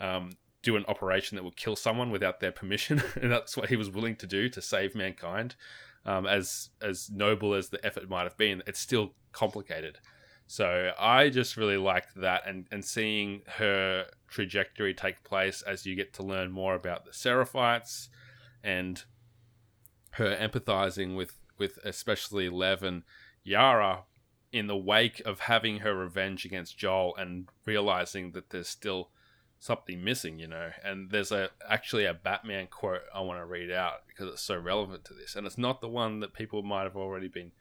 um, 0.00 0.30
do 0.62 0.76
an 0.76 0.84
operation 0.88 1.36
that 1.36 1.42
will 1.42 1.52
kill 1.52 1.76
someone 1.76 2.10
without 2.10 2.40
their 2.40 2.52
permission. 2.52 3.02
And 3.20 3.30
that's 3.30 3.56
what 3.56 3.68
he 3.68 3.76
was 3.76 3.90
willing 3.90 4.16
to 4.16 4.26
do 4.26 4.48
to 4.48 4.62
save 4.62 4.94
mankind. 4.94 5.56
Um, 6.06 6.26
as 6.26 6.70
as 6.80 7.10
noble 7.10 7.54
as 7.54 7.68
the 7.68 7.84
effort 7.84 8.08
might 8.08 8.22
have 8.22 8.36
been 8.36 8.62
it's 8.66 8.78
still 8.78 9.14
complicated. 9.32 9.98
So 10.50 10.92
I 10.98 11.28
just 11.28 11.58
really 11.58 11.76
liked 11.76 12.14
that 12.16 12.46
and, 12.46 12.66
and 12.72 12.82
seeing 12.82 13.42
her 13.58 14.06
trajectory 14.28 14.94
take 14.94 15.22
place 15.22 15.60
as 15.60 15.84
you 15.84 15.94
get 15.94 16.14
to 16.14 16.22
learn 16.22 16.50
more 16.50 16.74
about 16.74 17.04
the 17.04 17.10
Seraphites 17.10 18.08
and 18.64 19.04
her 20.12 20.34
empathizing 20.34 21.14
with, 21.14 21.38
with 21.58 21.78
especially 21.84 22.48
Lev 22.48 22.82
and 22.82 23.02
Yara 23.44 24.04
in 24.52 24.66
the 24.66 24.76
wake 24.76 25.20
of 25.24 25.40
having 25.40 25.80
her 25.80 25.94
revenge 25.94 26.44
against 26.44 26.78
Joel 26.78 27.14
and 27.16 27.48
realizing 27.64 28.32
that 28.32 28.50
there's 28.50 28.68
still 28.68 29.10
something 29.58 30.02
missing, 30.02 30.38
you 30.38 30.46
know. 30.46 30.70
And 30.82 31.10
there's 31.10 31.32
a 31.32 31.50
actually 31.68 32.04
a 32.04 32.14
Batman 32.14 32.68
quote 32.68 33.02
I 33.14 33.20
want 33.20 33.40
to 33.40 33.44
read 33.44 33.70
out 33.70 34.06
because 34.06 34.32
it's 34.32 34.42
so 34.42 34.58
relevant 34.58 35.04
to 35.06 35.14
this, 35.14 35.36
and 35.36 35.46
it's 35.46 35.58
not 35.58 35.80
the 35.80 35.88
one 35.88 36.20
that 36.20 36.34
people 36.34 36.62
might 36.62 36.84
have 36.84 36.96
already 36.96 37.28
been 37.28 37.52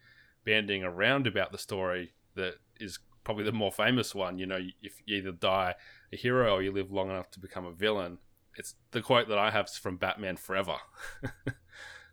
banding 0.46 0.84
around 0.84 1.28
about 1.28 1.52
the 1.52 1.58
story 1.58 2.14
that 2.36 2.56
is 2.80 3.00
probably 3.24 3.44
the 3.44 3.52
more 3.52 3.72
famous 3.72 4.16
one. 4.16 4.38
You 4.38 4.46
know, 4.46 4.60
if 4.82 5.02
you 5.06 5.18
either 5.18 5.32
die 5.32 5.76
a 6.12 6.16
hero 6.16 6.56
or 6.56 6.62
you 6.62 6.72
live 6.72 6.92
long 6.92 7.10
enough 7.10 7.32
to 7.32 7.40
become 7.40 7.66
a 7.66 7.72
villain. 7.72 8.20
It's 8.58 8.76
the 8.92 9.02
quote 9.02 9.28
that 9.30 9.38
I 9.38 9.52
have 9.52 9.70
from 9.70 9.98
Batman 9.98 10.38
Forever. 10.38 10.78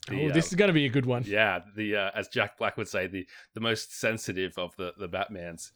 The, 0.09 0.27
oh, 0.27 0.29
this 0.33 0.47
uh, 0.47 0.49
is 0.49 0.55
going 0.55 0.69
to 0.69 0.75
be 0.75 0.85
a 0.85 0.91
good 0.91 1.07
one. 1.07 1.25
Yeah, 1.27 1.61
the 1.77 1.97
uh, 1.97 2.11
as 2.15 2.29
Jack 2.29 2.59
Black 2.59 2.77
would 2.77 2.89
say, 2.89 3.07
the 3.07 3.27
the 3.55 3.61
most 3.61 3.99
sensitive 3.99 4.59
of 4.59 4.77
the 4.77 4.93
the 4.99 5.09
Batmans. 5.09 5.71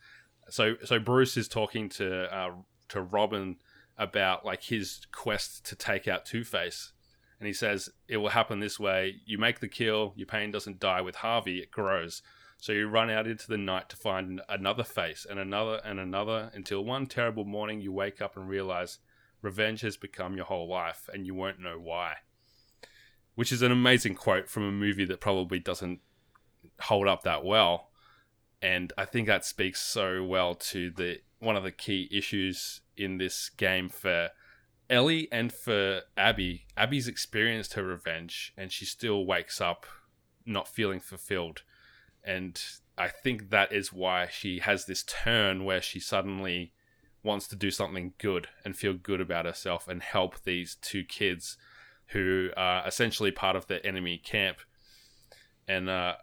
So 0.50 0.76
so 0.84 0.98
Bruce 0.98 1.36
is 1.36 1.48
talking 1.48 1.88
to 1.90 2.34
uh, 2.34 2.50
to 2.88 3.02
Robin 3.02 3.56
about 3.96 4.44
like 4.44 4.64
his 4.64 5.00
quest 5.12 5.64
to 5.66 5.76
take 5.76 6.06
out 6.06 6.26
Two 6.26 6.44
Face, 6.44 6.92
and 7.40 7.46
he 7.46 7.54
says 7.54 7.88
it 8.06 8.18
will 8.18 8.30
happen 8.30 8.60
this 8.60 8.78
way: 8.78 9.16
you 9.24 9.38
make 9.38 9.60
the 9.60 9.68
kill, 9.68 10.12
your 10.14 10.26
pain 10.26 10.50
doesn't 10.50 10.78
die 10.78 11.00
with 11.00 11.16
Harvey; 11.16 11.60
it 11.60 11.70
grows. 11.70 12.22
So 12.60 12.72
you 12.72 12.88
run 12.88 13.08
out 13.08 13.28
into 13.28 13.46
the 13.46 13.56
night 13.56 13.88
to 13.90 13.96
find 13.96 14.42
another 14.48 14.82
face 14.82 15.24
and 15.28 15.38
another 15.38 15.80
and 15.84 16.00
another 16.00 16.50
until 16.52 16.84
one 16.84 17.06
terrible 17.06 17.44
morning 17.44 17.80
you 17.80 17.92
wake 17.92 18.20
up 18.20 18.36
and 18.36 18.48
realize 18.48 18.98
revenge 19.40 19.82
has 19.82 19.96
become 19.96 20.36
your 20.36 20.46
whole 20.46 20.68
life, 20.68 21.08
and 21.14 21.24
you 21.24 21.34
won't 21.34 21.60
know 21.60 21.78
why 21.78 22.16
which 23.38 23.52
is 23.52 23.62
an 23.62 23.70
amazing 23.70 24.16
quote 24.16 24.48
from 24.48 24.64
a 24.64 24.72
movie 24.72 25.04
that 25.04 25.20
probably 25.20 25.60
doesn't 25.60 26.00
hold 26.80 27.06
up 27.06 27.22
that 27.22 27.44
well. 27.44 27.90
And 28.60 28.92
I 28.98 29.04
think 29.04 29.28
that 29.28 29.44
speaks 29.44 29.80
so 29.80 30.24
well 30.24 30.56
to 30.56 30.90
the 30.90 31.20
one 31.38 31.54
of 31.54 31.62
the 31.62 31.70
key 31.70 32.08
issues 32.10 32.80
in 32.96 33.18
this 33.18 33.48
game 33.48 33.90
for 33.90 34.30
Ellie 34.90 35.28
and 35.30 35.52
for 35.52 36.00
Abby. 36.16 36.66
Abby's 36.76 37.06
experienced 37.06 37.74
her 37.74 37.84
revenge 37.84 38.52
and 38.56 38.72
she 38.72 38.84
still 38.84 39.24
wakes 39.24 39.60
up 39.60 39.86
not 40.44 40.66
feeling 40.66 40.98
fulfilled. 40.98 41.62
And 42.24 42.60
I 42.98 43.06
think 43.06 43.50
that 43.50 43.72
is 43.72 43.92
why 43.92 44.26
she 44.26 44.58
has 44.58 44.86
this 44.86 45.04
turn 45.04 45.64
where 45.64 45.80
she 45.80 46.00
suddenly 46.00 46.72
wants 47.22 47.46
to 47.46 47.54
do 47.54 47.70
something 47.70 48.14
good 48.18 48.48
and 48.64 48.76
feel 48.76 48.94
good 48.94 49.20
about 49.20 49.46
herself 49.46 49.86
and 49.86 50.02
help 50.02 50.42
these 50.42 50.74
two 50.82 51.04
kids 51.04 51.56
who 52.08 52.50
are 52.56 52.86
essentially 52.86 53.30
part 53.30 53.56
of 53.56 53.66
the 53.66 53.84
enemy 53.84 54.18
camp. 54.18 54.58
And 55.66 55.88
uh, 55.88 56.14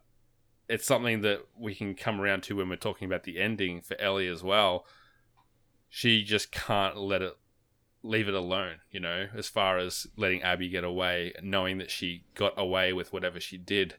it's 0.68 0.86
something 0.86 1.22
that 1.22 1.42
we 1.58 1.76
can 1.76 1.94
come 1.94 2.20
around 2.20 2.44
to 2.44 2.56
when 2.56 2.70
we're 2.70 2.76
talking 2.76 3.06
about 3.06 3.24
the 3.24 3.40
ending 3.40 3.82
for 3.82 4.00
Ellie 4.00 4.28
as 4.28 4.44
well. 4.44 4.86
She 5.90 6.24
just 6.24 6.52
can't 6.52 6.98
let 6.98 7.22
it 7.22 7.38
leave 8.06 8.28
it 8.28 8.34
alone, 8.34 8.76
you 8.92 9.00
know, 9.00 9.28
as 9.36 9.48
far 9.48 9.78
as 9.78 10.08
letting 10.16 10.42
Abby 10.44 10.70
get 10.70 10.84
away, 10.84 11.34
knowing 11.42 11.78
that 11.80 11.90
she 11.90 12.26
got 12.36 12.54
away 12.58 12.94
with 12.94 13.12
whatever 13.12 13.40
she 13.40 13.58
did. 13.58 13.96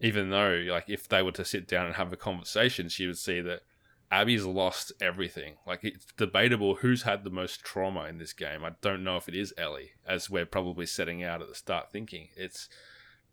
Even 0.00 0.30
though, 0.30 0.64
like, 0.68 0.88
if 0.88 1.08
they 1.08 1.22
were 1.22 1.32
to 1.32 1.44
sit 1.44 1.68
down 1.68 1.86
and 1.86 1.96
have 1.96 2.12
a 2.12 2.16
conversation, 2.16 2.88
she 2.88 3.06
would 3.06 3.18
see 3.18 3.40
that 3.42 3.62
Abby's 4.10 4.44
lost 4.44 4.92
everything. 5.00 5.54
Like 5.66 5.80
it's 5.84 6.06
debatable 6.16 6.76
who's 6.76 7.02
had 7.02 7.22
the 7.22 7.30
most 7.30 7.60
trauma 7.60 8.04
in 8.04 8.18
this 8.18 8.32
game. 8.32 8.64
I 8.64 8.72
don't 8.80 9.04
know 9.04 9.16
if 9.16 9.28
it 9.28 9.34
is 9.34 9.54
Ellie, 9.56 9.92
as 10.06 10.28
we're 10.28 10.46
probably 10.46 10.86
setting 10.86 11.22
out 11.22 11.42
at 11.42 11.48
the 11.48 11.54
start 11.54 11.92
thinking. 11.92 12.28
It's 12.36 12.68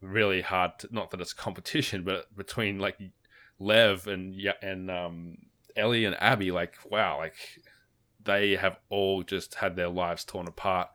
really 0.01 0.41
hard. 0.41 0.79
To, 0.79 0.89
not 0.91 1.11
that 1.11 1.21
it's 1.21 1.33
competition, 1.33 2.03
but 2.03 2.35
between 2.35 2.79
like 2.79 2.97
Lev 3.59 4.07
and 4.07 4.35
and 4.61 4.91
um, 4.91 5.37
Ellie 5.75 6.05
and 6.05 6.15
Abby, 6.21 6.51
like 6.51 6.75
wow, 6.85 7.17
like 7.17 7.35
they 8.23 8.55
have 8.55 8.77
all 8.89 9.23
just 9.23 9.55
had 9.55 9.75
their 9.75 9.89
lives 9.89 10.23
torn 10.23 10.47
apart 10.47 10.89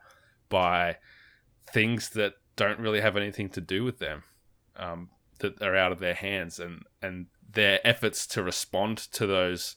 by 0.47 0.97
things 1.71 2.09
that 2.11 2.33
don't 2.55 2.79
really 2.79 3.01
have 3.01 3.17
anything 3.17 3.49
to 3.49 3.61
do 3.61 3.83
with 3.83 3.99
them. 3.99 4.23
Um, 4.75 5.09
that 5.39 5.61
are 5.61 5.75
out 5.75 5.91
of 5.91 5.99
their 5.99 6.13
hands, 6.13 6.57
and 6.57 6.83
and 7.01 7.27
their 7.53 7.79
efforts 7.85 8.27
to 8.27 8.43
respond 8.43 8.97
to 8.97 9.25
those 9.25 9.75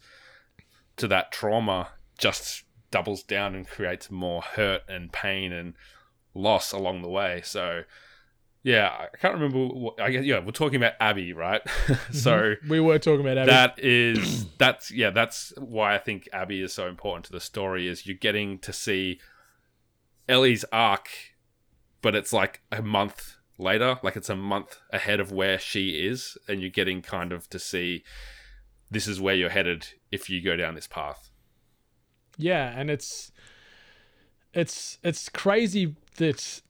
to 0.97 1.07
that 1.09 1.31
trauma 1.31 1.89
just 2.19 2.65
doubles 2.91 3.23
down 3.23 3.55
and 3.55 3.69
creates 3.69 4.11
more 4.11 4.43
hurt 4.43 4.83
and 4.89 5.13
pain 5.13 5.53
and 5.53 5.75
loss 6.35 6.73
along 6.73 7.03
the 7.03 7.09
way. 7.09 7.43
So 7.45 7.83
yeah, 8.63 9.07
I 9.13 9.17
can't 9.17 9.35
remember. 9.35 9.67
What, 9.75 10.01
I 10.01 10.11
guess 10.11 10.25
yeah, 10.25 10.41
we're 10.41 10.51
talking 10.51 10.77
about 10.77 10.95
Abby, 10.99 11.33
right? 11.33 11.63
so 12.11 12.33
mm-hmm. 12.33 12.69
we 12.69 12.81
were 12.81 12.99
talking 12.99 13.21
about 13.21 13.39
Abby. 13.39 13.51
That 13.51 13.79
is 13.79 14.47
that's 14.59 14.91
yeah, 14.91 15.11
that's 15.11 15.53
why 15.57 15.95
I 15.95 15.99
think 15.99 16.29
Abby 16.33 16.63
is 16.63 16.73
so 16.73 16.89
important 16.89 17.27
to 17.27 17.33
the 17.33 17.41
story. 17.41 17.87
Is 17.87 18.07
you're 18.07 18.17
getting 18.17 18.59
to 18.61 18.73
see 18.73 19.21
Ellie's 20.29 20.65
arc, 20.73 21.09
but 22.03 22.17
it's 22.17 22.33
like 22.33 22.63
a 22.73 22.83
month 22.83 23.36
later. 23.59 23.99
Like 24.03 24.17
it's 24.17 24.31
a 24.31 24.37
month 24.37 24.79
ahead 24.91 25.21
of 25.21 25.33
where 25.33 25.59
she 25.59 26.07
is, 26.07 26.37
and 26.49 26.61
you're 26.61 26.71
getting 26.71 27.03
kind 27.03 27.33
of 27.33 27.49
to 27.51 27.59
see 27.59 28.05
this 28.91 29.07
is 29.07 29.21
where 29.21 29.35
you're 29.35 29.51
headed 29.51 29.89
if 30.13 30.31
you 30.31 30.41
go 30.41 30.57
down 30.57 30.75
this 30.75 30.87
path. 30.87 31.31
Yeah, 32.37 32.73
and 32.77 32.91
it's 32.91 33.33
it's 34.53 34.99
it's 35.03 35.29
crazy 35.29 35.97
that 36.17 36.63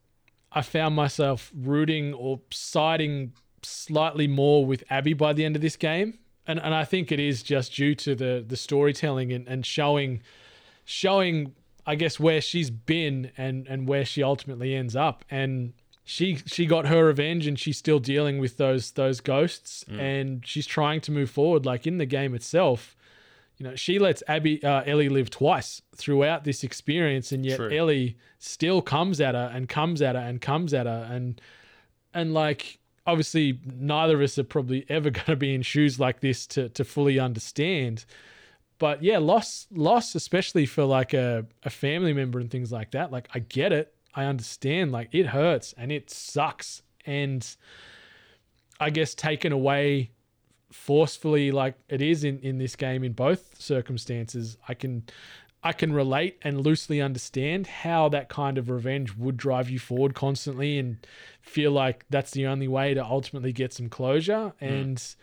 I 0.52 0.62
found 0.62 0.94
myself 0.94 1.52
rooting 1.54 2.14
or 2.14 2.40
siding 2.50 3.32
slightly 3.62 4.28
more 4.28 4.64
with 4.64 4.84
Abby 4.90 5.12
by 5.12 5.32
the 5.32 5.44
end 5.44 5.56
of 5.56 5.62
this 5.62 5.76
game. 5.76 6.18
And 6.46 6.60
and 6.60 6.74
I 6.74 6.84
think 6.84 7.10
it 7.10 7.20
is 7.20 7.42
just 7.42 7.74
due 7.74 7.94
to 7.96 8.14
the 8.14 8.44
the 8.46 8.56
storytelling 8.56 9.32
and, 9.32 9.46
and 9.48 9.66
showing 9.66 10.22
showing 10.84 11.54
I 11.86 11.94
guess 11.94 12.18
where 12.18 12.40
she's 12.40 12.70
been 12.70 13.32
and 13.36 13.66
and 13.66 13.88
where 13.88 14.04
she 14.04 14.22
ultimately 14.22 14.74
ends 14.74 14.96
up. 14.96 15.24
And 15.30 15.74
she 16.08 16.36
she 16.46 16.66
got 16.66 16.86
her 16.86 17.04
revenge 17.04 17.48
and 17.48 17.58
she's 17.58 17.76
still 17.76 17.98
dealing 17.98 18.38
with 18.38 18.56
those 18.58 18.92
those 18.92 19.20
ghosts 19.20 19.84
mm. 19.90 19.98
and 19.98 20.46
she's 20.46 20.64
trying 20.64 21.00
to 21.00 21.10
move 21.10 21.28
forward 21.28 21.66
like 21.66 21.84
in 21.84 21.98
the 21.98 22.06
game 22.06 22.32
itself 22.32 22.96
you 23.58 23.64
know 23.64 23.74
she 23.74 23.98
lets 23.98 24.22
abby 24.28 24.62
uh, 24.62 24.84
ellie 24.86 25.08
live 25.08 25.28
twice 25.28 25.82
throughout 25.96 26.44
this 26.44 26.62
experience 26.62 27.32
and 27.32 27.44
yet 27.44 27.56
True. 27.56 27.76
ellie 27.76 28.16
still 28.38 28.80
comes 28.80 29.20
at 29.20 29.34
her 29.34 29.50
and 29.52 29.68
comes 29.68 30.00
at 30.00 30.14
her 30.14 30.20
and 30.20 30.40
comes 30.40 30.72
at 30.72 30.86
her 30.86 31.08
and 31.10 31.40
and 32.14 32.32
like 32.32 32.78
obviously 33.04 33.58
neither 33.76 34.14
of 34.14 34.22
us 34.22 34.38
are 34.38 34.44
probably 34.44 34.86
ever 34.88 35.10
going 35.10 35.26
to 35.26 35.36
be 35.36 35.56
in 35.56 35.62
shoes 35.62 35.98
like 35.98 36.20
this 36.20 36.46
to 36.46 36.68
to 36.68 36.84
fully 36.84 37.18
understand 37.18 38.04
but 38.78 39.02
yeah 39.02 39.18
loss 39.18 39.66
loss 39.72 40.14
especially 40.14 40.66
for 40.66 40.84
like 40.84 41.14
a, 41.14 41.44
a 41.64 41.70
family 41.70 42.12
member 42.12 42.38
and 42.38 42.48
things 42.48 42.70
like 42.70 42.92
that 42.92 43.10
like 43.10 43.28
i 43.34 43.40
get 43.40 43.72
it 43.72 43.95
I 44.16 44.24
understand 44.24 44.90
like 44.90 45.10
it 45.12 45.26
hurts 45.26 45.74
and 45.76 45.92
it 45.92 46.10
sucks. 46.10 46.82
And 47.04 47.46
I 48.80 48.90
guess 48.90 49.14
taken 49.14 49.52
away 49.52 50.10
forcefully 50.72 51.52
like 51.52 51.74
it 51.88 52.02
is 52.02 52.24
in, 52.24 52.40
in 52.40 52.58
this 52.58 52.74
game 52.74 53.04
in 53.04 53.12
both 53.12 53.60
circumstances, 53.60 54.56
I 54.66 54.74
can 54.74 55.04
I 55.62 55.72
can 55.72 55.92
relate 55.92 56.38
and 56.42 56.60
loosely 56.60 57.02
understand 57.02 57.66
how 57.66 58.08
that 58.10 58.28
kind 58.28 58.56
of 58.56 58.70
revenge 58.70 59.16
would 59.16 59.36
drive 59.36 59.68
you 59.68 59.78
forward 59.78 60.14
constantly 60.14 60.78
and 60.78 61.04
feel 61.40 61.72
like 61.72 62.04
that's 62.08 62.30
the 62.30 62.46
only 62.46 62.68
way 62.68 62.94
to 62.94 63.04
ultimately 63.04 63.52
get 63.52 63.72
some 63.72 63.88
closure. 63.88 64.52
Mm. 64.62 64.68
And 64.70 65.14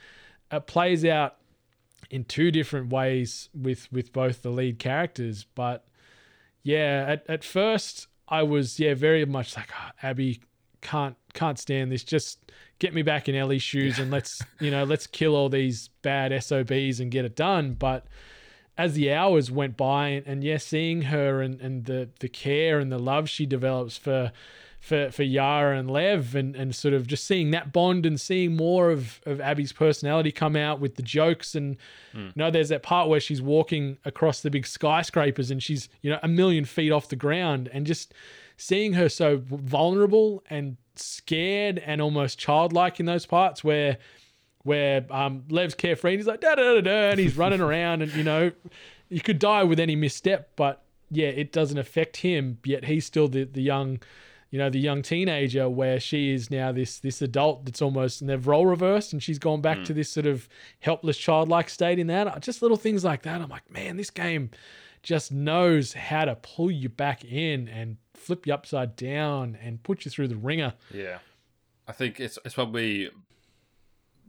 it 0.51 0.67
plays 0.67 1.05
out 1.05 1.37
in 2.09 2.25
two 2.25 2.51
different 2.51 2.91
ways 2.91 3.49
with 3.53 3.91
with 3.91 4.11
both 4.11 4.41
the 4.41 4.49
lead 4.49 4.79
characters. 4.79 5.45
But 5.55 5.87
yeah, 6.61 7.05
at, 7.07 7.25
at 7.29 7.43
first 7.43 8.07
I 8.27 8.43
was 8.43 8.79
yeah 8.79 8.93
very 8.93 9.25
much 9.25 9.55
like 9.55 9.69
oh, 9.77 9.91
Abby 10.01 10.41
can't 10.81 11.15
can't 11.33 11.57
stand 11.57 11.91
this. 11.91 12.03
Just 12.03 12.39
get 12.79 12.93
me 12.93 13.01
back 13.01 13.29
in 13.29 13.35
Ellie's 13.35 13.63
shoes 13.63 13.99
and 13.99 14.11
let's 14.11 14.41
you 14.59 14.71
know 14.71 14.83
let's 14.83 15.07
kill 15.07 15.35
all 15.35 15.49
these 15.49 15.89
bad 16.01 16.31
SOBs 16.43 16.99
and 16.99 17.11
get 17.11 17.25
it 17.25 17.35
done. 17.35 17.73
But 17.73 18.05
as 18.77 18.93
the 18.93 19.11
hours 19.11 19.51
went 19.51 19.77
by 19.77 20.09
and, 20.09 20.27
and 20.27 20.43
yeah, 20.43 20.57
seeing 20.57 21.03
her 21.03 21.41
and, 21.41 21.59
and 21.61 21.85
the 21.85 22.09
the 22.19 22.29
care 22.29 22.79
and 22.79 22.91
the 22.91 22.99
love 22.99 23.29
she 23.29 23.45
develops 23.45 23.97
for 23.97 24.31
for 24.83 25.09
for 25.11 25.23
Yara 25.23 25.79
and 25.79 25.89
Lev 25.89 26.35
and 26.35 26.55
and 26.55 26.75
sort 26.75 26.93
of 26.93 27.07
just 27.07 27.25
seeing 27.25 27.51
that 27.51 27.71
bond 27.71 28.05
and 28.05 28.19
seeing 28.19 28.55
more 28.55 28.91
of 28.91 29.21
of 29.25 29.39
Abby's 29.39 29.71
personality 29.71 30.31
come 30.31 30.57
out 30.57 30.81
with 30.81 30.95
the 30.95 31.03
jokes 31.03 31.55
and 31.55 31.77
mm. 32.13 32.25
you 32.25 32.33
know 32.35 32.51
there's 32.51 32.69
that 32.69 32.83
part 32.83 33.07
where 33.07 33.21
she's 33.21 33.41
walking 33.41 33.97
across 34.03 34.41
the 34.41 34.49
big 34.49 34.67
skyscrapers 34.67 35.49
and 35.49 35.63
she's 35.63 35.87
you 36.01 36.09
know 36.09 36.19
a 36.21 36.27
million 36.27 36.65
feet 36.65 36.91
off 36.91 37.07
the 37.07 37.15
ground 37.15 37.69
and 37.71 37.87
just 37.87 38.13
seeing 38.57 38.91
her 38.91 39.07
so 39.07 39.41
vulnerable 39.47 40.43
and 40.49 40.75
scared 40.95 41.79
and 41.79 42.01
almost 42.01 42.37
childlike 42.37 42.99
in 42.99 43.05
those 43.05 43.25
parts 43.25 43.63
where 43.63 43.97
where 44.63 45.05
um, 45.09 45.43
Lev's 45.49 45.75
carefree 45.75 46.11
and 46.11 46.19
he's 46.19 46.27
like 46.27 46.41
da 46.41 46.55
da 46.55 46.75
da 46.75 46.81
da, 46.81 47.11
and 47.11 47.19
he's 47.19 47.37
running 47.37 47.61
around, 47.69 48.01
and 48.01 48.13
you 48.13 48.23
know, 48.23 48.51
you 49.09 49.21
could 49.21 49.39
die 49.39 49.63
with 49.63 49.79
any 49.79 49.95
misstep, 49.95 50.51
but 50.55 50.83
yeah, 51.09 51.27
it 51.27 51.51
doesn't 51.51 51.77
affect 51.77 52.17
him. 52.17 52.57
Yet 52.65 52.85
he's 52.85 53.05
still 53.05 53.27
the 53.27 53.45
the 53.45 53.61
young, 53.61 53.99
you 54.53 54.59
know, 54.59 54.69
the 54.69 54.79
young 54.79 55.01
teenager. 55.01 55.67
Where 55.67 55.99
she 55.99 56.31
is 56.31 56.51
now 56.51 56.71
this 56.71 56.99
this 56.99 57.23
adult 57.23 57.65
that's 57.65 57.81
almost 57.81 58.21
and 58.21 58.29
they've 58.29 58.45
role 58.45 58.67
reversed, 58.67 59.11
and 59.11 59.21
she's 59.21 59.39
gone 59.39 59.61
back 59.61 59.79
hmm. 59.79 59.83
to 59.85 59.93
this 59.95 60.11
sort 60.11 60.27
of 60.27 60.47
helpless 60.79 61.17
childlike 61.17 61.71
state 61.71 61.97
in 61.97 62.05
that. 62.05 62.39
Just 62.43 62.61
little 62.61 62.77
things 62.77 63.03
like 63.03 63.23
that. 63.23 63.41
I'm 63.41 63.49
like, 63.49 63.71
man, 63.71 63.97
this 63.97 64.11
game 64.11 64.51
just 65.01 65.31
knows 65.31 65.93
how 65.93 66.25
to 66.25 66.35
pull 66.35 66.69
you 66.69 66.87
back 66.87 67.25
in 67.25 67.67
and 67.67 67.97
flip 68.13 68.45
you 68.45 68.53
upside 68.53 68.95
down 68.95 69.57
and 69.59 69.81
put 69.81 70.05
you 70.05 70.11
through 70.11 70.27
the 70.27 70.35
ringer. 70.35 70.75
Yeah, 70.93 71.17
I 71.87 71.91
think 71.91 72.19
it's 72.19 72.37
it's 72.45 72.53
probably 72.53 73.09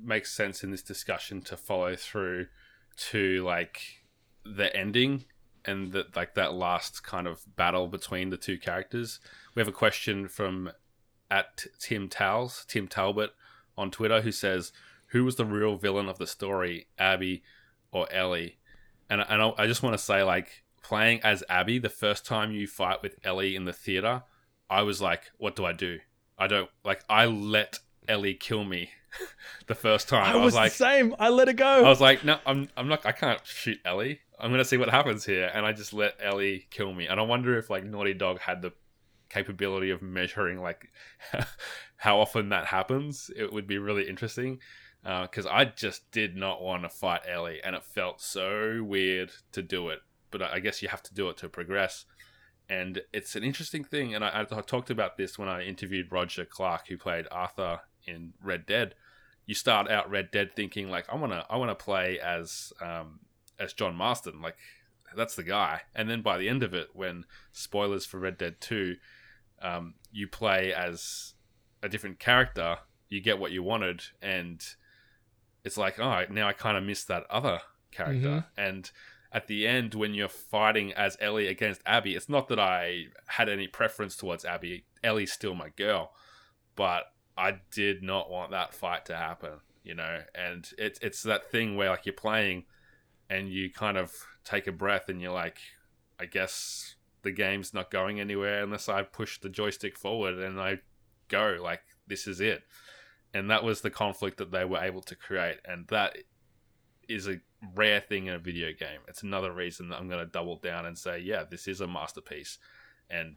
makes 0.03 0.33
sense 0.33 0.65
in 0.65 0.71
this 0.71 0.83
discussion 0.83 1.43
to 1.43 1.57
follow 1.59 1.97
through 1.97 2.47
to 2.97 3.45
like 3.45 4.03
the 4.43 4.75
ending 4.75 5.27
and 5.67 5.93
that 5.93 6.17
like 6.17 6.35
that 6.35 6.55
last 6.55 7.03
kind 7.05 7.27
of 7.27 7.43
battle 7.57 7.89
between 7.89 8.31
the 8.31 8.39
two 8.39 8.57
characters. 8.57 9.21
We 9.55 9.61
have 9.61 9.69
a 9.69 9.73
question 9.73 10.29
from 10.29 10.73
at 11.31 11.67
Tim 11.79 12.09
Towles, 12.09 12.65
Tim 12.67 12.89
Talbot 12.89 13.31
on 13.77 13.91
Twitter, 13.91 14.21
who 14.21 14.33
says, 14.33 14.73
"Who 15.09 15.25
was 15.25 15.37
the 15.37 15.45
real 15.45 15.77
villain 15.77 16.09
of 16.09 16.19
the 16.19 16.27
story, 16.27 16.89
Abby 16.99 17.43
or 17.93 18.11
Ellie?" 18.13 18.59
And 19.09 19.21
and 19.21 19.43
I 19.43 19.53
I 19.59 19.67
just 19.67 19.83
want 19.83 19.95
to 19.95 20.03
say, 20.03 20.23
like 20.23 20.65
playing 20.83 21.21
as 21.23 21.43
Abby, 21.49 21.79
the 21.79 21.89
first 21.89 22.27
time 22.27 22.53
you 22.53 22.67
fight 22.67 23.03
with 23.03 23.17
Ellie 23.25 23.57
in 23.57 23.65
the 23.65 23.73
theater, 23.73 24.23
I 24.69 24.83
was 24.83 25.01
like, 25.01 25.31
"What 25.39 25.57
do 25.57 25.65
I 25.65 25.73
do? 25.73 26.01
I 26.39 26.47
don't 26.47 26.71
like. 26.85 27.05
I 27.09 27.27
let 27.27 27.79
Ellie 28.09 28.35
kill 28.35 28.65
me." 28.65 28.91
the 29.67 29.75
first 29.75 30.09
time 30.09 30.25
I, 30.25 30.37
was, 30.37 30.55
like, 30.55 30.73
the 30.73 30.77
same. 30.77 31.15
I 31.21 31.29
let 31.29 31.49
it 31.49 31.55
go. 31.55 31.85
I 31.85 31.89
was 31.89 32.01
like, 32.01 32.25
no, 32.25 32.39
I'm, 32.45 32.69
I'm 32.77 32.89
not. 32.89 33.07
I 33.07 33.13
can't 33.13 33.41
shoot 33.47 33.79
Ellie. 33.85 34.21
I'm 34.39 34.51
gonna 34.51 34.65
see 34.65 34.77
what 34.77 34.91
happens 34.91 35.25
here, 35.25 35.51
and 35.55 35.65
I 35.65 35.73
just 35.73 35.93
let 35.93 36.17
Ellie 36.21 36.67
kill 36.71 36.93
me. 36.93 37.07
And 37.07 37.21
I 37.21 37.23
wonder 37.23 37.57
if 37.57 37.71
like 37.71 37.85
Naughty 37.85 38.15
Dog 38.15 38.41
had 38.41 38.63
the 38.63 38.73
capability 39.35 39.91
of 39.91 40.03
measuring 40.03 40.61
like 40.61 40.91
how 41.97 42.21
often 42.21 42.49
that 42.51 42.67
happens. 42.67 43.31
It 43.37 43.53
would 43.53 43.67
be 43.67 43.79
really 43.79 44.09
interesting 44.09 44.61
because 45.03 45.47
I 45.47 45.67
just 45.67 46.11
did 46.13 46.37
not 46.37 46.63
want 46.63 46.85
to 46.85 46.89
fight 46.89 47.23
Ellie, 47.29 47.61
and 47.63 47.77
it 47.77 47.85
felt 47.85 48.21
so 48.21 48.83
weird 48.83 49.31
to 49.53 49.63
do 49.63 49.91
it. 49.91 50.01
But 50.31 50.43
I 50.43 50.61
guess 50.61 50.83
you 50.83 50.89
have 50.89 51.03
to 51.05 51.15
do 51.15 51.29
it 51.29 51.37
to 51.39 51.49
progress. 51.49 52.07
And 52.69 53.03
it's 53.13 53.37
an 53.37 53.45
interesting 53.45 53.85
thing, 53.85 54.15
and 54.15 54.25
I, 54.25 54.47
I 54.51 54.61
talked 54.63 54.89
about 54.89 55.19
this 55.19 55.39
when 55.39 55.51
I 55.51 55.65
interviewed 55.65 56.11
Roger 56.11 56.47
Clark, 56.47 56.89
who 56.89 56.97
played 56.97 57.27
Arthur 57.31 57.81
in 58.07 58.33
Red 58.43 58.65
Dead 58.65 58.95
you 59.47 59.55
start 59.55 59.91
out 59.91 60.11
Red 60.11 60.31
Dead 60.31 60.53
thinking 60.53 60.91
like 60.91 61.07
I 61.11 61.17
wanna 61.17 61.45
I 61.51 61.57
wanna 61.57 61.75
play 61.75 62.19
as 62.19 62.73
um, 62.81 63.21
as 63.59 63.73
John 63.73 63.95
Marston, 63.95 64.41
like 64.41 64.57
that's 65.17 65.37
the 65.37 65.43
guy. 65.43 65.83
And 65.95 66.09
then 66.09 66.23
by 66.23 66.39
the 66.39 66.49
end 66.49 66.63
of 66.63 66.75
it, 66.75 66.89
when 66.93 67.25
spoilers 67.53 68.07
for 68.07 68.19
Red 68.19 68.39
Dead 68.39 68.61
Two, 68.61 68.97
um, 69.65 69.95
you 70.13 70.29
play 70.29 70.73
as 70.73 71.35
a 71.83 71.89
different 71.89 72.19
character, 72.21 72.77
you 73.09 73.21
get 73.21 73.39
what 73.39 73.51
you 73.51 73.63
wanted, 73.63 74.03
and 74.23 74.65
it's 75.65 75.77
like 75.77 75.99
oh 75.99 76.25
now 76.31 76.47
I 76.47 76.53
kind 76.53 76.77
of 76.77 76.85
miss 76.85 77.05
that 77.05 77.25
other 77.31 77.61
character. 77.91 78.45
And 78.57 78.91
at 79.33 79.49
the 79.49 79.67
end, 79.67 79.95
when 79.95 80.15
you're 80.15 80.29
fighting 80.29 80.93
as 80.93 81.17
Ellie 81.21 81.49
against 81.49 81.81
Abby, 81.85 82.15
it's 82.15 82.29
not 82.29 82.47
that 82.49 82.61
I 82.61 83.07
had 83.27 83.49
any 83.49 83.67
preference 83.67 84.17
towards 84.17 84.45
Abby. 84.45 84.85
Ellie's 85.03 85.33
still 85.33 85.55
my 85.57 85.71
girl, 85.71 86.13
but 86.77 87.07
I 87.37 87.61
did 87.73 88.03
not 88.03 88.31
want 88.31 88.53
that 88.53 88.75
fight 88.75 89.07
to 89.07 89.17
happen, 89.17 89.55
you 89.83 89.95
know. 89.95 90.21
And 90.35 90.71
it's 90.79 90.99
it's 91.01 91.23
that 91.25 91.51
thing 91.51 91.77
where 91.77 91.91
like 91.91 92.07
you're 92.07 92.13
playing, 92.13 92.65
and 93.29 93.49
you 93.49 93.71
kind 93.73 93.97
of 93.97 94.13
take 94.45 94.67
a 94.67 94.73
breath, 94.73 95.09
and 95.09 95.21
you're 95.21 95.33
like, 95.33 95.59
I 96.21 96.27
guess 96.27 96.95
the 97.25 97.33
game's 97.33 97.75
not 97.75 97.91
going 97.91 98.21
anywhere 98.21 98.63
unless 98.63 98.89
I 98.89 99.03
push 99.03 99.41
the 99.41 99.49
joystick 99.49 99.99
forward 99.99 100.39
and 100.39 100.61
I 100.61 100.79
go 101.29 101.59
like 101.61 101.81
this 102.07 102.27
is 102.27 102.41
it. 102.41 102.63
And 103.33 103.51
that 103.51 103.65
was 103.65 103.81
the 103.81 103.91
conflict 103.91 104.37
that 104.39 104.53
they 104.53 104.65
were 104.65 104.79
able 104.79 105.03
to 105.03 105.17
create, 105.17 105.59
and 105.65 105.89
that 105.89 106.17
is 107.09 107.27
a 107.27 107.41
rare 107.75 108.01
thing 108.01 108.27
in 108.27 108.35
a 108.35 108.39
video 108.39 108.69
game. 108.69 109.01
It's 109.09 109.25
another 109.25 109.53
reason 109.53 109.89
that 109.89 109.99
I'm 109.99 110.09
going 110.09 110.25
to 110.25 110.31
double 110.31 110.57
down 110.57 110.87
and 110.87 110.97
say, 110.97 111.19
yeah, 111.19 111.43
this 111.43 111.67
is 111.67 111.81
a 111.81 111.89
masterpiece, 111.89 112.59
and 113.11 113.37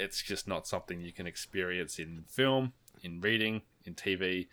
it's 0.00 0.20
just 0.20 0.48
not 0.48 0.66
something 0.66 1.00
you 1.00 1.12
can 1.12 1.28
experience 1.28 2.00
in 2.00 2.24
film 2.28 2.72
in 3.02 3.20
reading, 3.20 3.62
in 3.84 3.94
TV. 3.94 4.48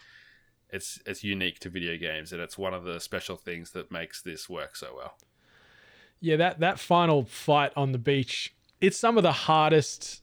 It's 0.69 0.99
it's 1.05 1.23
unique 1.23 1.59
to 1.59 1.69
video 1.69 1.97
games, 1.97 2.31
and 2.31 2.41
it's 2.41 2.57
one 2.57 2.75
of 2.75 2.83
the 2.83 2.99
special 2.99 3.35
things 3.35 3.71
that 3.71 3.91
makes 3.91 4.21
this 4.21 4.47
work 4.47 4.75
so 4.75 4.93
well. 4.95 5.17
Yeah, 6.19 6.35
that 6.37 6.59
that 6.59 6.79
final 6.79 7.25
fight 7.25 7.71
on 7.75 7.91
the 7.91 7.97
beach, 7.97 8.55
it's 8.83 8.97
some 8.97 9.15
of 9.17 9.23
the 9.23 9.31
hardest 9.31 10.21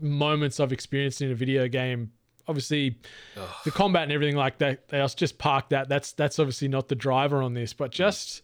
moments 0.00 0.58
I've 0.58 0.72
experienced 0.72 1.22
in 1.22 1.30
a 1.30 1.34
video 1.34 1.68
game. 1.68 2.10
Obviously, 2.48 2.98
Ugh. 3.36 3.48
the 3.64 3.70
combat 3.70 4.02
and 4.02 4.12
everything 4.12 4.34
like 4.34 4.58
that. 4.58 4.88
They 4.88 5.06
just 5.14 5.38
park 5.38 5.68
that. 5.68 5.88
That's 5.88 6.12
that's 6.12 6.40
obviously 6.40 6.66
not 6.66 6.88
the 6.88 6.96
driver 6.96 7.40
on 7.40 7.54
this, 7.54 7.72
but 7.72 7.92
just 7.92 8.42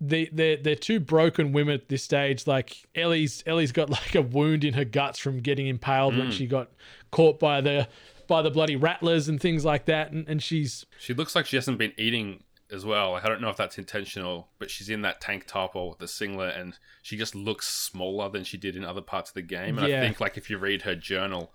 the 0.00 0.28
they're, 0.32 0.56
they're 0.56 0.74
two 0.74 0.98
broken 0.98 1.52
women 1.52 1.74
at 1.74 1.88
this 1.88 2.02
stage. 2.02 2.48
Like 2.48 2.76
Ellie's 2.96 3.44
Ellie's 3.46 3.70
got 3.70 3.90
like 3.90 4.16
a 4.16 4.22
wound 4.22 4.64
in 4.64 4.74
her 4.74 4.84
guts 4.84 5.20
from 5.20 5.38
getting 5.38 5.68
impaled 5.68 6.14
mm. 6.14 6.18
when 6.18 6.30
she 6.32 6.48
got 6.48 6.72
caught 7.12 7.38
by 7.38 7.60
the 7.60 7.86
by 8.26 8.42
the 8.42 8.50
bloody 8.50 8.74
rattlers 8.74 9.28
and 9.28 9.40
things 9.40 9.64
like 9.64 9.84
that. 9.84 10.10
And, 10.10 10.28
and 10.28 10.42
she's 10.42 10.84
she 10.98 11.14
looks 11.14 11.36
like 11.36 11.46
she 11.46 11.56
hasn't 11.56 11.78
been 11.78 11.92
eating 11.96 12.42
as 12.70 12.84
well. 12.84 13.12
Like, 13.12 13.24
I 13.24 13.28
don't 13.28 13.40
know 13.40 13.50
if 13.50 13.56
that's 13.56 13.78
intentional, 13.78 14.48
but 14.58 14.70
she's 14.70 14.90
in 14.90 15.02
that 15.02 15.20
tank 15.20 15.44
top 15.46 15.74
or 15.74 15.96
the 15.98 16.08
singlet, 16.08 16.56
and 16.56 16.78
she 17.02 17.16
just 17.16 17.34
looks 17.34 17.68
smaller 17.68 18.28
than 18.28 18.44
she 18.44 18.56
did 18.56 18.76
in 18.76 18.84
other 18.84 19.00
parts 19.00 19.30
of 19.30 19.34
the 19.34 19.42
game. 19.42 19.78
And 19.78 19.88
yeah. 19.88 19.98
I 19.98 20.00
think 20.00 20.20
like 20.20 20.36
if 20.36 20.50
you 20.50 20.58
read 20.58 20.82
her 20.82 20.94
journal, 20.94 21.52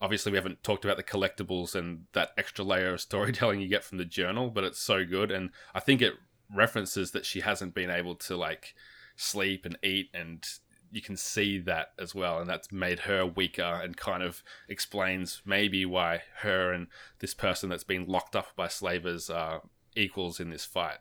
obviously 0.00 0.32
we 0.32 0.38
haven't 0.38 0.62
talked 0.62 0.84
about 0.84 0.96
the 0.96 1.02
collectibles 1.02 1.74
and 1.74 2.04
that 2.12 2.30
extra 2.36 2.64
layer 2.64 2.94
of 2.94 3.00
storytelling 3.02 3.60
you 3.60 3.68
get 3.68 3.84
from 3.84 3.98
the 3.98 4.04
journal, 4.04 4.50
but 4.50 4.64
it's 4.64 4.80
so 4.80 5.04
good, 5.04 5.30
and 5.30 5.50
I 5.74 5.80
think 5.80 6.02
it 6.02 6.14
references 6.54 7.12
that 7.12 7.24
she 7.24 7.40
hasn't 7.40 7.74
been 7.74 7.90
able 7.90 8.14
to 8.14 8.36
like 8.36 8.74
sleep 9.16 9.64
and 9.64 9.78
eat 9.82 10.10
and 10.14 10.44
you 10.90 11.00
can 11.00 11.16
see 11.16 11.58
that 11.58 11.92
as 11.98 12.14
well 12.14 12.38
and 12.38 12.48
that's 12.48 12.70
made 12.70 13.00
her 13.00 13.24
weaker 13.24 13.80
and 13.82 13.96
kind 13.96 14.22
of 14.22 14.42
explains 14.68 15.40
maybe 15.46 15.86
why 15.86 16.20
her 16.40 16.70
and 16.72 16.86
this 17.20 17.32
person 17.32 17.70
that's 17.70 17.84
been 17.84 18.06
locked 18.06 18.36
up 18.36 18.48
by 18.56 18.68
slavers 18.68 19.30
are 19.30 19.62
equals 19.96 20.40
in 20.40 20.50
this 20.50 20.64
fight 20.64 20.98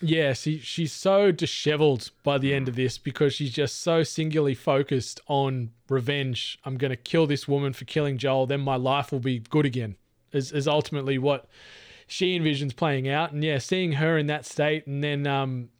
yeah 0.00 0.32
she, 0.32 0.58
she's 0.58 0.92
so 0.92 1.30
disheveled 1.30 2.10
by 2.22 2.36
the 2.36 2.52
end 2.52 2.68
of 2.68 2.74
this 2.74 2.98
because 2.98 3.32
she's 3.32 3.52
just 3.52 3.80
so 3.80 4.02
singularly 4.02 4.54
focused 4.54 5.20
on 5.28 5.70
revenge 5.88 6.58
i'm 6.64 6.76
going 6.76 6.90
to 6.90 6.96
kill 6.96 7.26
this 7.26 7.46
woman 7.46 7.72
for 7.72 7.84
killing 7.84 8.18
joel 8.18 8.46
then 8.46 8.60
my 8.60 8.76
life 8.76 9.12
will 9.12 9.20
be 9.20 9.38
good 9.38 9.66
again 9.66 9.96
is, 10.32 10.52
is 10.52 10.68
ultimately 10.68 11.16
what 11.16 11.48
she 12.06 12.38
envisions 12.38 12.74
playing 12.74 13.08
out. 13.08 13.32
And 13.32 13.42
yeah, 13.42 13.58
seeing 13.58 13.92
her 13.92 14.18
in 14.18 14.26
that 14.26 14.44
state, 14.44 14.86
and 14.86 15.02
then 15.02 15.26
um, 15.26 15.70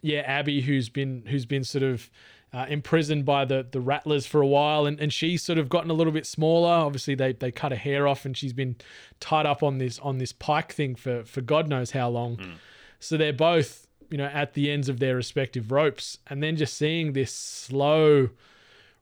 yeah, 0.00 0.20
Abby, 0.20 0.60
who's 0.60 0.88
been 0.88 1.24
who's 1.26 1.46
been 1.46 1.64
sort 1.64 1.82
of 1.82 2.10
uh, 2.52 2.66
imprisoned 2.68 3.24
by 3.24 3.44
the 3.44 3.66
the 3.70 3.80
rattlers 3.80 4.26
for 4.26 4.40
a 4.40 4.46
while, 4.46 4.84
and, 4.86 5.00
and 5.00 5.12
she's 5.12 5.42
sort 5.42 5.58
of 5.58 5.68
gotten 5.68 5.90
a 5.90 5.94
little 5.94 6.12
bit 6.12 6.26
smaller. 6.26 6.70
Obviously, 6.70 7.14
they 7.14 7.32
they 7.32 7.50
cut 7.50 7.72
her 7.72 7.78
hair 7.78 8.06
off, 8.06 8.24
and 8.24 8.36
she's 8.36 8.52
been 8.52 8.76
tied 9.20 9.46
up 9.46 9.62
on 9.62 9.78
this 9.78 9.98
on 10.00 10.18
this 10.18 10.32
pike 10.32 10.72
thing 10.72 10.94
for 10.94 11.24
for 11.24 11.40
God 11.40 11.68
knows 11.68 11.92
how 11.92 12.08
long. 12.08 12.36
Mm. 12.36 12.54
So 13.00 13.16
they're 13.16 13.32
both 13.32 13.86
you 14.10 14.18
know 14.18 14.26
at 14.26 14.52
the 14.54 14.70
ends 14.70 14.88
of 14.88 14.98
their 14.98 15.16
respective 15.16 15.72
ropes, 15.72 16.18
and 16.26 16.42
then 16.42 16.56
just 16.56 16.74
seeing 16.76 17.14
this 17.14 17.32
slow, 17.32 18.28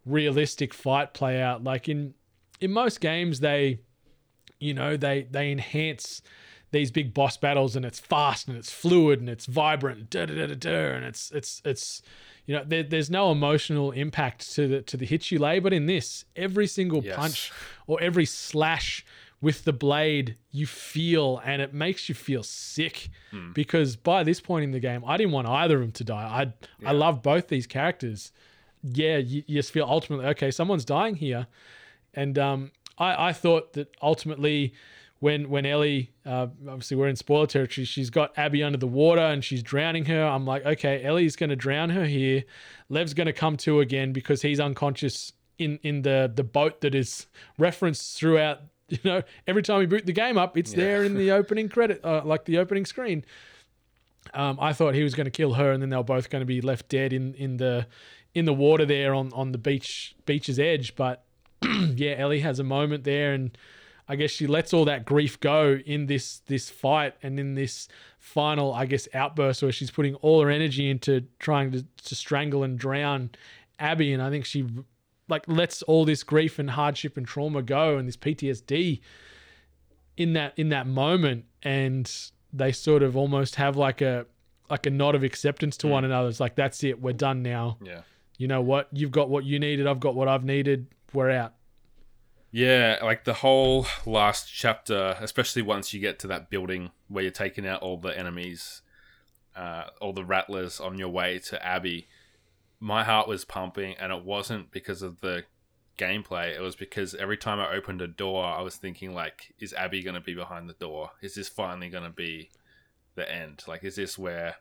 realistic 0.06 0.72
fight 0.72 1.12
play 1.12 1.42
out. 1.42 1.64
Like 1.64 1.88
in 1.88 2.14
in 2.60 2.70
most 2.70 3.00
games, 3.00 3.40
they 3.40 3.80
you 4.60 4.74
know 4.74 4.96
they 4.96 5.26
they 5.28 5.50
enhance 5.50 6.22
these 6.70 6.90
big 6.90 7.12
boss 7.12 7.36
battles 7.36 7.76
and 7.76 7.84
it's 7.84 7.98
fast 7.98 8.48
and 8.48 8.56
it's 8.56 8.70
fluid 8.70 9.20
and 9.20 9.28
it's 9.28 9.46
vibrant 9.46 10.10
da, 10.10 10.26
da, 10.26 10.34
da, 10.34 10.46
da, 10.46 10.54
da, 10.54 10.94
and 10.94 11.04
it's 11.04 11.30
it's 11.32 11.60
it's 11.64 12.02
you 12.46 12.54
know 12.54 12.64
there, 12.64 12.82
there's 12.82 13.10
no 13.10 13.30
emotional 13.30 13.90
impact 13.90 14.52
to 14.54 14.68
the 14.68 14.82
to 14.82 14.96
the 14.96 15.06
hits 15.06 15.30
you 15.30 15.38
lay 15.38 15.58
but 15.58 15.72
in 15.72 15.86
this 15.86 16.24
every 16.36 16.66
single 16.66 17.02
yes. 17.02 17.16
punch 17.16 17.52
or 17.86 18.00
every 18.00 18.24
slash 18.24 19.04
with 19.40 19.64
the 19.64 19.72
blade 19.72 20.36
you 20.50 20.66
feel 20.66 21.40
and 21.44 21.62
it 21.62 21.72
makes 21.72 22.08
you 22.08 22.14
feel 22.14 22.42
sick 22.42 23.08
hmm. 23.30 23.52
because 23.52 23.96
by 23.96 24.22
this 24.22 24.40
point 24.40 24.64
in 24.64 24.70
the 24.70 24.80
game 24.80 25.02
I 25.06 25.16
didn't 25.16 25.32
want 25.32 25.48
either 25.48 25.76
of 25.76 25.82
them 25.82 25.92
to 25.92 26.04
die 26.04 26.22
I 26.22 26.52
yeah. 26.80 26.90
I 26.90 26.92
love 26.92 27.22
both 27.22 27.48
these 27.48 27.66
characters 27.66 28.32
yeah 28.82 29.16
you, 29.16 29.42
you 29.46 29.56
just 29.56 29.72
feel 29.72 29.86
ultimately 29.88 30.26
okay 30.26 30.50
someone's 30.50 30.84
dying 30.84 31.16
here 31.16 31.46
and 32.14 32.38
um 32.38 32.70
I 32.96 33.28
I 33.28 33.32
thought 33.32 33.72
that 33.72 33.88
ultimately 34.02 34.74
when 35.20 35.48
when 35.48 35.64
Ellie, 35.66 36.10
uh, 36.26 36.48
obviously 36.68 36.96
we're 36.96 37.08
in 37.08 37.16
spoiler 37.16 37.46
territory, 37.46 37.84
she's 37.84 38.10
got 38.10 38.36
Abby 38.36 38.62
under 38.62 38.78
the 38.78 38.86
water 38.86 39.20
and 39.20 39.44
she's 39.44 39.62
drowning 39.62 40.06
her. 40.06 40.24
I'm 40.24 40.44
like, 40.46 40.64
okay, 40.66 41.04
Ellie's 41.04 41.36
going 41.36 41.50
to 41.50 41.56
drown 41.56 41.90
her 41.90 42.04
here. 42.06 42.44
Lev's 42.88 43.14
going 43.14 43.26
to 43.26 43.32
come 43.32 43.56
to 43.58 43.80
again 43.80 44.12
because 44.12 44.42
he's 44.42 44.58
unconscious 44.58 45.32
in 45.58 45.78
in 45.82 46.02
the 46.02 46.32
the 46.34 46.42
boat 46.44 46.80
that 46.80 46.94
is 46.94 47.26
referenced 47.58 48.16
throughout 48.18 48.60
you 48.88 48.98
know, 49.04 49.22
every 49.46 49.62
time 49.62 49.78
we 49.78 49.86
boot 49.86 50.04
the 50.04 50.12
game 50.12 50.36
up, 50.36 50.56
it's 50.58 50.72
Yeah. 50.72 50.78
there 50.84 51.04
in 51.04 51.16
the 51.16 51.30
opening 51.40 51.68
credit, 51.68 52.04
uh, 52.04 52.22
like 52.24 52.44
the 52.46 52.58
opening 52.58 52.84
screen. 52.84 53.24
Um, 54.34 54.58
I 54.60 54.72
thought 54.72 54.94
he 54.94 55.02
was 55.02 55.14
going 55.14 55.26
to 55.26 55.30
kill 55.30 55.54
her, 55.54 55.70
and 55.70 55.80
then 55.82 55.90
they 55.90 55.96
were 55.96 56.02
both 56.02 56.28
going 56.30 56.40
to 56.40 56.46
be 56.46 56.60
left 56.60 56.88
dead 56.88 57.12
in, 57.12 57.34
in 57.34 57.56
the 57.58 57.86
in 58.34 58.44
the 58.46 58.52
water 58.54 58.84
there 58.84 59.12
on, 59.14 59.32
on 59.32 59.52
the 59.52 59.58
beach 59.58 60.14
beach's 60.26 60.58
edge. 60.58 60.94
But 60.96 61.24
yeah, 61.94 62.14
Ellie 62.18 62.40
has 62.40 62.58
a 62.58 62.64
moment 62.64 63.04
there, 63.04 63.32
and 63.32 63.56
I 64.10 64.16
guess 64.16 64.32
she 64.32 64.48
lets 64.48 64.74
all 64.74 64.86
that 64.86 65.04
grief 65.04 65.38
go 65.38 65.78
in 65.86 66.06
this 66.06 66.40
this 66.46 66.68
fight 66.68 67.14
and 67.22 67.38
in 67.38 67.54
this 67.54 67.86
final, 68.18 68.74
I 68.74 68.84
guess, 68.86 69.06
outburst 69.14 69.62
where 69.62 69.70
she's 69.70 69.92
putting 69.92 70.16
all 70.16 70.42
her 70.42 70.50
energy 70.50 70.90
into 70.90 71.26
trying 71.38 71.70
to, 71.70 71.86
to 72.06 72.14
strangle 72.16 72.64
and 72.64 72.76
drown 72.76 73.30
Abby, 73.78 74.12
and 74.12 74.20
I 74.20 74.28
think 74.28 74.46
she 74.46 74.66
like 75.28 75.44
lets 75.46 75.82
all 75.82 76.04
this 76.04 76.24
grief 76.24 76.58
and 76.58 76.70
hardship 76.70 77.16
and 77.16 77.24
trauma 77.24 77.62
go 77.62 77.98
and 77.98 78.08
this 78.08 78.16
PTSD 78.16 79.00
in 80.16 80.32
that 80.32 80.54
in 80.56 80.70
that 80.70 80.88
moment, 80.88 81.44
and 81.62 82.12
they 82.52 82.72
sort 82.72 83.04
of 83.04 83.16
almost 83.16 83.54
have 83.54 83.76
like 83.76 84.00
a 84.00 84.26
like 84.68 84.86
a 84.86 84.90
nod 84.90 85.14
of 85.14 85.22
acceptance 85.22 85.76
to 85.76 85.86
mm. 85.86 85.90
one 85.90 86.04
another. 86.04 86.28
It's 86.28 86.40
like 86.40 86.56
that's 86.56 86.82
it, 86.82 87.00
we're 87.00 87.12
done 87.12 87.44
now. 87.44 87.78
Yeah. 87.80 88.00
You 88.38 88.48
know 88.48 88.60
what? 88.60 88.88
You've 88.90 89.12
got 89.12 89.28
what 89.28 89.44
you 89.44 89.60
needed. 89.60 89.86
I've 89.86 90.00
got 90.00 90.16
what 90.16 90.26
I've 90.26 90.44
needed. 90.44 90.88
We're 91.12 91.30
out. 91.30 91.54
Yeah, 92.52 92.98
like 93.02 93.24
the 93.24 93.34
whole 93.34 93.86
last 94.04 94.52
chapter, 94.52 95.16
especially 95.20 95.62
once 95.62 95.94
you 95.94 96.00
get 96.00 96.18
to 96.20 96.26
that 96.28 96.50
building 96.50 96.90
where 97.08 97.22
you're 97.22 97.30
taking 97.30 97.66
out 97.66 97.82
all 97.82 97.96
the 97.96 98.16
enemies, 98.16 98.82
uh, 99.54 99.84
all 100.00 100.12
the 100.12 100.24
rattlers 100.24 100.80
on 100.80 100.98
your 100.98 101.10
way 101.10 101.38
to 101.38 101.64
Abby, 101.64 102.08
my 102.80 103.04
heart 103.04 103.28
was 103.28 103.44
pumping, 103.44 103.94
and 104.00 104.12
it 104.12 104.24
wasn't 104.24 104.72
because 104.72 105.02
of 105.02 105.20
the 105.20 105.44
gameplay. 105.96 106.56
It 106.56 106.60
was 106.60 106.74
because 106.74 107.14
every 107.14 107.36
time 107.36 107.60
I 107.60 107.72
opened 107.72 108.02
a 108.02 108.08
door, 108.08 108.44
I 108.44 108.62
was 108.62 108.76
thinking, 108.76 109.14
like, 109.14 109.54
is 109.60 109.72
Abby 109.74 110.02
going 110.02 110.14
to 110.14 110.20
be 110.20 110.34
behind 110.34 110.68
the 110.68 110.74
door? 110.74 111.10
Is 111.20 111.34
this 111.36 111.48
finally 111.48 111.88
going 111.88 112.04
to 112.04 112.10
be 112.10 112.50
the 113.14 113.32
end? 113.32 113.62
Like, 113.68 113.84
is 113.84 113.96
this 113.96 114.18
where 114.18 114.56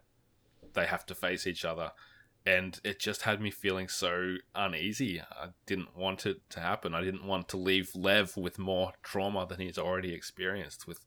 they 0.74 0.86
have 0.86 1.06
to 1.08 1.16
face 1.16 1.48
each 1.48 1.66
other? 1.66 1.92
And 2.46 2.80
it 2.84 3.00
just 3.00 3.24
had 3.24 3.42
me 3.42 3.52
feeling 3.52 3.88
so 3.88 4.36
uneasy. 4.56 5.22
I 5.22 5.50
didn't 5.66 5.96
want 5.96 6.26
it 6.26 6.50
to 6.52 6.60
happen. 6.60 6.94
I 6.94 7.04
didn't 7.04 7.26
want 7.26 7.50
to 7.50 7.58
leave 7.58 7.92
Lev 7.96 8.38
with 8.38 8.58
more 8.58 8.94
trauma 9.04 9.46
than 9.46 9.60
he's 9.60 9.78
already 9.78 10.14
experienced 10.14 10.88
with 10.88 11.06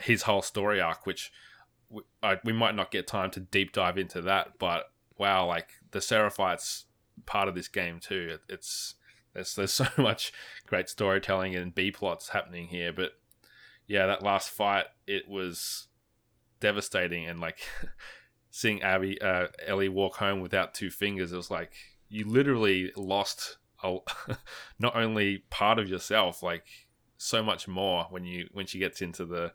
his 0.00 0.22
whole 0.22 0.42
story 0.42 0.80
arc, 0.80 1.06
which 1.06 1.30
we, 1.90 2.02
I, 2.22 2.38
we 2.44 2.52
might 2.52 2.74
not 2.74 2.90
get 2.90 3.06
time 3.06 3.30
to 3.32 3.40
deep 3.40 3.72
dive 3.72 3.98
into 3.98 4.22
that. 4.22 4.58
But 4.58 4.90
wow, 5.18 5.46
like 5.46 5.68
the 5.90 5.98
Seraphites 5.98 6.84
part 7.26 7.48
of 7.48 7.54
this 7.54 7.68
game 7.68 8.00
too. 8.00 8.30
It, 8.34 8.54
it's 8.54 8.94
there's 9.34 9.54
there's 9.54 9.72
so 9.72 9.86
much 9.98 10.32
great 10.66 10.88
storytelling 10.88 11.54
and 11.54 11.74
B 11.74 11.90
plots 11.90 12.30
happening 12.30 12.68
here. 12.68 12.92
But 12.92 13.12
yeah, 13.86 14.06
that 14.06 14.22
last 14.22 14.50
fight, 14.50 14.86
it 15.06 15.28
was 15.28 15.88
devastating 16.60 17.26
and 17.26 17.40
like. 17.40 17.60
seeing 18.52 18.82
Abby, 18.82 19.20
uh, 19.20 19.46
Ellie 19.66 19.88
walk 19.88 20.16
home 20.16 20.40
without 20.40 20.74
two 20.74 20.90
fingers, 20.90 21.32
it 21.32 21.36
was 21.36 21.50
like 21.50 21.72
you 22.08 22.28
literally 22.28 22.92
lost 22.96 23.56
a, 23.82 23.96
not 24.78 24.94
only 24.94 25.38
part 25.50 25.78
of 25.78 25.88
yourself, 25.88 26.42
like 26.42 26.66
so 27.16 27.42
much 27.42 27.66
more 27.66 28.06
when 28.10 28.24
you 28.24 28.48
when 28.52 28.66
she 28.66 28.78
gets 28.78 29.00
into 29.00 29.24
the, 29.24 29.52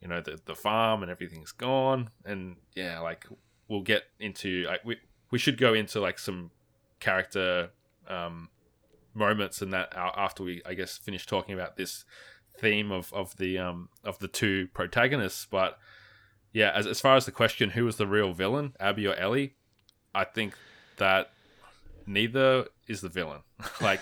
you 0.00 0.08
know, 0.08 0.20
the 0.20 0.38
the 0.46 0.54
farm 0.54 1.02
and 1.02 1.10
everything's 1.10 1.52
gone, 1.52 2.08
and 2.24 2.56
yeah, 2.74 3.00
like 3.00 3.26
we'll 3.68 3.82
get 3.82 4.04
into 4.20 4.64
like 4.68 4.84
we 4.84 4.96
we 5.32 5.38
should 5.38 5.58
go 5.58 5.74
into 5.74 6.00
like 6.00 6.18
some 6.18 6.52
character 7.00 7.70
um, 8.08 8.48
moments 9.12 9.60
and 9.60 9.72
that 9.72 9.92
after 9.96 10.44
we 10.44 10.62
I 10.64 10.74
guess 10.74 10.96
finish 10.96 11.26
talking 11.26 11.54
about 11.54 11.76
this 11.76 12.04
theme 12.58 12.92
of 12.92 13.12
of 13.12 13.36
the 13.38 13.58
um 13.58 13.88
of 14.04 14.20
the 14.20 14.28
two 14.28 14.68
protagonists, 14.72 15.48
but 15.50 15.78
yeah, 16.56 16.70
as, 16.74 16.86
as 16.86 17.00
far 17.00 17.16
as 17.16 17.26
the 17.26 17.32
question, 17.32 17.70
who 17.70 17.84
was 17.84 17.96
the 17.96 18.06
real 18.06 18.32
villain, 18.32 18.72
Abby 18.80 19.06
or 19.06 19.14
Ellie? 19.14 19.54
I 20.14 20.24
think 20.24 20.54
that 20.96 21.30
neither 22.06 22.66
is 22.88 23.00
the 23.02 23.08
villain. 23.10 23.40
like, 23.80 24.00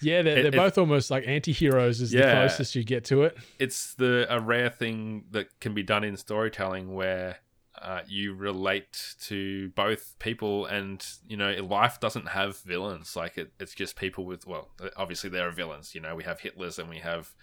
Yeah, 0.00 0.22
they're, 0.22 0.38
It- 0.38 0.42
they're 0.42 0.54
it- 0.54 0.64
both 0.64 0.78
almost 0.78 1.10
like 1.10 1.24
anti-heroes 1.26 2.00
is 2.00 2.10
the 2.10 2.18
closest 2.22 2.74
you 2.74 2.82
get 2.84 3.04
to 3.06 3.22
it. 3.22 3.36
it's 3.58 3.94
the 3.94 4.26
a 4.28 4.40
rare 4.40 4.70
thing 4.70 5.24
that 5.30 5.46
can 5.60 5.74
be 5.74 5.82
done 5.82 6.02
in 6.04 6.16
storytelling 6.16 6.92
where 6.94 7.36
uh, 7.80 8.00
you 8.06 8.34
relate 8.34 9.14
to 9.20 9.70
both 9.70 10.14
people, 10.20 10.66
and 10.66 11.04
you 11.26 11.36
know, 11.36 11.52
life 11.68 11.98
doesn't 12.00 12.28
have 12.28 12.56
villains. 12.58 13.16
Like, 13.16 13.36
it, 13.38 13.52
it's 13.58 13.74
just 13.74 13.96
people 13.96 14.24
with 14.24 14.46
well, 14.46 14.68
obviously 14.96 15.30
there 15.30 15.48
are 15.48 15.50
villains. 15.50 15.94
You 15.94 16.00
know, 16.00 16.14
we 16.14 16.22
have 16.24 16.38
Hitlers 16.40 16.78
and 16.78 16.88
we 16.88 16.98
have, 16.98 17.34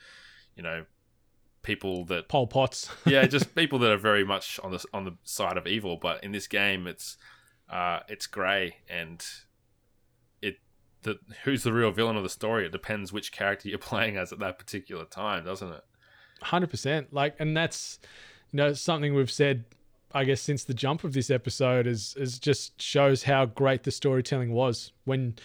you 0.55 0.64
know, 0.64 0.86
people 1.64 2.05
that 2.05 2.28
Pol 2.28 2.47
Pots. 2.47 2.89
yeah, 3.05 3.26
just 3.26 3.55
people 3.55 3.80
that 3.80 3.91
are 3.91 3.97
very 3.97 4.24
much 4.24 4.60
on 4.64 4.72
the 4.72 4.84
on 4.93 5.05
the 5.05 5.16
side 5.24 5.57
of 5.57 5.68
evil. 5.68 5.97
But 5.97 6.24
in 6.24 6.32
this 6.32 6.47
game, 6.47 6.88
it's 6.88 7.18
uh, 7.70 7.99
it's 8.07 8.28
grey, 8.28 8.78
and 8.89 9.24
it 10.41 10.57
the 11.03 11.20
who's 11.43 11.64
the 11.64 11.74
real 11.74 11.91
villain 11.91 12.18
of 12.18 12.24
the 12.24 12.30
story. 12.30 12.66
It 12.66 12.72
depends 12.72 13.14
which 13.14 13.32
character 13.32 13.70
you're 13.70 13.78
playing 13.80 14.18
as 14.18 14.32
at 14.32 14.39
that 14.39 14.57
particular 14.57 15.05
time, 15.05 15.45
doesn't 15.45 15.72
it? 15.72 15.84
Hundred 16.41 16.70
percent. 16.70 17.14
Like, 17.14 17.36
and 17.39 17.55
that's 17.55 17.99
you 18.51 18.57
know 18.57 18.74
something 18.74 19.14
we've 19.14 19.32
said, 19.32 19.66
I 20.14 20.24
guess, 20.24 20.41
since 20.41 20.64
the 20.64 20.74
jump 20.74 21.03
of 21.03 21.14
this 21.14 21.30
episode 21.30 21.86
is 21.86 22.16
is 22.18 22.39
just 22.39 22.82
shows 22.82 23.24
how 23.24 23.45
great 23.45 23.84
the 23.84 23.91
storytelling 23.91 24.53
was 24.53 24.91
when 25.05 25.36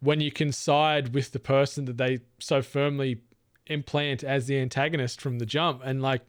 when 0.00 0.20
you 0.20 0.30
can 0.30 0.52
side 0.52 1.14
with 1.14 1.32
the 1.32 1.38
person 1.38 1.86
that 1.86 1.96
they 1.96 2.20
so 2.38 2.60
firmly 2.60 3.22
implant 3.66 4.24
as 4.24 4.46
the 4.46 4.58
antagonist 4.58 5.20
from 5.20 5.38
the 5.38 5.46
jump, 5.46 5.82
and 5.84 6.02
like, 6.02 6.22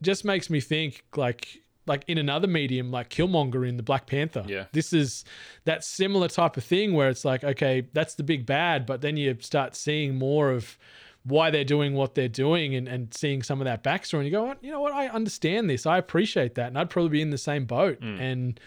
just 0.00 0.24
makes 0.24 0.50
me 0.50 0.60
think 0.60 1.04
like. 1.16 1.58
Like 1.84 2.04
in 2.06 2.16
another 2.16 2.46
medium, 2.46 2.92
like 2.92 3.10
Killmonger 3.10 3.68
in 3.68 3.76
the 3.76 3.82
Black 3.82 4.06
Panther. 4.06 4.44
Yeah. 4.46 4.66
This 4.70 4.92
is 4.92 5.24
that 5.64 5.82
similar 5.82 6.28
type 6.28 6.56
of 6.56 6.62
thing 6.62 6.92
where 6.92 7.08
it's 7.08 7.24
like, 7.24 7.42
okay, 7.42 7.88
that's 7.92 8.14
the 8.14 8.22
big 8.22 8.46
bad, 8.46 8.86
but 8.86 9.00
then 9.00 9.16
you 9.16 9.36
start 9.40 9.74
seeing 9.74 10.14
more 10.14 10.52
of 10.52 10.78
why 11.24 11.50
they're 11.50 11.64
doing 11.64 11.94
what 11.94 12.14
they're 12.14 12.28
doing 12.28 12.76
and, 12.76 12.86
and 12.86 13.12
seeing 13.12 13.42
some 13.42 13.60
of 13.60 13.64
that 13.64 13.82
backstory 13.82 14.18
and 14.18 14.26
you 14.26 14.30
go, 14.30 14.54
you 14.60 14.70
know 14.70 14.80
what, 14.80 14.92
I 14.92 15.08
understand 15.08 15.68
this. 15.68 15.84
I 15.84 15.98
appreciate 15.98 16.54
that. 16.54 16.68
And 16.68 16.78
I'd 16.78 16.88
probably 16.88 17.10
be 17.10 17.20
in 17.20 17.30
the 17.30 17.36
same 17.36 17.64
boat. 17.64 18.00
And 18.20 18.60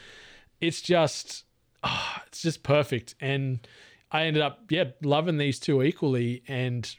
it's 0.59 0.82
just 0.82 1.45
ah, 1.86 2.22
it's 2.28 2.41
just 2.41 2.63
perfect. 2.63 3.16
And 3.22 3.66
I 4.11 4.24
ended 4.24 4.43
up, 4.43 4.66
yeah, 4.70 4.91
loving 5.01 5.38
these 5.38 5.57
two 5.57 5.84
equally 5.84 6.43
and 6.49 6.93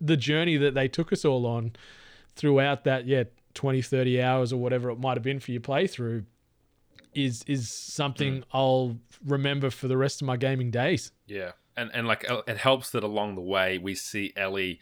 the 0.00 0.16
journey 0.16 0.56
that 0.56 0.74
they 0.74 0.88
took 0.88 1.12
us 1.12 1.24
all 1.24 1.46
on 1.46 1.72
throughout 2.36 2.84
that, 2.84 3.06
yeah, 3.06 3.24
20, 3.54 3.82
30 3.82 4.22
hours 4.22 4.52
or 4.52 4.58
whatever 4.58 4.90
it 4.90 4.98
might 4.98 5.16
have 5.16 5.22
been 5.24 5.40
for 5.40 5.50
your 5.50 5.60
playthrough 5.60 6.24
is 7.14 7.42
is 7.46 7.68
something 7.70 8.44
I'll 8.52 8.96
remember 9.24 9.70
for 9.70 9.88
the 9.88 9.96
rest 9.96 10.20
of 10.22 10.26
my 10.26 10.36
gaming 10.36 10.70
days. 10.70 11.10
Yeah, 11.26 11.52
and 11.76 11.90
and 11.94 12.06
like 12.06 12.30
uh, 12.30 12.42
it 12.46 12.58
helps 12.58 12.90
that 12.90 13.02
along 13.02 13.34
the 13.34 13.40
way 13.40 13.78
we 13.78 13.94
see 13.94 14.32
Ellie, 14.36 14.78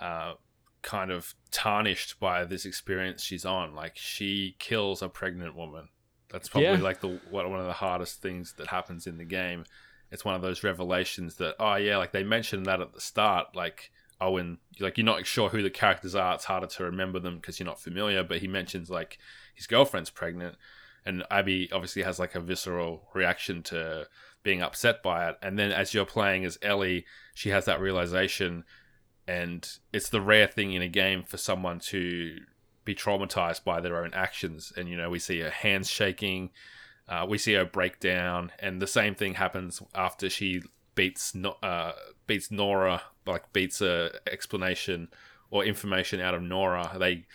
uh, 0.00 0.34
kind 0.82 1.10
of 1.10 1.34
tarnished 1.50 2.18
by 2.20 2.44
this 2.44 2.64
experience 2.64 3.22
she's 3.22 3.44
on. 3.44 3.74
Like 3.74 3.96
she 3.96 4.56
kills 4.58 5.02
a 5.02 5.08
pregnant 5.08 5.56
woman. 5.56 5.88
That's 6.30 6.48
probably 6.48 6.70
Yeah. 6.70 6.76
like 6.78 7.00
the 7.00 7.20
one 7.30 7.44
of 7.60 7.66
the 7.66 7.72
hardest 7.72 8.22
things 8.22 8.54
that 8.58 8.68
happens 8.68 9.06
in 9.06 9.18
the 9.18 9.24
game. 9.24 9.64
It's 10.10 10.24
one 10.24 10.36
of 10.36 10.42
those 10.42 10.62
revelations 10.62 11.34
that 11.36 11.56
oh 11.58 11.74
yeah, 11.74 11.96
like 11.98 12.12
they 12.12 12.22
mentioned 12.22 12.64
that 12.66 12.80
at 12.80 12.94
the 12.94 13.00
start, 13.00 13.54
like. 13.54 13.90
Owen, 14.20 14.58
like 14.80 14.96
you're 14.96 15.04
not 15.04 15.26
sure 15.26 15.48
who 15.48 15.62
the 15.62 15.70
characters 15.70 16.14
are. 16.14 16.34
It's 16.34 16.44
harder 16.44 16.66
to 16.66 16.84
remember 16.84 17.18
them 17.18 17.36
because 17.36 17.58
you're 17.58 17.66
not 17.66 17.80
familiar. 17.80 18.22
But 18.24 18.38
he 18.38 18.48
mentions 18.48 18.90
like 18.90 19.18
his 19.54 19.66
girlfriend's 19.66 20.10
pregnant, 20.10 20.56
and 21.04 21.24
Abby 21.30 21.70
obviously 21.72 22.02
has 22.02 22.18
like 22.18 22.34
a 22.34 22.40
visceral 22.40 23.08
reaction 23.14 23.62
to 23.64 24.08
being 24.42 24.62
upset 24.62 25.02
by 25.02 25.28
it. 25.28 25.36
And 25.42 25.58
then 25.58 25.72
as 25.72 25.92
you're 25.92 26.06
playing 26.06 26.44
as 26.44 26.58
Ellie, 26.62 27.04
she 27.34 27.50
has 27.50 27.64
that 27.66 27.80
realization, 27.80 28.64
and 29.26 29.68
it's 29.92 30.08
the 30.08 30.20
rare 30.20 30.46
thing 30.46 30.72
in 30.72 30.82
a 30.82 30.88
game 30.88 31.22
for 31.22 31.36
someone 31.36 31.80
to 31.80 32.38
be 32.84 32.94
traumatized 32.94 33.64
by 33.64 33.80
their 33.80 34.02
own 34.02 34.14
actions. 34.14 34.72
And 34.76 34.88
you 34.88 34.96
know, 34.96 35.10
we 35.10 35.18
see 35.18 35.40
her 35.40 35.50
hands 35.50 35.90
shaking, 35.90 36.50
uh, 37.08 37.26
we 37.28 37.36
see 37.38 37.54
her 37.54 37.64
break 37.64 38.00
down, 38.00 38.52
and 38.58 38.80
the 38.80 38.86
same 38.86 39.14
thing 39.14 39.34
happens 39.34 39.82
after 39.94 40.30
she 40.30 40.62
beats 40.96 41.32
uh, 41.62 41.92
beats 42.26 42.50
Nora, 42.50 43.02
like 43.24 43.52
beats 43.52 43.80
a 43.80 44.10
explanation 44.26 45.08
or 45.50 45.64
information 45.64 46.20
out 46.20 46.34
of 46.34 46.42
Nora. 46.42 46.96
They 46.98 47.26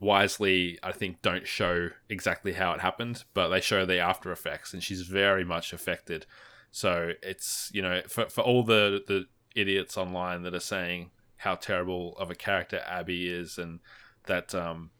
wisely, 0.00 0.80
I 0.82 0.90
think, 0.90 1.22
don't 1.22 1.46
show 1.46 1.90
exactly 2.08 2.54
how 2.54 2.72
it 2.72 2.80
happened, 2.80 3.22
but 3.34 3.48
they 3.50 3.60
show 3.60 3.86
the 3.86 3.98
after 3.98 4.32
effects, 4.32 4.72
and 4.72 4.82
she's 4.82 5.02
very 5.02 5.44
much 5.44 5.72
affected. 5.72 6.26
So 6.72 7.12
it's 7.22 7.70
you 7.72 7.82
know 7.82 8.02
for 8.08 8.28
for 8.28 8.40
all 8.40 8.64
the 8.64 9.04
the 9.06 9.26
idiots 9.54 9.96
online 9.96 10.42
that 10.42 10.54
are 10.54 10.60
saying 10.60 11.10
how 11.36 11.54
terrible 11.54 12.16
of 12.18 12.30
a 12.30 12.34
character 12.34 12.82
Abby 12.86 13.30
is, 13.30 13.58
and 13.58 13.80
that 14.26 14.54
um 14.54 14.90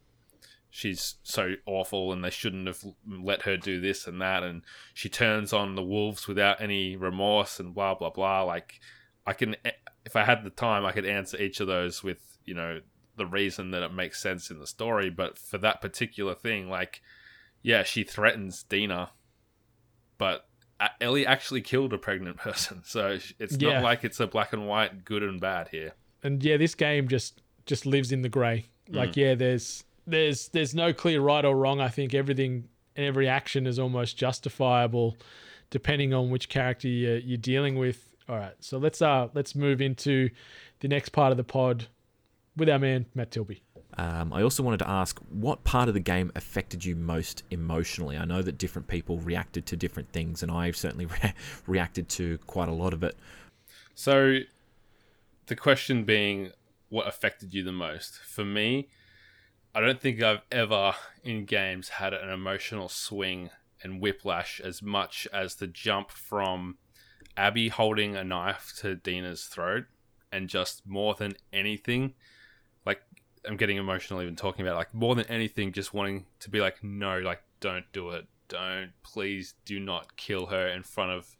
she's 0.71 1.17
so 1.23 1.55
awful 1.67 2.13
and 2.13 2.25
they 2.25 2.31
shouldn't 2.31 2.67
have 2.67 2.83
let 3.07 3.43
her 3.43 3.57
do 3.57 3.81
this 3.81 4.07
and 4.07 4.21
that 4.21 4.43
and 4.43 4.63
she 4.95 5.09
turns 5.09 5.53
on 5.53 5.75
the 5.75 5.83
wolves 5.83 6.29
without 6.29 6.61
any 6.61 6.95
remorse 6.97 7.59
and 7.59 7.75
blah 7.75 7.95
blah 7.95 8.11
blah 8.11 8.43
like 8.43 8.81
i 9.27 9.33
can 9.33 9.57
if 10.07 10.15
i 10.15 10.23
had 10.25 10.45
the 10.45 10.51
time 10.51 10.85
i 10.85 10.93
could 10.93 11.05
answer 11.05 11.37
each 11.39 11.59
of 11.61 11.67
those 11.67 12.03
with 12.05 12.39
you 12.45 12.55
know 12.55 12.81
the 13.17 13.27
reason 13.27 13.73
that 13.73 13.83
it 13.83 13.93
makes 13.93 14.23
sense 14.23 14.51
in 14.51 14.59
the 14.61 14.67
story. 14.67 15.11
But 15.11 15.37
for 15.37 15.59
that 15.59 15.83
particular 15.83 16.35
thing, 16.35 16.71
like 16.71 17.03
yeah, 17.63 17.83
she 17.83 18.03
threatens 18.03 18.63
Dina, 18.63 19.11
but 20.17 20.47
Ellie 21.03 21.27
actually 21.27 21.61
killed 21.61 21.93
a 21.93 21.99
pregnant 21.99 22.37
person, 22.39 22.81
so 22.85 23.19
it's 23.39 23.57
Yeah. 23.59 23.75
not 23.75 23.83
like 23.83 24.05
it's 24.05 24.21
a 24.21 24.27
black 24.27 24.55
and 24.55 24.67
white 24.67 25.05
good 25.05 25.23
and 25.23 25.39
bad 25.41 25.69
here. 25.69 25.93
and 26.23 26.43
yeah, 26.43 26.57
this 26.57 26.75
game 26.75 27.09
just 27.09 27.43
just 27.67 27.85
lives 27.85 28.11
in 28.11 28.23
the 28.23 28.29
grey. 28.31 28.67
Like, 28.89 29.11
mm. 29.13 29.17
yeah, 29.17 29.35
there's 29.35 29.85
there's 30.07 30.49
there's 30.49 30.75
no 30.75 30.93
clear 30.93 31.21
right 31.21 31.45
or 31.45 31.57
wrong. 31.57 31.81
I 31.81 31.89
think 31.89 32.15
everything 32.15 32.69
and 32.97 33.07
every 33.07 33.29
action 33.29 33.67
is 33.67 33.79
almost 33.79 34.17
justifiable, 34.17 35.17
depending 35.71 36.13
on 36.13 36.31
which 36.31 36.49
character 36.49 36.89
you're, 36.89 37.19
you're 37.19 37.39
dealing 37.39 37.77
with. 37.77 38.11
All 38.29 38.37
right, 38.37 38.55
so 38.61 38.79
let's 38.79 39.03
uh 39.03 39.29
let's 39.35 39.55
move 39.55 39.81
into 39.81 40.31
the 40.81 40.89
next 40.89 41.11
part 41.11 41.31
of 41.31 41.37
the 41.37 41.45
pod 41.45 41.87
with 42.57 42.69
our 42.69 42.79
man 42.79 43.07
Matt 43.15 43.31
Tilby. 43.31 43.63
Um, 43.99 44.33
I 44.33 44.43
also 44.43 44.63
wanted 44.63 44.79
to 44.79 44.89
ask 44.89 45.19
what 45.31 45.65
part 45.65 45.89
of 45.89 45.95
the 45.95 46.01
game 46.01 46.31
affected 46.37 46.85
you 46.85 46.95
most 46.95 47.43
emotionally. 47.51 48.17
I 48.17 48.25
know 48.25 48.41
that 48.41 48.57
different 48.57 48.87
people 48.87 49.19
reacted 49.19 49.67
to 49.67 49.77
different 49.77 50.13
things, 50.13 50.43
and 50.43 50.51
I've 50.51 50.77
certainly 50.77 51.07
re- 51.23 51.35
reacted 51.67 52.09
to 52.11 52.39
quite 52.47 52.69
a 52.69 52.73
lot 52.73 52.93
of 52.93 53.03
it. 53.03 53.17
So, 53.95 54.39
the 55.47 55.57
question 55.57 56.05
being, 56.05 56.53
what 56.89 57.09
affected 57.09 57.53
you 57.53 57.65
the 57.65 57.73
most? 57.73 58.19
For 58.19 58.45
me, 58.45 58.89
I 59.75 59.81
don't 59.81 60.01
think 60.01 60.23
I've 60.23 60.43
ever 60.51 60.95
in 61.23 61.45
games 61.45 61.89
had 61.89 62.13
an 62.13 62.29
emotional 62.29 62.89
swing 62.89 63.51
and 63.83 64.01
whiplash 64.01 64.61
as 64.61 64.83
much 64.83 65.29
as 65.33 65.55
the 65.57 65.67
jump 65.67 66.11
from 66.11 66.79
Abby 67.37 67.69
holding 67.69 68.17
a 68.17 68.25
knife 68.25 68.75
to 68.81 68.97
Dina's 68.97 69.45
throat, 69.45 69.85
and 70.33 70.49
just 70.49 70.87
more 70.87 71.15
than 71.15 71.35
anything, 71.53 72.15
like 72.85 73.03
I'm 73.47 73.57
getting 73.57 73.77
emotional 73.77 74.21
even 74.21 74.37
talking 74.37 74.63
about 74.63 74.75
it, 74.75 74.79
like 74.79 74.95
more 74.95 75.15
than 75.15 75.27
anything, 75.27 75.73
just 75.73 75.95
wanting 75.95 76.27
to 76.41 76.51
be 76.51 76.61
like, 76.61 76.83
no, 76.83 77.19
like 77.19 77.43
don't 77.61 77.87
do 77.93 78.11
it, 78.11 78.27
don't, 78.49 78.91
please 79.03 79.55
do 79.65 79.81
not 79.81 80.17
kill 80.17 80.47
her 80.47 80.69
in 80.69 80.83
front 80.83 81.13
of 81.13 81.37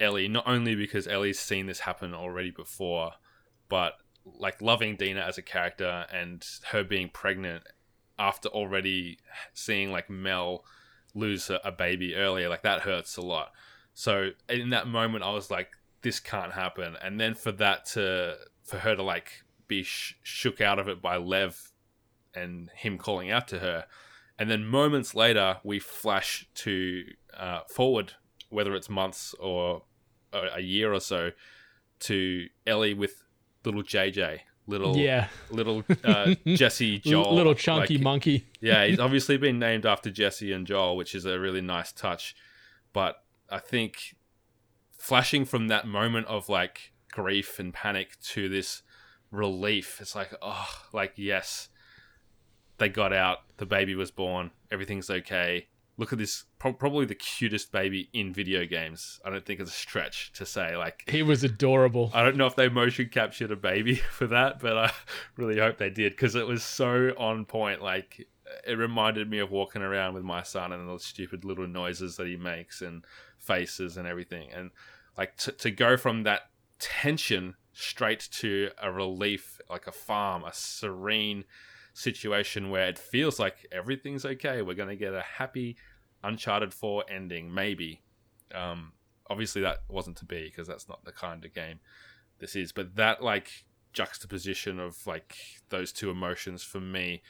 Ellie, 0.00 0.28
not 0.28 0.46
only 0.46 0.74
because 0.74 1.08
Ellie's 1.08 1.40
seen 1.40 1.66
this 1.66 1.80
happen 1.80 2.14
already 2.14 2.50
before, 2.50 3.12
but 3.68 3.94
like 4.38 4.60
loving 4.62 4.96
Dina 4.96 5.20
as 5.20 5.38
a 5.38 5.42
character 5.42 6.06
and 6.12 6.44
her 6.70 6.84
being 6.84 7.08
pregnant 7.08 7.62
after 8.18 8.48
already 8.48 9.18
seeing 9.54 9.92
like 9.92 10.10
Mel 10.10 10.64
lose 11.14 11.50
a, 11.50 11.72
baby 11.72 12.14
earlier, 12.14 12.48
like 12.48 12.62
that 12.62 12.80
hurts 12.80 13.16
a 13.16 13.22
lot. 13.22 13.52
So 13.94 14.30
in 14.48 14.70
that 14.70 14.86
moment, 14.86 15.24
I 15.24 15.32
was 15.32 15.50
like, 15.50 15.70
this 16.02 16.20
can't 16.20 16.52
happen. 16.52 16.96
And 17.02 17.20
then 17.20 17.34
for 17.34 17.52
that 17.52 17.86
to, 17.86 18.36
for 18.64 18.78
her 18.78 18.94
to 18.94 19.02
like 19.02 19.44
be 19.66 19.82
sh- 19.82 20.18
shook 20.22 20.60
out 20.60 20.78
of 20.78 20.88
it 20.88 21.00
by 21.02 21.16
Lev 21.16 21.72
and 22.34 22.70
him 22.74 22.98
calling 22.98 23.30
out 23.30 23.48
to 23.48 23.58
her. 23.60 23.86
And 24.38 24.50
then 24.50 24.64
moments 24.64 25.14
later, 25.14 25.58
we 25.64 25.80
flash 25.80 26.46
to 26.56 27.04
uh, 27.36 27.60
forward, 27.68 28.12
whether 28.50 28.74
it's 28.74 28.88
months 28.88 29.34
or 29.40 29.82
a, 30.32 30.56
a 30.56 30.60
year 30.60 30.92
or 30.92 31.00
so, 31.00 31.30
to 32.00 32.46
Ellie 32.66 32.94
with 32.94 33.24
little 33.64 33.82
JJ, 33.82 34.40
little 34.66 34.96
Yeah, 34.96 35.28
little 35.50 35.84
uh, 36.04 36.34
Jesse 36.46 36.98
Joel, 36.98 37.34
little 37.34 37.54
chunky 37.54 37.94
Like, 37.94 38.02
monkey. 38.04 38.46
yeah, 38.60 38.86
he's 38.86 38.98
obviously 39.06 39.36
been 39.36 39.58
named 39.58 39.86
after 39.86 40.10
Jesse 40.10 40.52
and 40.52 40.66
Joel, 40.66 40.96
which 40.96 41.14
is 41.14 41.24
a 41.24 41.38
really 41.38 41.60
nice 41.60 41.92
touch. 41.92 42.34
But 42.92 43.16
I 43.50 43.58
think 43.58 44.14
flashing 44.98 45.44
from 45.44 45.68
that 45.68 45.86
moment 45.86 46.26
of 46.26 46.48
like 46.48 46.92
grief 47.12 47.58
and 47.58 47.72
panic 47.72 48.18
to 48.20 48.48
this 48.48 48.82
relief, 49.30 49.98
it's 50.00 50.14
like, 50.14 50.34
oh, 50.42 50.68
like, 50.92 51.12
yes, 51.16 51.68
they 52.78 52.88
got 52.88 53.12
out, 53.12 53.38
the 53.56 53.66
baby 53.66 53.94
was 53.94 54.10
born, 54.10 54.50
everything's 54.70 55.10
okay. 55.10 55.68
Look 55.98 56.12
at 56.12 56.18
this, 56.18 56.44
pro- 56.58 56.72
probably 56.72 57.04
the 57.04 57.14
cutest 57.14 57.72
baby 57.72 58.08
in 58.12 58.32
video 58.32 58.64
games. 58.64 59.20
I 59.24 59.30
don't 59.30 59.44
think 59.44 59.60
it's 59.60 59.70
a 59.70 59.74
stretch 59.74 60.32
to 60.34 60.46
say, 60.46 60.76
like, 60.76 61.04
He 61.08 61.22
was 61.22 61.44
adorable. 61.44 62.10
I 62.14 62.22
don't 62.22 62.36
know 62.36 62.46
if 62.46 62.56
they 62.56 62.68
motion 62.68 63.10
captured 63.10 63.50
a 63.50 63.56
baby 63.56 63.96
for 64.12 64.28
that, 64.28 64.60
but 64.60 64.78
I 64.78 64.92
really 65.36 65.58
hope 65.58 65.76
they 65.78 65.90
did 65.90 66.12
because 66.12 66.34
it 66.34 66.46
was 66.46 66.62
so 66.62 67.12
on 67.18 67.44
point. 67.44 67.82
Like 67.82 68.26
it 68.66 68.78
reminded 68.78 69.28
me 69.28 69.38
of 69.38 69.50
walking 69.50 69.82
around 69.82 70.14
with 70.14 70.24
my 70.24 70.42
son 70.42 70.72
and 70.72 70.88
all 70.88 70.96
the 70.96 71.02
stupid 71.02 71.44
little 71.44 71.66
noises 71.66 72.16
that 72.16 72.26
he 72.26 72.36
makes 72.36 72.80
and 72.80 73.04
faces 73.38 73.96
and 73.96 74.06
everything. 74.06 74.50
And 74.52 74.70
like 75.16 75.36
to 75.38 75.52
to 75.52 75.70
go 75.70 75.96
from 75.96 76.22
that 76.22 76.42
tension 76.78 77.56
straight 77.72 78.28
to 78.32 78.70
a 78.80 78.90
relief, 78.90 79.60
like 79.68 79.86
a 79.86 79.92
farm, 79.92 80.44
a 80.44 80.52
serene 80.52 81.44
situation 81.98 82.70
where 82.70 82.86
it 82.86 82.98
feels 82.98 83.40
like 83.40 83.66
everything's 83.72 84.24
okay. 84.24 84.62
We're 84.62 84.74
going 84.74 84.88
to 84.88 84.96
get 84.96 85.14
a 85.14 85.22
happy 85.22 85.76
Uncharted 86.22 86.72
4 86.72 87.04
ending, 87.10 87.52
maybe. 87.52 88.02
Um, 88.54 88.92
obviously, 89.28 89.62
that 89.62 89.78
wasn't 89.88 90.16
to 90.18 90.24
be 90.24 90.44
because 90.44 90.68
that's 90.68 90.88
not 90.88 91.04
the 91.04 91.12
kind 91.12 91.44
of 91.44 91.52
game 91.52 91.80
this 92.38 92.54
is. 92.54 92.70
But 92.70 92.94
that, 92.96 93.22
like, 93.22 93.64
juxtaposition 93.92 94.78
of, 94.78 95.06
like, 95.06 95.36
those 95.70 95.92
two 95.92 96.10
emotions 96.10 96.62
for 96.62 96.80
me 96.80 97.22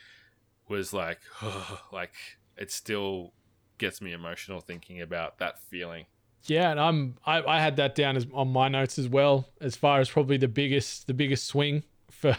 was 0.69 0.93
like, 0.93 1.21
like, 1.93 2.15
it 2.57 2.71
still 2.71 3.33
gets 3.79 4.03
me 4.03 4.13
emotional 4.13 4.61
thinking 4.61 5.01
about 5.01 5.39
that 5.39 5.61
feeling. 5.61 6.05
Yeah, 6.45 6.71
and 6.71 6.81
I'm 6.81 7.17
I, 7.27 7.43
I 7.43 7.61
had 7.61 7.77
that 7.77 7.95
down 7.95 8.17
as 8.17 8.27
on 8.33 8.49
my 8.49 8.69
notes 8.69 8.99
as 8.99 9.09
well, 9.09 9.49
as 9.61 9.77
far 9.77 10.01
as 10.01 10.09
probably 10.09 10.37
the 10.37 10.49
biggest 10.49 11.07
the 11.07 11.15
biggest 11.15 11.47
swing 11.47 11.83
for 12.11 12.37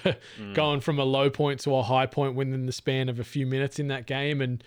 going 0.54 0.80
from 0.82 1.00
a 1.00 1.04
low 1.04 1.30
point 1.30 1.60
to 1.62 1.76
a 1.76 1.84
high 1.84 2.06
point 2.06 2.36
within 2.36 2.66
the 2.66 2.72
span 2.72 3.10
of 3.10 3.20
a 3.20 3.24
few 3.24 3.46
minutes 3.46 3.80
in 3.80 3.88
that 3.88 4.06
game. 4.06 4.42
And 4.42 4.64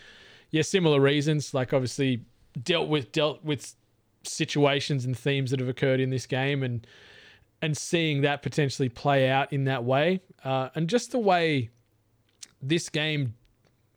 yeah, 0.51 0.63
similar 0.63 1.01
reasons, 1.01 1.55
like 1.55 1.73
obviously 1.73 2.25
dealt 2.63 2.89
with 2.89 3.13
dealt 3.13 3.45
with 3.45 3.75
situations 4.25 5.05
and 5.05 5.19
themes 5.19 5.51
that 5.51 5.61
have 5.61 5.69
occurred 5.69 6.01
in 6.01 6.11
this 6.11 6.27
game 6.27 6.63
and 6.63 6.87
and 7.61 7.77
seeing 7.77 8.23
that 8.23 8.43
potentially 8.43 8.89
play 8.89 9.29
out 9.29 9.53
in 9.53 9.65
that 9.65 9.85
way. 9.85 10.21
Uh, 10.45 10.69
and 10.75 10.89
just 10.89 11.13
the 11.13 11.19
way 11.19 11.71
this 12.61 12.89
game 12.89 13.35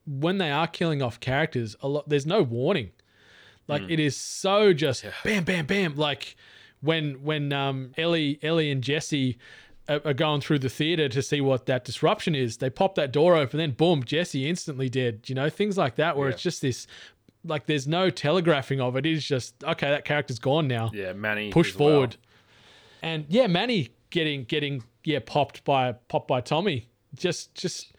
when 0.06 0.38
they 0.38 0.52
are 0.52 0.68
killing 0.68 1.02
off 1.02 1.20
characters, 1.20 1.76
a 1.82 1.88
lot 1.88 2.08
there's 2.08 2.26
no 2.26 2.44
warning. 2.44 2.92
Like 3.68 3.84
it 3.90 4.00
is 4.00 4.16
so 4.16 4.74
just 4.74 5.06
bam, 5.24 5.44
bam, 5.44 5.66
bam. 5.66 5.96
Like 5.96 6.36
when 6.82 7.24
when 7.24 7.52
um 7.52 7.94
Ellie 7.98 8.40
Ellie 8.44 8.70
and 8.72 8.84
Jesse 8.84 9.38
are, 9.88 10.02
are 10.06 10.14
going 10.14 10.42
through 10.42 10.60
the 10.60 10.70
theater 10.70 11.08
to 11.10 11.22
see 11.22 11.42
what 11.42 11.66
that 11.68 11.86
disruption 11.86 12.36
is, 12.36 12.58
they 12.58 12.70
pop 12.70 12.96
that 12.96 13.12
door 13.12 13.36
open, 13.36 13.58
then 13.60 13.72
boom, 13.72 14.04
Jesse 14.04 14.48
instantly 14.50 14.90
dead. 14.90 15.22
You 15.28 15.36
know 15.36 15.50
things 15.50 15.78
like 15.78 15.96
that 15.96 16.18
where 16.18 16.28
Yeah. 16.30 16.34
it's 16.34 16.44
just 16.44 16.62
this. 16.62 16.88
Like 17.44 17.68
there's 17.68 17.88
no 17.88 18.10
telegraphing 18.10 18.82
of 18.82 18.96
it. 18.96 19.06
It 19.06 19.12
is 19.14 19.26
just 19.26 19.64
okay. 19.64 19.90
That 19.90 20.04
character's 20.06 20.40
gone 20.40 20.68
now 20.68 20.90
Yeah, 20.94 21.14
Manny. 21.14 21.52
push 21.52 21.70
as 21.74 21.78
well. 21.78 21.90
forward. 21.90 22.18
And 23.04 23.26
yeah, 23.30 23.46
Manny 23.48 23.90
getting 24.10 24.46
getting 24.46 24.84
yeah 25.04 25.20
popped 25.24 25.64
by 25.64 25.92
popped 26.08 26.28
by 26.28 26.42
Tommy. 26.42 26.88
Just 27.16 27.54
just 27.54 27.94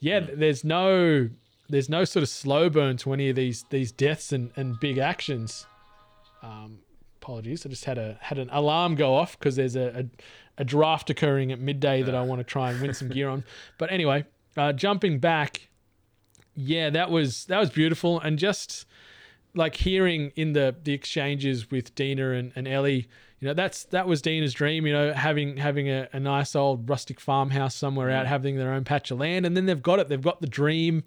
yeah, 0.00 0.20
there's 0.20 0.64
no 0.64 1.28
there's 1.68 1.88
no 1.90 2.04
sort 2.04 2.22
of 2.22 2.28
slow 2.30 2.70
burn 2.70 2.96
to 2.98 3.12
any 3.12 3.28
of 3.28 3.36
these 3.36 3.64
these 3.70 3.92
deaths 3.92 4.32
and, 4.32 4.50
and 4.56 4.80
big 4.80 4.96
actions. 4.96 5.66
Um, 6.42 6.78
apologies, 7.20 7.66
I 7.66 7.68
just 7.68 7.84
had 7.84 7.98
a 7.98 8.16
had 8.22 8.38
an 8.38 8.48
alarm 8.50 8.94
go 8.94 9.14
off 9.14 9.38
because 9.38 9.56
there's 9.56 9.76
a, 9.76 9.88
a 10.00 10.04
a 10.58 10.64
draft 10.64 11.10
occurring 11.10 11.52
at 11.52 11.60
midday 11.60 12.02
that 12.02 12.14
I 12.14 12.22
want 12.22 12.40
to 12.40 12.44
try 12.44 12.70
and 12.70 12.80
win 12.80 12.94
some 12.94 13.08
gear 13.08 13.28
on. 13.28 13.44
But 13.78 13.92
anyway, 13.92 14.24
uh, 14.56 14.72
jumping 14.72 15.18
back, 15.18 15.68
yeah, 16.54 16.90
that 16.90 17.10
was 17.10 17.44
that 17.46 17.58
was 17.58 17.70
beautiful 17.70 18.20
and 18.20 18.38
just 18.38 18.86
like 19.54 19.74
hearing 19.74 20.32
in 20.36 20.52
the 20.52 20.74
the 20.82 20.92
exchanges 20.92 21.70
with 21.70 21.94
Dina 21.94 22.30
and, 22.30 22.52
and 22.56 22.66
Ellie, 22.66 23.08
you 23.40 23.48
know, 23.48 23.54
that's 23.54 23.84
that 23.84 24.06
was 24.06 24.22
Dina's 24.22 24.54
dream, 24.54 24.86
you 24.86 24.92
know, 24.92 25.12
having 25.12 25.58
having 25.58 25.88
a, 25.88 26.08
a 26.12 26.20
nice 26.20 26.56
old 26.56 26.88
rustic 26.88 27.20
farmhouse 27.20 27.74
somewhere 27.74 28.10
out, 28.10 28.26
having 28.26 28.56
their 28.56 28.72
own 28.72 28.84
patch 28.84 29.10
of 29.10 29.18
land, 29.18 29.44
and 29.44 29.56
then 29.56 29.66
they've 29.66 29.82
got 29.82 29.98
it, 29.98 30.08
they've 30.08 30.22
got 30.22 30.40
the 30.40 30.46
dream. 30.46 31.04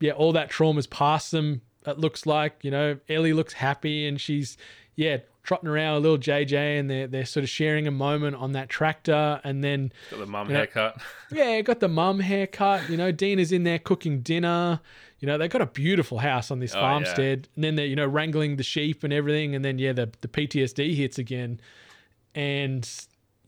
Yeah, 0.00 0.12
all 0.12 0.32
that 0.32 0.50
trauma's 0.50 0.86
past 0.86 1.30
them. 1.30 1.62
It 1.86 1.98
looks 1.98 2.26
like, 2.26 2.56
you 2.62 2.70
know, 2.70 2.98
Ellie 3.08 3.32
looks 3.32 3.52
happy 3.52 4.06
and 4.06 4.20
she's 4.20 4.56
yeah, 4.96 5.18
trotting 5.44 5.68
around 5.68 5.94
a 5.94 6.00
little 6.00 6.18
JJ 6.18 6.80
and 6.80 6.90
they're 6.90 7.06
they're 7.06 7.24
sort 7.24 7.44
of 7.44 7.50
sharing 7.50 7.86
a 7.86 7.90
moment 7.92 8.34
on 8.34 8.52
that 8.52 8.68
tractor 8.68 9.40
and 9.44 9.62
then 9.62 9.92
Got 10.10 10.20
the 10.20 10.26
mum 10.26 10.50
Yeah. 10.50 10.56
haircut. 10.56 11.00
yeah, 11.30 11.60
got 11.60 11.78
the 11.80 11.88
mum 11.88 12.18
haircut. 12.20 12.88
You 12.90 12.96
know, 12.96 13.12
Dina's 13.12 13.52
in 13.52 13.62
there 13.62 13.78
cooking 13.78 14.20
dinner. 14.20 14.80
You 15.20 15.26
know, 15.26 15.38
they've 15.38 15.50
got 15.50 15.62
a 15.62 15.66
beautiful 15.66 16.18
house 16.18 16.50
on 16.50 16.58
this 16.58 16.74
Oh, 16.74 16.80
farmstead. 16.80 17.48
And 17.54 17.62
then 17.64 17.76
they're, 17.76 17.86
you 17.86 17.96
know, 17.96 18.06
wrangling 18.06 18.56
the 18.56 18.62
sheep 18.62 19.04
and 19.04 19.12
everything. 19.12 19.54
And 19.54 19.64
then, 19.64 19.78
yeah, 19.78 19.92
the, 19.92 20.10
the 20.20 20.28
PTSD 20.28 20.94
hits 20.94 21.18
again. 21.18 21.60
And 22.34 22.88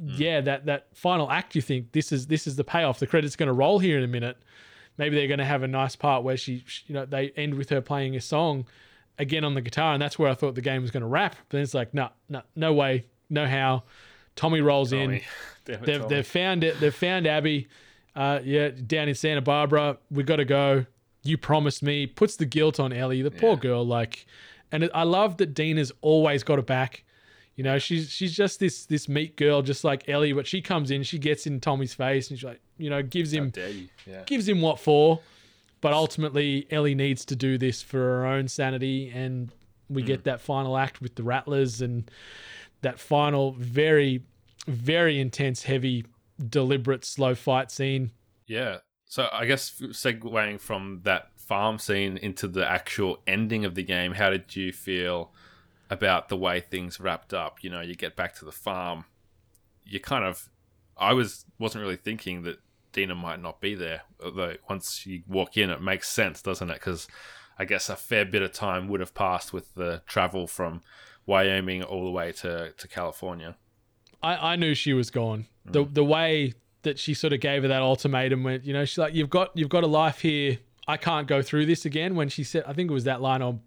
hmm. 0.01 0.09
yeah, 0.17 0.41
that, 0.43 0.67
that 0.67 0.87
final 0.95 1.31
act, 1.31 1.55
you 1.55 1.63
think 1.63 1.93
this 1.93 2.13
is 2.13 2.29
this 2.29 2.47
is 2.47 2.57
the 2.57 2.65
payoff. 2.65 2.99
The 2.99 3.07
credit's 3.07 3.37
going 3.37 3.49
to 3.49 3.53
roll 3.53 3.79
here 3.79 3.99
in 3.99 4.05
a 4.05 4.09
minute. 4.09 4.39
Maybe 4.99 5.17
they're 5.17 5.27
going 5.29 5.39
to 5.39 5.45
have 5.45 5.63
a 5.63 5.69
nice 5.69 5.97
part 5.97 6.23
where 6.25 6.37
she, 6.37 6.63
she- 6.67 6.85
you 6.87 6.95
know, 6.95 7.05
they 7.05 7.31
end 7.37 7.55
with 7.55 7.69
her 7.71 7.81
playing 7.83 8.17
a 8.17 8.21
song 8.21 8.67
again 9.19 9.45
on 9.45 9.55
the 9.55 9.61
guitar. 9.61 9.93
And 9.93 10.03
that's 10.03 10.19
where 10.19 10.31
I 10.31 10.35
thought 10.35 10.55
the 10.55 10.61
game 10.61 10.83
was 10.83 10.91
going 10.91 11.03
to 11.03 11.07
wrap. 11.09 11.37
But 11.49 11.57
then 11.57 11.63
it's 11.63 11.75
like, 11.75 11.95
no, 11.95 12.09
no, 12.29 12.43
no 12.55 12.73
way, 12.73 13.07
no 13.31 13.47
how. 13.47 13.85
Tommy 14.35 14.61
rolls 14.61 14.93
in 14.93 15.07
Tommy. 15.07 15.23
It, 15.69 15.83
they've, 15.83 16.09
they've 16.09 16.27
found 16.27 16.63
it. 16.63 16.79
They've 16.79 16.95
found 16.95 17.27
Abby. 17.27 17.67
uh, 18.15 18.39
yeah, 18.45 18.69
down 18.69 19.09
in 19.09 19.17
Santa 19.17 19.41
Barbara, 19.41 19.99
we 20.13 20.23
got 20.23 20.37
to 20.37 20.45
go. 20.45 20.87
You 21.25 21.37
promised 21.37 21.83
me. 21.83 22.07
Puts 22.07 22.37
the 22.37 22.47
guilt 22.47 22.79
on 22.79 22.93
Ellie, 22.93 23.21
the 23.21 23.33
poor 23.33 23.57
girl. 23.57 23.85
Like, 23.85 24.27
and 24.71 24.89
I 24.95 25.03
love 25.03 25.39
that 25.39 25.55
Dina's 25.55 25.91
always 26.03 26.45
got 26.45 26.59
her 26.59 26.63
back. 26.63 27.03
You 27.57 27.65
know, 27.65 27.81
she's 27.81 28.11
she's 28.11 28.37
just 28.37 28.61
this 28.61 28.87
this 28.87 29.09
meek 29.09 29.37
girl, 29.37 29.61
just 29.61 29.83
like 29.83 30.09
Ellie. 30.09 30.33
But 30.33 30.47
she 30.47 30.63
comes 30.63 30.93
in, 30.93 31.03
she 31.03 31.19
gets 31.19 31.49
in 31.49 31.59
Tommy's 31.59 31.95
face, 31.95 32.31
and 32.31 32.39
she's 32.39 32.45
like, 32.45 32.61
you 32.79 32.91
know, 32.91 33.03
gives 33.03 33.33
him? 33.33 33.51
Yeah. 34.07 34.23
gives 34.25 34.49
him 34.49 34.61
what 34.61 34.79
for. 34.79 35.19
But 35.81 35.93
ultimately, 35.93 36.67
Ellie 36.71 36.95
needs 36.95 37.25
to 37.27 37.37
do 37.37 37.59
this 37.59 37.83
for 37.83 37.99
her 37.99 38.27
own 38.27 38.49
sanity, 38.49 39.11
and 39.15 39.53
we 39.89 40.03
get 40.03 40.21
mm. 40.21 40.25
that 40.25 40.41
final 40.41 40.77
act 40.77 41.01
with 41.01 41.15
the 41.15 41.23
Rattlers 41.23 41.81
and 41.81 42.11
that 42.83 42.99
final 42.99 43.53
very, 43.53 44.23
very 44.67 45.21
intense, 45.21 45.63
heavy, 45.63 46.05
deliberate, 46.49 47.05
slow 47.05 47.35
fight 47.35 47.71
scene. 47.71 48.11
Yeah. 48.47 48.79
So 49.05 49.29
I 49.33 49.47
guess 49.47 49.71
segueing 49.71 50.61
from 50.61 51.01
that 51.05 51.31
farm 51.37 51.79
scene 51.79 52.17
into 52.17 52.49
the 52.49 52.69
actual 52.69 53.23
ending 53.27 53.65
of 53.65 53.75
the 53.75 53.83
game, 53.83 54.13
how 54.13 54.31
did 54.31 54.57
you 54.57 54.73
feel 54.73 55.33
about 55.89 56.29
the 56.29 56.37
way 56.37 56.61
things 56.61 56.99
wrapped 56.99 57.33
up? 57.33 57.63
You 57.63 57.71
know, 57.71 57.81
you 57.81 57.95
get 57.95 58.17
back 58.17 58.35
to 58.37 58.45
the 58.45 58.53
farm, 58.53 59.05
you 59.85 60.01
kind 60.01 60.25
of, 60.25 60.51
I 60.97 61.13
was 61.13 61.45
wasn't 61.59 61.83
really 61.83 61.97
thinking 61.97 62.43
that 62.43 62.59
Dina 62.97 63.15
might 63.15 63.43
not 63.43 63.61
be 63.61 63.75
there. 63.75 64.03
Although 64.25 64.55
once 64.71 65.05
you 65.05 65.23
walk 65.29 65.59
in, 65.59 65.69
it 65.69 65.83
makes 65.83 66.09
sense, 66.09 66.41
doesn't 66.41 66.71
it? 66.71 66.75
Because 66.75 67.07
I 67.59 67.67
guess 67.67 67.91
a 67.91 67.95
fair 67.95 68.25
bit 68.25 68.41
of 68.41 68.53
time 68.53 68.89
would 68.89 69.01
have 69.01 69.15
passed 69.15 69.53
with 69.53 69.75
the 69.75 70.03
travel 70.07 70.47
from 70.47 70.81
Wyoming 71.27 71.83
all 71.83 72.07
the 72.07 72.11
way 72.11 72.33
to 72.33 72.73
to 72.73 72.89
California. 72.89 73.55
I, 74.23 74.53
I 74.53 74.57
knew 74.57 74.75
she 74.75 74.95
was 74.95 75.11
gone. 75.11 75.47
The 75.67 75.85
mm. 75.85 75.93
the 75.93 76.05
way 76.05 76.55
that 76.83 76.99
she 76.99 77.13
sort 77.13 77.35
of 77.35 77.41
gave 77.41 77.63
her 77.63 77.69
that 77.69 77.83
ultimatum 77.83 78.45
when 78.45 78.63
you 78.65 78.73
know 78.73 78.87
she's 78.87 78.97
like 78.97 79.13
you've 79.13 79.31
got 79.31 79.51
you've 79.55 79.69
got 79.69 79.85
a 79.85 79.89
life 79.89 80.21
here. 80.21 80.59
I 80.89 80.97
can't 80.97 81.29
go 81.29 81.43
through 81.43 81.67
this 81.67 81.85
again. 81.85 82.15
When 82.15 82.31
she 82.31 82.45
said, 82.45 82.65
I 82.67 82.73
think 82.73 82.91
it 82.91 82.95
was 82.95 83.05
that 83.05 83.21
line. 83.21 83.43
I'm 83.43 83.61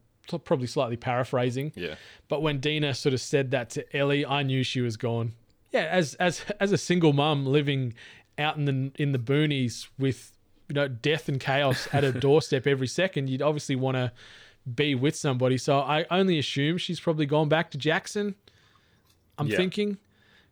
probably 0.43 0.67
slightly 0.67 0.95
paraphrasing. 0.97 1.73
Yeah. 1.75 1.95
But 2.29 2.41
when 2.41 2.59
Dina 2.59 2.95
sort 2.95 3.13
of 3.13 3.21
said 3.21 3.51
that 3.51 3.69
to 3.71 3.95
Ellie, 3.95 4.25
I 4.25 4.41
knew 4.41 4.63
she 4.63 4.81
was 4.81 4.97
gone. 4.97 5.33
Yeah, 5.71 5.87
as 5.91 6.15
as 6.15 6.43
as 6.59 6.71
a 6.71 6.77
single 6.77 7.13
mum 7.13 7.45
living 7.45 7.93
out 8.39 8.55
in 8.57 8.65
the 8.65 8.91
in 9.01 9.11
the 9.11 9.19
boonies 9.19 9.87
with 9.97 10.31
you 10.67 10.75
know 10.75 10.87
death 10.87 11.27
and 11.29 11.39
chaos 11.39 11.87
at 11.93 12.03
her 12.03 12.11
doorstep 12.27 12.65
every 12.65 12.87
second, 12.87 13.29
you'd 13.29 13.41
obviously 13.41 13.75
want 13.75 13.95
to 13.95 14.11
be 14.75 14.95
with 14.95 15.15
somebody. 15.15 15.57
So 15.57 15.79
I 15.79 16.05
only 16.11 16.39
assume 16.39 16.77
she's 16.77 16.99
probably 16.99 17.25
gone 17.25 17.49
back 17.49 17.71
to 17.71 17.77
Jackson. 17.77 18.35
I'm 19.37 19.47
Yeah. 19.47 19.57
thinking 19.57 19.97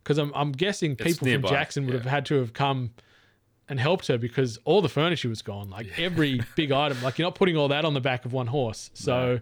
because 0.03 0.17
I'm 0.17 0.31
I'm 0.35 0.51
guessing 0.51 0.95
people 0.95 1.27
from 1.27 1.43
Jackson 1.43 1.85
would 1.85 1.93
yeah. 1.93 1.99
have 2.01 2.09
had 2.09 2.25
to 2.27 2.35
have 2.35 2.53
come 2.53 2.91
and 3.69 3.79
helped 3.79 4.07
her 4.07 4.17
because 4.17 4.57
all 4.63 4.81
the 4.81 4.89
furniture 4.89 5.27
was 5.27 5.41
gone. 5.41 5.69
Like 5.69 5.99
every 5.99 6.41
big 6.55 6.71
item. 6.71 7.01
Like 7.03 7.17
you're 7.19 7.25
not 7.25 7.35
putting 7.35 7.57
all 7.57 7.67
that 7.67 7.83
on 7.85 7.93
the 7.93 8.01
back 8.01 8.25
of 8.25 8.33
one 8.33 8.47
horse. 8.47 8.89
So 8.93 9.39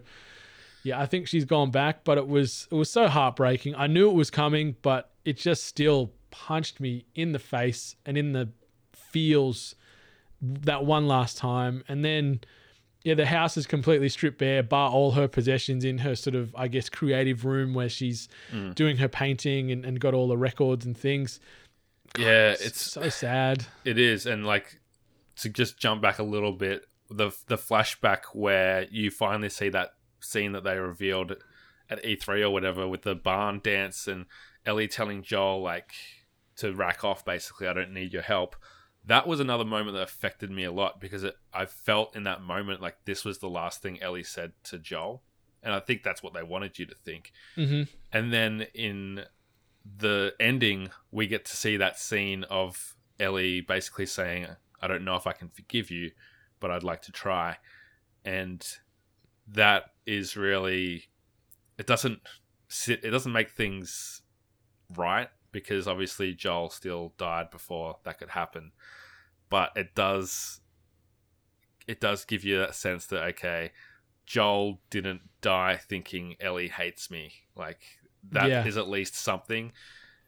yeah, 0.83 0.99
I 0.99 1.05
think 1.05 1.27
she's 1.27 1.45
gone 1.45 1.71
back, 1.71 2.03
but 2.03 2.17
it 2.17 2.27
was 2.27 2.67
it 2.71 2.75
was 2.75 2.89
so 2.89 3.07
heartbreaking. 3.07 3.75
I 3.75 3.87
knew 3.87 4.09
it 4.09 4.13
was 4.13 4.29
coming, 4.31 4.75
but 4.81 5.11
it 5.23 5.37
just 5.37 5.65
still 5.65 6.11
punched 6.36 6.79
me 6.79 7.05
in 7.15 7.31
the 7.31 7.39
face 7.39 7.95
and 8.05 8.17
in 8.17 8.33
the 8.33 8.49
feels 8.93 9.75
that 10.41 10.86
one 10.86 11.07
last 11.07 11.38
time. 11.38 11.83
And 11.88 12.03
then 12.03 12.41
yeah, 13.03 13.13
the 13.13 13.25
house 13.25 13.55
is 13.55 13.67
completely 13.67 14.09
stripped 14.09 14.39
bare, 14.39 14.63
bar 14.63 14.89
all 14.89 15.11
her 15.11 15.27
possessions 15.27 15.86
in 15.86 15.99
her 15.99 16.15
sort 16.15 16.36
of, 16.36 16.53
I 16.55 16.67
guess, 16.67 16.89
creative 16.89 17.45
room 17.45 17.73
where 17.73 17.88
she's 17.88 18.27
mm. 18.51 18.73
doing 18.73 18.97
her 18.97 19.07
painting 19.07 19.71
and, 19.71 19.86
and 19.86 19.99
got 19.99 20.13
all 20.13 20.27
the 20.27 20.38
records 20.38 20.86
and 20.86 20.97
things. 20.97 21.39
Yeah, 22.17 22.51
It's 22.51 22.65
it's 22.65 22.91
so 22.91 23.09
sad. 23.09 23.65
It 23.83 23.99
is, 23.99 24.25
and 24.25 24.45
like 24.45 24.79
to 25.38 25.49
just 25.49 25.77
jump 25.77 26.01
back 26.01 26.17
a 26.17 26.23
little 26.23 26.53
bit, 26.53 26.86
the 27.09 27.31
the 27.47 27.57
flashback 27.57 28.23
where 28.33 28.88
you 28.89 29.11
finally 29.11 29.49
see 29.49 29.69
that 29.69 29.93
scene 30.19 30.53
that 30.53 30.63
they 30.63 30.77
revealed 30.77 31.36
at 31.89 32.03
E3 32.03 32.41
or 32.41 32.49
whatever 32.49 32.88
with 32.88 33.03
the 33.03 33.13
barn 33.13 33.61
dance 33.63 34.07
and 34.07 34.25
Ellie 34.65 34.88
telling 34.88 35.21
Joel 35.21 35.61
like 35.61 35.91
to 36.58 36.74
rack 36.74 37.03
off 37.03 37.26
basically 37.26 37.68
I 37.68 37.74
don't 37.74 37.93
need 37.93 38.14
your 38.14 38.22
help. 38.22 38.56
That 39.06 39.28
was 39.28 39.39
another 39.39 39.66
moment 39.66 39.95
that 39.95 40.03
affected 40.03 40.49
me 40.49 40.64
a 40.64 40.72
lot 40.72 40.99
because 40.99 41.24
it, 41.24 41.36
I 41.53 41.66
felt 41.66 42.16
in 42.16 42.24
that 42.24 42.41
moment 42.41 42.82
like 42.82 42.97
this 43.06 43.24
was 43.24 43.38
the 43.38 43.49
last 43.49 43.82
thing 43.82 44.01
Ellie 44.01 44.24
said 44.24 44.53
to 44.66 44.80
Joel. 44.80 45.22
And 45.62 45.74
I 45.74 45.80
think 45.80 46.03
that's 46.03 46.22
what 46.22 46.34
they 46.34 46.43
wanted 46.43 46.78
you 46.78 46.86
to 46.86 46.95
think. 46.95 47.32
hmm 47.56 47.84
And 48.12 48.32
then 48.32 48.68
in 48.74 49.26
the 49.97 50.34
ending, 50.39 50.89
we 51.12 51.28
get 51.28 51.45
to 51.45 51.56
see 51.56 51.78
that 51.78 51.99
scene 51.99 52.43
of 52.45 52.95
Ellie 53.20 53.62
basically 53.62 54.06
saying, 54.06 54.47
I 54.82 54.88
don't 54.88 55.03
know 55.03 55.16
if 55.16 55.28
I 55.28 55.34
can 55.34 55.49
forgive 55.49 55.89
you, 55.91 56.12
but 56.60 56.72
I'd 56.72 56.84
like 56.84 57.01
to 57.03 57.12
try. 57.12 57.58
And 58.24 58.66
that 59.47 59.86
is 60.06 60.36
really, 60.36 61.06
it 61.78 61.88
doesn't 61.88 62.22
sit, 62.68 63.03
it 63.03 63.12
doesn't 63.12 63.32
make 63.32 63.51
things 63.51 64.22
right 64.95 65.30
because 65.56 65.88
obviously 65.88 66.34
Joel 66.34 66.70
still 66.70 67.14
died 67.18 67.49
before 67.49 67.95
that 68.03 68.20
could 68.20 68.32
happen. 68.32 68.74
But 69.49 69.72
it 69.78 69.95
does, 69.95 70.60
it 71.88 72.01
does 72.01 72.26
give 72.26 72.43
you 72.43 72.58
that 72.60 72.76
sense 72.76 73.06
that, 73.06 73.24
okay, 73.24 73.72
Joel 74.26 74.82
didn't 74.89 75.22
die 75.39 75.78
thinking 75.78 76.36
Ellie 76.41 76.68
hates 76.68 77.10
me. 77.10 77.32
Like 77.56 77.80
that 78.32 78.66
is 78.68 78.76
Yeah. 78.76 78.82
at 78.82 78.89
least 78.89 79.16
something. 79.16 79.72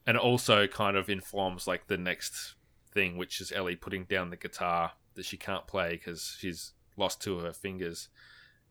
And 0.05 0.17
also 0.17 0.65
kind 0.65 0.95
of 0.95 1.09
informs 1.09 1.67
like 1.67 1.87
the 1.87 1.97
next 1.97 2.55
thing, 2.93 3.17
which 3.17 3.41
is 3.41 3.51
Ellie 3.51 3.75
putting 3.75 4.05
down 4.05 4.29
the 4.29 4.37
guitar 4.37 4.93
that 5.15 5.25
she 5.25 5.35
can't 5.35 5.67
play 5.67 5.91
because 5.97 6.37
she's 6.39 6.71
lost 6.95 7.21
two 7.21 7.35
of 7.35 7.43
her 7.43 7.51
fingers, 7.51 8.07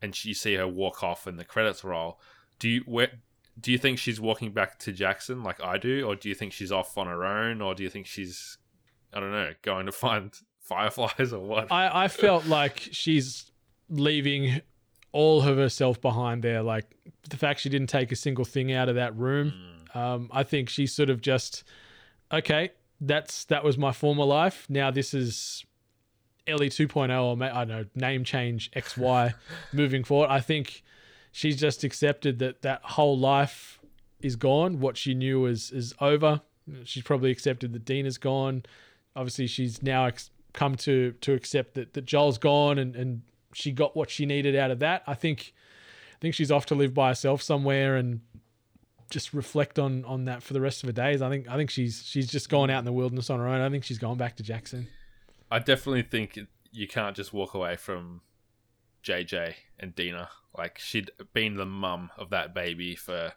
and 0.01 0.25
you 0.25 0.33
see 0.33 0.55
her 0.55 0.67
walk 0.67 1.03
off 1.03 1.27
and 1.27 1.37
the 1.37 1.45
credits 1.45 1.83
roll. 1.83 2.19
Do 2.57 2.67
you 2.67 2.81
where? 2.87 3.11
Do 3.59 3.71
you 3.71 3.77
think 3.77 3.97
she's 3.97 4.19
walking 4.21 4.51
back 4.51 4.77
to 4.79 4.91
Jackson 4.91 5.43
like 5.43 5.61
I 5.63 5.77
do, 5.77 6.05
or 6.05 6.15
do 6.15 6.29
you 6.29 6.35
think 6.35 6.53
she's 6.53 6.71
off 6.71 6.97
on 6.97 7.07
her 7.07 7.25
own, 7.25 7.61
or 7.61 7.73
do 7.73 7.83
you 7.83 7.89
think 7.89 8.05
she's, 8.05 8.57
I 9.13 9.19
don't 9.19 9.31
know, 9.31 9.51
going 9.61 9.85
to 9.87 9.91
find 9.91 10.33
fireflies 10.61 11.33
or 11.33 11.39
what? 11.39 11.71
I, 11.71 12.03
I 12.03 12.07
felt 12.07 12.45
like 12.45 12.89
she's 12.91 13.51
leaving 13.89 14.61
all 15.11 15.41
of 15.41 15.57
herself 15.57 15.99
behind 16.01 16.43
there. 16.43 16.61
Like 16.61 16.85
the 17.29 17.37
fact 17.37 17.61
she 17.61 17.69
didn't 17.69 17.87
take 17.87 18.11
a 18.11 18.15
single 18.15 18.45
thing 18.45 18.71
out 18.71 18.89
of 18.89 18.95
that 18.95 19.15
room. 19.15 19.53
Um, 19.93 20.29
I 20.31 20.43
think 20.43 20.69
she's 20.69 20.93
sort 20.93 21.09
of 21.09 21.21
just 21.21 21.63
okay. 22.31 22.71
That's 22.99 23.45
that 23.45 23.63
was 23.63 23.77
my 23.77 23.91
former 23.91 24.25
life. 24.25 24.65
Now 24.69 24.91
this 24.91 25.13
is 25.13 25.65
Ellie 26.45 26.69
2.0 26.69 27.09
or 27.09 27.43
I 27.43 27.65
don't 27.65 27.67
know 27.67 27.85
name 27.95 28.23
change 28.23 28.71
XY 28.71 29.33
moving 29.73 30.03
forward. 30.03 30.29
I 30.29 30.39
think 30.39 30.83
she's 31.37 31.55
just 31.55 31.83
accepted 31.83 32.39
that 32.39 32.63
that 32.63 32.81
whole 32.83 33.15
life 33.15 33.79
is 34.21 34.35
gone. 34.35 34.79
What 34.79 34.97
she 34.97 35.13
knew 35.13 35.45
is 35.45 35.71
is 35.71 35.93
over. 36.01 36.41
She's 36.83 37.03
probably 37.03 37.29
accepted 37.29 37.73
that 37.73 37.85
Dina's 37.85 38.17
gone. 38.17 38.63
Obviously, 39.15 39.45
she's 39.45 39.83
now 39.83 40.07
ex- 40.07 40.31
come 40.53 40.75
to 40.77 41.11
to 41.21 41.33
accept 41.33 41.75
that, 41.75 41.93
that 41.93 42.05
Joel's 42.05 42.39
gone 42.39 42.79
and, 42.79 42.95
and 42.95 43.21
she 43.53 43.71
got 43.71 43.95
what 43.95 44.09
she 44.09 44.25
needed 44.25 44.55
out 44.55 44.71
of 44.71 44.79
that. 44.79 45.03
I 45.05 45.13
think 45.13 45.53
I 46.15 46.19
think 46.19 46.33
she's 46.33 46.51
off 46.51 46.65
to 46.67 46.75
live 46.75 46.95
by 46.95 47.09
herself 47.09 47.43
somewhere 47.43 47.97
and 47.97 48.21
just 49.11 49.31
reflect 49.31 49.77
on 49.77 50.03
on 50.05 50.25
that 50.25 50.41
for 50.41 50.53
the 50.53 50.61
rest 50.61 50.81
of 50.81 50.87
her 50.87 50.93
days. 50.93 51.21
I 51.21 51.29
think 51.29 51.47
I 51.47 51.55
think 51.55 51.69
she's 51.69 52.03
she's 52.03 52.27
just 52.27 52.49
gone 52.49 52.71
out 52.71 52.79
in 52.79 52.85
the 52.85 52.91
wilderness 52.91 53.29
on 53.29 53.39
her 53.39 53.47
own. 53.47 53.61
I 53.61 53.69
think 53.69 53.83
she's 53.83 53.99
gone 53.99 54.17
back 54.17 54.37
to 54.37 54.43
Jackson. 54.43 54.87
I 55.51 55.59
definitely 55.59 56.01
think 56.01 56.39
you 56.71 56.87
can't 56.87 57.15
just 57.15 57.31
walk 57.31 57.53
away 57.53 57.75
from 57.75 58.21
JJ 59.07 59.53
and 59.79 59.95
Dina. 59.95 60.29
Like 60.57 60.79
she'd 60.79 61.11
been 61.33 61.55
the 61.55 61.65
mum 61.65 62.11
of 62.17 62.29
that 62.31 62.53
baby 62.53 62.95
for 62.95 63.33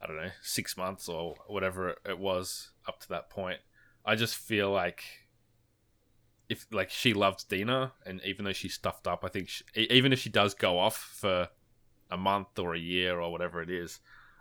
I 0.00 0.06
don't 0.06 0.16
know 0.16 0.30
six 0.42 0.76
months 0.76 1.08
or 1.08 1.34
whatever 1.46 1.96
it- 2.04 2.18
was 2.18 2.70
up 2.86 3.00
to 3.00 3.08
that 3.10 3.30
point. 3.30 3.60
I 4.04 4.16
just 4.16 4.34
feel 4.36 4.70
like 4.70 5.04
if 6.48 6.66
like 6.70 6.90
she 6.90 7.14
loves 7.14 7.44
Dina, 7.44 7.92
and 8.04 8.20
even 8.24 8.44
though 8.44 8.52
she's 8.52 8.74
stuffed 8.74 9.06
up, 9.06 9.24
I 9.24 9.28
think 9.28 9.48
she, 9.48 9.64
even 9.74 10.12
if 10.12 10.18
she 10.18 10.28
does 10.30 10.54
go 10.54 10.78
off 10.78 10.96
for 10.96 11.48
a 12.10 12.16
month 12.16 12.58
or 12.58 12.74
a 12.74 12.78
year 12.78 13.20
or 13.20 13.30
whatever 13.32 13.62
it 13.62 13.70
is, 13.70 14.00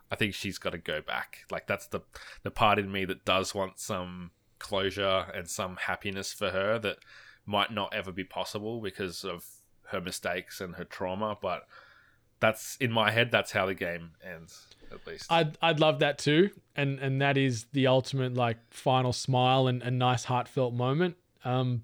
I 0.09 0.15
think 0.15 0.33
she's 0.33 0.57
got 0.57 0.71
to 0.71 0.77
go 0.77 1.01
back. 1.01 1.45
Like 1.51 1.67
that's 1.67 1.87
the 1.87 2.01
the 2.43 2.51
part 2.51 2.79
in 2.79 2.91
me 2.91 3.05
that 3.05 3.23
does 3.23 3.55
want 3.55 3.79
some 3.79 4.31
closure 4.59 5.25
and 5.33 5.49
some 5.49 5.77
happiness 5.77 6.33
for 6.33 6.49
her 6.49 6.77
that 6.79 6.97
might 7.45 7.71
not 7.71 7.93
ever 7.93 8.11
be 8.11 8.23
possible 8.23 8.81
because 8.81 9.23
of 9.23 9.45
her 9.91 10.01
mistakes 10.01 10.59
and 10.61 10.75
her 10.75 10.83
trauma. 10.83 11.37
But 11.41 11.67
that's 12.39 12.75
in 12.77 12.91
my 12.91 13.11
head. 13.11 13.31
That's 13.31 13.51
how 13.51 13.65
the 13.65 13.75
game 13.75 14.11
ends, 14.23 14.67
at 14.91 15.05
least. 15.07 15.31
I'd 15.31 15.57
I'd 15.61 15.79
love 15.79 15.99
that 15.99 16.17
too, 16.17 16.49
and 16.75 16.99
and 16.99 17.21
that 17.21 17.37
is 17.37 17.65
the 17.71 17.87
ultimate 17.87 18.33
like 18.33 18.57
final 18.71 19.13
smile 19.13 19.67
and 19.67 19.81
a 19.83 19.91
nice 19.91 20.25
heartfelt 20.25 20.73
moment. 20.73 21.15
Um, 21.45 21.83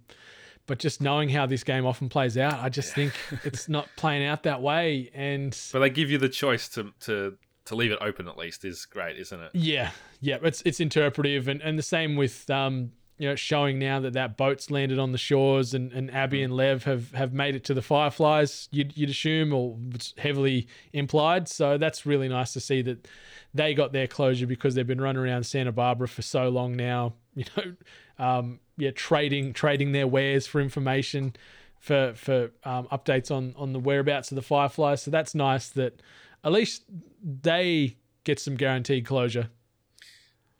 but 0.65 0.79
just 0.79 1.01
knowing 1.01 1.29
how 1.29 1.45
this 1.45 1.63
game 1.63 1.85
often 1.85 2.09
plays 2.09 2.37
out, 2.37 2.55
I 2.55 2.69
just 2.69 2.93
think 2.93 3.13
it's 3.43 3.69
not 3.69 3.87
playing 3.95 4.25
out 4.25 4.43
that 4.43 4.61
way. 4.61 5.09
And 5.13 5.57
but 5.71 5.79
they 5.79 5.89
give 5.89 6.11
you 6.11 6.17
the 6.17 6.29
choice 6.29 6.67
to 6.69 6.91
to 7.01 7.37
to 7.65 7.75
leave 7.75 7.91
it 7.91 7.99
open 8.01 8.27
at 8.27 8.37
least 8.37 8.65
is 8.65 8.85
great, 8.85 9.17
isn't 9.17 9.39
it? 9.39 9.51
yeah, 9.53 9.91
yeah, 10.19 10.37
it's 10.41 10.61
it's 10.63 10.79
interpretive, 10.79 11.47
and 11.47 11.61
and 11.61 11.77
the 11.77 11.83
same 11.83 12.15
with 12.15 12.49
um 12.49 12.91
you 13.17 13.27
know, 13.27 13.35
showing 13.35 13.79
now 13.79 13.99
that 13.99 14.13
that 14.13 14.37
boat's 14.37 14.69
landed 14.69 14.99
on 14.99 15.11
the 15.11 15.17
shores 15.17 15.73
and, 15.73 15.91
and 15.91 16.11
Abby 16.11 16.43
and 16.43 16.53
Lev 16.53 16.83
have, 16.83 17.11
have 17.13 17.33
made 17.33 17.55
it 17.55 17.63
to 17.65 17.73
the 17.73 17.81
Fireflies, 17.81 18.69
you'd, 18.71 18.95
you'd 18.95 19.09
assume, 19.09 19.53
or 19.53 19.77
it's 19.93 20.13
heavily 20.17 20.67
implied. 20.93 21.47
So 21.47 21.77
that's 21.77 22.05
really 22.05 22.29
nice 22.29 22.53
to 22.53 22.59
see 22.59 22.83
that 22.83 23.07
they 23.53 23.73
got 23.73 23.91
their 23.91 24.07
closure 24.07 24.45
because 24.45 24.75
they've 24.75 24.85
been 24.85 25.01
running 25.01 25.21
around 25.21 25.45
Santa 25.45 25.71
Barbara 25.71 26.07
for 26.07 26.21
so 26.21 26.49
long 26.49 26.75
now, 26.75 27.13
you 27.35 27.45
know, 27.55 27.73
um, 28.23 28.59
yeah, 28.77 28.91
trading 28.91 29.53
trading 29.53 29.91
their 29.91 30.07
wares 30.07 30.47
for 30.47 30.61
information 30.61 31.35
for 31.79 32.13
for 32.15 32.51
um, 32.63 32.87
updates 32.91 33.31
on 33.31 33.53
on 33.57 33.73
the 33.73 33.79
whereabouts 33.79 34.31
of 34.31 34.35
the 34.35 34.41
Fireflies. 34.41 35.01
So 35.01 35.11
that's 35.11 35.35
nice 35.35 35.69
that 35.69 36.01
at 36.43 36.51
least 36.51 36.83
they 37.23 37.97
get 38.23 38.39
some 38.39 38.55
guaranteed 38.55 39.05
closure. 39.05 39.49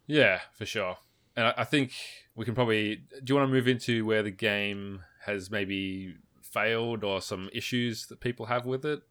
Yeah, 0.07 0.41
for 0.53 0.65
sure. 0.65 0.97
And 1.38 1.53
I, 1.55 1.64
think 1.64 1.93
we 2.35 2.45
can 2.45 2.55
probably. 2.55 2.95
Do 2.95 3.31
you 3.31 3.35
want 3.35 3.47
to 3.47 3.53
move 3.53 3.68
into 3.68 4.05
where 4.05 4.23
the 4.23 4.31
game 4.31 5.03
has 5.26 5.51
maybe 5.51 6.15
failed 6.41 7.03
or 7.03 7.22
some 7.22 7.49
issues 7.53 8.07
that 8.07 8.19
people 8.19 8.47
have 8.47 8.65
with 8.65 8.84
it? 8.84 9.03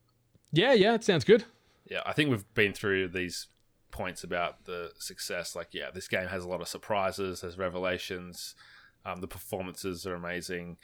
Yeah, 0.53 0.73
yeah, 0.73 0.95
it 0.95 1.05
sounds 1.05 1.25
good. 1.25 1.45
Yeah, 1.89 2.01
I 2.05 2.13
think 2.13 2.31
we've 2.31 2.55
been 2.55 2.73
through 2.73 3.09
these 3.09 3.47
points 3.93 4.25
about 4.25 4.65
the 4.65 4.91
success. 4.99 5.55
Like, 5.55 5.69
yeah, 5.73 5.91
this 5.95 6.09
game 6.09 6.27
has 6.27 6.45
a 6.45 6.49
lot 6.49 6.61
of 6.61 6.69
surprises, 6.69 7.43
there's 7.43 7.59
revelations, 7.59 8.57
um, 9.05 9.21
the 9.21 9.29
performances 9.29 10.07
are 10.07 10.15
amazing. 10.15 10.79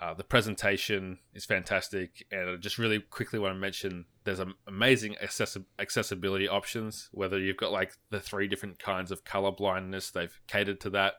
Uh, 0.00 0.14
the 0.14 0.24
presentation 0.24 1.18
is 1.34 1.44
fantastic, 1.44 2.26
and 2.30 2.50
I 2.50 2.56
just 2.56 2.78
really 2.78 3.00
quickly 3.00 3.38
want 3.38 3.54
to 3.54 3.58
mention 3.58 4.06
there's 4.24 4.40
amazing 4.66 5.16
accessi- 5.22 5.64
accessibility 5.78 6.48
options. 6.48 7.08
Whether 7.12 7.38
you've 7.38 7.56
got 7.56 7.72
like 7.72 7.92
the 8.10 8.20
three 8.20 8.48
different 8.48 8.78
kinds 8.78 9.10
of 9.10 9.24
color 9.24 9.50
blindness, 9.50 10.10
they've 10.10 10.38
catered 10.46 10.80
to 10.80 10.90
that. 10.90 11.14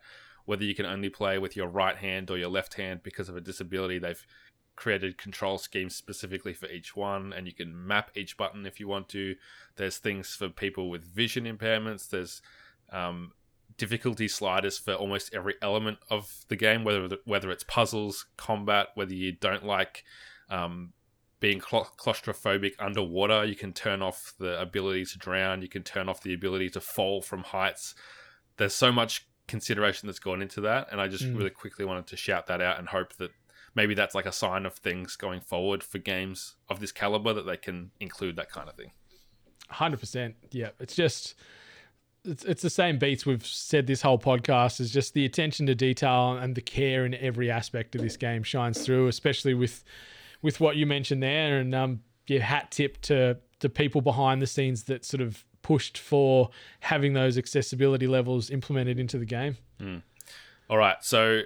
Whether 0.46 0.66
you 0.66 0.76
can 0.76 0.86
only 0.86 1.10
play 1.10 1.38
with 1.38 1.56
your 1.56 1.68
right 1.68 1.98
hand 1.98 2.30
or 2.30 2.38
your 2.38 2.50
left 2.50 2.76
hand 2.76 3.02
because 3.04 3.30
of 3.30 3.38
a 3.38 3.42
disability, 3.42 4.00
they've 4.00 4.26
created 4.76 5.18
control 5.18 5.58
schemes 5.58 5.96
specifically 5.96 6.54
for 6.54 6.68
each 6.68 6.96
one, 6.96 7.32
and 7.32 7.48
you 7.48 7.54
can 7.54 7.88
map 7.88 8.12
each 8.16 8.38
button 8.38 8.66
if 8.66 8.80
you 8.80 8.88
want 8.88 9.10
to. 9.10 9.36
There's 9.76 9.98
things 9.98 10.36
for 10.36 10.50
people 10.50 10.90
with 10.90 11.04
vision 11.04 11.46
impairments. 11.46 12.10
There's 12.10 12.42
um, 12.92 13.32
difficulty 13.78 14.28
sliders 14.28 14.78
for 14.78 14.94
almost 14.94 15.34
every 15.34 15.56
element 15.62 16.00
of 16.10 16.46
the 16.48 16.56
game, 16.56 16.84
whether 16.84 17.18
whether 17.26 17.52
it's 17.52 17.64
puzzles, 17.64 18.26
combat, 18.38 18.88
whether 18.96 19.14
you 19.14 19.32
don't 19.32 19.66
like 19.66 20.04
um, 20.50 20.94
being 21.44 21.60
claustrophobic 21.60 22.72
underwater, 22.80 23.44
you 23.44 23.54
can 23.54 23.74
turn 23.74 24.02
off 24.02 24.34
the 24.40 24.58
ability 24.62 25.04
to 25.04 25.18
drown. 25.18 25.62
You 25.62 25.68
can 25.68 25.84
turn 25.84 26.08
off 26.08 26.22
the 26.22 26.34
ability 26.34 26.70
to 26.70 26.80
fall 26.80 27.22
from 27.22 27.44
heights. 27.44 27.96
There's 28.56 28.74
so 28.74 28.94
much 28.94 29.28
consideration 29.46 30.08
that's 30.08 30.20
gone 30.20 30.42
into 30.42 30.62
that, 30.62 30.88
and 30.90 31.02
I 31.02 31.10
just 31.10 31.26
mm. 31.26 31.38
really 31.38 31.50
quickly 31.50 31.84
wanted 31.84 32.08
to 32.08 32.16
shout 32.16 32.48
that 32.48 32.62
out 32.62 32.80
and 32.80 32.88
hope 32.88 33.18
that 33.18 33.32
maybe 33.76 33.94
that's 33.94 34.16
like 34.16 34.26
a 34.26 34.32
sign 34.32 34.66
of 34.66 34.76
things 34.76 35.18
going 35.18 35.42
forward 35.42 35.84
for 35.84 35.98
games 35.98 36.56
of 36.70 36.80
this 36.80 36.94
caliber 36.94 37.34
that 37.34 37.46
they 37.46 37.58
can 37.58 37.92
include 38.00 38.38
that 38.38 38.50
kind 38.50 38.70
of 38.70 38.76
thing. 38.76 38.94
Hundred 39.68 40.00
percent. 40.00 40.36
Yeah, 40.52 40.70
it's 40.80 40.96
just 40.96 41.36
it's 42.24 42.46
it's 42.46 42.62
the 42.62 42.70
same 42.70 42.98
beats 42.98 43.26
we've 43.26 43.46
said 43.46 43.86
this 43.86 44.02
whole 44.02 44.18
podcast 44.18 44.80
is 44.80 44.92
just 44.92 45.14
the 45.14 45.26
attention 45.26 45.66
to 45.66 45.76
detail 45.76 46.38
and 46.38 46.56
the 46.56 46.62
care 46.62 47.06
in 47.06 47.14
every 47.16 47.52
aspect 47.52 47.96
of 47.96 48.02
this 48.02 48.16
game 48.16 48.44
shines 48.44 48.86
through, 48.86 49.10
especially 49.10 49.54
with 49.54 49.84
with 50.44 50.60
what 50.60 50.76
you 50.76 50.86
mentioned 50.86 51.24
there, 51.24 51.58
and 51.58 51.74
um, 51.74 52.02
your 52.28 52.42
hat 52.42 52.70
tip 52.70 53.02
to 53.02 53.38
to 53.60 53.70
people 53.70 54.02
behind 54.02 54.42
the 54.42 54.48
scenes 54.48 54.84
that 54.84 55.04
sort 55.04 55.22
of 55.22 55.44
pushed 55.64 55.98
for 55.98 56.50
having 56.82 57.14
those 57.14 57.38
accessibility 57.38 58.06
levels 58.06 58.52
implemented 58.52 59.00
into 59.00 59.18
the 59.18 59.26
game. 59.26 59.58
Mm. 59.82 60.04
All 60.70 60.78
right, 60.78 60.98
so 61.02 61.44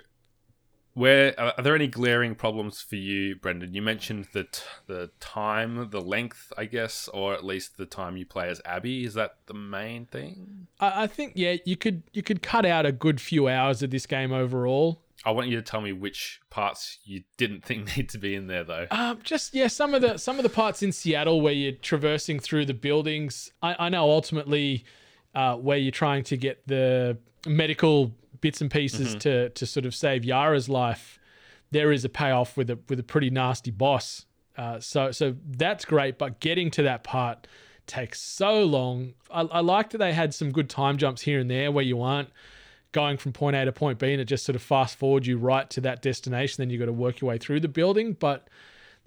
where 0.98 1.40
are 1.40 1.61
there 1.61 1.76
any 1.76 1.86
glaring 1.86 2.34
problems 2.34 2.82
for 2.82 2.95
you, 2.95 3.36
Brendan? 3.36 3.76
You 3.76 3.84
mentioned 3.84 4.30
that 4.34 4.64
the 4.88 5.11
time, 5.19 5.91
the 5.91 6.02
length, 6.02 6.52
I 6.57 6.65
guess, 6.65 7.07
or 7.14 7.36
at 7.36 7.45
least 7.45 7.78
the 7.78 7.86
time 7.86 8.18
you 8.18 8.26
play 8.26 8.49
as 8.49 8.60
Abby. 8.65 9.06
Is 9.06 9.14
that 9.14 9.36
the 9.45 9.53
main 9.53 10.07
thing? 10.07 10.65
I, 10.80 11.03
I 11.03 11.07
think 11.07 11.34
yeah, 11.36 11.57
you 11.65 11.78
could 11.78 12.02
you 12.14 12.24
could 12.24 12.41
cut 12.41 12.65
out 12.65 12.88
a 12.88 12.91
good 12.91 13.22
few 13.22 13.48
hours 13.48 13.84
of 13.84 13.91
this 13.91 14.07
game 14.07 14.34
overall. 14.34 15.03
I 15.24 15.32
want 15.32 15.49
you 15.49 15.56
to 15.57 15.61
tell 15.61 15.82
me 15.82 15.94
which 15.94 16.41
parts 16.49 16.98
you 17.03 17.22
didn't 17.38 17.64
think 17.64 17.95
need 17.98 18.10
to 18.10 18.18
be 18.18 18.34
in 18.34 18.48
there, 18.48 18.64
though. 18.64 18.88
Um, 18.90 19.19
just 19.22 19.53
yeah, 19.53 19.68
some 19.68 19.94
of 19.94 20.02
the 20.02 20.18
some 20.18 20.38
of 20.38 20.44
the 20.44 20.49
parts 20.49 20.82
in 20.82 20.91
Seattle 20.91 21.41
where 21.41 21.53
you're 21.53 21.74
traversing 21.74 22.40
through 22.40 22.65
the 22.65 22.74
buildings. 22.74 23.52
I, 23.61 23.76
I 23.78 23.90
know 23.90 24.10
ultimately 24.10 24.84
uh, 25.36 25.57
where 25.57 25.78
you're 25.78 25.91
trying 25.91 26.24
to 26.24 26.38
get 26.38 26.65
the 26.65 27.19
medical 27.45 28.14
bits 28.42 28.62
and 28.62 28.72
pieces 28.72 29.10
mm-hmm. 29.10 29.20
to 29.20 29.50
to 29.50 29.66
sort 29.66 29.86
of 29.86 29.96
save 29.96 30.24
Yara's 30.26 30.70
life, 30.70 31.20
there 31.72 31.92
is 31.92 32.06
a 32.06 32.10
payoff 32.10 32.58
with 32.58 32.70
a 32.70 32.80
with 32.90 33.00
a 33.00 33.04
pretty 33.04 33.30
nasty 33.30 33.72
boss. 33.72 34.26
Uh, 34.58 34.80
so 34.80 35.12
so 35.12 35.36
that's 35.46 35.86
great, 35.86 36.18
but 36.18 36.40
getting 36.40 36.72
to 36.72 36.84
that 36.84 37.04
part 37.04 37.48
takes 37.86 38.20
so 38.20 38.64
long. 38.64 39.14
I, 39.32 39.42
I 39.42 39.60
like 39.62 39.92
that 39.92 40.00
they 40.00 40.14
had 40.14 40.34
some 40.34 40.52
good 40.52 40.70
time 40.70 40.98
jumps 40.98 41.22
here 41.22 41.40
and 41.40 41.50
there 41.50 41.72
where 41.72 41.84
you 41.84 42.02
aren't 42.02 42.30
going 42.92 43.18
from 43.18 43.32
point 43.34 43.56
A 43.56 43.66
to 43.66 43.72
point 43.72 44.00
B 44.00 44.12
and 44.12 44.22
it 44.22 44.26
just 44.26 44.46
sort 44.46 44.56
of 44.56 44.62
fast 44.62 44.98
forward 44.98 45.26
you 45.26 45.38
right 45.38 45.70
to 45.72 45.82
that 45.82 46.02
destination. 46.02 46.62
Then 46.62 46.70
you 46.70 46.80
got 46.80 46.86
to 46.86 46.94
work 46.94 47.22
your 47.22 47.30
way 47.30 47.38
through 47.38 47.60
the 47.62 47.68
building, 47.68 48.14
but 48.14 48.50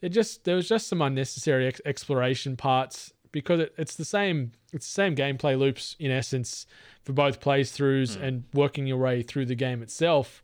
it 0.01 0.11
just 0.11 0.45
there 0.45 0.57
was 0.57 0.69
just 0.69 0.89
some 0.89 1.03
unnecessary 1.03 1.67
ex- 1.67 1.81
exploration 1.85 2.57
parts 2.57 3.13
because 3.33 3.61
it, 3.61 3.75
it's 3.77 3.97
the 3.97 4.05
same 4.05 4.53
it's 4.73 4.87
the 4.87 4.93
same 4.93 5.15
gameplay 5.15 5.59
loops 5.59 5.97
in 5.99 6.11
essence 6.11 6.67
for 7.03 7.13
both 7.13 7.41
plays 7.41 7.77
throughs 7.77 8.17
mm. 8.17 8.23
and 8.23 8.45
working 8.55 8.87
your 8.87 8.99
way 8.99 9.23
through 9.23 9.47
the 9.47 9.55
game 9.55 9.83
itself. 9.83 10.43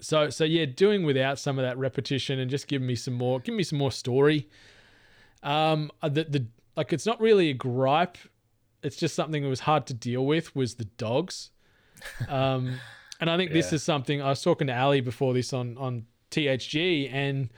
So 0.00 0.30
so 0.30 0.44
yeah, 0.44 0.66
doing 0.66 1.04
without 1.04 1.38
some 1.38 1.58
of 1.58 1.64
that 1.64 1.78
repetition 1.78 2.38
and 2.38 2.50
just 2.50 2.66
giving 2.66 2.86
me 2.86 2.96
some 2.96 3.14
more, 3.14 3.40
give 3.40 3.54
me 3.54 3.62
some 3.62 3.78
more 3.78 3.92
story. 3.92 4.48
Um, 5.42 5.90
uh, 6.02 6.08
the 6.08 6.24
the 6.24 6.46
like 6.76 6.92
it's 6.92 7.06
not 7.06 7.20
really 7.20 7.50
a 7.50 7.54
gripe. 7.54 8.18
It's 8.82 8.96
just 8.96 9.14
something 9.14 9.42
that 9.42 9.48
was 9.48 9.60
hard 9.60 9.86
to 9.86 9.94
deal 9.94 10.26
with 10.26 10.54
was 10.56 10.74
the 10.74 10.84
dogs. 10.84 11.50
Um, 12.28 12.80
and 13.20 13.30
I 13.30 13.36
think 13.36 13.50
yeah. 13.50 13.58
this 13.58 13.72
is 13.72 13.84
something 13.84 14.20
I 14.20 14.28
was 14.30 14.42
talking 14.42 14.66
to 14.66 14.76
Ali 14.76 15.00
before 15.00 15.32
this 15.32 15.52
on 15.52 15.78
on 15.78 16.06
THG, 16.32 17.12
and 17.12 17.48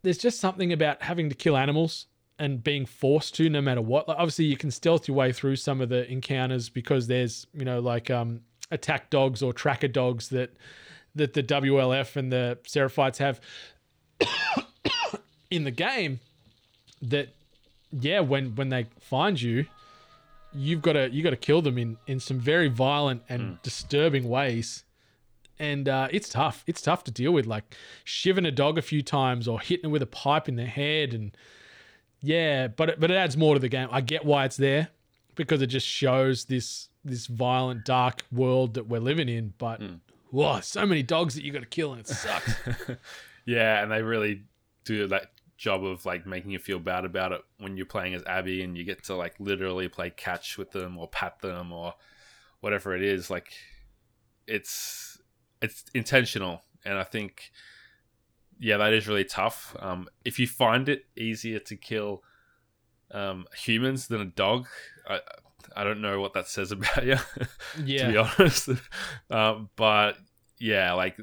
there's 0.00 0.16
just 0.16 0.40
something 0.40 0.72
about 0.72 1.02
having 1.02 1.28
to 1.28 1.34
kill 1.34 1.58
animals 1.58 2.06
and 2.40 2.64
being 2.64 2.86
forced 2.86 3.34
to 3.36 3.48
no 3.48 3.60
matter 3.60 3.82
what. 3.82 4.08
Like 4.08 4.18
obviously 4.18 4.46
you 4.46 4.56
can 4.56 4.72
stealth 4.72 5.06
your 5.06 5.16
way 5.16 5.30
through 5.30 5.56
some 5.56 5.80
of 5.80 5.90
the 5.90 6.10
encounters 6.10 6.68
because 6.68 7.06
there's, 7.06 7.46
you 7.52 7.64
know, 7.64 7.78
like 7.78 8.10
um 8.10 8.40
attack 8.72 9.10
dogs 9.10 9.42
or 9.42 9.52
tracker 9.52 9.88
dogs 9.88 10.30
that 10.30 10.56
that 11.14 11.34
the 11.34 11.42
WLF 11.42 12.16
and 12.16 12.32
the 12.32 12.58
Seraphites 12.64 13.18
have 13.18 13.40
in 15.50 15.64
the 15.64 15.70
game 15.70 16.20
that 17.02 17.28
yeah, 17.92 18.20
when 18.20 18.54
when 18.54 18.70
they 18.70 18.86
find 19.00 19.40
you, 19.40 19.66
you've 20.54 20.82
got 20.82 20.94
to 20.94 21.10
you 21.10 21.22
got 21.22 21.30
to 21.30 21.36
kill 21.36 21.62
them 21.62 21.76
in 21.76 21.98
in 22.06 22.20
some 22.20 22.38
very 22.38 22.68
violent 22.68 23.22
and 23.28 23.42
mm. 23.42 23.62
disturbing 23.62 24.28
ways. 24.28 24.84
And 25.58 25.90
uh, 25.90 26.08
it's 26.10 26.30
tough. 26.30 26.64
It's 26.66 26.80
tough 26.80 27.04
to 27.04 27.10
deal 27.10 27.32
with, 27.32 27.44
like 27.44 27.76
shivering 28.02 28.46
a 28.46 28.50
dog 28.50 28.78
a 28.78 28.82
few 28.82 29.02
times 29.02 29.46
or 29.46 29.60
hitting 29.60 29.90
it 29.90 29.92
with 29.92 30.00
a 30.00 30.06
pipe 30.06 30.48
in 30.48 30.56
the 30.56 30.64
head, 30.64 31.12
and 31.12 31.36
yeah, 32.22 32.68
but 32.68 32.90
it, 32.90 33.00
but 33.00 33.10
it 33.10 33.14
adds 33.14 33.36
more 33.36 33.54
to 33.54 33.60
the 33.60 33.68
game. 33.68 33.88
I 33.90 34.00
get 34.00 34.24
why 34.24 34.44
it's 34.44 34.56
there 34.56 34.88
because 35.34 35.62
it 35.62 35.68
just 35.68 35.86
shows 35.86 36.44
this 36.44 36.88
this 37.04 37.26
violent, 37.26 37.84
dark 37.84 38.24
world 38.30 38.74
that 38.74 38.86
we're 38.86 39.00
living 39.00 39.28
in. 39.28 39.54
But 39.58 39.80
mm. 39.80 40.00
whoa, 40.30 40.60
so 40.60 40.84
many 40.86 41.02
dogs 41.02 41.34
that 41.34 41.44
you 41.44 41.52
got 41.52 41.60
to 41.60 41.66
kill, 41.66 41.92
and 41.92 42.00
it 42.00 42.08
sucks. 42.08 42.54
yeah, 43.46 43.82
and 43.82 43.90
they 43.90 44.02
really 44.02 44.42
do 44.84 45.06
that 45.08 45.32
job 45.56 45.84
of 45.84 46.06
like 46.06 46.26
making 46.26 46.50
you 46.50 46.58
feel 46.58 46.78
bad 46.78 47.04
about 47.04 47.32
it 47.32 47.42
when 47.58 47.76
you're 47.76 47.84
playing 47.86 48.14
as 48.14 48.22
Abby 48.24 48.62
and 48.62 48.78
you 48.78 48.84
get 48.84 49.04
to 49.04 49.14
like 49.14 49.34
literally 49.38 49.88
play 49.88 50.08
catch 50.08 50.56
with 50.56 50.70
them 50.70 50.96
or 50.96 51.06
pat 51.06 51.38
them 51.40 51.70
or 51.70 51.94
whatever 52.60 52.94
it 52.94 53.02
is. 53.02 53.30
Like 53.30 53.52
it's 54.46 55.18
it's 55.62 55.84
intentional, 55.94 56.62
and 56.84 56.98
I 56.98 57.04
think 57.04 57.50
yeah, 58.60 58.76
that 58.76 58.92
is 58.92 59.08
really 59.08 59.24
tough. 59.24 59.74
Um, 59.80 60.06
if 60.24 60.38
you 60.38 60.46
find 60.46 60.88
it 60.88 61.06
easier 61.16 61.58
to 61.60 61.76
kill 61.76 62.22
um, 63.10 63.46
humans 63.56 64.06
than 64.06 64.20
a 64.20 64.26
dog, 64.26 64.66
I, 65.08 65.20
I 65.74 65.82
don't 65.82 66.02
know 66.02 66.20
what 66.20 66.34
that 66.34 66.46
says 66.46 66.70
about 66.72 67.04
you. 67.04 67.16
Yeah, 67.82 68.06
to 68.06 68.12
be 68.12 68.16
honest. 68.18 68.68
um, 69.30 69.70
but 69.76 70.18
yeah, 70.58 70.92
like 70.92 71.18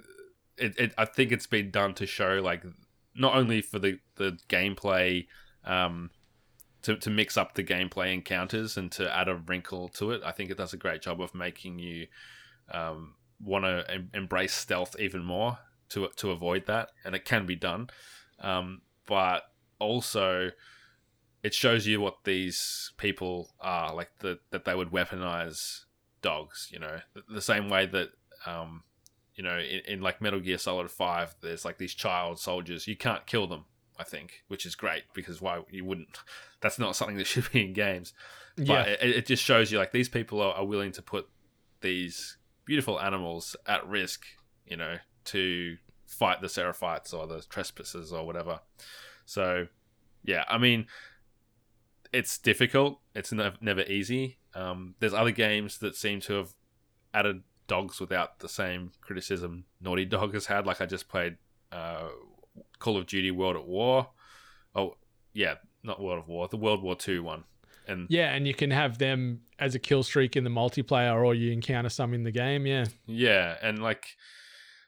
it, 0.58 0.78
it, 0.80 0.94
I 0.98 1.06
think 1.06 1.32
it's 1.32 1.46
been 1.46 1.70
done 1.70 1.94
to 1.96 2.08
show 2.08 2.42
like 2.44 2.64
not 3.16 3.36
only 3.36 3.62
for 3.62 3.78
the 3.78 4.00
the 4.16 4.40
gameplay, 4.50 5.28
um, 5.64 6.10
to 6.82 6.98
to 6.98 7.12
mix 7.12 7.38
up 7.38 7.54
the 7.54 7.64
gameplay 7.64 8.16
encounters 8.16 8.78
and 8.78 8.92
to 8.94 9.16
add 9.16 9.30
a 9.30 9.36
wrinkle 9.36 9.90
to 9.90 10.10
it. 10.10 10.22
I 10.26 10.32
think 10.32 10.50
it 10.50 10.58
does 10.58 10.74
a 10.74 10.78
great 10.78 11.04
job 11.04 11.22
of 11.22 11.36
making 11.36 11.78
you 11.78 12.08
um, 12.72 13.14
want 13.40 13.66
to 13.66 13.86
em- 13.88 14.10
embrace 14.16 14.56
stealth 14.56 14.96
even 15.00 15.24
more 15.24 15.60
to 15.90 16.08
to 16.18 16.32
avoid 16.32 16.66
that, 16.68 16.90
and 17.06 17.16
it 17.16 17.26
can 17.26 17.46
be 17.46 17.56
done. 17.56 17.90
Um, 18.40 18.82
but 19.06 19.44
also, 19.80 20.52
it 21.44 21.54
shows 21.54 21.88
you 21.88 22.02
what 22.02 22.24
these 22.24 22.92
people 22.98 23.52
are 23.60 23.94
like. 23.94 24.10
The, 24.20 24.40
that 24.52 24.66
they 24.66 24.76
would 24.76 24.92
weaponize 24.92 25.86
dogs. 26.22 26.70
You 26.72 26.80
know, 26.80 27.00
the, 27.14 27.24
the 27.36 27.42
same 27.42 27.70
way 27.70 27.86
that 27.86 28.10
um, 28.46 28.84
you 29.36 29.44
know, 29.44 29.58
in, 29.58 29.82
in 29.88 30.02
like 30.02 30.22
Metal 30.22 30.40
Gear 30.40 30.58
Solid 30.58 30.90
Five, 30.92 31.36
there's 31.42 31.66
like 31.66 31.78
these 31.78 31.94
child 31.94 32.40
soldiers. 32.40 32.88
You 32.88 32.96
can't 32.98 33.26
kill 33.26 33.48
them. 33.48 33.66
I 34.00 34.04
think, 34.04 34.44
which 34.48 34.68
is 34.68 34.76
great 34.76 35.06
because 35.16 35.42
why 35.42 35.60
you 35.72 35.84
wouldn't? 35.84 36.20
That's 36.62 36.78
not 36.78 36.96
something 36.96 37.18
that 37.18 37.26
should 37.34 37.52
be 37.52 37.64
in 37.66 37.74
games. 37.74 38.14
But 38.56 38.66
Yeah. 38.68 38.84
it, 38.84 39.10
it 39.10 39.26
just 39.26 39.44
shows 39.44 39.72
you 39.72 39.80
like 39.80 39.92
these 39.92 40.10
people 40.10 40.40
are, 40.40 40.54
are 40.54 40.66
willing 40.66 40.92
to 40.94 41.02
put 41.02 41.28
these 41.82 42.38
beautiful 42.66 43.00
animals 43.00 43.56
at 43.66 43.88
risk, 43.88 44.24
you 44.68 44.78
know, 44.78 44.98
to 45.28 45.78
fight 46.06 46.42
the 46.42 46.48
Seraphites 46.48 47.14
or 47.14 47.28
the 47.28 47.42
trespassers 47.50 48.12
or 48.12 48.26
whatever. 48.26 48.62
So, 49.26 49.68
yeah, 50.24 50.44
I 50.48 50.58
mean, 50.58 50.88
it's 52.14 52.38
difficult. 52.38 53.00
It's 53.14 53.32
nev- 53.32 53.62
never 53.62 53.82
easy. 53.82 54.38
Um, 54.56 54.96
there's 55.00 55.14
other 55.14 55.32
games 55.32 55.78
that 55.80 55.96
seem 55.96 56.20
to 56.22 56.34
have 56.34 56.54
added 57.14 57.44
dogs 57.68 58.00
without 58.00 58.40
the 58.40 58.50
same 58.50 58.92
criticism 59.02 59.66
Naughty 59.82 60.06
Dog 60.06 60.34
has 60.34 60.46
had. 60.46 60.66
Like 60.66 60.82
I 60.82 60.86
just 60.86 61.10
played 61.10 61.38
uh, 61.72 62.08
Call 62.80 62.98
of 62.98 63.06
Duty 63.06 63.32
World 63.32 63.56
at 63.56 63.68
War. 63.68 64.10
Oh, 64.74 64.96
yeah, 65.34 65.56
not 65.84 66.02
World 66.02 66.20
of 66.20 66.28
War, 66.28 66.48
the 66.48 66.58
World 66.58 66.82
War 66.82 66.96
Two 66.96 67.24
one. 67.24 67.44
And 67.88 68.08
Yeah, 68.10 68.34
and 68.34 68.48
you 68.48 68.54
can 68.54 68.72
have 68.72 68.98
them 68.98 69.42
as 69.60 69.76
a 69.76 69.80
kill 69.80 70.04
streak 70.04 70.36
in 70.36 70.44
the 70.44 70.50
multiplayer, 70.50 71.16
or 71.24 71.34
you 71.34 71.52
encounter 71.52 71.90
some 71.90 72.14
in 72.14 72.24
the 72.24 72.32
game. 72.32 72.66
Yeah, 72.66 72.86
Yeah, 73.06 73.56
and 73.62 73.82
like, 73.82 74.18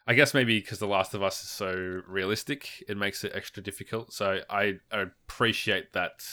I 0.09 0.15
guess 0.15 0.33
maybe 0.33 0.59
because 0.59 0.79
The 0.79 0.87
Last 0.87 1.13
of 1.13 1.21
Us 1.21 1.43
is 1.43 1.49
so 1.49 2.01
realistic, 2.07 2.83
it 2.89 2.97
makes 2.97 3.23
it 3.23 3.31
extra 3.35 3.61
difficult. 3.61 4.11
So 4.11 4.41
I, 4.49 4.79
I 4.91 5.01
appreciate 5.01 5.93
that 5.93 6.23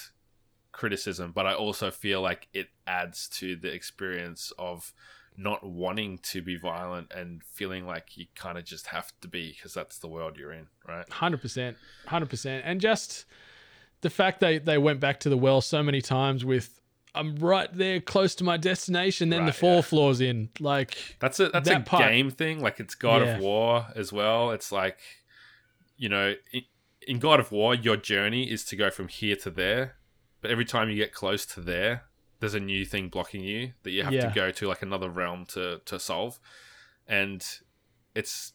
criticism, 0.73 1.33
but 1.35 1.47
I 1.47 1.53
also 1.53 1.91
feel 1.91 2.23
like 2.23 2.49
it 2.55 2.69
adds 2.87 3.29
to 3.35 3.55
the 3.55 3.71
experience 3.71 4.51
of 4.59 4.95
not 5.37 5.63
wanting 5.63 6.17
to 6.23 6.41
be 6.41 6.57
violent 6.57 7.13
and 7.15 7.45
feeling 7.45 7.87
like 7.87 8.17
you 8.17 8.25
kind 8.35 8.57
of 8.57 8.65
just 8.65 8.87
have 8.87 9.13
to 9.21 9.29
be 9.29 9.53
because 9.53 9.75
that's 9.75 9.99
the 9.99 10.09
world 10.09 10.39
you're 10.39 10.53
in, 10.53 10.69
right? 10.89 11.07
hundred 11.11 11.43
percent, 11.43 11.77
hundred 12.07 12.31
percent, 12.31 12.63
and 12.65 12.81
just 12.81 13.27
the 14.01 14.09
fact 14.09 14.41
they 14.41 14.57
they 14.57 14.79
went 14.79 15.01
back 15.01 15.21
to 15.21 15.29
the 15.29 15.37
well 15.37 15.61
so 15.61 15.83
many 15.83 16.01
times 16.01 16.47
with. 16.47 16.81
I'm 17.17 17.37
right 17.37 17.69
there, 17.73 18.01
close 18.01 18.35
to 18.37 18.45
my 18.45 18.57
destination. 18.57 19.31
Then 19.31 19.41
the 19.41 19.47
Right, 19.47 19.55
four 19.55 19.75
yeah. 19.77 19.81
floors 19.83 20.21
in, 20.21 20.51
like 20.61 21.17
That's 21.19 21.41
a 21.41 21.49
that's 21.49 21.69
That 21.69 21.81
a 21.83 21.85
part- 21.85 22.05
game 22.09 22.31
thing. 22.31 22.61
Like 22.61 22.79
it's 22.81 22.95
God 22.95 23.23
Yeah. 23.23 23.37
of 23.37 23.41
War 23.43 23.87
as 23.95 24.13
well. 24.13 24.51
It's 24.51 24.71
like, 24.71 24.99
you 25.97 26.09
know, 26.09 26.35
in, 26.53 26.63
in 27.09 27.19
God 27.19 27.41
of 27.41 27.51
War, 27.53 27.75
your 27.75 27.97
journey 27.97 28.51
is 28.51 28.65
to 28.67 28.77
go 28.77 28.91
from 28.91 29.09
here 29.09 29.37
to 29.37 29.51
there, 29.51 29.97
but 30.41 30.51
every 30.51 30.65
time 30.65 30.91
you 30.91 30.97
get 30.97 31.13
close 31.13 31.47
to 31.47 31.61
there, 31.61 32.05
there's 32.41 32.55
a 32.55 32.61
new 32.61 32.85
thing 32.85 33.09
blocking 33.09 33.43
you 33.43 33.73
that 33.83 33.91
you 33.93 34.03
have 34.03 34.13
Yeah. 34.13 34.29
to 34.29 34.35
go 34.35 34.51
to 34.51 34.69
like 34.69 34.83
another 34.83 35.09
realm 35.09 35.47
to 35.47 35.81
to 35.87 35.99
solve, 35.99 36.39
and 37.07 37.45
it's 38.15 38.53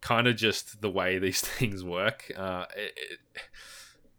kind 0.00 0.26
of 0.26 0.36
just 0.36 0.80
the 0.82 0.90
way 0.90 1.18
these 1.26 1.40
things 1.40 1.84
work. 1.84 2.30
Uh, 2.36 2.66
it, 2.76 2.92
it, 2.96 3.18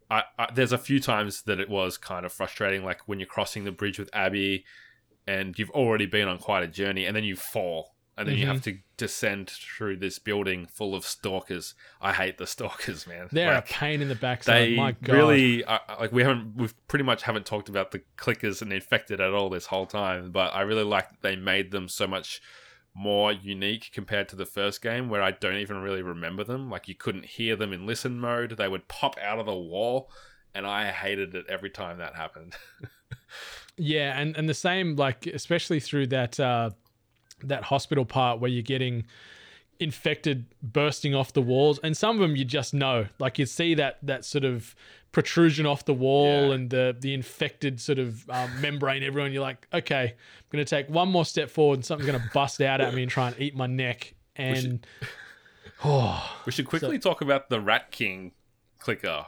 I, 0.09 0.23
I, 0.37 0.47
there's 0.53 0.71
a 0.71 0.77
few 0.77 0.99
times 0.99 1.41
that 1.43 1.59
it 1.59 1.69
was 1.69 1.97
kind 1.97 2.25
of 2.25 2.31
frustrating, 2.33 2.83
like 2.85 3.01
when 3.07 3.19
you're 3.19 3.27
crossing 3.27 3.63
the 3.63 3.71
bridge 3.71 3.97
with 3.99 4.09
Abby, 4.13 4.65
and 5.27 5.57
you've 5.57 5.71
already 5.71 6.05
been 6.05 6.27
on 6.27 6.37
quite 6.37 6.63
a 6.63 6.67
journey, 6.67 7.05
and 7.05 7.15
then 7.15 7.23
you 7.23 7.35
fall, 7.35 7.95
and 8.17 8.27
then 8.27 8.35
you 8.37 8.43
Mm-hmm. 8.45 8.53
have 8.53 8.63
to 8.63 8.77
descend 8.97 9.49
through 9.49 9.97
this 9.97 10.19
building 10.19 10.67
full 10.67 10.93
of 10.95 11.03
stalkers. 11.05 11.73
I 11.99 12.13
hate 12.13 12.37
the 12.37 12.45
stalkers, 12.55 13.07
man. 13.07 13.27
they're 13.31 13.53
Like, 13.55 13.69
a 13.69 13.73
pain 13.73 14.01
in 14.01 14.07
the 14.07 14.15
backside. 14.15 14.69
they 14.69 14.75
my 14.75 14.91
God, 14.93 15.13
really 15.13 15.63
uh, 15.65 15.79
like 15.99 16.11
we 16.11 16.21
haven't 16.23 16.55
we've 16.55 16.75
pretty 16.87 17.03
much 17.03 17.23
haven't 17.23 17.45
talked 17.45 17.67
about 17.67 17.91
the 17.91 18.01
clickers 18.17 18.61
and 18.61 18.71
the 18.71 18.75
infected 18.75 19.19
at 19.19 19.33
all 19.33 19.49
this 19.49 19.65
whole 19.65 19.85
time 19.85 20.31
but 20.31 20.53
i 20.55 20.61
really 20.61 20.83
like 20.83 21.09
that 21.09 21.21
they 21.21 21.35
made 21.35 21.71
them 21.71 21.89
so 21.89 22.07
much 22.07 22.41
more 22.95 23.31
unique 23.31 23.91
compared 23.93 24.29
to 24.29 24.35
the 24.37 24.45
first 24.45 24.81
game 24.81 25.09
where 25.09 25.21
i 25.21 25.29
don't 25.29 25.57
even 25.57 25.81
really 25.81 26.01
remember 26.01 26.43
them. 26.43 26.69
Like 26.69 26.87
you 26.87 26.95
couldn't 26.95 27.25
hear 27.25 27.55
them 27.55 27.73
in 27.73 27.85
listen 27.85 28.19
mode. 28.19 28.55
They 28.57 28.69
would 28.69 28.87
pop 28.87 29.17
out 29.21 29.37
of 29.37 29.45
the 29.45 29.53
wall 29.53 30.09
and 30.53 30.65
i 30.65 30.89
hated 30.91 31.35
it 31.35 31.45
every 31.49 31.69
time 31.69 31.97
that 31.97 32.15
happened. 32.15 32.55
Yeah, 33.77 34.19
and 34.19 34.35
and 34.37 34.47
the 34.47 34.53
same 34.53 34.95
like 34.95 35.27
especially 35.27 35.79
through 35.79 36.07
that 36.07 36.39
uh 36.39 36.69
that 37.43 37.63
hospital 37.63 38.05
part 38.05 38.39
where 38.39 38.49
you're 38.49 38.63
getting 38.63 39.05
infected 39.79 40.45
bursting 40.61 41.13
off 41.15 41.33
the 41.33 41.41
walls. 41.41 41.79
And 41.83 41.95
some 41.95 42.15
of 42.15 42.21
them 42.21 42.35
you 42.35 42.45
just 42.45 42.73
know 42.73 43.07
like 43.19 43.37
you 43.39 43.45
see 43.45 43.73
that 43.75 43.97
that 44.03 44.25
sort 44.25 44.43
of 44.45 44.75
protrusion 45.11 45.65
off 45.65 45.85
the 45.85 45.93
wall 45.93 46.47
Yeah. 46.49 46.53
and 46.55 46.69
the 46.69 46.95
the 46.99 47.13
infected 47.13 47.79
sort 47.79 47.99
of 47.99 48.29
um, 48.29 48.49
membrane 48.59 49.01
everyone 49.01 49.31
you're 49.31 49.41
like 49.41 49.65
okay 49.73 50.03
i'm 50.13 50.15
gonna 50.51 50.65
take 50.65 50.89
one 50.89 51.07
more 51.07 51.23
step 51.23 51.49
forward 51.49 51.75
and 51.75 51.85
something's 51.85 52.11
gonna 52.11 52.29
bust 52.33 52.59
out 52.61 52.81
at 52.81 52.93
me 52.93 53.03
and 53.03 53.09
try 53.11 53.27
and 53.29 53.39
eat 53.39 53.55
my 53.55 53.65
neck. 53.67 54.13
And 54.35 54.85
oh 55.83 56.37
we 56.45 56.51
should 56.51 56.65
quickly 56.73 56.99
talk 56.99 57.21
about 57.21 57.49
the 57.49 57.59
rat 57.61 57.91
king 57.91 58.31
clicker 58.79 59.25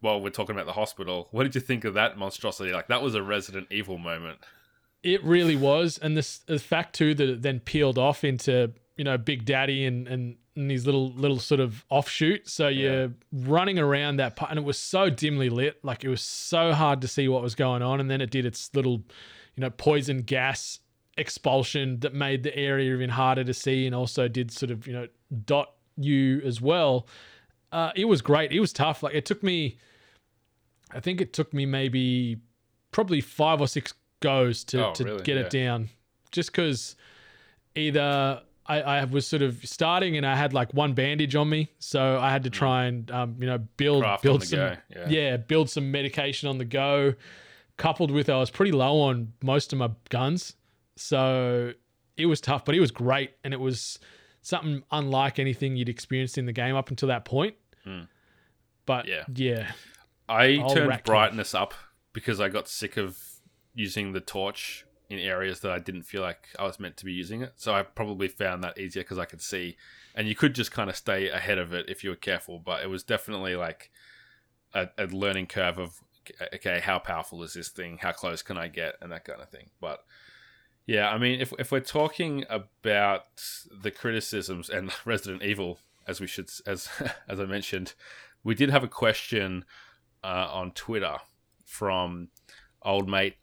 while 0.00 0.20
we're 0.20 0.30
talking 0.30 0.54
about 0.54 0.66
the 0.66 0.72
hospital. 0.72 1.28
What 1.32 1.42
did 1.44 1.54
you 1.56 1.60
think 1.60 1.84
of 1.84 1.94
that 1.94 2.16
monstrosity? 2.16 2.72
Like 2.72 2.86
that 2.88 3.02
was 3.02 3.14
a 3.14 3.22
resident 3.22 3.66
evil 3.70 3.98
moment. 3.98 4.38
It 5.02 5.22
really 5.24 5.56
was, 5.56 5.98
and 5.98 6.16
this 6.16 6.38
the 6.38 6.58
fact 6.58 6.94
too 6.96 7.14
that 7.14 7.28
it 7.28 7.42
then 7.42 7.60
peeled 7.60 7.98
off 7.98 8.24
into 8.24 8.72
you 8.98 9.04
know 9.04 9.16
Big 9.16 9.46
Daddy 9.46 9.86
and 9.86 10.06
and, 10.06 10.36
and 10.54 10.70
these 10.70 10.84
little 10.84 11.10
little 11.12 11.38
sort 11.38 11.60
of 11.60 11.84
offshoot. 11.88 12.48
So 12.48 12.68
you're 12.68 13.12
running 13.32 13.78
around 13.78 14.16
that 14.18 14.36
part, 14.36 14.50
and 14.50 14.58
it 14.58 14.64
was 14.64 14.78
so 14.78 15.08
dimly 15.08 15.48
lit, 15.48 15.82
like 15.82 16.04
it 16.04 16.08
was 16.10 16.20
so 16.20 16.72
hard 16.74 17.00
to 17.00 17.08
see 17.08 17.28
what 17.28 17.40
was 17.42 17.54
going 17.54 17.80
on. 17.80 18.00
And 18.00 18.10
then 18.10 18.20
it 18.20 18.30
did 18.30 18.44
its 18.44 18.68
little, 18.74 19.04
you 19.54 19.60
know, 19.62 19.70
poison 19.70 20.18
gas 20.22 20.80
expulsion 21.16 21.98
that 22.00 22.14
made 22.14 22.42
the 22.42 22.54
area 22.56 22.94
even 22.94 23.10
harder 23.10 23.44
to 23.44 23.54
see, 23.54 23.86
and 23.86 23.94
also 23.94 24.28
did 24.28 24.50
sort 24.52 24.70
of 24.70 24.86
you 24.86 24.92
know 24.92 25.06
dot 25.46 25.72
you 25.96 26.40
as 26.44 26.60
well. 26.60 27.06
Uh, 27.72 27.90
it 27.94 28.06
was 28.06 28.22
great. 28.22 28.50
It 28.52 28.60
was 28.60 28.72
tough. 28.72 29.02
Like 29.02 29.14
it 29.14 29.26
took 29.26 29.42
me, 29.42 29.78
I 30.92 31.00
think 31.00 31.20
it 31.20 31.32
took 31.32 31.52
me 31.52 31.66
maybe 31.66 32.38
probably 32.92 33.20
five 33.20 33.60
or 33.60 33.68
six 33.68 33.92
goes 34.20 34.64
to, 34.64 34.86
Oh, 34.88 34.92
to 34.94 35.04
really? 35.04 35.22
get 35.22 35.36
Yeah. 35.36 35.42
it 35.42 35.50
down 35.50 35.88
just 36.32 36.50
because 36.50 36.96
either 37.74 38.42
I, 38.68 38.80
I 38.82 39.04
was 39.04 39.26
sort 39.26 39.40
of 39.42 39.64
starting 39.64 40.16
and 40.18 40.26
I 40.26 40.36
had 40.36 40.52
like 40.52 40.74
one 40.74 40.92
bandage 40.92 41.34
on 41.34 41.48
me, 41.48 41.70
so 41.78 42.18
I 42.18 42.30
had 42.30 42.44
to 42.44 42.50
try 42.50 42.84
and 42.84 43.10
um, 43.10 43.36
you 43.40 43.46
know 43.46 43.58
build 43.76 44.02
Mm. 44.02 44.06
Craft 44.06 44.22
build 44.22 44.44
some 44.44 44.58
go, 44.58 44.76
yeah. 45.08 45.36
build 45.38 45.70
some 45.70 45.90
medication 45.90 46.48
on 46.48 46.58
the 46.58 46.64
go. 46.64 47.14
Coupled 47.78 48.10
with 48.10 48.28
I 48.28 48.36
was 48.36 48.50
pretty 48.50 48.72
low 48.72 49.00
on 49.00 49.32
most 49.42 49.72
of 49.72 49.78
my 49.78 49.90
guns, 50.10 50.54
so 50.96 51.72
it 52.16 52.26
was 52.26 52.40
tough, 52.40 52.64
but 52.64 52.74
it 52.74 52.80
was 52.80 52.90
great 52.90 53.30
and 53.44 53.54
it 53.54 53.60
was 53.60 53.98
something 54.42 54.82
unlike 54.90 55.38
anything 55.38 55.76
you'd 55.76 55.88
experienced 55.88 56.36
in 56.38 56.46
the 56.46 56.52
game 56.52 56.74
up 56.76 56.90
until 56.90 57.08
that 57.08 57.24
point. 57.24 57.54
But 58.84 59.04
Hmm. 59.06 59.10
Yeah. 59.10 59.24
yeah, 59.34 59.70
I 60.28 60.56
turned 60.74 61.02
brightness 61.04 61.54
up 61.54 61.72
because 62.12 62.40
I 62.40 62.48
got 62.48 62.68
sick 62.68 62.96
of 62.96 63.16
using 63.74 64.12
the 64.12 64.20
torch 64.20 64.84
in 65.10 65.18
areas 65.18 65.60
that 65.60 65.72
I 65.72 65.78
didn't 65.78 66.02
feel 66.02 66.22
like 66.22 66.48
I 66.58 66.64
was 66.64 66.78
meant 66.78 66.96
to 66.98 67.04
be 67.04 67.12
using 67.12 67.42
it. 67.42 67.54
So 67.56 67.72
I 67.72 67.82
probably 67.82 68.28
found 68.28 68.62
that 68.62 68.78
easier 68.78 69.02
because 69.02 69.18
I 69.18 69.24
could 69.24 69.40
see, 69.40 69.76
and 70.14 70.28
you 70.28 70.34
could 70.34 70.54
just 70.54 70.70
kind 70.70 70.90
of 70.90 70.96
stay 70.96 71.30
ahead 71.30 71.58
of 71.58 71.72
it 71.72 71.88
if 71.88 72.04
you 72.04 72.10
were 72.10 72.16
careful. 72.16 72.58
But 72.58 72.82
it 72.82 72.88
was 72.88 73.02
definitely 73.02 73.56
like 73.56 73.90
a, 74.74 74.88
a 74.98 75.06
learning 75.06 75.46
curve 75.46 75.78
of 75.78 76.02
okay, 76.54 76.80
how 76.80 76.98
powerful 76.98 77.42
is 77.42 77.54
this 77.54 77.68
thing? 77.68 77.98
How 78.00 78.12
close 78.12 78.42
can 78.42 78.58
I 78.58 78.68
get? 78.68 78.96
And 79.00 79.10
that 79.12 79.24
kind 79.24 79.40
of 79.40 79.48
thing. 79.48 79.70
But 79.80 80.04
yeah, 80.86 81.10
I 81.10 81.18
mean, 81.18 81.40
if 81.40 81.52
if 81.58 81.72
we're 81.72 81.80
talking 81.80 82.44
about 82.50 83.24
the 83.70 83.90
criticisms 83.90 84.68
and 84.68 84.90
Resident 85.04 85.42
Evil, 85.42 85.78
as 86.06 86.20
we 86.20 86.26
should 86.26 86.50
as 86.66 86.88
as 87.28 87.40
I 87.40 87.46
mentioned, 87.46 87.94
we 88.44 88.54
did 88.54 88.70
have 88.70 88.84
a 88.84 88.88
question 88.88 89.64
uh, 90.22 90.48
on 90.50 90.72
Twitter 90.72 91.16
from 91.64 92.28
old 92.82 93.08
mate 93.08 93.36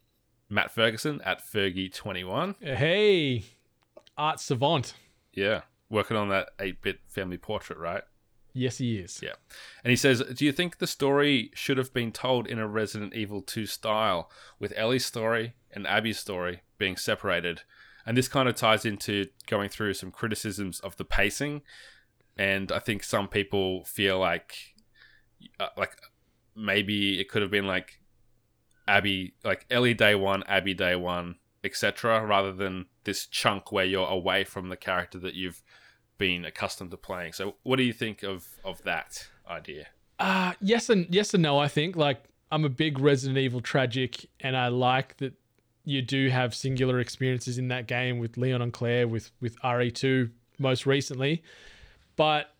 Matt 0.48 0.70
Ferguson 0.70 1.20
at 1.24 1.44
Fergie21. 1.44 2.62
hey, 2.62 3.44
art 4.16 4.40
savant. 4.40 4.94
Yeah, 5.32 5.62
working 5.90 6.16
on 6.16 6.28
that 6.30 6.50
8 6.58 6.80
bit 6.82 7.00
family 7.08 7.38
portrait, 7.38 7.78
right? 7.78 8.02
Yes, 8.52 8.78
he 8.78 8.96
is. 8.96 9.20
Yeah. 9.22 9.34
And 9.84 9.90
he 9.90 9.96
says, 9.96 10.22
Do 10.34 10.46
you 10.46 10.52
think 10.52 10.78
the 10.78 10.86
story 10.86 11.50
should 11.52 11.76
have 11.76 11.92
been 11.92 12.10
told 12.10 12.46
in 12.46 12.58
a 12.58 12.66
Resident 12.66 13.12
Evil 13.14 13.42
2 13.42 13.66
style, 13.66 14.30
with 14.58 14.72
Ellie's 14.76 15.04
story 15.04 15.52
and 15.70 15.86
Abby's 15.86 16.18
story 16.18 16.62
being 16.78 16.96
separated? 16.96 17.62
And 18.06 18.16
this 18.16 18.28
kind 18.28 18.48
of 18.48 18.54
ties 18.54 18.86
into 18.86 19.26
going 19.46 19.68
through 19.68 19.92
some 19.94 20.10
criticisms 20.10 20.80
of 20.80 20.96
the 20.96 21.04
pacing. 21.04 21.62
And 22.38 22.72
I 22.72 22.78
think 22.78 23.02
some 23.02 23.28
people 23.28 23.84
feel 23.84 24.18
like, 24.18 24.74
uh, 25.60 25.68
like 25.76 25.96
maybe 26.54 27.20
it 27.20 27.28
could 27.28 27.42
have 27.42 27.50
been 27.50 27.66
like 27.66 28.00
Abby, 28.88 29.34
like 29.44 29.66
Ellie 29.70 29.94
day 29.94 30.14
one, 30.14 30.42
Abby 30.44 30.74
day 30.74 30.96
one, 30.96 31.36
etc., 31.64 32.24
rather 32.24 32.52
than 32.52 32.86
this 33.04 33.26
chunk 33.26 33.72
where 33.72 33.84
you're 33.84 34.08
away 34.08 34.44
from 34.44 34.68
the 34.68 34.76
character 34.76 35.18
that 35.18 35.34
you've 35.34 35.62
been 36.18 36.44
accustomed 36.44 36.90
to 36.90 36.96
playing. 36.96 37.32
So, 37.32 37.56
what 37.62 37.76
do 37.76 37.82
you 37.82 37.92
think 37.92 38.22
of 38.22 38.46
of 38.64 38.82
that 38.84 39.28
idea? 39.48 39.88
Uh 40.18 40.54
yes 40.60 40.88
and 40.88 41.06
yes 41.10 41.34
and 41.34 41.42
no. 41.42 41.58
I 41.58 41.68
think 41.68 41.96
like 41.96 42.24
I'm 42.50 42.64
a 42.64 42.70
big 42.70 42.98
Resident 42.98 43.38
Evil 43.38 43.60
tragic, 43.60 44.26
and 44.40 44.56
I 44.56 44.68
like 44.68 45.16
that 45.18 45.34
you 45.84 46.02
do 46.02 46.28
have 46.30 46.54
singular 46.54 47.00
experiences 47.00 47.58
in 47.58 47.68
that 47.68 47.86
game 47.86 48.18
with 48.18 48.36
Leon 48.36 48.62
and 48.62 48.72
Claire, 48.72 49.06
with 49.06 49.30
with 49.40 49.60
RE2 49.60 50.30
most 50.58 50.86
recently. 50.86 51.42
But 52.16 52.50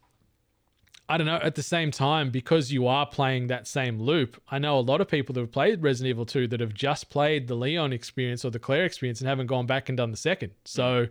I 1.08 1.16
don't 1.16 1.26
know, 1.26 1.38
at 1.40 1.54
the 1.54 1.62
same 1.62 1.92
time, 1.92 2.30
because 2.30 2.72
you 2.72 2.88
are 2.88 3.06
playing 3.06 3.46
that 3.46 3.68
same 3.68 4.00
loop, 4.00 4.42
I 4.50 4.58
know 4.58 4.78
a 4.78 4.80
lot 4.80 5.00
of 5.00 5.06
people 5.06 5.32
that 5.34 5.40
have 5.40 5.52
played 5.52 5.82
Resident 5.82 6.10
Evil 6.10 6.26
2 6.26 6.48
that 6.48 6.60
have 6.60 6.74
just 6.74 7.10
played 7.10 7.46
the 7.46 7.54
Leon 7.54 7.92
experience 7.92 8.44
or 8.44 8.50
the 8.50 8.58
Claire 8.58 8.84
experience 8.84 9.20
and 9.20 9.28
haven't 9.28 9.46
gone 9.46 9.66
back 9.66 9.88
and 9.88 9.96
done 9.96 10.10
the 10.10 10.16
second. 10.16 10.52
So 10.64 11.06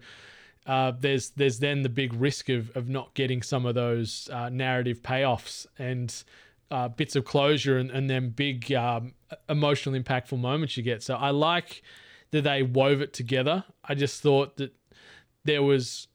uh, 0.65 0.91
there's 0.99 1.29
there's 1.31 1.59
then 1.59 1.83
the 1.83 1.89
big 1.89 2.13
risk 2.13 2.49
of, 2.49 2.75
of 2.75 2.89
not 2.89 3.13
getting 3.13 3.41
some 3.41 3.65
of 3.65 3.75
those 3.75 4.29
uh, 4.33 4.49
narrative 4.49 5.01
payoffs 5.01 5.65
and 5.77 6.23
uh, 6.71 6.87
bits 6.87 7.15
of 7.15 7.23
closure 7.23 7.77
and, 7.77 7.91
and 7.91 8.09
then 8.09 8.29
big 8.29 8.73
um, 8.73 9.13
emotional 9.47 9.99
impactful 9.99 10.39
moments 10.39 10.75
you 10.75 10.83
get. 10.83 11.03
So 11.03 11.15
I 11.15 11.29
like 11.29 11.83
that 12.31 12.41
they 12.41 12.63
wove 12.63 13.01
it 13.01 13.13
together. 13.13 13.63
I 13.83 13.95
just 13.95 14.21
thought 14.21 14.57
that 14.57 14.73
there 15.43 15.63
was 15.63 16.07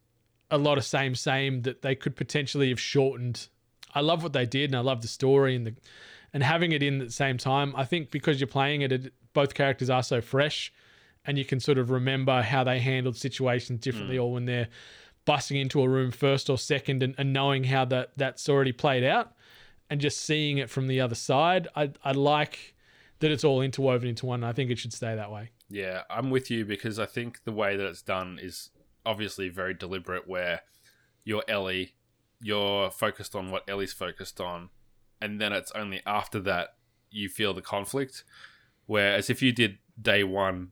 a 0.50 0.58
lot 0.58 0.78
of 0.78 0.84
same 0.84 1.14
same 1.14 1.62
that 1.62 1.82
they 1.82 1.94
could 1.94 2.16
potentially 2.16 2.68
have 2.70 2.80
shortened. 2.80 3.48
I 3.94 4.00
love 4.00 4.22
what 4.22 4.32
they 4.32 4.46
did 4.46 4.70
and 4.70 4.76
I 4.76 4.80
love 4.80 5.02
the 5.02 5.08
story 5.08 5.56
and 5.56 5.66
the 5.66 5.74
and 6.32 6.42
having 6.42 6.72
it 6.72 6.82
in 6.82 7.00
at 7.00 7.08
the 7.08 7.12
same 7.12 7.38
time. 7.38 7.74
I 7.76 7.84
think 7.84 8.10
because 8.10 8.40
you're 8.40 8.46
playing 8.46 8.82
it, 8.82 8.92
it 8.92 9.12
both 9.32 9.54
characters 9.54 9.90
are 9.90 10.02
so 10.02 10.20
fresh 10.20 10.72
and 11.24 11.36
you 11.36 11.44
can 11.44 11.60
sort 11.60 11.78
of 11.78 11.90
remember 11.90 12.42
how 12.42 12.64
they 12.64 12.78
handled 12.78 13.16
situations 13.16 13.80
differently 13.80 14.16
mm. 14.16 14.22
or 14.22 14.32
when 14.32 14.46
they're 14.46 14.68
busting 15.24 15.56
into 15.56 15.82
a 15.82 15.88
room 15.88 16.10
first 16.10 16.48
or 16.48 16.56
second 16.56 17.02
and, 17.02 17.14
and 17.18 17.32
knowing 17.32 17.64
how 17.64 17.84
that 17.84 18.10
that's 18.16 18.48
already 18.48 18.72
played 18.72 19.04
out 19.04 19.32
and 19.88 20.00
just 20.00 20.22
seeing 20.22 20.58
it 20.58 20.70
from 20.70 20.86
the 20.86 21.00
other 21.00 21.14
side. 21.14 21.68
I 21.74 21.90
I 22.04 22.12
like 22.12 22.74
that 23.18 23.30
it's 23.30 23.44
all 23.44 23.60
interwoven 23.60 24.08
into 24.08 24.26
one. 24.26 24.42
I 24.42 24.52
think 24.52 24.70
it 24.70 24.78
should 24.78 24.92
stay 24.92 25.14
that 25.14 25.30
way. 25.30 25.50
Yeah, 25.68 26.02
I'm 26.10 26.30
with 26.30 26.50
you 26.50 26.64
because 26.64 26.98
I 26.98 27.06
think 27.06 27.44
the 27.44 27.52
way 27.52 27.76
that 27.76 27.86
it's 27.86 28.02
done 28.02 28.38
is 28.42 28.70
obviously 29.06 29.48
very 29.48 29.74
deliberate 29.74 30.26
where 30.26 30.62
you're 31.24 31.44
Ellie, 31.46 31.94
you're 32.40 32.90
focused 32.90 33.34
on 33.34 33.50
what 33.50 33.64
Ellie's 33.68 33.92
focused 33.92 34.40
on, 34.40 34.70
and 35.20 35.40
then 35.40 35.52
it's 35.52 35.72
only 35.72 36.02
after 36.06 36.40
that 36.40 36.74
you 37.10 37.28
feel 37.28 37.54
the 37.54 37.62
conflict. 37.62 38.24
Whereas 38.86 39.30
if 39.30 39.42
you 39.42 39.52
did 39.52 39.78
day 40.00 40.24
one 40.24 40.70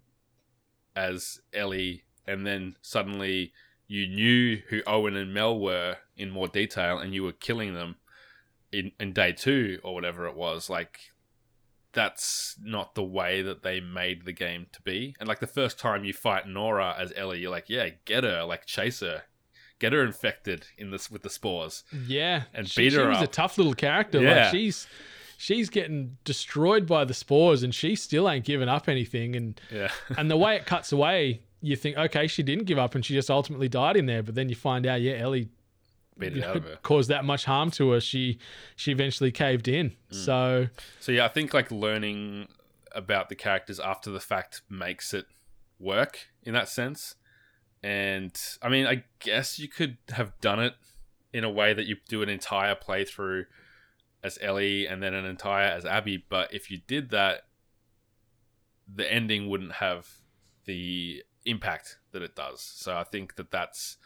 as 0.96 1.40
Ellie 1.52 2.04
and 2.26 2.46
then 2.46 2.76
suddenly 2.82 3.52
you 3.86 4.06
knew 4.06 4.60
who 4.68 4.82
Owen 4.86 5.16
and 5.16 5.32
Mel 5.32 5.58
were 5.58 5.96
in 6.16 6.30
more 6.30 6.48
detail 6.48 6.98
and 6.98 7.14
you 7.14 7.22
were 7.22 7.32
killing 7.32 7.74
them 7.74 7.96
in, 8.72 8.92
in 8.98 9.12
day 9.12 9.32
two 9.32 9.78
or 9.82 9.94
whatever 9.94 10.26
it 10.26 10.34
was, 10.34 10.68
like 10.68 10.98
that's 11.92 12.56
not 12.60 12.94
the 12.94 13.02
way 13.02 13.40
that 13.42 13.62
they 13.62 13.80
made 13.80 14.24
the 14.24 14.32
game 14.32 14.66
to 14.72 14.82
be. 14.82 15.14
And 15.18 15.28
like 15.28 15.40
the 15.40 15.46
first 15.46 15.78
time 15.78 16.04
you 16.04 16.12
fight 16.12 16.46
Nora 16.46 16.94
as 16.98 17.12
Ellie, 17.16 17.40
you're 17.40 17.50
like, 17.50 17.70
yeah, 17.70 17.88
get 18.04 18.24
her, 18.24 18.44
like 18.44 18.66
chase 18.66 19.00
her, 19.00 19.22
get 19.78 19.92
her 19.92 20.04
infected 20.04 20.66
in 20.76 20.90
this 20.90 21.10
with 21.10 21.22
the 21.22 21.30
spores. 21.30 21.84
Yeah, 22.06 22.44
And 22.54 22.68
she, 22.68 22.82
beat 22.82 22.92
her 22.94 23.02
she 23.02 23.08
was 23.08 23.22
a 23.22 23.26
tough 23.26 23.58
little 23.58 23.74
character. 23.74 24.20
Yeah. 24.20 24.42
Like 24.42 24.50
she's 24.50 24.86
she's 25.36 25.70
getting 25.70 26.18
destroyed 26.24 26.86
by 26.86 27.04
the 27.04 27.14
spores, 27.14 27.62
and 27.62 27.74
she 27.74 27.96
still 27.96 28.28
ain't 28.28 28.44
giving 28.44 28.68
up 28.68 28.88
anything. 28.88 29.36
And 29.36 29.60
Yeah, 29.72 29.90
and 30.16 30.30
the 30.30 30.36
way 30.36 30.56
it 30.56 30.66
cuts 30.66 30.92
away, 30.92 31.42
you 31.60 31.76
think, 31.76 31.96
okay, 31.96 32.26
she 32.26 32.42
didn't 32.42 32.64
give 32.64 32.78
up, 32.78 32.94
and 32.94 33.04
she 33.04 33.14
just 33.14 33.30
ultimately 33.30 33.68
died 33.68 33.96
in 33.96 34.06
there. 34.06 34.22
But 34.22 34.34
then 34.34 34.48
you 34.48 34.56
find 34.56 34.86
out, 34.86 35.00
yeah, 35.00 35.14
Ellie 35.14 35.48
beat 36.18 36.36
it 36.36 36.44
out 36.44 36.56
of 36.56 36.64
her. 36.64 36.78
caused 36.82 37.08
that 37.08 37.24
much 37.24 37.44
harm 37.44 37.70
to 37.72 37.92
her. 37.92 38.00
She 38.00 38.38
she 38.76 38.92
eventually 38.92 39.32
caved 39.32 39.68
in. 39.68 39.90
Mm. 39.90 40.14
So 40.24 40.66
So 41.00 41.12
yeah, 41.12 41.24
I 41.24 41.28
think 41.28 41.54
like 41.54 41.70
learning 41.70 42.48
about 42.92 43.28
the 43.28 43.36
characters 43.36 43.78
after 43.78 44.10
the 44.10 44.20
fact 44.20 44.62
makes 44.68 45.14
it 45.14 45.26
work 45.78 46.26
in 46.42 46.54
that 46.54 46.68
sense. 46.68 47.14
And 47.82 48.36
I 48.62 48.68
mean, 48.68 48.86
I 48.86 49.04
guess 49.20 49.58
you 49.58 49.68
could 49.68 49.98
have 50.10 50.38
done 50.40 50.60
it 50.60 50.74
in 51.32 51.44
a 51.44 51.50
way 51.50 51.72
that 51.74 51.86
you 51.86 51.96
do 52.08 52.22
an 52.22 52.28
entire 52.28 52.74
playthrough 52.74 53.44
as 54.22 54.38
Ellie 54.42 54.86
and 54.86 55.02
then 55.02 55.14
an 55.14 55.24
entire 55.24 55.68
as 55.68 55.84
Abby, 55.84 56.24
but 56.28 56.52
if 56.52 56.70
you 56.70 56.78
did 56.86 57.10
that 57.10 57.42
the 58.92 59.10
ending 59.12 59.48
wouldn't 59.48 59.72
have 59.72 60.08
the 60.64 61.22
impact 61.44 61.98
that 62.12 62.22
it 62.22 62.34
does. 62.34 62.60
So 62.60 62.96
I 62.96 63.04
think 63.04 63.36
that 63.36 63.50
that's 63.50 63.98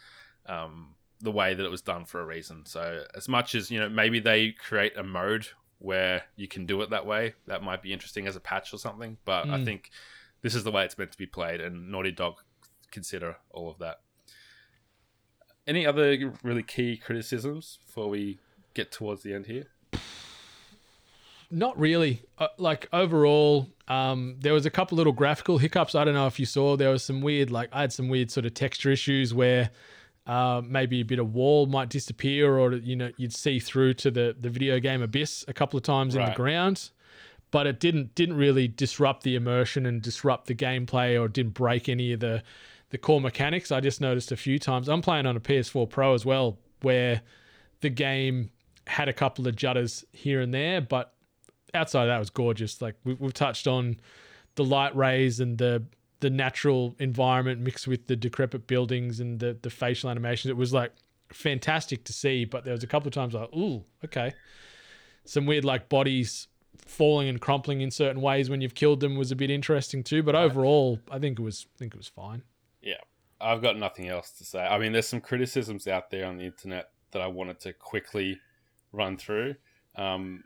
um, 0.45 0.95
the 1.21 1.31
way 1.31 1.53
that 1.53 1.65
it 1.65 1.71
was 1.71 1.81
done 1.81 2.05
for 2.05 2.21
a 2.21 2.25
reason. 2.25 2.65
So 2.65 3.05
as 3.15 3.29
much 3.29 3.55
as 3.55 3.71
you 3.71 3.79
know, 3.79 3.89
maybe 3.89 4.19
they 4.19 4.51
create 4.51 4.97
a 4.97 5.03
mode 5.03 5.47
where 5.79 6.23
you 6.35 6.47
can 6.47 6.65
do 6.65 6.81
it 6.81 6.89
that 6.89 7.05
way. 7.05 7.33
That 7.47 7.63
might 7.63 7.81
be 7.81 7.93
interesting 7.93 8.27
as 8.27 8.35
a 8.35 8.39
patch 8.41 8.73
or 8.73 8.77
something. 8.77 9.17
But 9.25 9.49
I 9.49 9.57
Mm. 9.57 9.65
think 9.65 9.89
this 10.41 10.53
is 10.55 10.63
the 10.63 10.71
way 10.71 10.83
it's 10.85 10.97
meant 10.97 11.11
to 11.13 11.17
be 11.17 11.25
played, 11.25 11.61
and 11.61 11.89
Naughty 11.89 12.11
Dog 12.11 12.41
consider 12.93 13.37
all 13.49 13.69
of 13.69 13.79
that. 13.79 13.99
Any 15.67 15.85
other 15.85 16.33
really 16.43 16.63
key 16.63 16.95
criticisms 16.97 17.79
before 17.85 18.09
we 18.09 18.39
get 18.73 18.91
towards 18.91 19.23
the 19.23 19.33
end 19.33 19.47
here? 19.47 19.67
Not 21.49 21.77
really. 21.79 22.21
Uh, 22.37 22.47
like 22.57 22.89
overall, 22.91 23.69
um, 23.87 24.37
there 24.39 24.53
was 24.53 24.65
a 24.65 24.71
couple 24.71 24.97
little 24.97 25.13
graphical 25.13 25.57
hiccups. 25.57 25.95
I 25.95 26.03
don't 26.03 26.15
know 26.15 26.27
if 26.27 26.39
you 26.39 26.45
saw. 26.45 26.75
There 26.75 26.89
was 26.89 27.03
some 27.03 27.21
weird, 27.21 27.51
like 27.51 27.69
I 27.71 27.81
had 27.81 27.93
some 27.93 28.09
weird 28.09 28.31
sort 28.31 28.45
of 28.45 28.53
texture 28.53 28.91
issues 28.91 29.33
where 29.33 29.69
uh, 30.25 30.61
maybe 30.65 31.01
a 31.01 31.05
bit 31.05 31.19
of 31.19 31.33
wall 31.33 31.65
might 31.65 31.89
disappear, 31.89 32.57
or 32.57 32.73
you 32.73 32.95
know 32.95 33.11
you'd 33.17 33.33
see 33.33 33.59
through 33.59 33.93
to 33.95 34.11
the 34.11 34.35
the 34.39 34.49
video 34.49 34.79
game 34.79 35.01
abyss 35.01 35.45
a 35.47 35.53
couple 35.53 35.77
of 35.77 35.83
times 35.83 36.15
in 36.15 36.25
the 36.25 36.31
ground. 36.31 36.89
But 37.51 37.67
it 37.67 37.79
didn't 37.79 38.15
didn't 38.15 38.37
really 38.37 38.67
disrupt 38.67 39.23
the 39.23 39.35
immersion 39.35 39.85
and 39.85 40.01
disrupt 40.01 40.47
the 40.47 40.55
gameplay, 40.55 41.21
or 41.21 41.27
didn't 41.27 41.53
break 41.53 41.87
any 41.87 42.13
of 42.13 42.19
the 42.19 42.41
the 42.93 42.99
core 42.99 43.19
mechanics. 43.19 43.71
I 43.71 43.79
just 43.79 44.01
noticed 44.01 44.31
a 44.31 44.37
few 44.37 44.59
times. 44.59 44.87
I'm 44.87 45.01
playing 45.01 45.25
on 45.25 45.35
a 45.35 45.39
PS4 45.39 45.89
Pro 45.89 46.13
as 46.13 46.27
well, 46.27 46.59
where 46.83 47.21
the 47.81 47.89
game 47.89 48.51
had 48.85 49.09
a 49.09 49.13
couple 49.13 49.47
of 49.47 49.55
judders 49.55 50.03
here 50.11 50.41
and 50.41 50.53
there, 50.53 50.79
but 50.79 51.11
outside 51.73 52.03
of 52.03 52.09
that 52.09 52.17
it 52.17 52.19
was 52.19 52.29
gorgeous. 52.29 52.83
Like 52.83 52.95
we, 53.03 53.15
we've 53.15 53.33
touched 53.33 53.65
on 53.65 53.97
the 54.55 54.63
light 54.63 54.95
rays 54.95 55.39
and 55.39 55.57
the 55.57 55.83
the 56.19 56.29
natural 56.29 56.95
environment 56.99 57.59
mixed 57.59 57.87
with 57.87 58.05
the 58.05 58.15
decrepit 58.15 58.67
buildings 58.67 59.19
and 59.19 59.39
the 59.39 59.57
the 59.59 59.71
facial 59.71 60.11
animations. 60.11 60.51
It 60.51 60.57
was 60.57 60.71
like 60.71 60.91
fantastic 61.29 62.03
to 62.03 62.13
see, 62.13 62.45
but 62.45 62.63
there 62.63 62.73
was 62.73 62.83
a 62.83 62.87
couple 62.87 63.07
of 63.07 63.13
times 63.15 63.33
like, 63.33 63.51
ooh, 63.55 63.83
okay. 64.05 64.33
Some 65.25 65.47
weird 65.47 65.65
like 65.65 65.89
bodies 65.89 66.47
falling 66.77 67.27
and 67.27 67.41
crumpling 67.41 67.81
in 67.81 67.89
certain 67.89 68.21
ways 68.21 68.51
when 68.51 68.61
you've 68.61 68.75
killed 68.75 68.99
them 68.99 69.15
was 69.15 69.31
a 69.31 69.35
bit 69.35 69.49
interesting 69.49 70.03
too. 70.03 70.21
But 70.21 70.35
overall, 70.35 70.99
I 71.09 71.17
think 71.17 71.39
it 71.39 71.41
was 71.41 71.65
I 71.75 71.79
think 71.79 71.95
it 71.95 71.97
was 71.97 72.07
fine. 72.07 72.43
Yeah, 72.83 73.01
I've 73.39 73.61
got 73.61 73.77
nothing 73.77 74.09
else 74.09 74.31
to 74.31 74.43
say. 74.43 74.59
I 74.59 74.77
mean, 74.77 74.91
there's 74.91 75.07
some 75.07 75.21
criticisms 75.21 75.87
out 75.87 76.11
there 76.11 76.25
on 76.25 76.37
the 76.37 76.45
internet 76.45 76.89
that 77.11 77.21
I 77.21 77.27
wanted 77.27 77.59
to 77.61 77.73
quickly 77.73 78.39
run 78.91 79.17
through. 79.17 79.55
Um, 79.95 80.43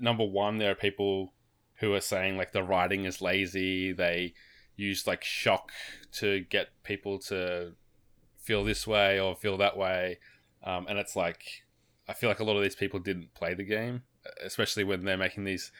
number 0.00 0.24
one, 0.24 0.58
there 0.58 0.72
are 0.72 0.76
people 0.76 1.32
who 1.76 1.94
are 1.94 2.00
saying 2.00 2.36
like 2.36 2.52
the 2.52 2.64
writing 2.64 3.04
is 3.04 3.22
lazy. 3.22 3.92
They 3.92 4.34
use 4.76 5.06
like 5.06 5.22
shock 5.22 5.70
to 6.12 6.40
get 6.40 6.68
people 6.82 7.18
to 7.20 7.74
feel 8.36 8.64
this 8.64 8.86
way 8.86 9.20
or 9.20 9.36
feel 9.36 9.56
that 9.58 9.76
way, 9.76 10.18
um, 10.64 10.86
and 10.88 10.98
it's 10.98 11.14
like 11.14 11.44
I 12.08 12.12
feel 12.12 12.28
like 12.28 12.40
a 12.40 12.44
lot 12.44 12.56
of 12.56 12.62
these 12.62 12.74
people 12.74 12.98
didn't 12.98 13.34
play 13.34 13.54
the 13.54 13.64
game, 13.64 14.02
especially 14.44 14.82
when 14.84 15.04
they're 15.04 15.16
making 15.16 15.44
these 15.44 15.70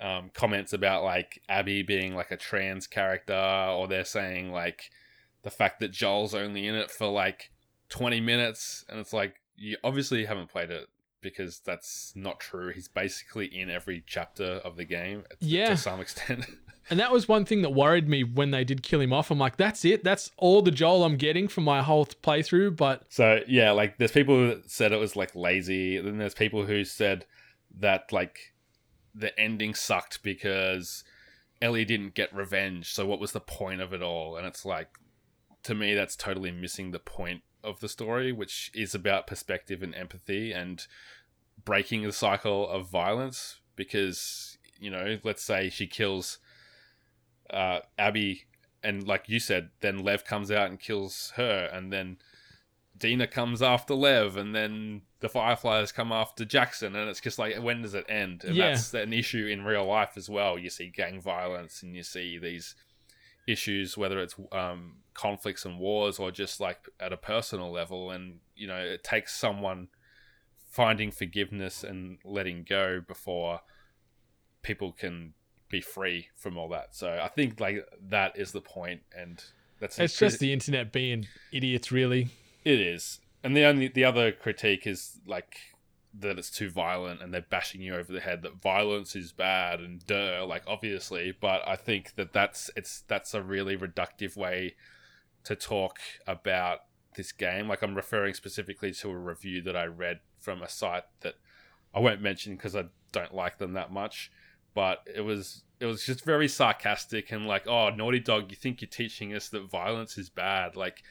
um, 0.00 0.30
comments 0.34 0.72
about 0.72 1.02
like 1.04 1.40
Abby 1.48 1.82
being 1.82 2.14
like 2.14 2.30
a 2.30 2.36
trans 2.36 2.86
character, 2.86 3.34
or 3.34 3.88
they're 3.88 4.04
saying 4.04 4.52
like 4.52 4.90
the 5.42 5.50
fact 5.50 5.80
that 5.80 5.90
Joel's 5.92 6.34
only 6.34 6.66
in 6.66 6.74
it 6.74 6.90
for 6.90 7.06
like 7.08 7.50
20 7.90 8.20
minutes, 8.20 8.84
and 8.88 8.98
it's 9.00 9.12
like 9.12 9.36
you 9.56 9.76
obviously 9.82 10.24
haven't 10.24 10.50
played 10.50 10.70
it 10.70 10.88
because 11.20 11.58
that's 11.60 12.12
not 12.14 12.38
true. 12.38 12.72
He's 12.72 12.86
basically 12.88 13.46
in 13.46 13.70
every 13.70 14.04
chapter 14.06 14.60
of 14.64 14.76
the 14.76 14.84
game 14.84 15.24
to- 15.30 15.36
Yeah. 15.40 15.70
to 15.70 15.76
some 15.76 16.00
extent. 16.00 16.46
And 16.90 16.98
that 17.00 17.12
was 17.12 17.28
one 17.28 17.44
thing 17.44 17.60
that 17.60 17.74
worried 17.74 18.08
me 18.08 18.24
when 18.24 18.50
they 18.50 18.64
did 18.64 18.82
kill 18.82 19.02
him 19.02 19.12
off. 19.12 19.30
I'm 19.30 19.38
like, 19.38 19.58
that's 19.58 19.84
it. 19.84 20.04
That's 20.04 20.30
all 20.38 20.62
the 20.62 20.70
Joel 20.70 21.04
I'm 21.04 21.18
getting 21.18 21.46
from 21.46 21.64
my 21.64 21.82
whole 21.82 22.06
playthrough. 22.06 22.76
But 22.76 23.02
So 23.10 23.40
yeah, 23.46 23.72
like 23.72 23.98
there's 23.98 24.10
people 24.12 24.34
who 24.36 24.62
said 24.66 24.92
it 24.92 24.96
was 24.96 25.14
like 25.14 25.36
lazy. 25.36 26.00
Then 26.00 26.16
there's 26.16 26.32
people 26.32 26.64
who 26.64 26.86
said 26.86 27.26
that 27.80 28.10
like 28.10 28.54
the 29.18 29.38
ending 29.38 29.74
sucked 29.74 30.22
because 30.22 31.04
Ellie 31.60 31.84
didn't 31.84 32.14
get 32.14 32.34
revenge. 32.34 32.92
So 32.92 33.06
what 33.06 33.20
was 33.20 33.32
the 33.32 33.40
point 33.40 33.80
of 33.80 33.92
it 33.92 34.02
all? 34.02 34.36
And 34.36 34.46
it's 34.46 34.64
like 34.64 34.88
to 35.64 35.74
me 35.74 35.94
that's 35.94 36.16
totally 36.16 36.52
missing 36.52 36.90
the 36.90 36.98
point 36.98 37.42
of 37.64 37.80
the 37.80 37.88
story, 37.88 38.32
which 38.32 38.70
is 38.74 38.94
about 38.94 39.26
perspective 39.26 39.82
and 39.82 39.94
empathy 39.94 40.52
and 40.52 40.86
breaking 41.64 42.04
the 42.04 42.12
cycle 42.12 42.68
of 42.68 42.88
violence 42.88 43.60
because 43.76 44.58
you 44.78 44.90
know, 44.90 45.18
let's 45.24 45.42
say 45.42 45.68
she 45.68 45.86
kills 45.86 46.38
uh, 47.50 47.80
Abby 47.98 48.44
and 48.82 49.06
like 49.06 49.28
you 49.28 49.40
said, 49.40 49.70
then 49.80 49.98
Lev 49.98 50.24
comes 50.24 50.50
out 50.50 50.70
and 50.70 50.78
kills 50.78 51.32
her, 51.36 51.68
and 51.72 51.92
then 51.92 52.18
Dina 52.98 53.26
comes 53.26 53.62
after 53.62 53.94
Lev, 53.94 54.36
and 54.36 54.54
then 54.54 55.02
the 55.20 55.28
Fireflies 55.28 55.92
come 55.92 56.12
after 56.12 56.44
Jackson, 56.44 56.96
and 56.96 57.08
it's 57.08 57.20
just 57.20 57.38
like, 57.38 57.56
when 57.56 57.82
does 57.82 57.94
it 57.94 58.06
end? 58.08 58.44
And 58.44 58.56
Yeah. 58.56 58.70
that's 58.70 58.94
an 58.94 59.12
issue 59.12 59.46
in 59.46 59.64
real 59.64 59.86
life 59.86 60.16
as 60.16 60.28
well. 60.28 60.58
You 60.58 60.70
see 60.70 60.88
gang 60.88 61.20
violence, 61.20 61.82
and 61.82 61.94
you 61.96 62.02
see 62.02 62.38
these 62.38 62.74
issues, 63.46 63.96
whether 63.96 64.20
it's 64.20 64.34
um, 64.52 64.96
conflicts 65.14 65.64
and 65.64 65.78
wars 65.78 66.18
or 66.18 66.30
just 66.30 66.60
like 66.60 66.88
at 67.00 67.12
a 67.12 67.16
personal 67.16 67.70
level. 67.70 68.10
And, 68.10 68.40
you 68.54 68.66
know, 68.66 68.76
it 68.76 69.02
takes 69.02 69.34
someone 69.34 69.88
finding 70.70 71.10
forgiveness 71.10 71.82
and 71.82 72.18
letting 72.24 72.64
go 72.68 73.00
before 73.00 73.60
people 74.62 74.92
can 74.92 75.32
be 75.70 75.80
free 75.80 76.28
from 76.36 76.58
all 76.58 76.68
that. 76.68 76.94
So 76.94 77.18
I 77.22 77.28
think 77.28 77.58
like 77.58 77.86
that 78.10 78.38
is 78.38 78.52
the 78.52 78.60
point 78.60 79.00
and 79.16 79.42
that's 79.80 79.98
It's 79.98 80.18
just 80.18 80.40
the 80.40 80.52
internet 80.52 80.92
being 80.92 81.26
idiots, 81.52 81.90
really. 81.90 82.28
It 82.68 82.80
is. 82.80 83.20
And 83.42 83.56
the 83.56 83.64
only 83.64 83.88
the 83.88 84.04
other 84.04 84.30
critique 84.30 84.86
is 84.86 85.20
like 85.26 85.56
that 86.20 86.38
it's 86.38 86.50
too 86.50 86.70
violent 86.70 87.22
and 87.22 87.32
they're 87.32 87.40
bashing 87.40 87.80
you 87.80 87.94
over 87.94 88.12
the 88.12 88.20
head 88.20 88.42
that 88.42 88.60
violence 88.60 89.14
is 89.14 89.30
bad 89.30 89.78
and 89.80 90.04
duh 90.06 90.44
like 90.48 90.62
obviously 90.66 91.36
but 91.38 91.62
i 91.68 91.76
think 91.76 92.14
that 92.16 92.32
that's 92.32 92.70
it's 92.74 93.02
that's 93.08 93.34
a 93.34 93.42
really 93.42 93.76
reductive 93.76 94.36
way 94.36 94.74
to 95.44 95.54
talk 95.54 95.98
about 96.26 96.80
this 97.14 97.30
game 97.30 97.68
like 97.68 97.82
i'm 97.82 97.94
referring 97.94 98.32
specifically 98.32 98.90
to 98.90 99.10
a 99.10 99.16
review 99.16 99.60
that 99.60 99.76
i 99.76 99.84
read 99.84 100.18
from 100.38 100.62
a 100.62 100.68
site 100.68 101.04
that 101.20 101.34
i 101.94 102.00
won't 102.00 102.22
mention 102.22 102.54
because 102.54 102.74
i 102.74 102.84
don't 103.12 103.34
like 103.34 103.58
them 103.58 103.74
that 103.74 103.92
much 103.92 104.32
but 104.74 105.06
it 105.14 105.20
was 105.20 105.62
it 105.78 105.86
was 105.86 106.04
just 106.04 106.24
very 106.24 106.48
sarcastic 106.48 107.30
and 107.30 107.46
like 107.46 107.66
oh 107.68 107.90
naughty 107.90 108.18
dog 108.18 108.50
you 108.50 108.56
think 108.56 108.80
you're 108.80 108.88
teaching 108.88 109.34
us 109.34 109.50
that 109.50 109.70
violence 109.70 110.16
is 110.16 110.30
bad 110.30 110.74
like 110.74 111.02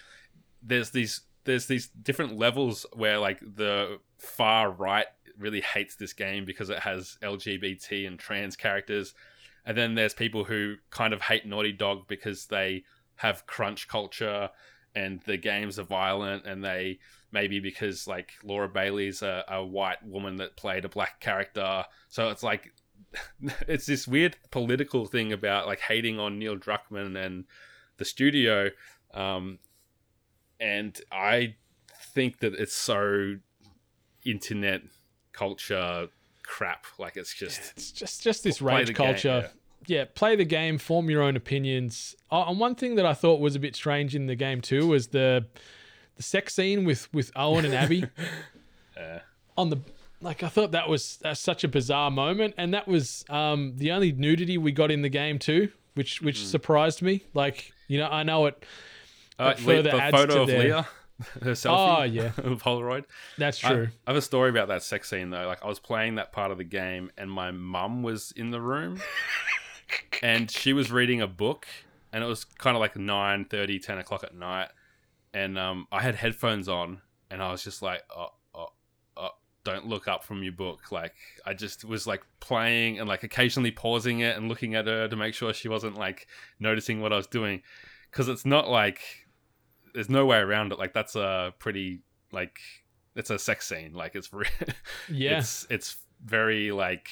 there's 0.61 0.89
these 0.89 1.21
there's 1.47 1.65
these 1.65 1.87
different 1.87 2.37
levels 2.37 2.85
where 2.93 3.17
like 3.17 3.39
the 3.39 3.99
far 4.19 4.69
right 4.69 5.07
really 5.39 5.61
hates 5.61 5.95
this 5.95 6.13
game 6.13 6.45
because 6.45 6.69
it 6.69 6.79
has 6.79 7.17
LGBT 7.23 8.05
and 8.05 8.19
trans 8.19 8.55
characters, 8.55 9.15
and 9.65 9.75
then 9.75 9.95
there's 9.95 10.13
people 10.13 10.43
who 10.43 10.75
kind 10.91 11.13
of 11.13 11.21
hate 11.21 11.47
Naughty 11.47 11.71
Dog 11.71 12.07
because 12.07 12.45
they 12.45 12.83
have 13.15 13.47
crunch 13.47 13.87
culture 13.87 14.49
and 14.93 15.21
the 15.21 15.37
games 15.37 15.79
are 15.79 15.83
violent 15.83 16.45
and 16.45 16.63
they 16.63 16.99
maybe 17.31 17.59
because 17.59 18.07
like 18.07 18.33
Laura 18.43 18.69
Bailey's 18.69 19.21
a, 19.21 19.43
a 19.47 19.65
white 19.65 20.05
woman 20.05 20.35
that 20.37 20.55
played 20.55 20.85
a 20.85 20.89
black 20.89 21.19
character, 21.19 21.85
so 22.09 22.29
it's 22.29 22.43
like 22.43 22.73
it's 23.67 23.85
this 23.85 24.07
weird 24.07 24.35
political 24.51 25.05
thing 25.05 25.31
about 25.31 25.65
like 25.65 25.79
hating 25.79 26.19
on 26.19 26.37
Neil 26.37 26.57
Druckmann 26.57 27.17
and 27.17 27.45
the 27.97 28.05
studio. 28.05 28.69
Um, 29.13 29.59
and 30.59 30.99
I 31.11 31.55
think 32.13 32.39
that 32.39 32.53
it's 32.55 32.75
so 32.75 33.35
internet 34.25 34.81
culture 35.33 36.07
crap. 36.43 36.85
Like 36.97 37.17
it's 37.17 37.33
just 37.33 37.73
It's 37.75 37.91
just 37.91 38.21
just 38.23 38.43
this 38.43 38.61
rage 38.61 38.87
the 38.87 38.93
game, 38.93 39.07
culture. 39.13 39.51
yeah. 39.85 40.05
play 40.15 40.35
the 40.35 40.45
game, 40.45 40.77
form 40.77 41.09
your 41.09 41.21
own 41.21 41.35
opinions. 41.35 42.15
Oh, 42.31 42.43
and 42.49 42.59
one 42.59 42.75
thing 42.75 42.95
that 42.95 43.05
I 43.05 43.13
thought 43.13 43.39
was 43.39 43.55
a 43.55 43.59
bit 43.59 43.75
strange 43.75 44.15
in 44.15 44.25
the 44.27 44.35
game 44.35 44.61
too 44.61 44.87
was 44.87 45.07
the 45.09 45.45
the 46.15 46.23
sex 46.23 46.55
scene 46.55 46.83
with 46.85 47.11
with 47.13 47.31
Owen 47.35 47.65
and 47.65 47.75
Abby 47.75 48.05
uh, 48.99 49.19
on 49.57 49.69
the 49.69 49.77
like 50.21 50.41
I 50.41 50.47
thought 50.49 50.71
that 50.71 50.89
was 50.89 51.17
that's 51.21 51.39
such 51.39 51.63
a 51.63 51.67
bizarre 51.67 52.09
moment, 52.09 52.55
and 52.57 52.73
that 52.73 52.87
was 52.87 53.23
um, 53.29 53.73
the 53.75 53.91
only 53.91 54.11
nudity 54.11 54.57
we 54.57 54.71
got 54.71 54.89
in 54.89 55.03
the 55.03 55.09
game 55.09 55.37
too, 55.37 55.71
which 55.93 56.21
which 56.23 56.39
Hmm. 56.39 56.45
surprised 56.45 57.01
me. 57.03 57.23
Like 57.35 57.71
you 57.87 57.99
know, 57.99 58.07
I 58.07 58.23
know 58.23 58.47
it. 58.47 58.65
Uh, 59.39 59.53
the 59.53 60.09
photo 60.11 60.41
of 60.41 60.47
their- 60.47 60.59
Leah, 60.59 60.87
her 61.41 61.51
selfie, 61.51 61.99
Oh, 61.99 62.03
yeah. 62.03 62.29
Polaroid. 62.37 63.05
That's 63.37 63.57
true. 63.57 63.89
I, 64.05 64.11
have 64.11 64.17
a 64.17 64.21
story 64.21 64.49
about 64.49 64.67
that 64.67 64.83
sex 64.83 65.09
scene 65.09 65.29
though. 65.29 65.47
Like 65.47 65.63
I 65.63 65.67
was 65.67 65.79
playing 65.79 66.15
that 66.15 66.31
part 66.31 66.51
of 66.51 66.57
the 66.57 66.63
game, 66.63 67.11
and 67.17 67.29
my 67.31 67.51
mum 67.51 68.03
was 68.03 68.31
in 68.35 68.51
the 68.51 68.61
room, 68.61 69.01
and 70.21 70.49
she 70.49 70.73
was 70.73 70.91
reading 70.91 71.21
a 71.21 71.27
book, 71.27 71.67
and 72.13 72.23
it 72.23 72.27
was 72.27 72.43
kind 72.45 72.75
of 72.75 72.81
like 72.81 72.95
9, 72.95 73.45
10 73.45 73.97
o'clock 73.97 74.23
at 74.23 74.35
night, 74.35 74.69
and 75.33 75.57
um, 75.57 75.87
I 75.91 76.01
had 76.01 76.15
headphones 76.15 76.69
on, 76.69 77.01
and 77.31 77.41
I 77.41 77.51
was 77.51 77.63
just 77.63 77.81
like, 77.81 78.03
oh, 78.15 78.29
oh, 78.53 78.67
oh, 79.17 79.29
don't 79.63 79.87
look 79.87 80.07
up 80.07 80.23
from 80.23 80.43
your 80.43 80.53
book. 80.53 80.91
Like 80.91 81.15
I 81.45 81.53
just 81.53 81.83
was 81.83 82.05
like 82.05 82.23
playing 82.39 82.99
and 82.99 83.07
like 83.09 83.23
occasionally 83.23 83.71
pausing 83.71 84.19
it 84.19 84.37
and 84.37 84.49
looking 84.49 84.75
at 84.75 84.85
her 84.87 85.07
to 85.07 85.15
make 85.15 85.33
sure 85.33 85.53
she 85.53 85.67
wasn't 85.67 85.97
like 85.97 86.27
noticing 86.59 87.01
what 87.01 87.11
I 87.11 87.17
was 87.17 87.27
doing, 87.27 87.63
because 88.11 88.27
it's 88.27 88.45
not 88.45 88.69
like 88.69 89.26
there's 89.97 90.09
no 90.11 90.27
way 90.27 90.37
around 90.37 90.71
it. 90.71 90.77
Like 90.77 90.93
that's 90.93 91.15
a 91.15 91.55
pretty 91.57 92.01
like 92.31 92.59
it's 93.15 93.31
a 93.31 93.39
sex 93.39 93.67
scene. 93.67 93.93
Like 93.93 94.13
it's 94.13 94.31
re- 94.31 94.45
yeah, 95.11 95.39
it's 95.39 95.65
it's 95.71 95.97
very 96.23 96.71
like 96.71 97.09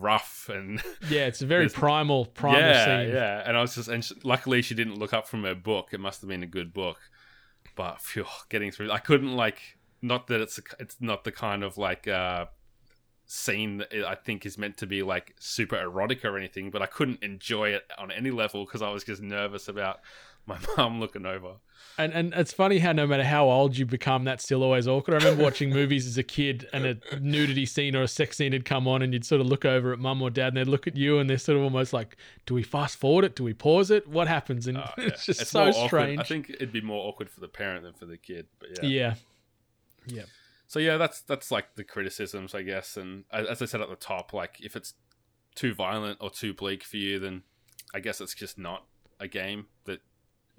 rough 0.00 0.50
and 0.52 0.82
yeah. 1.08 1.26
It's 1.26 1.42
a 1.42 1.46
very 1.46 1.68
primal 1.68 2.26
primal 2.26 2.58
yeah 2.58 2.84
scene. 2.84 3.14
yeah. 3.14 3.42
And 3.46 3.56
I 3.56 3.60
was 3.60 3.76
just 3.76 3.86
and 3.86 4.04
sh 4.04 4.14
luckily 4.24 4.62
she 4.62 4.74
didn't 4.74 4.98
look 4.98 5.12
up 5.12 5.28
from 5.28 5.44
her 5.44 5.54
book. 5.54 5.90
It 5.92 6.00
must 6.00 6.22
have 6.22 6.28
been 6.28 6.42
a 6.42 6.46
good 6.48 6.74
book. 6.74 6.98
But 7.76 8.00
phew, 8.00 8.26
getting 8.48 8.72
through, 8.72 8.90
I 8.90 8.98
couldn't 8.98 9.36
like 9.36 9.60
not 10.02 10.26
that 10.26 10.40
it's 10.40 10.58
it's 10.80 10.96
not 11.00 11.22
the 11.22 11.30
kind 11.30 11.62
of 11.62 11.78
like 11.78 12.08
uh 12.08 12.46
scene 13.26 13.78
that 13.78 13.92
I 14.04 14.16
think 14.16 14.44
is 14.44 14.58
meant 14.58 14.76
to 14.78 14.88
be 14.88 15.04
like 15.04 15.36
super 15.38 15.80
erotic 15.80 16.24
or 16.24 16.36
anything, 16.36 16.72
but 16.72 16.82
I 16.82 16.86
couldn't 16.86 17.22
enjoy 17.22 17.68
it 17.68 17.84
on 17.96 18.10
any 18.10 18.32
level 18.32 18.64
because 18.64 18.82
I 18.82 18.90
was 18.90 19.04
just 19.04 19.22
nervous 19.22 19.68
about 19.68 20.00
my 20.46 20.58
mum 20.76 21.00
looking 21.00 21.26
over. 21.26 21.56
And 21.98 22.12
and 22.12 22.32
it's 22.34 22.52
funny 22.52 22.78
how 22.78 22.92
no 22.92 23.06
matter 23.06 23.24
how 23.24 23.48
old 23.48 23.76
you 23.76 23.84
become, 23.84 24.24
that's 24.24 24.44
still 24.44 24.62
always 24.62 24.88
awkward. 24.88 25.14
I 25.14 25.24
remember 25.24 25.44
watching 25.44 25.70
movies 25.74 26.06
as 26.06 26.16
a 26.16 26.22
kid, 26.22 26.68
and 26.72 26.86
a 26.86 26.96
nudity 27.20 27.66
scene 27.66 27.94
or 27.94 28.02
a 28.02 28.08
sex 28.08 28.38
scene 28.38 28.52
had 28.52 28.64
come 28.64 28.88
on, 28.88 29.02
and 29.02 29.12
you'd 29.12 29.24
sort 29.26 29.40
of 29.40 29.46
look 29.46 29.64
over 29.64 29.92
at 29.92 29.98
mum 29.98 30.22
or 30.22 30.30
dad, 30.30 30.48
and 30.48 30.56
they'd 30.56 30.70
look 30.70 30.86
at 30.86 30.96
you, 30.96 31.18
and 31.18 31.28
they're 31.28 31.38
sort 31.38 31.58
of 31.58 31.64
almost 31.64 31.92
like, 31.92 32.16
"Do 32.46 32.54
we 32.54 32.62
fast 32.62 32.96
forward 32.96 33.24
it? 33.24 33.36
Do 33.36 33.44
we 33.44 33.52
pause 33.52 33.90
it? 33.90 34.08
What 34.08 34.26
happens?" 34.26 34.66
And 34.66 34.78
Oh, 34.78 34.88
yeah. 34.98 35.04
it's 35.08 35.26
just 35.26 35.42
It's 35.42 35.50
so 35.50 35.70
strange. 35.70 36.20
I 36.20 36.24
think 36.24 36.50
it'd 36.50 36.72
be 36.72 36.80
more 36.80 37.06
awkward 37.08 37.28
for 37.28 37.40
the 37.40 37.48
parent 37.48 37.82
than 37.84 37.92
for 37.92 38.06
the 38.06 38.16
kid. 38.16 38.46
But 38.58 38.70
yeah. 38.82 38.88
yeah, 38.88 39.14
yeah, 40.06 40.22
So 40.66 40.78
yeah, 40.78 40.96
that's 40.96 41.20
that's 41.20 41.50
like 41.50 41.74
the 41.74 41.84
criticisms, 41.84 42.54
I 42.54 42.62
guess. 42.62 42.96
And 42.96 43.24
as 43.32 43.60
I 43.60 43.66
said 43.66 43.80
at 43.82 43.90
the 43.90 43.96
top, 43.96 44.32
like 44.32 44.56
if 44.60 44.76
it's 44.76 44.94
too 45.54 45.74
violent 45.74 46.18
or 46.20 46.30
too 46.30 46.54
bleak 46.54 46.84
for 46.84 46.96
you, 46.96 47.18
then 47.18 47.42
I 47.94 48.00
guess 48.00 48.20
it's 48.20 48.34
just 48.34 48.58
not 48.58 48.86
a 49.20 49.28
game 49.28 49.66
that 49.84 50.00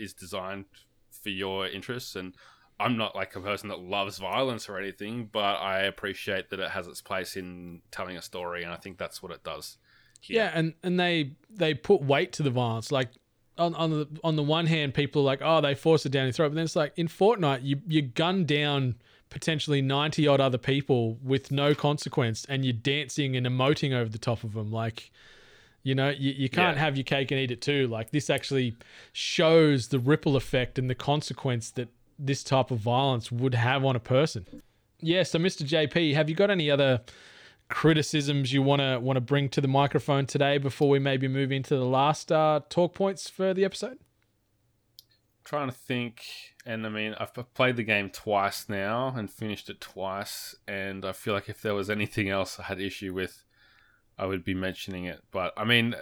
is 0.03 0.13
designed 0.13 0.65
for 1.09 1.29
your 1.29 1.67
interests. 1.67 2.15
And 2.15 2.33
I'm 2.79 2.97
not 2.97 3.15
like 3.15 3.35
a 3.35 3.41
person 3.41 3.69
that 3.69 3.79
loves 3.79 4.17
violence 4.19 4.69
or 4.69 4.77
anything, 4.77 5.29
but 5.31 5.55
I 5.55 5.81
appreciate 5.81 6.49
that 6.49 6.59
it 6.59 6.71
has 6.71 6.87
its 6.87 7.01
place 7.01 7.35
in 7.35 7.81
telling 7.91 8.17
a 8.17 8.21
story, 8.21 8.63
and 8.63 8.71
I 8.71 8.77
think 8.77 8.97
that's 8.97 9.23
what 9.23 9.31
it 9.31 9.43
does. 9.43 9.77
here. 10.19 10.37
yeah. 10.37 10.51
And 10.53 10.73
and 10.83 10.99
they 10.99 11.33
they 11.49 11.73
put 11.73 12.01
weight 12.01 12.33
to 12.33 12.43
the 12.43 12.51
violence, 12.51 12.91
like. 12.91 13.09
On, 13.55 13.75
on 13.75 13.91
the 13.91 14.07
on 14.23 14.35
the 14.35 14.41
one 14.41 14.65
hand, 14.65 14.95
people 14.95 15.21
are 15.21 15.25
like, 15.25 15.41
oh, 15.43 15.61
they 15.61 15.75
force 15.75 16.07
it 16.07 16.11
down 16.11 16.23
your 16.23 16.33
throat. 16.33 16.49
But 16.49 16.55
then 16.55 16.63
it's 16.63 16.75
like 16.75 16.91
in 16.95 17.07
Fortnite, 17.07 17.59
you 17.61 17.79
you 17.87 18.01
gun 18.01 18.45
down 18.45 18.95
potentially 19.29 19.79
ninety 19.79 20.27
odd 20.27 20.41
other 20.41 20.57
people 20.57 21.19
with 21.21 21.51
no 21.51 21.75
consequence, 21.75 22.47
and 22.49 22.65
you're 22.65 22.73
dancing 22.73 23.35
and 23.35 23.45
emoting 23.45 23.93
over 23.93 24.09
the 24.09 24.17
top 24.17 24.43
of 24.43 24.53
them. 24.53 24.71
Like, 24.71 25.11
you 25.83 25.93
know, 25.95 26.09
you, 26.09 26.31
you 26.31 26.49
can't 26.49 26.77
Yeah. 26.77 26.83
have 26.83 26.95
your 26.97 27.03
cake 27.03 27.29
and 27.31 27.39
eat 27.39 27.51
it 27.51 27.61
too. 27.61 27.87
Like 27.87 28.11
this 28.11 28.29
actually 28.29 28.75
shows 29.11 29.89
the 29.89 29.99
ripple 29.99 30.35
effect 30.35 30.79
and 30.79 30.89
the 30.89 30.95
consequence 30.95 31.69
that 31.71 31.89
this 32.17 32.43
type 32.43 32.71
of 32.71 32.79
violence 32.79 33.31
would 33.31 33.53
have 33.55 33.83
on 33.83 33.95
a 33.95 33.99
person. 33.99 34.45
Yeah. 35.01 35.23
So, 35.23 35.37
Mr. 35.39 35.67
JP, 35.67 36.13
have 36.13 36.29
you 36.29 36.35
got 36.35 36.49
any 36.49 36.71
other 36.71 37.01
criticisms 37.69 38.53
you 38.53 38.61
want 38.61 38.81
to 38.81 38.99
want 38.99 39.17
to 39.17 39.21
bring 39.21 39.49
to 39.49 39.59
the 39.61 39.67
microphone 39.67 40.25
today 40.25 40.57
before 40.57 40.89
we 40.89 40.99
maybe 40.99 41.27
move 41.27 41.51
into 41.51 41.75
the 41.75 41.85
last 41.85 42.31
uh, 42.31 42.59
talk 42.69 42.93
points 42.93 43.29
for 43.29 43.53
the 43.53 43.65
episode? 43.65 43.97
trying 45.45 45.67
to 45.67 45.75
think 45.75 46.21
and 46.65 46.85
i 46.85 46.89
mean 46.89 47.13
i've 47.19 47.33
played 47.53 47.75
the 47.75 47.83
game 47.83 48.09
twice 48.09 48.69
now 48.69 49.13
and 49.17 49.29
finished 49.29 49.69
it 49.69 49.81
twice 49.81 50.55
and 50.69 51.03
i 51.03 51.11
feel 51.11 51.33
like 51.33 51.49
if 51.49 51.61
there 51.61 51.75
was 51.75 51.89
anything 51.89 52.29
else 52.29 52.57
i 52.61 52.63
had 52.63 52.79
issue 52.79 53.13
with 53.13 53.43
i 54.17 54.25
would 54.25 54.43
be 54.43 54.53
mentioning 54.53 55.05
it 55.05 55.21
but 55.31 55.53
i 55.57 55.63
mean 55.63 55.95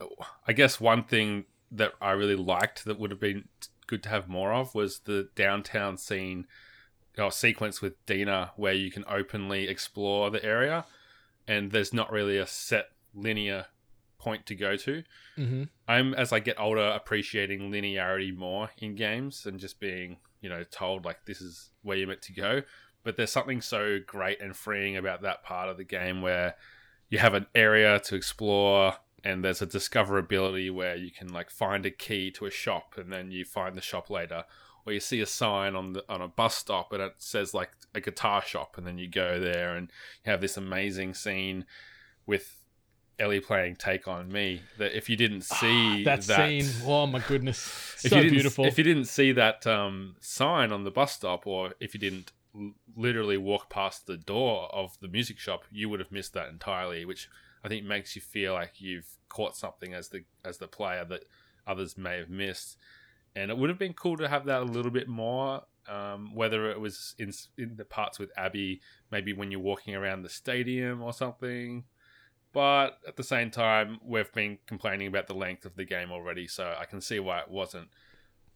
uh, 0.00 0.04
i 0.46 0.52
guess 0.52 0.80
one 0.80 1.02
thing 1.02 1.44
that 1.70 1.92
i 2.00 2.10
really 2.10 2.36
liked 2.36 2.84
that 2.84 2.98
would 2.98 3.10
have 3.10 3.20
been 3.20 3.44
good 3.86 4.02
to 4.02 4.08
have 4.08 4.28
more 4.28 4.52
of 4.52 4.74
was 4.74 5.00
the 5.00 5.28
downtown 5.34 5.96
scene 5.96 6.46
or 7.16 7.30
sequence 7.30 7.80
with 7.80 7.94
dina 8.06 8.52
where 8.56 8.74
you 8.74 8.90
can 8.90 9.04
openly 9.08 9.68
explore 9.68 10.30
the 10.30 10.44
area 10.44 10.84
and 11.46 11.70
there's 11.72 11.92
not 11.92 12.12
really 12.12 12.38
a 12.38 12.46
set 12.46 12.86
linear 13.14 13.66
point 14.18 14.44
to 14.46 14.54
go 14.54 14.76
to 14.76 15.02
Mm-hmm. 15.38 15.64
I'm 15.86 16.14
as 16.14 16.32
I 16.32 16.40
get 16.40 16.58
older 16.58 16.80
appreciating 16.82 17.70
linearity 17.70 18.36
more 18.36 18.70
in 18.78 18.96
games 18.96 19.46
and 19.46 19.60
just 19.60 19.78
being, 19.78 20.16
you 20.40 20.48
know, 20.48 20.64
told 20.64 21.04
like 21.04 21.24
this 21.26 21.40
is 21.40 21.70
where 21.82 21.96
you're 21.96 22.08
meant 22.08 22.22
to 22.22 22.32
go. 22.32 22.62
But 23.04 23.16
there's 23.16 23.30
something 23.30 23.60
so 23.60 23.98
great 24.04 24.40
and 24.40 24.56
freeing 24.56 24.96
about 24.96 25.22
that 25.22 25.44
part 25.44 25.68
of 25.68 25.76
the 25.76 25.84
game 25.84 26.20
where 26.20 26.56
you 27.08 27.18
have 27.18 27.34
an 27.34 27.46
area 27.54 27.98
to 28.00 28.14
explore 28.14 28.94
and 29.24 29.44
there's 29.44 29.62
a 29.62 29.66
discoverability 29.66 30.72
where 30.72 30.96
you 30.96 31.10
can 31.10 31.28
like 31.28 31.50
find 31.50 31.84
a 31.84 31.90
key 31.90 32.30
to 32.30 32.46
a 32.46 32.50
shop 32.50 32.94
and 32.96 33.12
then 33.12 33.30
you 33.30 33.44
find 33.44 33.76
the 33.76 33.80
shop 33.80 34.10
later 34.10 34.44
or 34.86 34.92
you 34.92 35.00
see 35.00 35.20
a 35.20 35.26
sign 35.26 35.74
on 35.74 35.92
the 35.92 36.04
on 36.08 36.20
a 36.20 36.28
bus 36.28 36.54
stop 36.54 36.92
and 36.92 37.02
it 37.02 37.14
says 37.18 37.52
like 37.52 37.70
a 37.94 38.00
guitar 38.00 38.42
shop 38.42 38.78
and 38.78 38.86
then 38.86 38.98
you 38.98 39.08
go 39.08 39.40
there 39.40 39.74
and 39.74 39.90
you 40.24 40.30
have 40.30 40.40
this 40.40 40.56
amazing 40.56 41.14
scene 41.14 41.64
with 42.26 42.54
Ellie 43.18 43.40
playing 43.40 43.76
Take 43.76 44.06
on 44.06 44.30
Me. 44.30 44.62
That 44.78 44.96
if 44.96 45.10
you 45.10 45.16
didn't 45.16 45.42
see 45.42 46.04
that, 46.04 46.22
scene, 46.22 46.66
oh 46.86 47.06
my 47.06 47.18
goodness, 47.18 47.58
if 48.04 48.10
so 48.10 48.16
you 48.16 48.22
didn't, 48.22 48.34
beautiful. 48.34 48.64
If 48.64 48.78
you 48.78 48.84
didn't 48.84 49.06
see 49.06 49.32
that 49.32 49.66
um, 49.66 50.14
sign 50.20 50.70
on 50.70 50.84
the 50.84 50.90
bus 50.92 51.12
stop, 51.12 51.46
or 51.46 51.74
if 51.80 51.94
you 51.94 52.00
didn't 52.00 52.30
literally 52.96 53.36
walk 53.36 53.70
past 53.70 54.06
the 54.06 54.16
door 54.16 54.68
of 54.72 54.98
the 55.00 55.08
music 55.08 55.38
shop, 55.38 55.64
you 55.70 55.88
would 55.88 56.00
have 56.00 56.12
missed 56.12 56.34
that 56.34 56.48
entirely. 56.48 57.04
Which 57.04 57.28
I 57.64 57.68
think 57.68 57.84
makes 57.84 58.14
you 58.16 58.22
feel 58.22 58.54
like 58.54 58.80
you've 58.80 59.18
caught 59.28 59.56
something 59.56 59.94
as 59.94 60.08
the 60.08 60.24
as 60.44 60.58
the 60.58 60.68
player 60.68 61.04
that 61.04 61.24
others 61.66 61.96
may 61.96 62.18
have 62.18 62.30
missed. 62.30 62.76
And 63.36 63.50
it 63.50 63.58
would 63.58 63.70
have 63.70 63.78
been 63.78 63.92
cool 63.92 64.16
to 64.16 64.28
have 64.28 64.46
that 64.46 64.62
a 64.62 64.64
little 64.64 64.90
bit 64.90 65.08
more. 65.08 65.62
Um, 65.88 66.34
whether 66.34 66.70
it 66.70 66.80
was 66.80 67.14
in 67.18 67.32
in 67.56 67.76
the 67.76 67.84
parts 67.84 68.18
with 68.18 68.30
Abby, 68.36 68.80
maybe 69.10 69.32
when 69.32 69.50
you're 69.50 69.60
walking 69.60 69.94
around 69.94 70.22
the 70.22 70.28
stadium 70.28 71.02
or 71.02 71.12
something. 71.12 71.84
But 72.52 72.98
at 73.06 73.16
the 73.16 73.22
same 73.22 73.50
time, 73.50 73.98
we've 74.02 74.32
been 74.32 74.58
complaining 74.66 75.06
about 75.06 75.26
the 75.26 75.34
length 75.34 75.64
of 75.64 75.76
the 75.76 75.84
game 75.84 76.10
already, 76.10 76.46
so 76.48 76.74
I 76.78 76.86
can 76.86 77.00
see 77.00 77.20
why 77.20 77.40
it 77.40 77.50
wasn't 77.50 77.88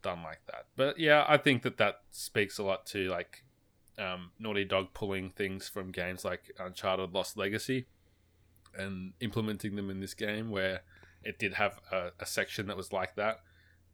done 0.01 0.23
like 0.23 0.41
that. 0.47 0.65
But 0.75 0.99
yeah, 0.99 1.25
I 1.27 1.37
think 1.37 1.63
that 1.63 1.77
that 1.77 2.01
speaks 2.11 2.57
a 2.57 2.63
lot 2.63 2.85
to 2.87 3.07
like 3.09 3.42
um, 3.97 4.31
Naughty 4.39 4.65
Dog 4.65 4.93
pulling 4.93 5.29
things 5.31 5.67
from 5.69 5.91
games 5.91 6.25
like 6.25 6.51
Uncharted 6.59 7.13
Lost 7.13 7.37
Legacy 7.37 7.85
and 8.75 9.13
implementing 9.19 9.75
them 9.75 9.89
in 9.89 9.99
this 9.99 10.13
game 10.13 10.49
where 10.49 10.81
it 11.23 11.39
did 11.39 11.53
have 11.53 11.79
a, 11.91 12.11
a 12.19 12.25
section 12.25 12.67
that 12.67 12.77
was 12.77 12.91
like 12.91 13.15
that. 13.15 13.41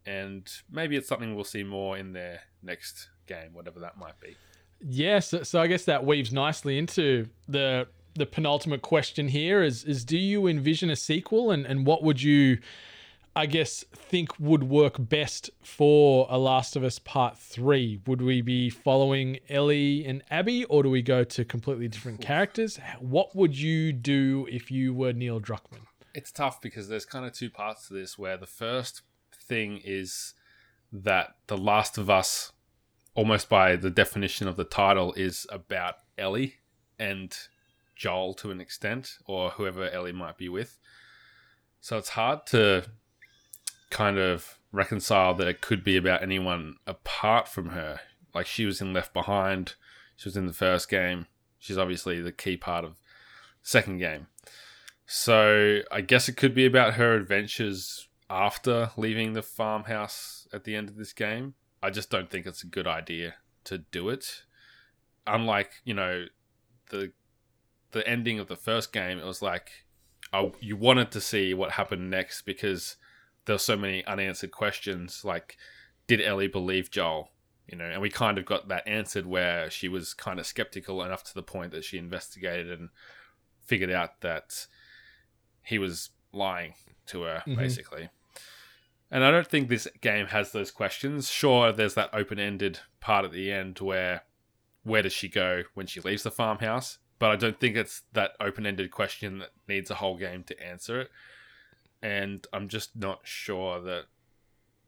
And 0.05 0.49
maybe 0.71 0.95
it's 0.95 1.07
something 1.07 1.35
we'll 1.35 1.43
see 1.43 1.63
more 1.63 1.97
in 1.97 2.13
their 2.13 2.41
next 2.63 3.09
game, 3.27 3.53
whatever 3.53 3.79
that 3.81 3.97
might 3.97 4.19
be. 4.19 4.35
Yes, 4.81 5.27
so, 5.27 5.43
so 5.43 5.61
I 5.61 5.67
guess 5.67 5.85
that 5.85 6.05
weaves 6.05 6.31
nicely 6.31 6.77
into 6.77 7.27
the 7.47 7.87
the 8.15 8.25
penultimate 8.25 8.81
question 8.81 9.27
here 9.27 9.61
is 9.61 9.83
is 9.83 10.03
do 10.03 10.17
you 10.17 10.47
envision 10.47 10.89
a 10.89 10.95
sequel 10.95 11.51
and 11.51 11.65
and 11.65 11.85
what 11.85 12.03
would 12.03 12.21
you 12.21 12.57
I 13.35 13.45
guess 13.45 13.85
think 13.93 14.37
would 14.39 14.63
work 14.63 14.95
best 14.97 15.49
for 15.63 16.27
A 16.29 16.37
Last 16.37 16.75
of 16.75 16.83
Us 16.83 16.99
Part 16.99 17.37
3? 17.37 18.01
Would 18.07 18.21
we 18.21 18.41
be 18.41 18.69
following 18.69 19.39
Ellie 19.49 20.05
and 20.05 20.23
Abby 20.29 20.65
or 20.65 20.83
do 20.83 20.89
we 20.89 21.01
go 21.01 21.23
to 21.23 21.45
completely 21.45 21.87
different 21.87 22.21
characters? 22.21 22.79
What 22.99 23.35
would 23.35 23.57
you 23.57 23.93
do 23.93 24.47
if 24.51 24.71
you 24.71 24.93
were 24.93 25.13
Neil 25.13 25.39
Druckmann? 25.39 25.85
It's 26.13 26.31
tough 26.31 26.59
because 26.59 26.89
there's 26.89 27.05
kind 27.05 27.25
of 27.25 27.33
two 27.33 27.49
parts 27.49 27.87
to 27.87 27.93
this 27.93 28.17
where 28.17 28.35
the 28.35 28.47
first 28.47 29.03
thing 29.33 29.79
is 29.83 30.33
that 30.91 31.35
The 31.47 31.57
Last 31.57 31.97
of 31.97 32.09
Us 32.09 32.51
almost 33.15 33.49
by 33.49 33.75
the 33.75 33.89
definition 33.89 34.47
of 34.47 34.55
the 34.55 34.63
title 34.63 35.13
is 35.13 35.45
about 35.51 35.95
Ellie 36.17 36.55
and 36.97 37.35
Joel 37.95 38.33
to 38.35 38.49
an 38.49 38.61
extent, 38.61 39.17
or 39.25 39.51
whoever 39.51 39.89
Ellie 39.89 40.13
might 40.13 40.37
be 40.37 40.47
with. 40.47 40.79
So 41.81 41.97
it's 41.97 42.09
hard 42.09 42.45
to 42.47 42.85
kind 43.89 44.17
of 44.17 44.59
reconcile 44.71 45.33
that 45.35 45.47
it 45.47 45.61
could 45.61 45.83
be 45.83 45.97
about 45.97 46.21
anyone 46.21 46.75
apart 46.85 47.47
from 47.47 47.69
her. 47.69 47.99
Like 48.33 48.45
she 48.45 48.65
was 48.65 48.81
in 48.81 48.93
Left 48.93 49.13
Behind, 49.13 49.75
she 50.15 50.29
was 50.29 50.37
in 50.37 50.47
the 50.47 50.53
first 50.53 50.89
game. 50.89 51.27
She's 51.57 51.77
obviously 51.77 52.21
the 52.21 52.31
key 52.31 52.57
part 52.57 52.85
of 52.85 52.97
second 53.61 53.97
game. 53.97 54.27
So 55.05 55.79
I 55.91 56.01
guess 56.01 56.29
it 56.29 56.37
could 56.37 56.53
be 56.53 56.65
about 56.65 56.93
her 56.93 57.15
adventures 57.15 58.07
after 58.29 58.91
leaving 58.95 59.33
the 59.33 59.41
farmhouse 59.41 60.47
at 60.53 60.63
the 60.63 60.75
end 60.75 60.87
of 60.87 60.95
this 60.95 61.13
game. 61.13 61.55
I 61.81 61.89
just 61.89 62.09
don't 62.09 62.29
think 62.29 62.45
it's 62.45 62.63
a 62.63 62.67
good 62.67 62.87
idea 62.87 63.35
to 63.65 63.79
do 63.79 64.09
it. 64.09 64.43
Unlike, 65.25 65.71
you 65.83 65.93
know, 65.93 66.25
the 66.89 67.11
the 67.91 68.07
ending 68.07 68.39
of 68.39 68.47
the 68.47 68.55
first 68.55 68.93
game, 68.93 69.17
it 69.17 69.25
was 69.25 69.41
like 69.41 69.71
oh, 70.33 70.53
you 70.59 70.75
wanted 70.75 71.11
to 71.11 71.21
see 71.21 71.53
what 71.53 71.71
happened 71.71 72.09
next 72.09 72.43
because 72.43 72.97
there's 73.45 73.61
so 73.63 73.75
many 73.77 74.05
unanswered 74.05 74.51
questions. 74.51 75.23
Like, 75.23 75.57
did 76.07 76.21
Ellie 76.21 76.47
believe 76.47 76.91
Joel? 76.91 77.29
You 77.67 77.77
know, 77.77 77.85
and 77.85 78.01
we 78.01 78.09
kind 78.09 78.37
of 78.39 78.45
got 78.45 78.67
that 78.69 78.87
answered 78.87 79.25
where 79.27 79.69
she 79.69 79.87
was 79.87 80.13
kind 80.15 80.39
of 80.39 80.47
skeptical 80.47 81.03
enough 81.03 81.23
to 81.25 81.33
the 81.35 81.43
point 81.43 81.71
that 81.71 81.83
she 81.83 81.97
investigated 81.99 82.79
and 82.79 82.89
figured 83.65 83.91
out 83.91 84.21
that 84.21 84.65
he 85.61 85.77
was 85.77 86.09
lying 86.33 86.73
to 87.07 87.21
her, 87.23 87.43
Mhm. 87.45 87.55
basically. 87.57 88.09
And 89.11 89.23
I 89.23 89.29
don't 89.31 89.47
think 89.47 89.69
this 89.69 89.87
game 90.01 90.27
has 90.27 90.51
those 90.51 90.71
questions. 90.71 91.29
Sure, 91.31 91.71
there's 91.71 91.93
that 91.95 92.09
open 92.13 92.39
ended 92.39 92.79
part 92.99 93.25
at 93.25 93.31
the 93.31 93.51
end 93.51 93.79
where 93.79 94.23
where 94.83 95.01
does 95.03 95.13
she 95.13 95.27
go 95.27 95.63
when 95.73 95.85
she 95.85 95.99
leaves 95.99 96.23
the 96.23 96.31
farmhouse? 96.31 96.99
But 97.19 97.31
I 97.31 97.35
don't 97.35 97.59
think 97.59 97.75
it's 97.75 98.03
that 98.13 98.31
open 98.39 98.65
ended 98.65 98.91
question 98.91 99.39
that 99.39 99.51
needs 99.67 99.91
a 99.91 99.95
whole 99.95 100.17
game 100.17 100.43
to 100.45 100.63
answer 100.63 101.01
it. 101.01 101.11
And 102.01 102.45
I'm 102.53 102.69
just 102.69 102.95
not 102.95 103.21
sure 103.23 103.81
that 103.81 104.05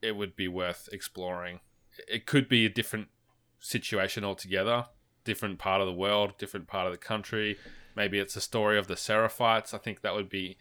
it 0.01 0.15
would 0.15 0.35
be 0.35 0.47
worth 0.47 0.89
exploring. 0.91 1.59
It 2.07 2.25
could 2.25 2.47
be 2.47 2.65
a 2.65 2.69
different 2.69 3.09
situation 3.59 4.23
altogether, 4.23 4.85
different 5.23 5.59
part 5.59 5.81
of 5.81 5.87
the 5.87 5.93
world, 5.93 6.37
different 6.37 6.67
part 6.67 6.87
of 6.87 6.93
the 6.93 6.97
country. 6.97 7.57
Maybe 7.95 8.17
it's 8.17 8.35
a 8.35 8.41
story 8.41 8.77
of 8.79 8.87
the 8.87 8.95
Seraphites. 8.95 9.73
I 9.73 9.77
think 9.77 10.01
that 10.01 10.15
would 10.15 10.29
be 10.29 10.57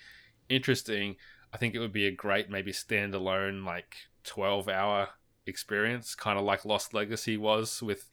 interesting. 0.48 1.16
I 1.52 1.56
think 1.56 1.74
it 1.74 1.78
would 1.78 1.92
be 1.92 2.06
a 2.06 2.10
great, 2.12 2.50
maybe 2.50 2.72
standalone, 2.72 3.64
like 3.64 3.96
12 4.24 4.68
hour 4.68 5.10
experience, 5.46 6.14
kind 6.14 6.38
of 6.38 6.44
like 6.44 6.64
Lost 6.64 6.92
Legacy 6.92 7.36
was 7.36 7.82
with 7.82 8.08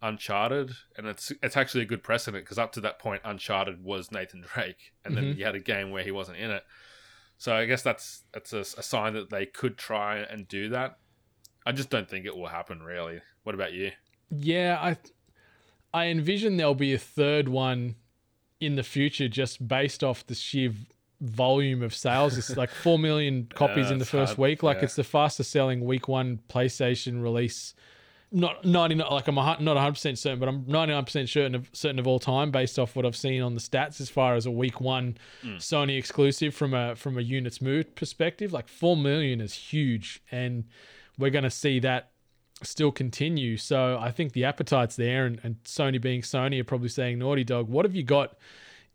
Uncharted. 0.00 0.70
And 0.96 1.06
it's 1.06 1.32
it's 1.42 1.56
actually 1.56 1.82
a 1.82 1.86
good 1.86 2.02
precedent 2.02 2.44
because 2.44 2.58
up 2.58 2.72
to 2.72 2.80
that 2.80 2.98
point, 2.98 3.22
Uncharted 3.24 3.84
was 3.84 4.10
Nathan 4.10 4.44
Drake, 4.54 4.92
and 5.04 5.16
then 5.16 5.24
Mhm. 5.24 5.36
you 5.36 5.44
had 5.44 5.54
a 5.54 5.60
game 5.60 5.90
where 5.90 6.04
he 6.04 6.10
wasn't 6.10 6.38
in 6.38 6.50
it. 6.50 6.64
So 7.40 7.54
I 7.54 7.64
guess 7.64 7.80
that's 7.80 8.24
that's 8.32 8.52
a, 8.52 8.60
a 8.60 8.82
sign 8.82 9.14
that 9.14 9.30
they 9.30 9.46
could 9.46 9.78
try 9.78 10.18
and 10.18 10.46
do 10.46 10.68
that. 10.68 10.98
I 11.64 11.72
just 11.72 11.88
don't 11.88 12.06
think 12.06 12.26
it 12.26 12.36
will 12.36 12.48
happen. 12.48 12.82
Really. 12.82 13.22
What 13.44 13.54
about 13.54 13.72
you? 13.72 13.92
Yeah, 14.30 14.78
I 14.78 14.98
I 15.94 16.08
envision 16.08 16.58
there'll 16.58 16.74
be 16.74 16.92
a 16.92 16.98
third 16.98 17.48
one 17.48 17.94
in 18.60 18.76
the 18.76 18.82
future 18.82 19.26
just 19.26 19.66
based 19.66 20.04
off 20.04 20.26
the 20.26 20.34
sheer 20.34 20.74
volume 21.22 21.82
of 21.82 21.94
sales. 21.94 22.36
It's 22.36 22.58
like 22.58 22.68
4 22.68 22.98
million 22.98 23.48
copies 23.54 23.90
in 23.90 23.98
the 23.98 24.04
first 24.04 24.36
hard, 24.36 24.38
week. 24.38 24.62
Like 24.62 24.76
yeah. 24.76 24.84
it's 24.84 24.96
the 24.96 25.04
fastest 25.04 25.50
selling 25.50 25.82
week 25.82 26.08
1 26.08 26.40
PlayStation 26.46 27.22
release. 27.22 27.72
Not 28.32 28.64
99 28.64 29.10
like 29.10 29.26
I'm 29.26 29.38
a, 29.38 29.56
not 29.60 29.76
100% 29.76 30.16
certain, 30.16 30.38
but 30.38 30.48
I'm 30.48 30.64
99% 30.64 31.28
certain 31.28 31.54
of 31.56 31.68
certain 31.72 31.98
of 31.98 32.06
all 32.06 32.20
time 32.20 32.50
based 32.52 32.78
off 32.78 32.94
what 32.94 33.04
I've 33.04 33.16
seen 33.16 33.42
on 33.42 33.54
the 33.54 33.60
stats 33.60 34.00
as 34.00 34.08
far 34.08 34.36
as 34.36 34.46
a 34.46 34.50
week 34.50 34.80
1 34.80 35.16
Mm. 35.44 35.56
Sony 35.56 35.98
exclusive 35.98 36.54
from 36.54 36.72
a 36.74 36.94
from 36.94 37.18
a 37.18 37.22
units 37.22 37.60
moved 37.60 37.96
perspective. 37.96 38.52
Like 38.52 38.68
4 38.68 38.96
million 38.96 39.40
is 39.40 39.54
huge 39.54 40.22
and 40.30 40.64
we're 41.18 41.30
going 41.30 41.44
to 41.44 41.50
see 41.50 41.80
that 41.80 42.10
still 42.62 42.92
continue. 42.92 43.56
So 43.56 43.98
I 44.00 44.10
think 44.10 44.32
the 44.32 44.44
appetite's 44.44 44.96
there, 44.96 45.26
and, 45.26 45.40
and 45.42 45.62
Sony 45.64 46.00
being 46.00 46.22
Sony 46.22 46.60
are 46.60 46.64
probably 46.64 46.88
saying, 46.88 47.18
Naughty 47.18 47.44
Dog, 47.44 47.68
what 47.68 47.84
have 47.84 47.94
you 47.94 48.02
got 48.02 48.36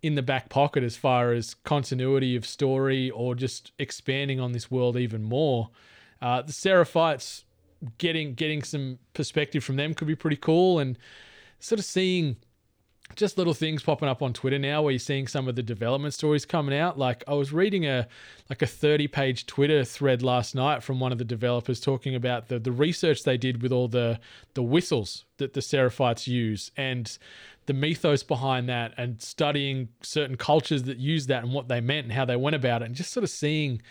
in 0.01 0.15
the 0.15 0.21
back 0.21 0.49
pocket 0.49 0.83
as 0.83 0.95
far 0.95 1.31
as 1.31 1.53
continuity 1.53 2.35
of 2.35 2.45
story 2.45 3.09
or 3.09 3.33
just 3.35 3.71
expanding 3.79 4.39
on 4.39 4.51
this 4.51 4.69
world 4.69 4.97
even 4.97 5.23
more? 5.23 5.69
Uh, 6.21 6.41
the 6.41 6.51
Seraphites 6.51 7.43
getting 7.97 8.33
getting 8.33 8.63
some 8.63 8.99
perspective 9.13 9.63
from 9.63 9.75
them 9.75 9.93
could 9.93 10.07
be 10.07 10.15
pretty 10.15 10.37
cool, 10.37 10.79
and 10.79 10.97
sort 11.59 11.79
of 11.79 11.85
seeing 11.85 12.37
just 13.13 13.37
little 13.37 13.53
things 13.53 13.83
popping 13.83 14.09
up 14.09 14.21
on 14.21 14.33
Twitter 14.33 14.57
now 14.57 14.81
where 14.81 14.91
you're 14.91 14.99
seeing 14.99 15.27
some 15.27 15.47
of 15.47 15.55
the 15.55 15.61
development 15.61 16.13
stories 16.13 16.45
coming 16.45 16.77
out. 16.77 16.97
Like 16.97 17.23
I 17.27 17.33
was 17.33 17.53
reading 17.53 17.85
a 17.85 18.07
like 18.49 18.61
a 18.61 18.67
30 18.67 19.07
page 19.07 19.45
Twitter 19.45 19.85
thread 19.85 20.23
last 20.23 20.55
night 20.55 20.81
from 20.81 20.99
one 20.99 21.11
of 21.11 21.17
the 21.19 21.25
developers 21.25 21.79
talking 21.79 22.15
about 22.15 22.47
the 22.47 22.57
the 22.57 22.71
research 22.71 23.23
they 23.23 23.37
did 23.37 23.61
with 23.61 23.71
all 23.71 23.87
the 23.87 24.19
the 24.55 24.63
whistles 24.63 25.25
that 25.37 25.53
the 25.53 25.59
Seraphites 25.59 26.25
use 26.25 26.71
and 26.75 27.17
the 27.67 27.73
mythos 27.73 28.23
behind 28.23 28.67
that 28.69 28.93
and 28.97 29.21
studying 29.21 29.89
certain 30.01 30.35
cultures 30.35 30.83
that 30.83 30.97
use 30.97 31.27
that 31.27 31.43
and 31.43 31.53
what 31.53 31.67
they 31.67 31.81
meant 31.81 32.05
and 32.05 32.13
how 32.13 32.25
they 32.25 32.35
went 32.35 32.55
about 32.55 32.81
it 32.81 32.85
and 32.85 32.95
just 32.95 33.11
sort 33.11 33.23
of 33.23 33.29
seeing 33.29 33.81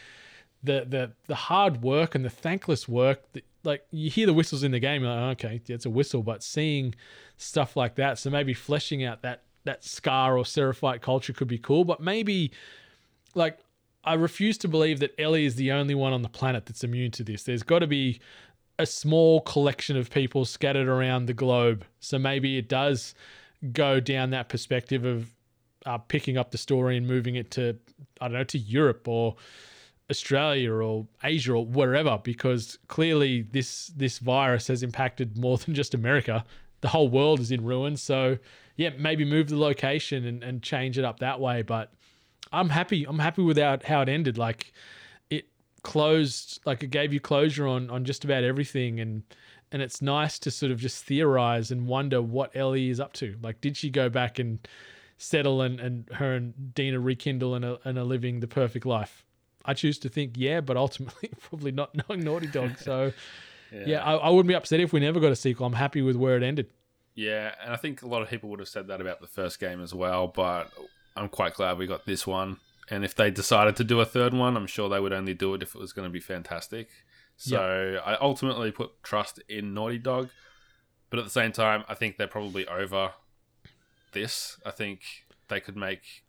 the 0.62 0.84
the 0.88 1.12
the 1.28 1.34
hard 1.34 1.82
work 1.82 2.14
and 2.14 2.24
the 2.24 2.30
thankless 2.30 2.88
work 2.88 3.32
that 3.32 3.44
like 3.64 3.84
you 3.90 4.10
hear 4.10 4.26
the 4.26 4.34
whistles 4.34 4.62
in 4.62 4.70
the 4.70 4.78
game 4.78 5.02
you're 5.02 5.10
like 5.14 5.44
okay 5.44 5.60
it's 5.68 5.86
a 5.86 5.90
whistle 5.90 6.22
but 6.22 6.42
seeing 6.42 6.94
stuff 7.36 7.76
like 7.76 7.96
that 7.96 8.18
so 8.18 8.30
maybe 8.30 8.54
fleshing 8.54 9.04
out 9.04 9.22
that 9.22 9.42
that 9.64 9.82
scar 9.82 10.36
or 10.36 10.44
seraphite 10.44 11.00
culture 11.00 11.32
could 11.32 11.48
be 11.48 11.58
cool 11.58 11.84
but 11.84 12.00
maybe 12.00 12.50
like 13.34 13.58
I 14.04 14.14
refuse 14.14 14.58
to 14.58 14.68
believe 14.68 15.00
that 15.00 15.18
Ellie 15.18 15.46
is 15.46 15.54
the 15.54 15.72
only 15.72 15.94
one 15.94 16.12
on 16.12 16.20
the 16.20 16.28
planet 16.28 16.66
that's 16.66 16.84
immune 16.84 17.10
to 17.12 17.24
this. 17.24 17.44
There's 17.44 17.62
got 17.62 17.78
to 17.78 17.86
be 17.86 18.20
a 18.78 18.86
small 18.86 19.40
collection 19.40 19.96
of 19.96 20.10
people 20.10 20.44
scattered 20.44 20.88
around 20.88 21.26
the 21.26 21.32
globe 21.32 21.84
so 22.00 22.18
maybe 22.18 22.58
it 22.58 22.68
does 22.68 23.14
go 23.72 24.00
down 24.00 24.30
that 24.30 24.48
perspective 24.48 25.04
of 25.04 25.30
uh, 25.86 25.98
picking 25.98 26.36
up 26.36 26.50
the 26.50 26.58
story 26.58 26.96
and 26.96 27.06
moving 27.06 27.36
it 27.36 27.50
to 27.52 27.76
I 28.20 28.26
don't 28.26 28.38
know 28.38 28.44
to 28.44 28.58
Europe 28.58 29.06
or 29.06 29.36
Australia 30.10 30.72
or 30.72 31.06
Asia 31.22 31.52
or 31.52 31.64
wherever 31.64 32.18
because 32.22 32.78
clearly 32.88 33.42
this 33.42 33.88
this 33.96 34.18
virus 34.18 34.66
has 34.68 34.82
impacted 34.82 35.38
more 35.38 35.56
than 35.64 35.74
just 35.74 35.94
America. 35.94 36.44
The 36.80 36.88
whole 36.88 37.08
world 37.08 37.40
is 37.40 37.50
in 37.50 37.64
ruins. 37.64 38.02
So 38.02 38.38
yeah, 38.76 38.90
maybe 38.98 39.24
move 39.24 39.48
the 39.48 39.58
location 39.58 40.26
and, 40.26 40.42
and 40.42 40.62
change 40.62 40.98
it 40.98 41.04
up 41.04 41.20
that 41.20 41.40
way. 41.40 41.62
But 41.62 41.92
I'm 42.52 42.68
happy. 42.68 43.04
I'm 43.04 43.18
happy 43.18 43.42
with 43.42 43.56
how, 43.58 44.02
it 44.02 44.08
ended. 44.08 44.36
Like 44.38 44.72
it 45.30 45.46
closed, 45.82 46.60
like 46.66 46.82
it 46.82 46.90
gave 46.90 47.12
you 47.12 47.20
closure 47.20 47.66
on 47.66 47.90
on 47.90 48.04
just 48.04 48.24
about 48.24 48.44
everything, 48.44 49.00
and 49.00 49.22
and 49.72 49.82
it's 49.82 50.02
nice 50.02 50.38
to 50.40 50.50
sort 50.50 50.70
of 50.70 50.78
just 50.78 51.04
theorize 51.04 51.70
and 51.70 51.86
wonder 51.86 52.20
what 52.22 52.54
Ellie 52.54 52.90
is 52.90 53.00
up 53.00 53.12
to. 53.14 53.36
Like, 53.42 53.60
did 53.60 53.76
she 53.76 53.90
go 53.90 54.08
back 54.08 54.38
and 54.38 54.66
settle 55.18 55.62
and, 55.62 55.80
and 55.80 56.08
her 56.12 56.34
and 56.34 56.74
Dina 56.74 57.00
rekindle 57.00 57.54
and 57.54 57.64
are, 57.64 57.78
and 57.84 57.98
are 57.98 58.04
living 58.04 58.40
the 58.40 58.46
perfect 58.46 58.86
life? 58.86 59.23
I 59.64 59.74
choose 59.74 59.98
to 60.00 60.08
think 60.08 60.34
yeah, 60.36 60.60
but 60.60 60.76
ultimately 60.76 61.30
probably 61.48 61.72
not 61.72 61.94
knowing 61.94 62.24
Naughty 62.24 62.46
Dog. 62.48 62.72
So 62.78 63.12
yeah, 63.72 64.04
I, 64.04 64.14
I 64.14 64.30
wouldn't 64.30 64.46
be 64.46 64.54
upset 64.54 64.78
if 64.78 64.92
we 64.92 65.00
never 65.00 65.18
got 65.18 65.32
a 65.32 65.36
sequel. 65.36 65.66
I'm 65.66 65.72
happy 65.72 66.00
with 66.00 66.16
where 66.16 66.36
it 66.36 66.42
ended. 66.42 66.68
Yeah, 67.16 67.54
and 67.62 67.72
I 67.72 67.76
think 67.76 68.02
a 68.02 68.06
lot 68.06 68.22
of 68.22 68.28
people 68.28 68.48
would 68.50 68.60
have 68.60 68.68
said 68.68 68.86
that 68.88 69.00
about 69.00 69.20
the 69.20 69.26
first 69.26 69.58
game 69.58 69.80
as 69.82 69.94
well, 69.94 70.28
but 70.28 70.70
I'm 71.16 71.28
quite 71.28 71.54
glad 71.54 71.78
we 71.78 71.86
got 71.86 72.06
this 72.06 72.26
one. 72.26 72.58
And 72.90 73.04
if 73.04 73.14
they 73.14 73.30
decided 73.30 73.76
to 73.76 73.84
do 73.84 74.00
a 74.00 74.04
third 74.04 74.34
one, 74.34 74.56
I'm 74.56 74.66
sure 74.66 74.88
they 74.88 75.00
would 75.00 75.12
only 75.12 75.34
do 75.34 75.54
it 75.54 75.62
if 75.62 75.74
it 75.74 75.80
was 75.80 75.92
going 75.92 76.06
to 76.06 76.12
be 76.12 76.20
fantastic. 76.20 76.88
So 77.36 78.00
I 78.04 78.16
ultimately 78.20 78.70
put 78.70 79.02
trust 79.02 79.40
in 79.48 79.74
Naughty 79.74 79.98
Dog, 79.98 80.28
but 81.10 81.18
at 81.18 81.24
the 81.24 81.30
same 81.30 81.50
time, 81.50 81.84
I 81.88 81.94
think 81.94 82.16
they're 82.16 82.28
probably 82.28 82.66
over 82.68 83.12
this. 84.12 84.58
I 84.64 84.70
think 84.70 85.00
they 85.48 85.60
could 85.60 85.76
make 85.76 86.22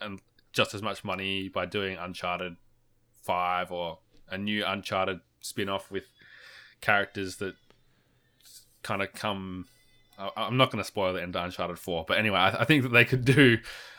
um, 0.00 0.18
just 0.52 0.74
as 0.74 0.82
much 0.82 1.04
money 1.04 1.48
by 1.48 1.66
doing 1.66 1.96
Uncharted 1.96 2.56
5 3.32 3.70
or 3.70 3.98
a 4.30 4.38
new 4.38 4.64
Uncharted 4.66 5.20
spin 5.40 5.68
off 5.68 5.90
with 5.90 6.04
characters 6.80 7.36
that 7.36 7.54
kind 8.82 9.02
of 9.02 9.12
come. 9.12 9.66
I'm 10.36 10.56
not 10.56 10.70
going 10.72 10.82
to 10.82 10.86
spoil 10.86 11.12
the 11.12 11.22
end 11.22 11.36
of 11.36 11.44
Uncharted 11.44 11.78
4, 11.78 12.04
but 12.08 12.18
anyway, 12.18 12.38
I, 12.38 12.64
think 12.64 12.82
that 12.82 12.88
they 12.88 13.04
could 13.04 13.24
do 13.24 13.58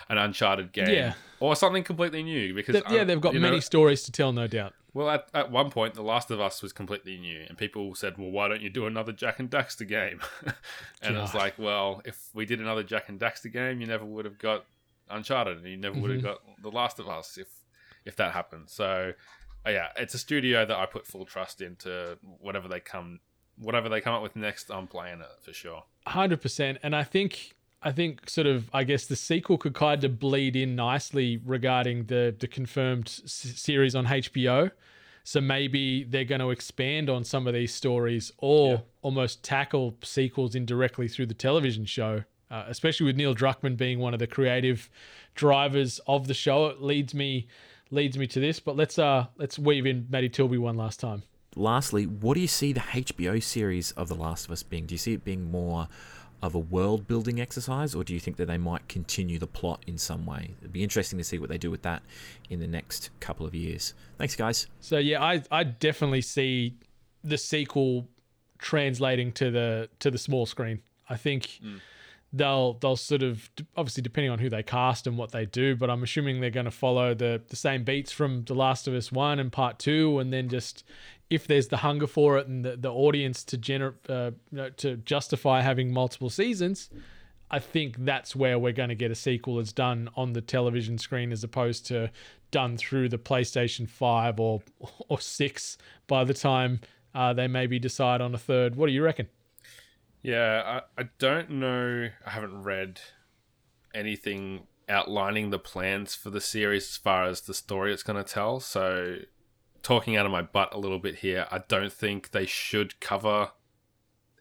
an 0.10 0.18
Uncharted 0.18 0.73
game 0.73 0.89
Yeah. 0.93 1.14
or 1.39 1.56
something 1.56 1.84
completely 1.84 2.23
new 2.23 2.53
because 2.53 2.73
They- 2.81 2.93
yeah, 2.95 3.03
they've 3.06 3.22
got 3.22 3.34
you 3.35 3.39
know, 3.39 3.47
many 3.49 3.61
stories 3.61 4.03
to 4.03 4.11
tell, 4.11 4.34
no 4.34 4.45
doubt. 4.47 4.73
well, 4.93 5.10
at, 5.10 5.30
at 5.34 5.49
one 5.49 5.69
point, 5.72 5.93
The 5.93 6.01
Last 6.01 6.30
of 6.31 6.41
Us 6.41 6.61
was 6.61 6.73
completely 6.73 7.18
new, 7.18 7.45
and 7.47 7.57
people 7.57 7.95
said, 7.95 8.18
"Well, 8.18 8.31
why 8.31 8.47
don't 8.49 8.61
you 8.61 8.69
do 8.69 8.85
another 8.88 9.14
Jak 9.14 9.39
and 9.39 9.49
Daxter 9.49 9.88
game?" 9.88 10.19
and 11.01 11.15
it's 11.15 11.34
like, 11.35 11.57
well, 11.57 12.01
if 12.03 12.30
we 12.34 12.45
did 12.45 12.60
another 12.60 12.84
Jak 12.84 13.07
and 13.07 13.18
Daxter 13.19 13.51
game, 13.53 13.80
you 13.80 13.88
never 13.88 14.03
would 14.03 14.26
have 14.26 14.39
got 14.39 14.65
Uncharted, 15.10 15.60
and 15.60 15.68
you 15.68 15.77
never 15.77 15.97
would 15.99 16.11
have 16.11 16.19
Mhm. 16.19 16.23
got 16.23 16.41
The 16.61 16.72
Last 16.72 16.99
of 16.99 17.07
Us 17.07 17.38
if 17.38 17.47
if 18.06 18.16
that 18.18 18.34
happens. 18.34 18.72
So, 18.72 19.14
uh, 19.66 19.70
yeah, 19.70 19.88
it's 19.98 20.14
a 20.14 20.18
studio 20.20 20.66
that 20.66 20.78
I 20.78 20.86
put 20.86 21.06
full 21.06 21.26
trust 21.26 21.62
into. 21.62 22.18
Whatever 22.40 22.68
they 22.68 22.80
come, 22.80 23.20
whatever 23.58 23.90
they 23.90 24.02
come 24.02 24.14
up 24.14 24.22
with 24.24 24.36
next, 24.36 24.70
I'm 24.72 24.88
playing 24.88 25.22
it 25.22 25.28
for 25.44 25.54
sure. 25.54 25.84
hundred 26.08 26.42
percent. 26.42 26.78
And 26.84 26.96
I 26.96 27.04
think 27.04 27.56
I 27.82 27.92
think 27.92 28.30
sort 28.30 28.48
of 28.48 28.70
I 28.74 28.84
guess 28.84 29.06
the 29.06 29.16
sequel 29.16 29.58
could 29.58 29.74
kind 29.74 30.04
of 30.04 30.20
bleed 30.20 30.56
in 30.56 30.76
nicely 30.76 31.38
regarding 31.46 32.06
the 32.06 32.36
the 32.38 32.48
confirmed 32.48 33.08
s- 33.24 33.54
series 33.56 33.96
on 33.96 34.06
HBO. 34.06 34.72
So 35.26 35.40
maybe 35.42 36.06
they're 36.06 36.24
going 36.24 36.42
to 36.42 36.50
expand 36.50 37.08
on 37.10 37.24
some 37.24 37.46
of 37.46 37.54
these 37.54 37.72
stories, 37.74 38.32
or 38.40 38.70
Yeah. 38.72 38.80
almost 39.04 39.44
tackle 39.44 39.96
sequels 40.04 40.56
indirectly 40.56 41.08
through 41.08 41.28
the 41.28 41.36
television 41.36 41.86
show. 41.86 42.24
Uh, 42.50 42.64
especially 42.68 43.06
with 43.06 43.16
Neil 43.16 43.36
Druckmann 43.36 43.78
being 43.78 44.00
one 44.00 44.14
of 44.16 44.20
the 44.20 44.26
creative 44.26 44.90
drivers 45.36 46.00
of 46.08 46.26
the 46.28 46.34
show, 46.34 46.66
it 46.68 46.82
leads 46.82 47.14
me 47.14 47.48
leads 47.91 48.18
me 48.18 48.28
to 48.28 48.40
this. 48.40 48.60
But 48.60 48.76
let's 48.76 48.99
uh 48.99 49.28
let's 49.38 49.60
weave 49.60 49.86
in 49.86 50.07
Matty 50.10 50.30
Tilby 50.30 50.57
one 50.57 50.78
last 50.78 50.99
time. 50.99 51.24
Lastly, 51.56 52.06
what 52.06 52.36
do 52.36 52.41
you 52.41 52.48
see 52.48 52.74
the 52.74 52.80
HBO 52.80 53.41
series 53.41 53.91
of 53.94 54.07
The 54.07 54.16
Last 54.16 54.45
of 54.45 54.52
Us 54.52 54.61
being? 54.61 54.86
Do 54.86 54.94
you 54.94 54.99
see 54.99 55.14
it 55.14 55.26
being 55.26 55.49
more 55.49 55.88
of 56.41 56.56
a 56.56 56.60
world 56.60 57.07
building 57.07 57.41
exercise, 57.41 57.94
or 57.94 58.03
do 58.03 58.14
you 58.14 58.20
think 58.20 58.38
that 58.38 58.45
they 58.45 58.57
might 58.57 58.88
continue 58.88 59.40
the 59.40 59.48
plot 59.48 59.84
in 59.86 59.98
some 59.98 60.26
way? 60.26 60.52
It'd 60.60 60.72
be 60.72 60.84
interesting 60.84 61.18
to 61.18 61.24
see 61.24 61.38
what 61.38 61.49
they 61.49 61.57
do 61.57 61.70
with 61.70 61.82
that 61.82 62.02
in 62.49 62.60
the 62.60 62.68
next 62.68 63.10
couple 63.20 63.45
of 63.45 63.53
years. 63.53 63.94
Thanks, 64.18 64.36
guys. 64.36 64.68
So 64.80 64.98
yeah, 64.98 65.22
I 65.24 65.44
I 65.52 65.64
definitely 65.64 66.22
see 66.22 66.76
the 67.24 67.38
sequel 67.38 68.07
translating 68.57 69.32
to 69.34 69.52
the 69.52 69.90
to 69.99 70.11
the 70.11 70.18
small 70.18 70.45
screen. 70.45 70.82
I 71.10 71.18
think 71.18 71.60
they'll 72.31 72.73
they'll 72.73 72.95
sort 72.95 73.23
of 73.23 73.49
obviously 73.76 74.03
depending 74.03 74.31
on 74.31 74.39
who 74.39 74.49
they 74.49 74.64
cast 74.64 75.07
and 75.07 75.18
what 75.18 75.31
they 75.31 75.45
do, 75.45 75.76
but 75.76 75.89
I'm 75.89 76.03
assuming 76.03 76.41
they're 76.41 76.49
going 76.49 76.65
to 76.65 76.72
follow 76.72 77.14
the 77.14 77.41
the 77.47 77.56
same 77.56 77.84
beats 77.84 78.11
from 78.11 78.43
The 78.45 78.53
Last 78.53 78.88
of 78.88 78.93
Us 78.93 79.11
one 79.11 79.39
and 79.39 79.51
Part 79.51 79.80
two, 79.80 80.19
and 80.19 80.31
then 80.31 80.49
just 80.49 80.84
if 81.30 81.47
there's 81.47 81.68
the 81.68 81.77
hunger 81.77 82.07
for 82.07 82.38
it 82.38 82.47
and 82.47 82.65
the, 82.65 82.76
the 82.76 82.91
audience 82.91 83.43
to 83.45 83.57
gener 83.57 83.93
uh, 84.10 84.31
you 84.51 84.57
know, 84.57 84.69
to 84.72 84.97
justify 84.97 85.61
having 85.61 85.91
multiple 85.91 86.30
seasons. 86.30 86.89
I 87.51 87.57
think 87.57 88.06
that's 88.06 88.35
where 88.35 88.60
we're 88.60 88.73
going 88.73 88.89
to 88.89 88.95
get 88.95 89.10
a 89.10 89.15
sequel 89.15 89.56
that's 89.56 89.73
done 89.73 90.07
on 90.15 90.34
the 90.34 90.41
television 90.41 90.99
screen 90.99 91.31
as 91.31 91.43
opposed 91.43 91.88
to 91.88 92.11
done 92.51 92.77
through 92.77 93.10
the 93.10 93.18
PlayStation 93.18 93.89
5 93.89 94.39
or 94.39 94.61
or 95.07 95.19
6 95.19 95.77
by 96.07 96.23
the 96.23 96.34
time 96.34 96.80
uh, 97.15 97.34
they 97.34 97.47
maybe 97.47 97.80
decide 97.80 98.22
on 98.22 98.35
a 98.35 98.38
third. 98.38 98.76
What 98.76 98.85
do 98.85 98.91
you 98.91 99.03
reckon? 99.03 99.27
Yeah, 100.22 100.82
I, 100.98 101.02
I 101.02 101.10
don't 101.18 101.50
know. 101.50 102.10
I 102.26 102.30
haven't 102.30 102.64
read 102.64 103.00
anything 103.94 104.68
outlining 104.88 105.50
the 105.50 105.60
plans 105.60 106.16
for 106.16 106.30
the 106.30 106.41
series 106.41 106.90
as 106.90 106.98
far 106.98 107.26
as 107.26 107.41
the 107.41 107.54
story 107.54 107.94
it's 107.94 108.04
going 108.04 108.24
to 108.24 108.34
tell. 108.34 108.60
So, 108.60 109.18
talking 109.82 110.18
out 110.18 110.26
of 110.26 110.32
my 110.32 110.41
butt 110.41 110.74
a 110.74 110.80
little 110.80 111.00
bit 111.00 111.16
here, 111.16 111.48
I 111.52 111.60
don't 111.68 111.94
think 111.94 112.32
they 112.32 112.46
should 112.46 113.00
cover 113.00 113.52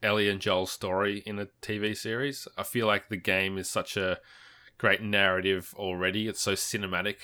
Ellie 0.03 0.29
and 0.29 0.41
Joel's 0.41 0.73
story 0.73 1.23
in 1.27 1.39
a 1.39 1.49
TV 1.63 1.97
series. 1.97 2.49
I 2.57 2.63
feel 2.63 2.87
like 2.87 3.09
the 3.09 3.17
game 3.17 3.59
is 3.59 3.69
such 3.69 3.97
a 3.97 4.19
great 4.79 5.03
narrative 5.03 5.75
already. 5.77 6.29
It's 6.29 6.41
so 6.41 6.53
cinematic 6.53 7.17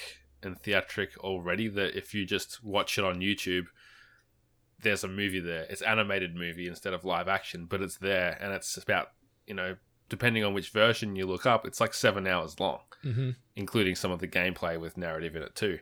and 0.42 0.60
theatric 0.60 1.16
already 1.18 1.68
that 1.68 1.96
if 1.96 2.14
you 2.14 2.26
just 2.26 2.62
watch 2.62 2.98
it 2.98 3.04
on 3.04 3.20
YouTube, 3.20 3.66
there's 4.84 5.02
a 5.02 5.08
movie 5.08 5.40
there. 5.40 5.66
It's 5.68 5.82
animated 5.82 6.36
movie 6.36 6.68
instead 6.68 6.94
of 6.94 7.04
live 7.04 7.26
action, 7.26 7.66
but 7.68 7.82
it's 7.82 7.96
there 7.98 8.38
and 8.40 8.52
it's 8.52 8.76
about, 8.76 9.08
you 9.46 9.54
know, 9.54 9.76
depending 10.08 10.44
on 10.44 10.54
which 10.54 10.70
version 10.70 11.16
you 11.16 11.26
look 11.26 11.44
up, 11.46 11.66
it's 11.66 11.80
like 11.80 11.92
7 11.94 12.26
hours 12.26 12.60
long, 12.60 12.80
Mm-hmm. 13.04 13.30
including 13.56 13.94
some 13.96 14.10
of 14.12 14.20
the 14.20 14.28
gameplay 14.28 14.80
with 14.80 14.96
narrative 14.96 15.34
in 15.36 15.42
it 15.42 15.54
too. 15.54 15.78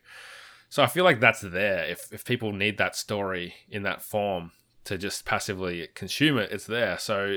So 0.69 0.83
I 0.83 0.87
feel 0.87 1.05
like 1.05 1.21
that's 1.21 1.43
there. 1.43 1.85
If 1.85 2.11
if 2.13 2.25
people 2.25 2.53
need 2.53 2.79
that 2.79 2.97
story 2.97 3.55
in 3.69 3.83
that 3.83 4.03
form 4.03 4.51
to 4.85 4.97
just 4.99 5.25
passively 5.25 5.87
consume 5.95 6.39
it, 6.39 6.51
it's 6.51 6.67
there. 6.67 6.99
So 6.99 7.37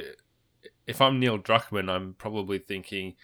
if 0.88 1.02
I'm 1.02 1.20
Neil 1.20 1.38
Druckmann, 1.38 1.90
I'm 1.90 2.14
probably 2.18 2.58
thinking 2.60 3.16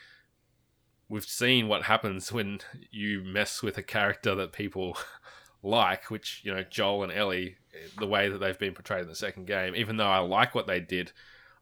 we've 1.10 1.26
seen 1.26 1.68
what 1.68 1.84
happens 1.84 2.32
when 2.32 2.60
you 2.92 3.24
mess 3.24 3.64
with 3.64 3.78
a 3.78 3.84
character 3.84 4.36
that 4.36 4.52
people 4.54 4.98
like, 5.64 6.10
which, 6.12 6.42
you 6.44 6.54
know, 6.54 6.64
Joel 6.64 7.04
and 7.04 7.12
Ellie, 7.12 7.58
the 7.98 8.08
way 8.08 8.30
that 8.30 8.38
they've 8.40 8.58
been 8.60 8.74
portrayed 8.74 9.02
in 9.04 9.08
the 9.08 9.16
second 9.16 9.48
game, 9.48 9.76
even 9.76 9.98
though 9.98 10.08
I 10.10 10.20
like 10.20 10.54
what 10.56 10.68
they 10.68 10.80
did, 10.80 11.12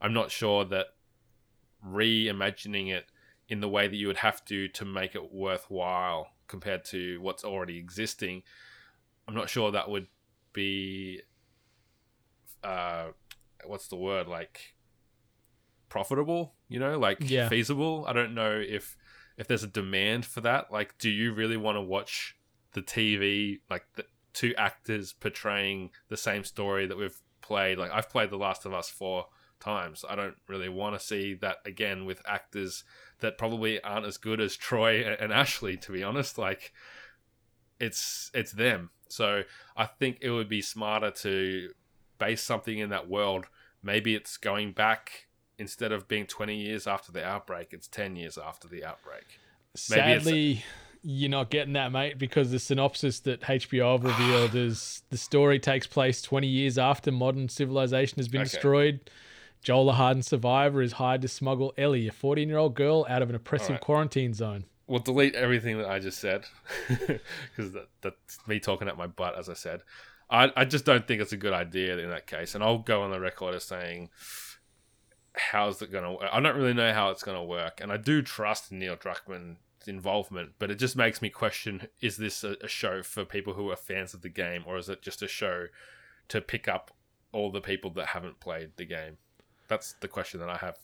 I'm 0.02 0.14
not 0.14 0.32
sure 0.32 0.66
that 0.66 0.88
reimagining 1.86 2.92
it 2.92 3.06
in 3.48 3.62
the 3.62 3.70
way 3.70 3.88
that 3.88 3.96
you 3.96 4.08
would 4.08 4.18
have 4.18 4.44
to 4.46 4.68
to 4.70 4.86
make 4.86 5.16
it 5.16 5.34
worthwhile 5.34 6.30
compared 6.48 6.84
to 6.86 7.20
what's 7.22 7.44
already 7.44 7.78
existing, 7.78 8.44
I'm 9.28 9.36
not 9.36 9.50
sure 9.50 9.72
that 9.72 9.90
would 9.90 10.08
be 10.54 11.22
uh 12.64 13.08
what's 13.66 13.88
the 13.88 13.96
word 13.96 14.28
like 14.28 14.74
profitable 15.90 16.54
you 16.68 16.80
know 16.80 16.98
like 17.00 17.18
Yeah. 17.22 17.48
feasible 17.50 18.06
i 18.08 18.14
don't 18.14 18.34
know 18.34 18.60
if 18.60 18.98
if 19.38 19.48
there's 19.48 19.64
a 19.64 19.68
demand 19.68 20.26
for 20.26 20.42
that 20.42 20.72
like 20.72 20.98
do 20.98 21.10
you 21.10 21.34
really 21.34 21.56
want 21.58 21.78
to 21.78 21.82
watch 21.82 22.36
the 22.74 22.82
tv 22.82 23.60
like 23.70 23.86
the 23.96 24.06
two 24.34 24.54
actors 24.58 25.14
portraying 25.14 25.90
the 26.10 26.18
same 26.18 26.44
story 26.44 26.86
that 26.86 26.98
we've 26.98 27.22
played 27.42 27.78
like 27.78 27.92
i've 27.92 28.10
played 28.10 28.30
the 28.30 28.38
last 28.38 28.66
of 28.66 28.74
us 28.74 28.90
four 28.90 29.26
times. 29.60 30.06
I 30.10 30.16
don't 30.16 30.38
really 30.48 30.70
want 30.70 31.00
to 31.00 31.06
see 31.06 31.34
that 31.36 31.58
again 31.66 32.06
with 32.06 32.22
actors 32.26 32.84
that 33.20 33.38
probably 33.38 33.82
aren't 33.82 34.06
as 34.06 34.18
good 34.18 34.40
as 34.40 34.56
troy 34.56 35.04
and 35.04 35.32
ashley 35.32 35.78
to 35.78 35.92
be 35.92 36.04
honest. 36.04 36.38
Like 36.38 36.74
it's 37.80 38.32
it's 38.34 38.52
them. 38.52 38.92
So 39.10 39.44
i 39.76 39.86
think 39.86 40.20
it 40.22 40.30
would 40.30 40.50
be 40.50 40.62
smarter 40.62 41.10
to 41.10 41.72
base 42.18 42.42
something 42.42 42.78
in 42.78 42.90
that 42.90 43.10
world. 43.10 43.46
Maybe 43.82 44.16
it's 44.16 44.38
going 44.38 44.74
back 44.74 45.28
instead 45.58 45.92
of 45.92 46.08
being 46.08 46.26
20 46.26 46.56
years 46.56 46.88
after 46.88 47.12
the 47.12 47.26
outbreak 47.26 47.74
it's 47.74 47.88
10 47.88 48.16
years 48.16 48.38
after 48.38 48.68
the 48.68 48.86
outbreak. 48.86 49.26
Maybe 49.90 50.20
Sadly, 50.20 50.64
you're 51.02 51.30
not 51.30 51.50
getting 51.50 51.74
that, 51.74 51.92
mate, 51.92 52.18
because 52.18 52.52
the 52.52 52.60
synopsis 52.60 53.20
that 53.22 53.42
HBO 53.42 53.94
have 53.94 54.04
revealed 54.04 54.54
is 54.68 55.02
the 55.10 55.18
story 55.18 55.60
takes 55.60 55.88
place 55.88 56.22
20 56.22 56.48
years 56.48 56.78
after 56.78 57.12
modern 57.12 57.50
civilization 57.50 58.18
has 58.18 58.28
been 58.28 58.42
Okay. 58.42 58.50
destroyed. 58.50 59.10
Joel, 59.62 59.90
a 59.90 59.94
hardened 59.94 60.26
survivor, 60.26 60.82
is 60.82 60.94
hired 60.94 61.22
to 61.24 61.28
smuggle 61.28 61.74
Ellie, 61.78 62.08
a 62.08 62.12
14 62.12 62.48
year 62.48 62.58
old 62.58 62.76
girl, 62.76 63.06
out 63.10 63.22
of 63.22 63.30
an 63.30 63.36
oppressive 63.36 63.70
Alright. 63.72 63.82
quarantine 63.82 64.34
zone. 64.34 64.66
we'll 64.88 65.00
delete 65.00 65.36
everything 65.36 65.78
that 65.78 65.88
I 65.90 66.00
just 66.00 66.20
said 66.20 66.46
because 66.90 67.74
that, 67.74 67.88
that's 68.02 68.40
me 68.48 68.60
talking 68.60 68.88
at 68.88 68.98
my 68.98 69.08
butt, 69.08 69.38
as 69.38 69.48
I 69.50 69.54
said. 69.54 69.82
I, 70.30 70.52
I 70.56 70.64
just 70.66 70.86
don't 70.86 71.08
think 71.08 71.22
it's 71.22 71.32
a 71.34 71.38
good 71.38 71.54
idea 71.54 71.98
in 71.98 72.10
that 72.10 72.26
case. 72.28 72.56
And 72.56 72.64
I'll 72.64 72.78
go 72.80 73.02
on 73.02 73.12
the 73.12 73.20
record 73.20 73.54
as 73.56 73.64
saying, 73.66 74.10
how's 75.36 75.82
it 75.82 75.92
going 75.92 76.04
to 76.04 76.12
work? 76.12 76.30
I 76.32 76.40
don't 76.40 76.56
really 76.56 76.74
know 76.74 76.94
how 76.94 77.10
it's 77.10 77.24
going 77.24 77.38
to 77.38 77.44
work. 77.44 77.80
And 77.82 77.92
I 77.92 77.98
do 77.98 78.22
trust 78.22 78.72
Neil 78.72 78.96
Druckmann 78.96 79.58
involvement, 79.88 80.52
but 80.60 80.72
it 80.72 80.76
just 80.76 80.96
makes 80.96 81.22
me 81.22 81.30
question: 81.30 81.88
Is 82.02 82.18
this 82.18 82.44
a, 82.44 82.56
a 82.62 82.68
show 82.68 83.04
for 83.04 83.26
people 83.26 83.54
who 83.54 83.70
are 83.72 83.76
fans 83.76 84.14
of 84.14 84.22
the 84.22 84.30
game, 84.30 84.64
or 84.66 84.78
is 84.78 84.90
it 84.90 85.02
just 85.02 85.22
a 85.22 85.28
show 85.28 85.68
to 86.30 86.42
pick 86.42 86.68
up 86.68 86.92
all 87.32 87.52
the 87.52 87.62
people 87.62 87.92
that 87.92 88.08
haven't 88.08 88.40
played 88.40 88.72
the 88.78 88.86
game? 88.86 89.18
That's 89.68 89.94
the 90.02 90.08
question 90.08 90.40
that 90.40 90.50
I 90.50 90.58
have. 90.58 90.78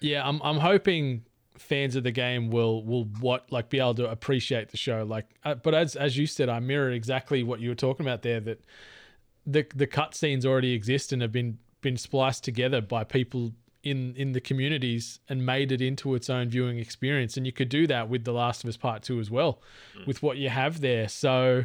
Yeah, 0.00 0.26
I'm 0.26 0.40
I'm 0.42 0.58
hoping 0.58 1.24
fans 1.58 1.96
of 1.96 2.04
the 2.04 2.10
game 2.10 2.50
will 2.50 2.84
will 2.84 3.04
what 3.20 3.50
like 3.50 3.70
be 3.70 3.78
able 3.78 3.94
to 3.94 4.10
appreciate 4.10 4.68
the 4.68 4.76
show 4.76 5.04
like 5.04 5.26
uh, 5.44 5.54
but 5.54 5.74
as 5.74 5.96
as 5.96 6.14
you 6.14 6.26
said 6.26 6.50
I 6.50 6.60
mirror 6.60 6.90
exactly 6.90 7.42
what 7.42 7.60
you 7.60 7.70
were 7.70 7.74
talking 7.74 8.04
about 8.04 8.20
there 8.20 8.40
that 8.40 8.62
the 9.46 9.66
the 9.74 9.86
cutscenes 9.86 10.44
already 10.44 10.72
exist 10.72 11.12
and 11.12 11.22
have 11.22 11.32
been 11.32 11.58
been 11.80 11.96
spliced 11.96 12.44
together 12.44 12.80
by 12.80 13.04
people 13.04 13.52
in 13.86 14.14
in 14.16 14.32
the 14.32 14.40
communities 14.40 15.20
and 15.28 15.44
made 15.44 15.72
it 15.72 15.80
into 15.80 16.14
its 16.14 16.28
own 16.28 16.48
viewing 16.48 16.78
experience 16.78 17.36
and 17.36 17.46
you 17.46 17.52
could 17.52 17.68
do 17.68 17.86
that 17.86 18.08
with 18.08 18.24
The 18.24 18.32
Last 18.32 18.64
of 18.64 18.68
Us 18.68 18.76
Part 18.76 19.02
2 19.02 19.20
as 19.20 19.30
well 19.30 19.60
mm. 19.96 20.06
with 20.06 20.22
what 20.22 20.36
you 20.36 20.48
have 20.48 20.80
there 20.80 21.08
so 21.08 21.64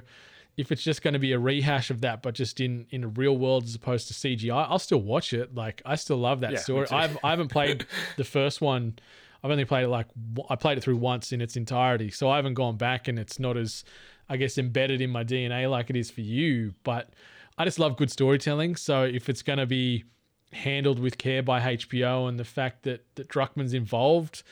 if 0.58 0.72
it's 0.72 0.84
just 0.84 1.02
going 1.02 1.14
to 1.14 1.20
be 1.20 1.32
a 1.32 1.40
rehash 1.40 1.90
of 1.90 2.02
that, 2.02 2.22
but 2.22 2.36
just 2.36 2.60
in 2.60 2.86
in 2.92 3.04
a 3.04 3.08
real 3.08 3.38
world 3.38 3.64
as 3.64 3.76
opposed 3.76 4.08
to 4.10 4.14
CGI, 4.14 4.68
I'll 4.70 4.80
still 4.80 5.02
watch 5.02 5.34
it. 5.34 5.56
Like 5.56 5.82
I 5.86 5.96
still 5.96 6.18
love 6.18 6.42
that 6.42 6.52
yeah, 6.52 6.60
story. 6.60 6.88
I've 6.92 7.18
I 7.24 7.30
haven't 7.30 7.48
played 7.48 7.86
the 8.18 8.24
first 8.24 8.62
one. 8.62 9.00
I've 9.44 9.50
only 9.50 9.66
played 9.66 9.86
it 9.86 9.88
like 9.88 10.08
I 10.50 10.56
played 10.56 10.78
it 10.78 10.82
through 10.82 10.98
once 10.98 11.32
in 11.32 11.42
its 11.42 11.56
entirety, 11.56 12.12
so 12.12 12.30
I 12.30 12.36
haven't 12.36 12.56
gone 12.56 12.78
back, 12.78 13.08
and 13.08 13.18
it's 13.18 13.40
not 13.40 13.58
as 13.58 13.84
I 14.30 14.38
guess 14.38 14.58
embedded 14.58 15.02
in 15.02 15.10
my 15.10 15.24
DNA 15.24 15.70
like 15.70 15.90
it 15.90 15.96
is 15.96 16.12
for 16.12 16.22
you. 16.22 16.74
But 16.84 17.10
I 17.58 17.66
just 17.66 17.80
love 17.80 17.98
good 17.98 18.12
storytelling. 18.12 18.76
So 18.76 19.04
if 19.04 19.30
it's 19.30 19.42
going 19.42 19.60
to 19.60 19.66
be 19.66 20.04
handled 20.54 21.00
with 21.00 21.18
care 21.18 21.44
by 21.44 21.60
HBO, 21.60 22.28
and 22.28 22.40
the 22.40 22.46
fact 22.46 22.84
that 22.84 23.06
that 23.16 23.28
Druckmann's 23.28 23.74
involved, 23.74 24.44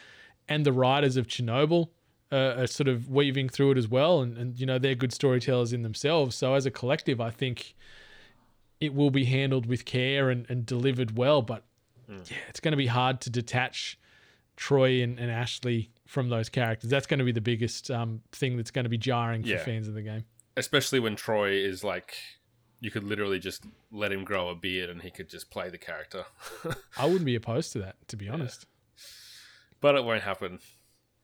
and 0.48 0.66
the 0.66 0.74
writers 0.74 1.18
of 1.18 1.28
Chernobyl 1.28 1.90
uh, 2.32 2.56
are 2.58 2.68
sort 2.68 2.88
of 2.88 3.10
weaving 3.10 3.50
through 3.50 3.72
it 3.72 3.78
as 3.78 3.88
well, 3.88 4.22
and, 4.22 4.38
and 4.38 4.60
you 4.60 4.66
know 4.66 4.78
they're 4.78 4.96
good 4.96 5.14
storytellers 5.14 5.74
in 5.74 5.82
themselves. 5.84 6.36
So 6.36 6.54
as 6.54 6.66
a 6.66 6.72
collective, 6.72 7.20
I 7.20 7.32
think 7.32 7.76
it 8.80 8.94
will 8.94 9.12
be 9.12 9.26
handled 9.26 9.66
with 9.66 9.86
care 9.86 10.30
and, 10.30 10.46
and 10.50 10.66
delivered 10.66 11.18
well. 11.18 11.42
But 11.42 11.64
mm. 12.10 12.30
yeah, 12.30 12.38
it's 12.48 12.60
going 12.60 12.72
to 12.72 12.78
be 12.78 12.88
hard 12.88 13.22
to 13.22 13.30
detach 13.30 14.00
Troy 14.56 15.02
and, 15.02 15.20
and, 15.20 15.32
Ashley 15.32 15.92
from 16.06 16.30
those 16.30 16.50
characters. 16.50 16.90
That's 16.90 17.08
going 17.08 17.20
to 17.20 17.26
be 17.26 17.32
the 17.32 17.42
biggest 17.42 17.90
um, 17.92 18.22
thing 18.32 18.58
that's 18.58 18.72
going 18.72 18.86
to 18.86 18.90
be 18.90 18.98
jarring 18.98 19.44
for 19.44 19.58
fans 19.58 19.88
of 19.88 19.94
the 19.94 20.02
game. 20.02 20.24
Especially 20.58 21.00
when 21.00 21.16
Troy 21.16 21.52
is 21.52 21.84
like, 21.84 22.16
you 22.80 22.92
could 22.92 23.04
literally 23.04 23.40
just 23.40 23.66
let 23.92 24.12
him 24.12 24.24
grow 24.24 24.50
a 24.50 24.56
beard 24.56 24.90
and 24.90 25.02
he 25.02 25.12
could 25.12 25.30
just 25.30 25.50
play 25.50 25.70
the 25.70 25.78
character. 25.78 26.26
I 26.98 27.06
wouldn't 27.06 27.26
be 27.26 27.36
opposed 27.36 27.74
to 27.74 27.80
that, 27.80 27.96
to 28.08 28.16
be 28.16 28.30
honest. 28.30 28.66
Yeah. 28.66 29.04
But 29.82 29.96
it 29.96 30.04
won't 30.04 30.24
happen. 30.24 30.60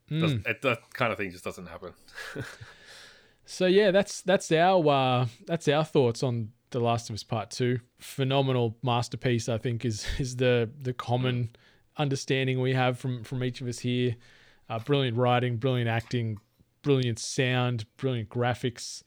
Mm. 0.09 0.45
It, 0.47 0.61
that 0.61 0.93
kind 0.93 1.11
of 1.11 1.17
thing 1.17 1.31
just 1.31 1.43
doesn't 1.43 1.67
happen. 1.67 1.93
so 3.45 3.65
yeah, 3.65 3.91
that's 3.91 4.21
that's 4.21 4.51
our 4.51 4.87
uh, 4.87 5.25
that's 5.45 5.67
our 5.67 5.83
thoughts 5.83 6.23
on 6.23 6.51
The 6.69 6.79
Last 6.79 7.09
of 7.09 7.15
Us 7.15 7.23
Part 7.23 7.51
Two. 7.51 7.79
Phenomenal 7.99 8.77
masterpiece, 8.83 9.49
I 9.49 9.57
think, 9.57 9.83
is 9.83 10.05
is 10.19 10.35
the 10.35 10.69
the 10.79 10.93
common 10.93 11.49
understanding 11.97 12.61
we 12.61 12.73
have 12.73 12.99
from 12.99 13.23
from 13.23 13.43
each 13.43 13.61
of 13.61 13.67
us 13.67 13.79
here. 13.79 14.15
Uh, 14.69 14.79
brilliant 14.79 15.17
writing, 15.17 15.57
brilliant 15.57 15.89
acting, 15.89 16.37
brilliant 16.81 17.19
sound, 17.19 17.85
brilliant 17.97 18.29
graphics. 18.29 19.03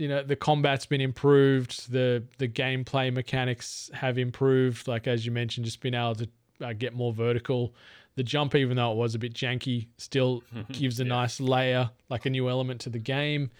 You 0.00 0.08
know, 0.08 0.22
the 0.22 0.36
combat's 0.36 0.86
been 0.86 1.00
improved. 1.00 1.92
The 1.92 2.24
the 2.38 2.48
gameplay 2.48 3.12
mechanics 3.12 3.90
have 3.92 4.18
improved. 4.18 4.88
Like 4.88 5.06
as 5.06 5.26
you 5.26 5.32
mentioned, 5.32 5.66
just 5.66 5.80
being 5.80 5.94
able 5.94 6.14
to 6.14 6.28
uh, 6.62 6.72
get 6.72 6.94
more 6.94 7.12
vertical 7.12 7.74
the 8.16 8.22
jump, 8.22 8.54
even 8.54 8.76
though 8.76 8.92
it 8.92 8.96
was 8.96 9.14
a 9.14 9.18
bit 9.18 9.32
janky, 9.32 9.86
still 9.96 10.42
gives 10.72 11.00
a 11.00 11.04
yeah. 11.04 11.08
nice 11.08 11.40
layer, 11.40 11.90
like 12.08 12.26
a 12.26 12.30
new 12.30 12.48
element 12.48 12.80
to 12.82 12.90
the 12.90 12.98
game. 12.98 13.50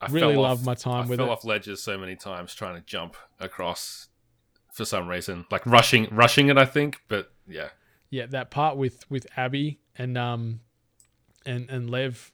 I 0.00 0.06
really 0.06 0.36
love 0.36 0.64
my 0.64 0.74
time 0.74 1.06
I 1.06 1.08
with 1.08 1.18
fell 1.18 1.28
it. 1.28 1.32
off 1.32 1.44
ledges 1.44 1.82
so 1.82 1.98
many 1.98 2.16
times 2.16 2.54
trying 2.54 2.76
to 2.76 2.80
jump 2.82 3.16
across 3.38 4.08
for 4.72 4.84
some 4.84 5.08
reason, 5.08 5.44
like 5.50 5.66
rushing, 5.66 6.08
rushing 6.10 6.48
it. 6.48 6.56
I 6.56 6.64
think, 6.64 7.02
but 7.08 7.32
yeah, 7.46 7.68
yeah, 8.08 8.26
that 8.26 8.50
part 8.50 8.76
with 8.76 9.10
with 9.10 9.26
Abby 9.36 9.80
and 9.96 10.16
um 10.16 10.60
and 11.44 11.68
and 11.68 11.90
Lev 11.90 12.32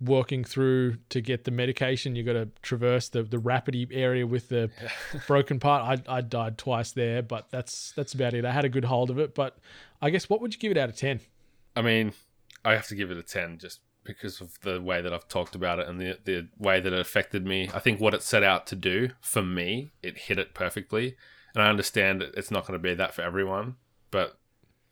working 0.00 0.44
through 0.44 0.96
to 1.08 1.20
get 1.20 1.44
the 1.44 1.50
medication. 1.50 2.14
You 2.14 2.22
got 2.22 2.34
to 2.34 2.48
traverse 2.62 3.08
the 3.08 3.22
the 3.22 3.38
rapidy 3.38 3.88
area 3.90 4.26
with 4.26 4.48
the 4.48 4.70
broken 5.26 5.58
part. 5.58 6.00
I 6.08 6.18
I 6.18 6.20
died 6.20 6.58
twice 6.58 6.92
there, 6.92 7.22
but 7.22 7.50
that's 7.50 7.92
that's 7.96 8.14
about 8.14 8.34
it. 8.34 8.44
I 8.44 8.52
had 8.52 8.64
a 8.64 8.68
good 8.68 8.84
hold 8.84 9.10
of 9.10 9.18
it, 9.18 9.34
but 9.34 9.58
I 10.00 10.10
guess 10.10 10.28
what 10.28 10.40
would 10.40 10.54
you 10.54 10.60
give 10.60 10.72
it 10.72 10.78
out 10.78 10.88
of 10.88 10.96
ten? 10.96 11.20
I 11.74 11.82
mean, 11.82 12.12
I 12.64 12.72
have 12.72 12.86
to 12.88 12.94
give 12.94 13.10
it 13.10 13.18
a 13.18 13.22
ten 13.22 13.58
just 13.58 13.80
because 14.04 14.40
of 14.40 14.58
the 14.62 14.80
way 14.80 15.02
that 15.02 15.12
I've 15.12 15.28
talked 15.28 15.54
about 15.54 15.78
it 15.78 15.88
and 15.88 16.00
the 16.00 16.18
the 16.24 16.48
way 16.58 16.80
that 16.80 16.92
it 16.92 16.98
affected 16.98 17.44
me. 17.44 17.70
I 17.74 17.78
think 17.78 18.00
what 18.00 18.14
it 18.14 18.22
set 18.22 18.42
out 18.42 18.66
to 18.68 18.76
do 18.76 19.10
for 19.20 19.42
me, 19.42 19.92
it 20.02 20.18
hit 20.18 20.38
it 20.38 20.54
perfectly. 20.54 21.16
And 21.54 21.62
I 21.62 21.68
understand 21.68 22.22
it's 22.22 22.50
not 22.50 22.66
going 22.66 22.78
to 22.78 22.82
be 22.82 22.94
that 22.94 23.14
for 23.14 23.22
everyone, 23.22 23.76
but 24.10 24.38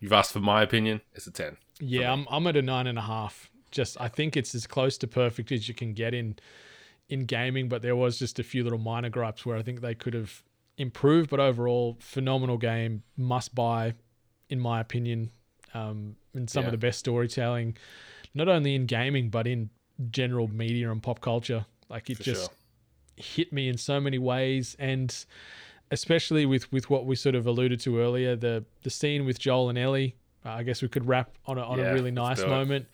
you've 0.01 0.13
asked 0.13 0.33
for 0.33 0.41
my 0.41 0.63
opinion. 0.63 1.01
It's 1.15 1.27
a 1.27 1.31
ten. 1.31 1.59
Yeah, 1.79 2.13
I'm 2.13 2.27
I'm 2.31 2.47
at 2.47 2.57
a 2.57 2.63
nine 2.63 2.87
and 2.87 2.99
a 2.99 3.03
half 3.03 3.51
just 3.71 4.01
I 4.01 4.09
think 4.09 4.37
it's 4.37 4.55
as 4.55 4.67
close 4.67 4.99
to 4.99 5.07
perfect 5.07 5.53
as 5.53 5.69
you 5.69 5.75
can 5.75 5.93
get 5.93 6.15
in 6.15 6.37
in 7.09 7.25
gaming, 7.25 7.69
but 7.69 7.83
there 7.83 7.97
was 7.97 8.19
just 8.19 8.39
a 8.39 8.43
few 8.43 8.65
little 8.65 8.79
minor 8.79 9.09
gripes 9.09 9.47
where 9.47 9.57
I 9.57 9.63
think 9.63 9.81
they 9.81 9.95
could 9.95 10.15
have 10.15 10.43
improved. 10.77 11.31
But 11.31 11.41
overall, 11.41 11.97
phenomenal 12.01 12.59
game, 12.59 13.03
must 13.17 13.55
buy, 13.55 13.95
in 14.49 14.59
my 14.61 14.81
opinion. 14.81 15.31
Um, 15.75 16.17
and 16.35 16.49
some 16.49 16.63
yeah. 16.63 16.69
of 16.69 16.73
the 16.73 16.79
best 16.79 16.99
storytelling, 16.99 17.77
not 18.35 18.49
only 18.49 18.75
in 18.75 18.87
gaming 18.87 19.29
but 19.31 19.47
in 19.47 19.71
general 20.11 20.49
media 20.49 20.91
and 20.91 21.03
pop 21.03 21.21
culture. 21.21 21.67
Like 21.89 22.11
it 22.11 22.19
For 22.19 22.23
just 22.25 22.43
sure. 22.43 22.51
hit 23.17 23.53
me 23.53 23.69
in 23.69 23.77
so 23.79 24.01
many 24.01 24.19
ways, 24.19 24.77
and 24.79 25.15
especially 25.91 26.47
with 26.47 26.71
with 26.73 26.91
what 26.91 27.07
we 27.07 27.15
sort 27.15 27.35
of 27.35 27.47
alluded 27.47 27.81
to 27.81 28.01
earlier, 28.01 28.37
the 28.37 28.65
the 28.83 28.91
scene 28.91 29.25
with 29.25 29.39
Joel 29.39 29.69
and 29.69 29.79
Ellie. 29.79 30.17
Uh, 30.45 30.51
I 30.51 30.63
guess 30.63 30.81
we 30.81 30.89
could 30.89 31.07
wrap 31.07 31.31
on 31.47 31.59
a, 31.59 31.63
on 31.63 31.79
yeah, 31.79 31.87
a 31.87 31.95
really 31.95 32.13
nice 32.13 32.41
moment 32.41 32.87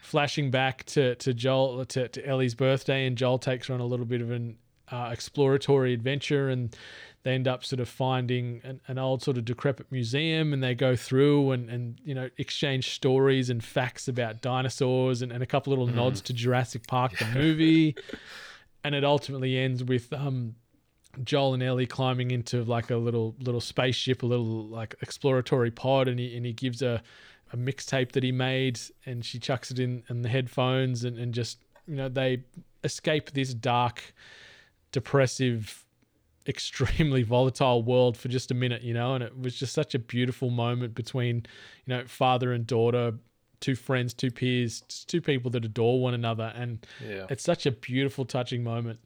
flashing 0.00 0.50
back 0.50 0.84
to 0.84 1.14
to 1.16 1.32
Joel 1.32 1.84
to, 1.84 2.08
to 2.08 2.26
Ellie's 2.26 2.54
birthday, 2.54 3.06
and 3.06 3.16
Joel 3.16 3.38
takes 3.38 3.68
her 3.68 3.74
on 3.74 3.80
a 3.80 3.86
little 3.86 4.06
bit 4.06 4.20
of 4.20 4.30
an 4.30 4.56
uh, 4.90 5.10
exploratory 5.12 5.92
adventure, 5.92 6.48
and 6.48 6.74
they 7.22 7.32
end 7.32 7.46
up 7.46 7.64
sort 7.64 7.80
of 7.80 7.88
finding 7.88 8.60
an, 8.64 8.80
an, 8.88 8.98
old 8.98 9.22
sort 9.22 9.36
of 9.36 9.44
decrepit 9.44 9.86
museum, 9.92 10.52
and 10.52 10.62
they 10.62 10.74
go 10.74 10.96
through 10.96 11.52
and 11.52 11.68
and 11.70 12.00
you 12.04 12.14
know 12.14 12.28
exchange 12.38 12.94
stories 12.94 13.50
and 13.50 13.62
facts 13.62 14.08
about 14.08 14.40
dinosaurs, 14.40 15.22
and, 15.22 15.30
and 15.30 15.42
a 15.42 15.46
couple 15.46 15.70
little 15.70 15.88
mm. 15.88 15.94
nods 15.94 16.20
to 16.22 16.32
Jurassic 16.32 16.86
Park 16.86 17.16
the 17.18 17.26
movie, 17.26 17.94
and 18.84 18.94
it 18.94 19.04
ultimately 19.04 19.56
ends 19.58 19.84
with 19.84 20.12
um. 20.12 20.56
Joel 21.24 21.54
and 21.54 21.62
Ellie 21.64 21.88
climbing 21.88 22.30
into 22.30 22.62
like 22.62 22.88
a 22.92 22.96
little 22.96 23.34
little 23.40 23.60
spaceship, 23.60 24.22
a 24.22 24.26
little 24.26 24.68
like 24.68 24.94
exploratory 25.02 25.72
pod, 25.72 26.06
and 26.06 26.20
he 26.20 26.36
and 26.36 26.46
he 26.46 26.52
gives 26.52 26.82
a 26.82 27.02
a 27.52 27.56
mixtape 27.56 28.12
that 28.12 28.22
he 28.22 28.32
made 28.32 28.78
and 29.06 29.24
she 29.24 29.38
chucks 29.38 29.70
it 29.70 29.78
in 29.78 30.02
in 30.08 30.22
the 30.22 30.28
headphones 30.28 31.04
and, 31.04 31.18
and 31.18 31.34
just 31.34 31.58
you 31.86 31.96
know 31.96 32.08
they 32.08 32.42
escape 32.84 33.32
this 33.32 33.52
dark 33.54 34.14
depressive 34.92 35.84
extremely 36.48 37.22
volatile 37.34 37.82
world 37.82 38.16
for 38.16 38.28
just 38.28 38.50
a 38.50 38.54
minute 38.54 38.82
you 38.82 38.94
know? 38.94 39.14
And 39.14 39.24
it 39.24 39.38
was 39.38 39.56
just 39.56 39.72
such 39.72 39.94
a 39.94 39.98
beautiful 39.98 40.50
moment 40.50 40.94
between 40.94 41.46
you 41.86 41.96
know 41.96 42.04
father 42.06 42.52
and 42.52 42.66
daughter 42.66 43.14
two 43.60 43.74
friends 43.74 44.14
two 44.14 44.30
peers 44.30 44.80
two 45.06 45.20
people 45.20 45.50
that 45.52 45.64
adore 45.64 46.00
one 46.00 46.14
another. 46.14 46.52
And 46.54 46.86
yeah. 47.06 47.26
it's 47.28 47.44
such 47.44 47.66
a 47.66 47.72
beautiful 47.72 48.24
touching 48.24 48.62
moment. 48.62 49.00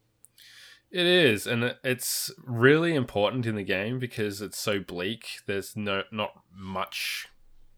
It 0.91 1.05
is 1.05 1.45
and 1.45 1.75
it's 1.83 2.31
really 2.43 2.95
important 2.95 3.45
in 3.45 3.55
the 3.55 3.63
game 3.63 3.99
because 3.99 4.41
it's 4.41 4.57
so 4.57 4.79
bleak. 4.79 5.39
There's 5.45 5.75
no 5.75 6.03
not 6.11 6.41
much 6.53 7.27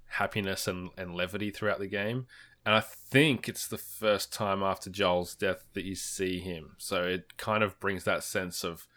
happiness 0.07 0.67
and, 0.67 0.89
and 0.97 1.15
levity 1.15 1.51
throughout 1.51 1.79
the 1.79 1.87
game. 1.87 2.27
And 2.65 2.75
I 2.75 2.81
think 2.81 3.47
it's 3.47 3.67
the 3.67 3.77
first 3.77 4.33
time 4.33 4.61
after 4.61 4.89
Joel's 4.89 5.35
death 5.35 5.63
that 5.73 5.85
you 5.85 5.95
see 5.95 6.39
him. 6.39 6.75
So 6.77 7.03
it 7.03 7.37
kind 7.37 7.63
of 7.63 7.79
brings 7.79 8.03
that 8.03 8.23
sense 8.23 8.63
of 8.63 8.87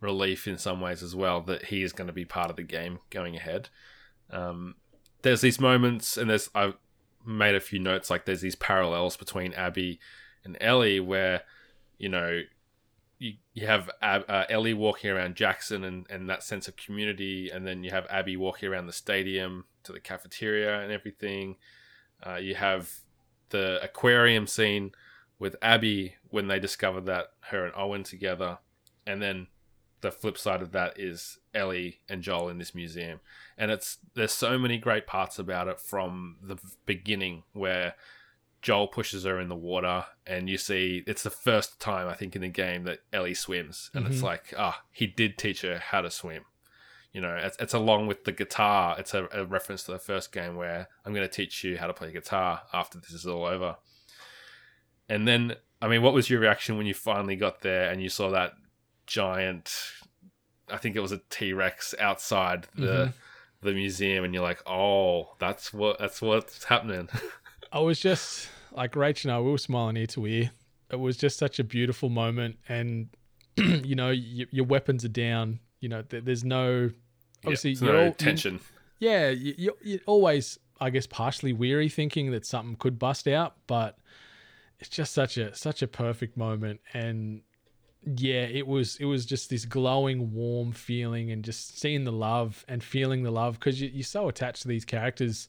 relief 0.00 0.48
in 0.48 0.56
some 0.56 0.80
ways 0.80 1.02
as 1.02 1.14
well 1.14 1.42
that 1.42 1.66
he 1.66 1.82
is 1.82 1.92
going 1.92 2.06
to 2.06 2.12
be 2.12 2.24
part 2.24 2.50
of 2.50 2.56
the 2.56 2.62
game 2.62 3.00
going 3.10 3.36
ahead. 3.36 3.68
Um, 4.30 4.76
there's 5.22 5.42
these 5.42 5.60
moments, 5.60 6.16
and 6.16 6.30
there's 6.30 6.48
I 6.54 6.72
made 7.26 7.54
a 7.54 7.60
few 7.60 7.78
notes 7.78 8.08
like 8.08 8.24
there's 8.24 8.40
these 8.40 8.56
parallels 8.56 9.16
between 9.16 9.52
Abby 9.52 10.00
and 10.44 10.56
Ellie 10.60 11.00
where 11.00 11.42
you 11.98 12.08
know 12.08 12.40
you, 13.18 13.34
you 13.52 13.66
have 13.66 13.90
Ab, 14.00 14.24
uh, 14.28 14.44
Ellie 14.48 14.72
walking 14.72 15.10
around 15.10 15.36
Jackson 15.36 15.84
and, 15.84 16.06
and 16.08 16.28
that 16.30 16.42
sense 16.42 16.68
of 16.68 16.76
community, 16.76 17.50
and 17.50 17.66
then 17.66 17.84
you 17.84 17.90
have 17.90 18.06
Abby 18.08 18.36
walking 18.36 18.68
around 18.68 18.86
the 18.86 18.92
stadium 18.92 19.66
to 19.84 19.92
the 19.92 20.00
cafeteria 20.00 20.80
and 20.80 20.92
everything. 20.92 21.56
Uh, 22.24 22.36
you 22.36 22.54
have 22.54 23.00
the 23.50 23.80
aquarium 23.82 24.46
scene 24.46 24.92
with 25.38 25.56
Abby 25.62 26.16
when 26.28 26.48
they 26.48 26.60
discover 26.60 27.00
that 27.00 27.32
her 27.48 27.64
and 27.64 27.74
Owen 27.76 28.02
together, 28.02 28.58
and 29.06 29.20
then 29.22 29.48
the 30.02 30.10
flip 30.10 30.38
side 30.38 30.62
of 30.62 30.72
that 30.72 30.98
is 30.98 31.38
Ellie 31.54 32.00
and 32.08 32.22
Joel 32.22 32.48
in 32.48 32.58
this 32.58 32.74
museum, 32.74 33.20
and 33.58 33.70
it's 33.70 33.98
there's 34.14 34.32
so 34.32 34.58
many 34.58 34.78
great 34.78 35.06
parts 35.06 35.38
about 35.38 35.68
it 35.68 35.80
from 35.80 36.36
the 36.42 36.56
beginning 36.86 37.42
where 37.52 37.94
Joel 38.62 38.88
pushes 38.88 39.24
her 39.24 39.40
in 39.40 39.48
the 39.48 39.56
water, 39.56 40.04
and 40.26 40.48
you 40.48 40.58
see 40.58 41.02
it's 41.06 41.22
the 41.22 41.30
first 41.30 41.80
time 41.80 42.06
I 42.06 42.14
think 42.14 42.36
in 42.36 42.42
the 42.42 42.48
game 42.48 42.84
that 42.84 43.00
Ellie 43.12 43.34
swims, 43.34 43.90
and 43.94 44.06
it's 44.06 44.22
like, 44.22 44.54
ah, 44.58 44.82
he 44.92 45.06
did 45.06 45.38
teach 45.38 45.62
her 45.62 45.78
how 45.78 46.02
to 46.02 46.10
swim. 46.10 46.44
You 47.12 47.20
know, 47.20 47.34
it's, 47.36 47.56
it's 47.58 47.74
along 47.74 48.06
with 48.06 48.24
the 48.24 48.32
guitar. 48.32 48.94
It's 48.98 49.14
a, 49.14 49.26
a 49.32 49.44
reference 49.44 49.82
to 49.84 49.92
the 49.92 49.98
first 49.98 50.32
game 50.32 50.54
where 50.56 50.88
I'm 51.04 51.12
going 51.12 51.26
to 51.26 51.32
teach 51.32 51.64
you 51.64 51.76
how 51.76 51.86
to 51.88 51.92
play 51.92 52.12
guitar 52.12 52.62
after 52.72 52.98
this 53.00 53.10
is 53.10 53.26
all 53.26 53.44
over. 53.44 53.76
And 55.08 55.26
then, 55.26 55.56
I 55.82 55.88
mean, 55.88 56.02
what 56.02 56.14
was 56.14 56.30
your 56.30 56.40
reaction 56.40 56.76
when 56.76 56.86
you 56.86 56.94
finally 56.94 57.34
got 57.36 57.62
there 57.62 57.90
and 57.90 58.00
you 58.02 58.08
saw 58.08 58.30
that 58.30 58.52
giant? 59.06 59.74
I 60.70 60.76
think 60.76 60.94
it 60.94 61.00
was 61.00 61.10
a 61.12 61.20
T 61.30 61.52
Rex 61.52 61.94
outside 61.98 62.68
the 62.76 63.06
Mhm. 63.06 63.12
the 63.62 63.72
museum, 63.72 64.24
and 64.24 64.32
you're 64.32 64.42
like, 64.44 64.62
oh, 64.68 65.34
that's 65.40 65.72
what 65.74 65.98
that's 65.98 66.22
what's 66.22 66.62
happening. 66.64 67.08
I 67.72 67.80
was 67.80 67.98
just 67.98 68.48
like 68.72 68.92
Rach 68.92 69.24
and 69.24 69.32
I, 69.32 69.40
we 69.40 69.50
were 69.50 69.58
smiling 69.58 69.96
ear 69.96 70.06
to 70.08 70.26
ear. 70.26 70.50
It 70.90 70.96
was 71.00 71.16
just 71.16 71.38
such 71.38 71.58
a 71.58 71.64
beautiful 71.64 72.08
moment, 72.08 72.58
and 72.68 73.08
you 73.56 73.96
know, 73.96 74.10
y- 74.10 74.46
your 74.52 74.64
weapons 74.64 75.04
are 75.04 75.08
down. 75.08 75.58
You 75.80 75.88
know, 75.88 76.02
th- 76.02 76.24
there's 76.24 76.44
no 76.44 76.90
obviously 77.44 77.76
no 77.80 77.96
all, 77.96 78.04
you- 78.06 78.12
tension. 78.12 78.60
yeah, 78.98 79.30
you, 79.30 79.54
you, 79.56 79.76
you're 79.82 80.00
always, 80.06 80.58
I 80.80 80.90
guess, 80.90 81.06
partially 81.06 81.52
weary, 81.52 81.88
thinking 81.88 82.30
that 82.32 82.44
something 82.46 82.76
could 82.76 82.98
bust 82.98 83.26
out, 83.26 83.56
but 83.66 83.98
it's 84.78 84.90
just 84.90 85.12
such 85.12 85.36
a 85.36 85.54
such 85.54 85.82
a 85.82 85.86
perfect 85.86 86.36
moment, 86.36 86.80
and 86.94 87.42
yeah, 88.16 88.42
it 88.44 88.66
was 88.66 88.96
it 88.96 89.04
was 89.04 89.26
just 89.26 89.50
this 89.50 89.64
glowing, 89.64 90.32
warm 90.32 90.72
feeling, 90.72 91.30
and 91.30 91.44
just 91.44 91.78
seeing 91.78 92.04
the 92.04 92.12
love 92.12 92.64
and 92.68 92.82
feeling 92.82 93.22
the 93.22 93.30
love 93.30 93.58
because 93.58 93.80
you, 93.80 93.90
you're 93.92 94.02
so 94.04 94.28
attached 94.28 94.62
to 94.62 94.68
these 94.68 94.84
characters 94.84 95.48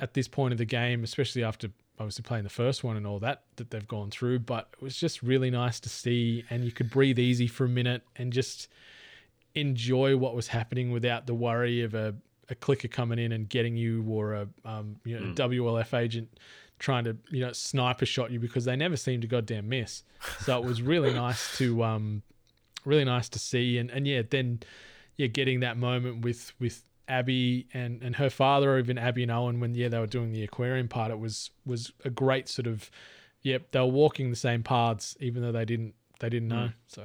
at 0.00 0.14
this 0.14 0.26
point 0.28 0.52
of 0.52 0.58
the 0.58 0.64
game, 0.64 1.04
especially 1.04 1.44
after 1.44 1.68
obviously 1.98 2.22
playing 2.22 2.44
the 2.44 2.50
first 2.50 2.82
one 2.82 2.96
and 2.96 3.06
all 3.06 3.18
that 3.18 3.42
that 3.56 3.70
they've 3.70 3.86
gone 3.86 4.10
through. 4.10 4.38
But 4.38 4.68
it 4.72 4.82
was 4.82 4.96
just 4.96 5.22
really 5.22 5.50
nice 5.50 5.78
to 5.80 5.88
see, 5.90 6.44
and 6.48 6.64
you 6.64 6.72
could 6.72 6.88
breathe 6.90 7.18
easy 7.18 7.46
for 7.46 7.66
a 7.66 7.68
minute 7.68 8.02
and 8.16 8.32
just 8.32 8.68
enjoy 9.54 10.16
what 10.16 10.34
was 10.34 10.48
happening 10.48 10.90
without 10.90 11.26
the 11.26 11.34
worry 11.34 11.82
of 11.82 11.94
a, 11.94 12.14
a 12.48 12.54
clicker 12.54 12.88
coming 12.88 13.18
in 13.18 13.32
and 13.32 13.48
getting 13.48 13.76
you 13.76 14.04
or 14.08 14.34
a 14.34 14.48
um, 14.64 14.96
you 15.04 15.18
know 15.18 15.32
WLF 15.34 15.96
agent 15.98 16.38
trying 16.78 17.04
to 17.04 17.16
you 17.30 17.40
know 17.40 17.52
sniper 17.52 18.04
shot 18.04 18.30
you 18.30 18.40
because 18.40 18.64
they 18.64 18.76
never 18.76 18.96
seemed 18.96 19.22
to 19.22 19.28
goddamn 19.28 19.68
miss. 19.68 20.02
So 20.40 20.58
it 20.58 20.64
was 20.64 20.82
really 20.82 21.12
nice 21.14 21.56
to 21.58 21.82
um 21.84 22.22
really 22.84 23.04
nice 23.04 23.28
to 23.30 23.38
see. 23.38 23.78
And 23.78 23.90
and 23.90 24.06
yeah 24.06 24.22
then 24.28 24.60
yeah 25.16 25.28
getting 25.28 25.60
that 25.60 25.76
moment 25.76 26.24
with 26.24 26.52
with 26.58 26.84
Abby 27.08 27.66
and 27.72 28.02
and 28.02 28.16
her 28.16 28.30
father 28.30 28.74
or 28.74 28.78
even 28.78 28.98
Abby 28.98 29.22
and 29.22 29.32
Owen 29.32 29.60
when 29.60 29.74
yeah 29.74 29.88
they 29.88 29.98
were 29.98 30.06
doing 30.06 30.32
the 30.32 30.42
aquarium 30.42 30.88
part 30.88 31.10
it 31.10 31.18
was 31.18 31.50
was 31.66 31.92
a 32.04 32.10
great 32.10 32.48
sort 32.48 32.66
of 32.66 32.90
yep 33.42 33.70
they 33.72 33.80
were 33.80 33.86
walking 33.86 34.30
the 34.30 34.36
same 34.36 34.62
paths 34.62 35.16
even 35.20 35.42
though 35.42 35.52
they 35.52 35.64
didn't 35.64 35.94
they 36.20 36.28
didn't 36.28 36.48
know. 36.48 36.70
So 36.86 37.04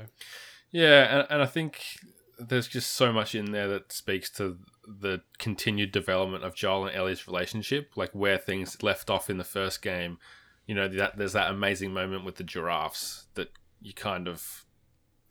Yeah, 0.72 1.20
and, 1.20 1.28
and 1.30 1.42
I 1.42 1.46
think 1.46 2.00
there's 2.40 2.68
just 2.68 2.94
so 2.94 3.12
much 3.12 3.36
in 3.36 3.52
there 3.52 3.68
that 3.68 3.92
speaks 3.92 4.30
to 4.32 4.58
the 4.88 5.22
continued 5.38 5.92
development 5.92 6.44
of 6.44 6.56
Joel 6.56 6.86
and 6.86 6.96
Ellie's 6.96 7.28
relationship, 7.28 7.92
like 7.96 8.12
where 8.14 8.38
things 8.38 8.82
left 8.84 9.10
off 9.10 9.30
in 9.30 9.38
the 9.38 9.44
first 9.44 9.82
game. 9.82 10.18
You 10.66 10.76
know, 10.76 10.88
that 10.88 11.18
there's 11.18 11.34
that 11.34 11.50
amazing 11.50 11.94
moment 11.94 12.26
with 12.26 12.36
the 12.36 12.44
giraffes 12.44 13.28
that 13.36 13.52
you 13.82 13.94
kind 13.94 14.28
of 14.28 14.66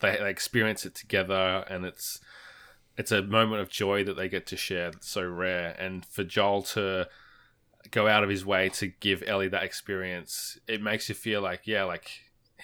they, 0.01 0.17
they 0.17 0.31
experience 0.31 0.85
it 0.85 0.95
together, 0.95 1.65
and 1.69 1.85
it's 1.85 2.21
it's 2.97 3.13
a 3.13 3.23
moment 3.23 3.61
of 3.61 3.69
joy 3.69 4.03
that 4.05 4.17
they 4.17 4.29
get 4.29 4.47
to 4.47 4.57
share 4.57 4.91
that's 4.91 5.09
so 5.09 5.27
rare. 5.27 5.77
And 5.79 6.05
for 6.07 6.25
Joel 6.25 6.63
to 6.63 7.09
go 7.91 8.09
out 8.09 8.25
of 8.25 8.31
his 8.31 8.45
way 8.45 8.69
to 8.71 8.89
give 8.89 9.23
Ellie 9.27 9.49
that 9.49 9.63
experience, 9.63 10.59
it 10.67 10.83
makes 10.83 11.09
you 11.09 11.15
feel 11.15 11.41
like 11.41 11.67
yeah, 11.67 11.85
like 11.85 12.11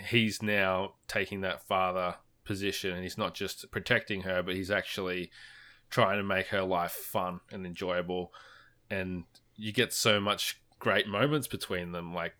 he's 0.08 0.42
now 0.42 0.94
taking 1.06 1.42
that 1.42 1.62
father 1.66 2.16
position 2.44 2.92
and 2.92 3.02
he's 3.02 3.18
not 3.18 3.34
just 3.34 3.70
protecting 3.70 4.22
her 4.22 4.42
but 4.42 4.54
he's 4.54 4.70
actually 4.70 5.30
trying 5.92 6.16
to 6.16 6.24
make 6.24 6.48
her 6.48 6.62
life 6.62 6.92
fun 6.92 7.40
and 7.52 7.66
enjoyable. 7.66 8.32
And 8.90 9.24
you 9.56 9.72
get 9.72 9.92
so 9.92 10.18
much 10.18 10.60
great 10.78 11.06
moments 11.06 11.46
between 11.46 11.92
them 11.92 12.12
like 12.12 12.34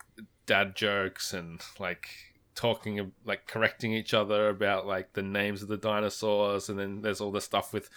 dad 0.47 0.75
jokes 0.75 1.33
and 1.33 1.61
like 1.79 2.09
talking 2.55 3.13
like 3.25 3.47
correcting 3.47 3.93
each 3.93 4.13
other 4.13 4.49
about 4.49 4.87
like 4.87 5.13
the 5.13 5.23
names 5.23 5.63
of 5.63 5.69
the 5.69 5.77
dinosaurs 5.77 6.69
and 6.69 6.79
then 6.79 7.03
there's 7.03 7.21
all 7.21 7.31
the 7.31 7.41
stuff 7.41 7.73
with 7.73 7.89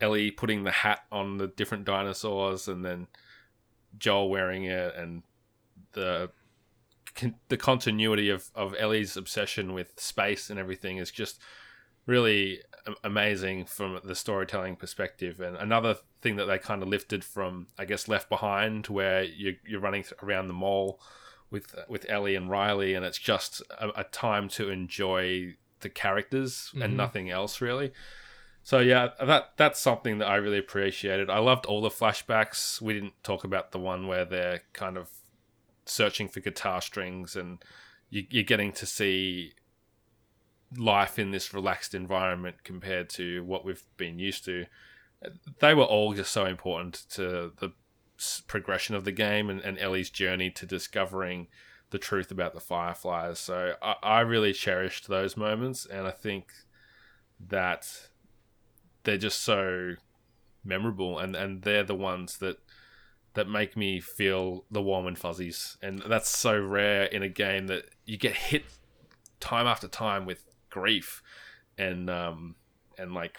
Ellie 0.00 0.30
putting 0.30 0.64
the 0.64 0.70
hat 0.70 1.00
on 1.10 1.38
the 1.38 1.46
different 1.46 1.84
dinosaurs 1.84 2.68
and 2.68 2.84
then 2.84 3.06
Joel 3.96 4.28
wearing 4.28 4.64
it 4.64 4.94
and 4.94 5.22
the 5.92 6.30
con- 7.18 7.34
the 7.48 7.56
continuity 7.56 8.30
of, 8.30 8.50
of 8.54 8.74
Ellie's 8.78 9.16
obsession 9.16 9.72
with 9.74 9.92
space 10.00 10.48
and 10.50 10.58
everything 10.58 10.96
is 10.98 11.10
just 11.10 11.40
really 12.06 12.62
amazing 13.04 13.66
from 13.66 14.00
the 14.02 14.14
storytelling 14.14 14.76
perspective. 14.76 15.40
And 15.40 15.56
another 15.56 15.96
thing 16.22 16.36
that 16.36 16.46
they 16.46 16.58
kind 16.58 16.82
of 16.82 16.88
lifted 16.88 17.22
from, 17.24 17.66
I 17.78 17.84
guess, 17.84 18.08
Left 18.08 18.28
Behind, 18.30 18.86
where 18.86 19.22
you, 19.22 19.56
you're 19.66 19.80
running 19.80 20.04
around 20.22 20.48
the 20.48 20.54
mall 20.54 20.98
with 21.50 21.74
with 21.88 22.04
Ellie 22.10 22.34
and 22.34 22.50
Riley, 22.50 22.94
and 22.94 23.04
it's 23.04 23.18
just 23.18 23.62
a, 23.78 24.00
a 24.00 24.04
time 24.04 24.48
to 24.50 24.68
enjoy 24.70 25.54
the 25.80 25.88
characters 25.88 26.70
Mhm. 26.74 26.84
and 26.84 26.96
nothing 26.96 27.30
else 27.30 27.60
really. 27.60 27.92
So 28.62 28.80
yeah, 28.80 29.10
that 29.24 29.52
that's 29.56 29.80
something 29.80 30.18
that 30.18 30.28
I 30.28 30.36
really 30.36 30.58
appreciated. 30.58 31.30
I 31.30 31.38
loved 31.38 31.64
all 31.66 31.80
the 31.80 31.88
flashbacks. 31.88 32.82
We 32.82 32.92
didn't 32.92 33.14
talk 33.22 33.44
about 33.44 33.72
the 33.72 33.78
one 33.78 34.06
where 34.06 34.26
they're 34.26 34.62
kind 34.74 34.98
of 34.98 35.08
searching 35.88 36.28
for 36.28 36.40
guitar 36.40 36.80
strings 36.80 37.36
and 37.36 37.58
you, 38.10 38.24
you're 38.30 38.44
getting 38.44 38.72
to 38.72 38.86
see 38.86 39.52
life 40.76 41.18
in 41.18 41.30
this 41.30 41.54
relaxed 41.54 41.94
environment 41.94 42.56
compared 42.64 43.08
to 43.08 43.42
what 43.44 43.64
we've 43.64 43.84
been 43.96 44.18
used 44.18 44.44
to. 44.44 44.66
They 45.60 45.74
were 45.74 45.84
all 45.84 46.12
just 46.14 46.32
so 46.32 46.44
important 46.44 47.04
to 47.10 47.52
the 47.58 47.72
progression 48.46 48.94
of 48.94 49.04
the 49.04 49.12
game 49.12 49.48
and, 49.50 49.60
and 49.60 49.78
Ellie's 49.78 50.10
journey 50.10 50.50
to 50.50 50.66
discovering 50.66 51.48
the 51.90 51.98
truth 51.98 52.30
about 52.30 52.52
the 52.52 52.60
Fireflies. 52.60 53.38
So 53.38 53.74
I, 53.82 53.94
I 54.02 54.20
really 54.20 54.52
cherished 54.52 55.08
those 55.08 55.36
moments, 55.36 55.86
and 55.86 56.06
I 56.06 56.10
think 56.10 56.52
that 57.48 58.08
they're 59.04 59.16
just 59.16 59.40
so 59.40 59.94
memorable, 60.64 61.18
and, 61.18 61.34
and 61.34 61.62
they're 61.62 61.84
the 61.84 61.94
ones 61.94 62.38
that 62.38 62.58
that 63.34 63.48
make 63.48 63.76
me 63.76 64.00
feel 64.00 64.64
the 64.70 64.82
warm 64.82 65.06
and 65.06 65.18
fuzzies, 65.18 65.76
and 65.82 66.02
that's 66.08 66.28
so 66.28 66.58
rare 66.60 67.04
in 67.04 67.22
a 67.22 67.28
game 67.28 67.66
that 67.68 67.84
you 68.04 68.16
get 68.16 68.34
hit 68.34 68.64
time 69.40 69.66
after 69.66 69.86
time 69.88 70.26
with 70.26 70.44
grief 70.70 71.22
and 71.76 72.10
um 72.10 72.56
and 72.98 73.12
like 73.14 73.38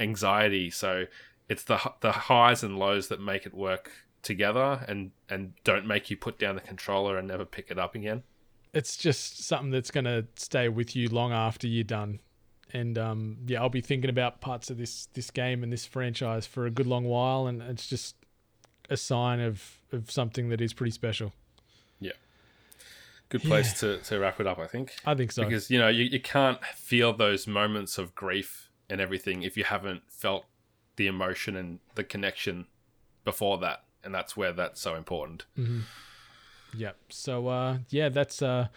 anxiety. 0.00 0.70
So 0.70 1.04
it's 1.48 1.64
the 1.64 1.78
the 2.00 2.12
highs 2.12 2.62
and 2.62 2.78
lows 2.78 3.08
that 3.08 3.20
make 3.20 3.46
it 3.46 3.54
work 3.54 3.90
together 4.22 4.84
and 4.88 5.10
and 5.28 5.52
don't 5.64 5.86
make 5.86 6.10
you 6.10 6.16
put 6.16 6.38
down 6.38 6.54
the 6.54 6.60
controller 6.60 7.18
and 7.18 7.28
never 7.28 7.44
pick 7.44 7.70
it 7.70 7.78
up 7.78 7.94
again. 7.94 8.22
it's 8.72 8.96
just 8.96 9.44
something 9.44 9.70
that's 9.70 9.90
going 9.90 10.04
to 10.04 10.26
stay 10.36 10.68
with 10.68 10.94
you 10.94 11.08
long 11.08 11.32
after 11.32 11.66
you're 11.66 11.84
done. 11.84 12.20
And 12.72 12.96
um, 12.98 13.38
yeah, 13.46 13.60
I'll 13.60 13.68
be 13.68 13.80
thinking 13.80 14.10
about 14.10 14.40
parts 14.40 14.70
of 14.70 14.78
this 14.78 15.08
this 15.14 15.30
game 15.30 15.64
and 15.64 15.72
this 15.72 15.86
franchise 15.86 16.46
for 16.46 16.66
a 16.66 16.70
good 16.70 16.86
long 16.86 17.04
while, 17.04 17.48
and 17.48 17.60
it's 17.62 17.88
just 17.88 18.14
a 18.90 18.96
sign 18.96 19.40
of 19.40 19.78
of 19.92 20.10
something 20.10 20.50
that 20.50 20.60
is 20.60 20.72
pretty 20.72 20.90
special. 20.90 21.32
Yeah. 22.00 22.12
Good 23.28 23.42
place 23.42 23.78
to, 23.80 23.98
to 23.98 24.18
wrap 24.18 24.40
it 24.40 24.46
up, 24.46 24.58
I 24.58 24.66
think. 24.66 24.94
I 25.06 25.14
think 25.14 25.32
so. 25.32 25.44
Because 25.44 25.70
you 25.70 25.78
know 25.78 25.88
you, 25.88 26.04
you 26.04 26.20
can't 26.20 26.62
feel 26.64 27.12
those 27.12 27.46
moments 27.46 27.96
of 27.96 28.14
grief 28.14 28.70
and 28.88 29.00
everything 29.00 29.42
if 29.42 29.56
you 29.56 29.64
haven't 29.64 30.02
felt 30.08 30.44
the 30.96 31.06
emotion 31.06 31.56
and 31.56 31.78
the 31.94 32.04
connection 32.04 32.66
before 33.24 33.58
that, 33.58 33.84
and 34.04 34.14
that's 34.14 34.36
where 34.36 34.52
that's 34.52 34.80
so 34.80 34.96
important. 34.96 35.44
Yep. 36.76 36.96
So 37.08 37.48
uh, 37.48 37.78
yeah, 37.88 38.08
that's 38.08 38.42
uh, 38.42 38.68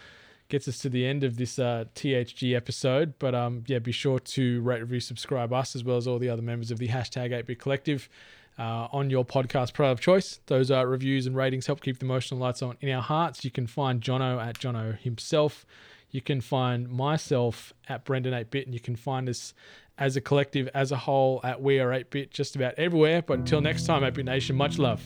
gets 0.50 0.68
us 0.68 0.78
to 0.80 0.90
the 0.90 1.06
end 1.06 1.24
of 1.24 1.38
this 1.38 1.58
uh, 1.58 1.86
THG 1.96 2.56
episode. 2.56 3.14
But 3.20 3.34
um, 3.34 3.64
yeah, 3.68 3.80
be 3.80 3.92
sure 3.92 4.20
to 4.20 4.62
rate, 4.62 4.82
review, 4.82 5.00
subscribe 5.00 5.52
us 5.52 5.76
as 5.76 5.84
well 5.84 5.98
as 5.98 6.08
all 6.08 6.20
the 6.20 6.30
other 6.30 6.42
members 6.42 6.72
of 6.72 6.78
the 6.78 6.90
hashtag 6.90 7.32
8bit 7.32 7.60
collective 7.60 8.10
uh, 8.58 8.88
on 8.92 9.10
your 9.10 9.26
podcast 9.26 9.74
product 9.74 10.00
of 10.00 10.02
choice. 10.02 10.40
Those 10.48 10.72
uh, 10.72 10.86
reviews 10.86 11.26
and 11.26 11.36
ratings 11.36 11.68
help 11.68 11.82
keep 11.82 12.00
the 12.00 12.06
emotional 12.06 12.40
lights 12.40 12.62
on 12.62 12.78
in 12.82 12.90
our 12.90 13.02
hearts. 13.02 13.44
You 13.44 13.52
can 13.52 13.68
find 13.68 14.02
Jono 14.02 14.44
at 14.44 14.60
Jono 14.60 14.98
himself. 14.98 15.66
You 16.12 16.22
can 16.22 16.42
find 16.42 16.90
myself 16.90 17.74
at 17.90 18.06
Brendan 18.06 18.34
8bit, 18.34 18.66
and 18.66 18.74
you 18.74 18.80
can 18.80 18.96
find 18.96 19.28
us 19.28 19.54
as 19.98 20.16
a 20.16 20.22
collective, 20.22 20.70
as 20.74 20.92
a 20.92 20.98
whole, 20.98 21.42
at 21.44 21.62
We 21.62 21.80
Are 21.80 21.90
8bit, 21.90 22.30
just 22.30 22.56
about 22.56 22.76
everywhere. 22.78 23.22
But 23.22 23.40
until 23.40 23.62
next 23.62 23.86
time, 23.86 24.04
8bit 24.04 24.26
Nation, 24.26 24.56
much 24.56 24.78
love. 24.78 25.04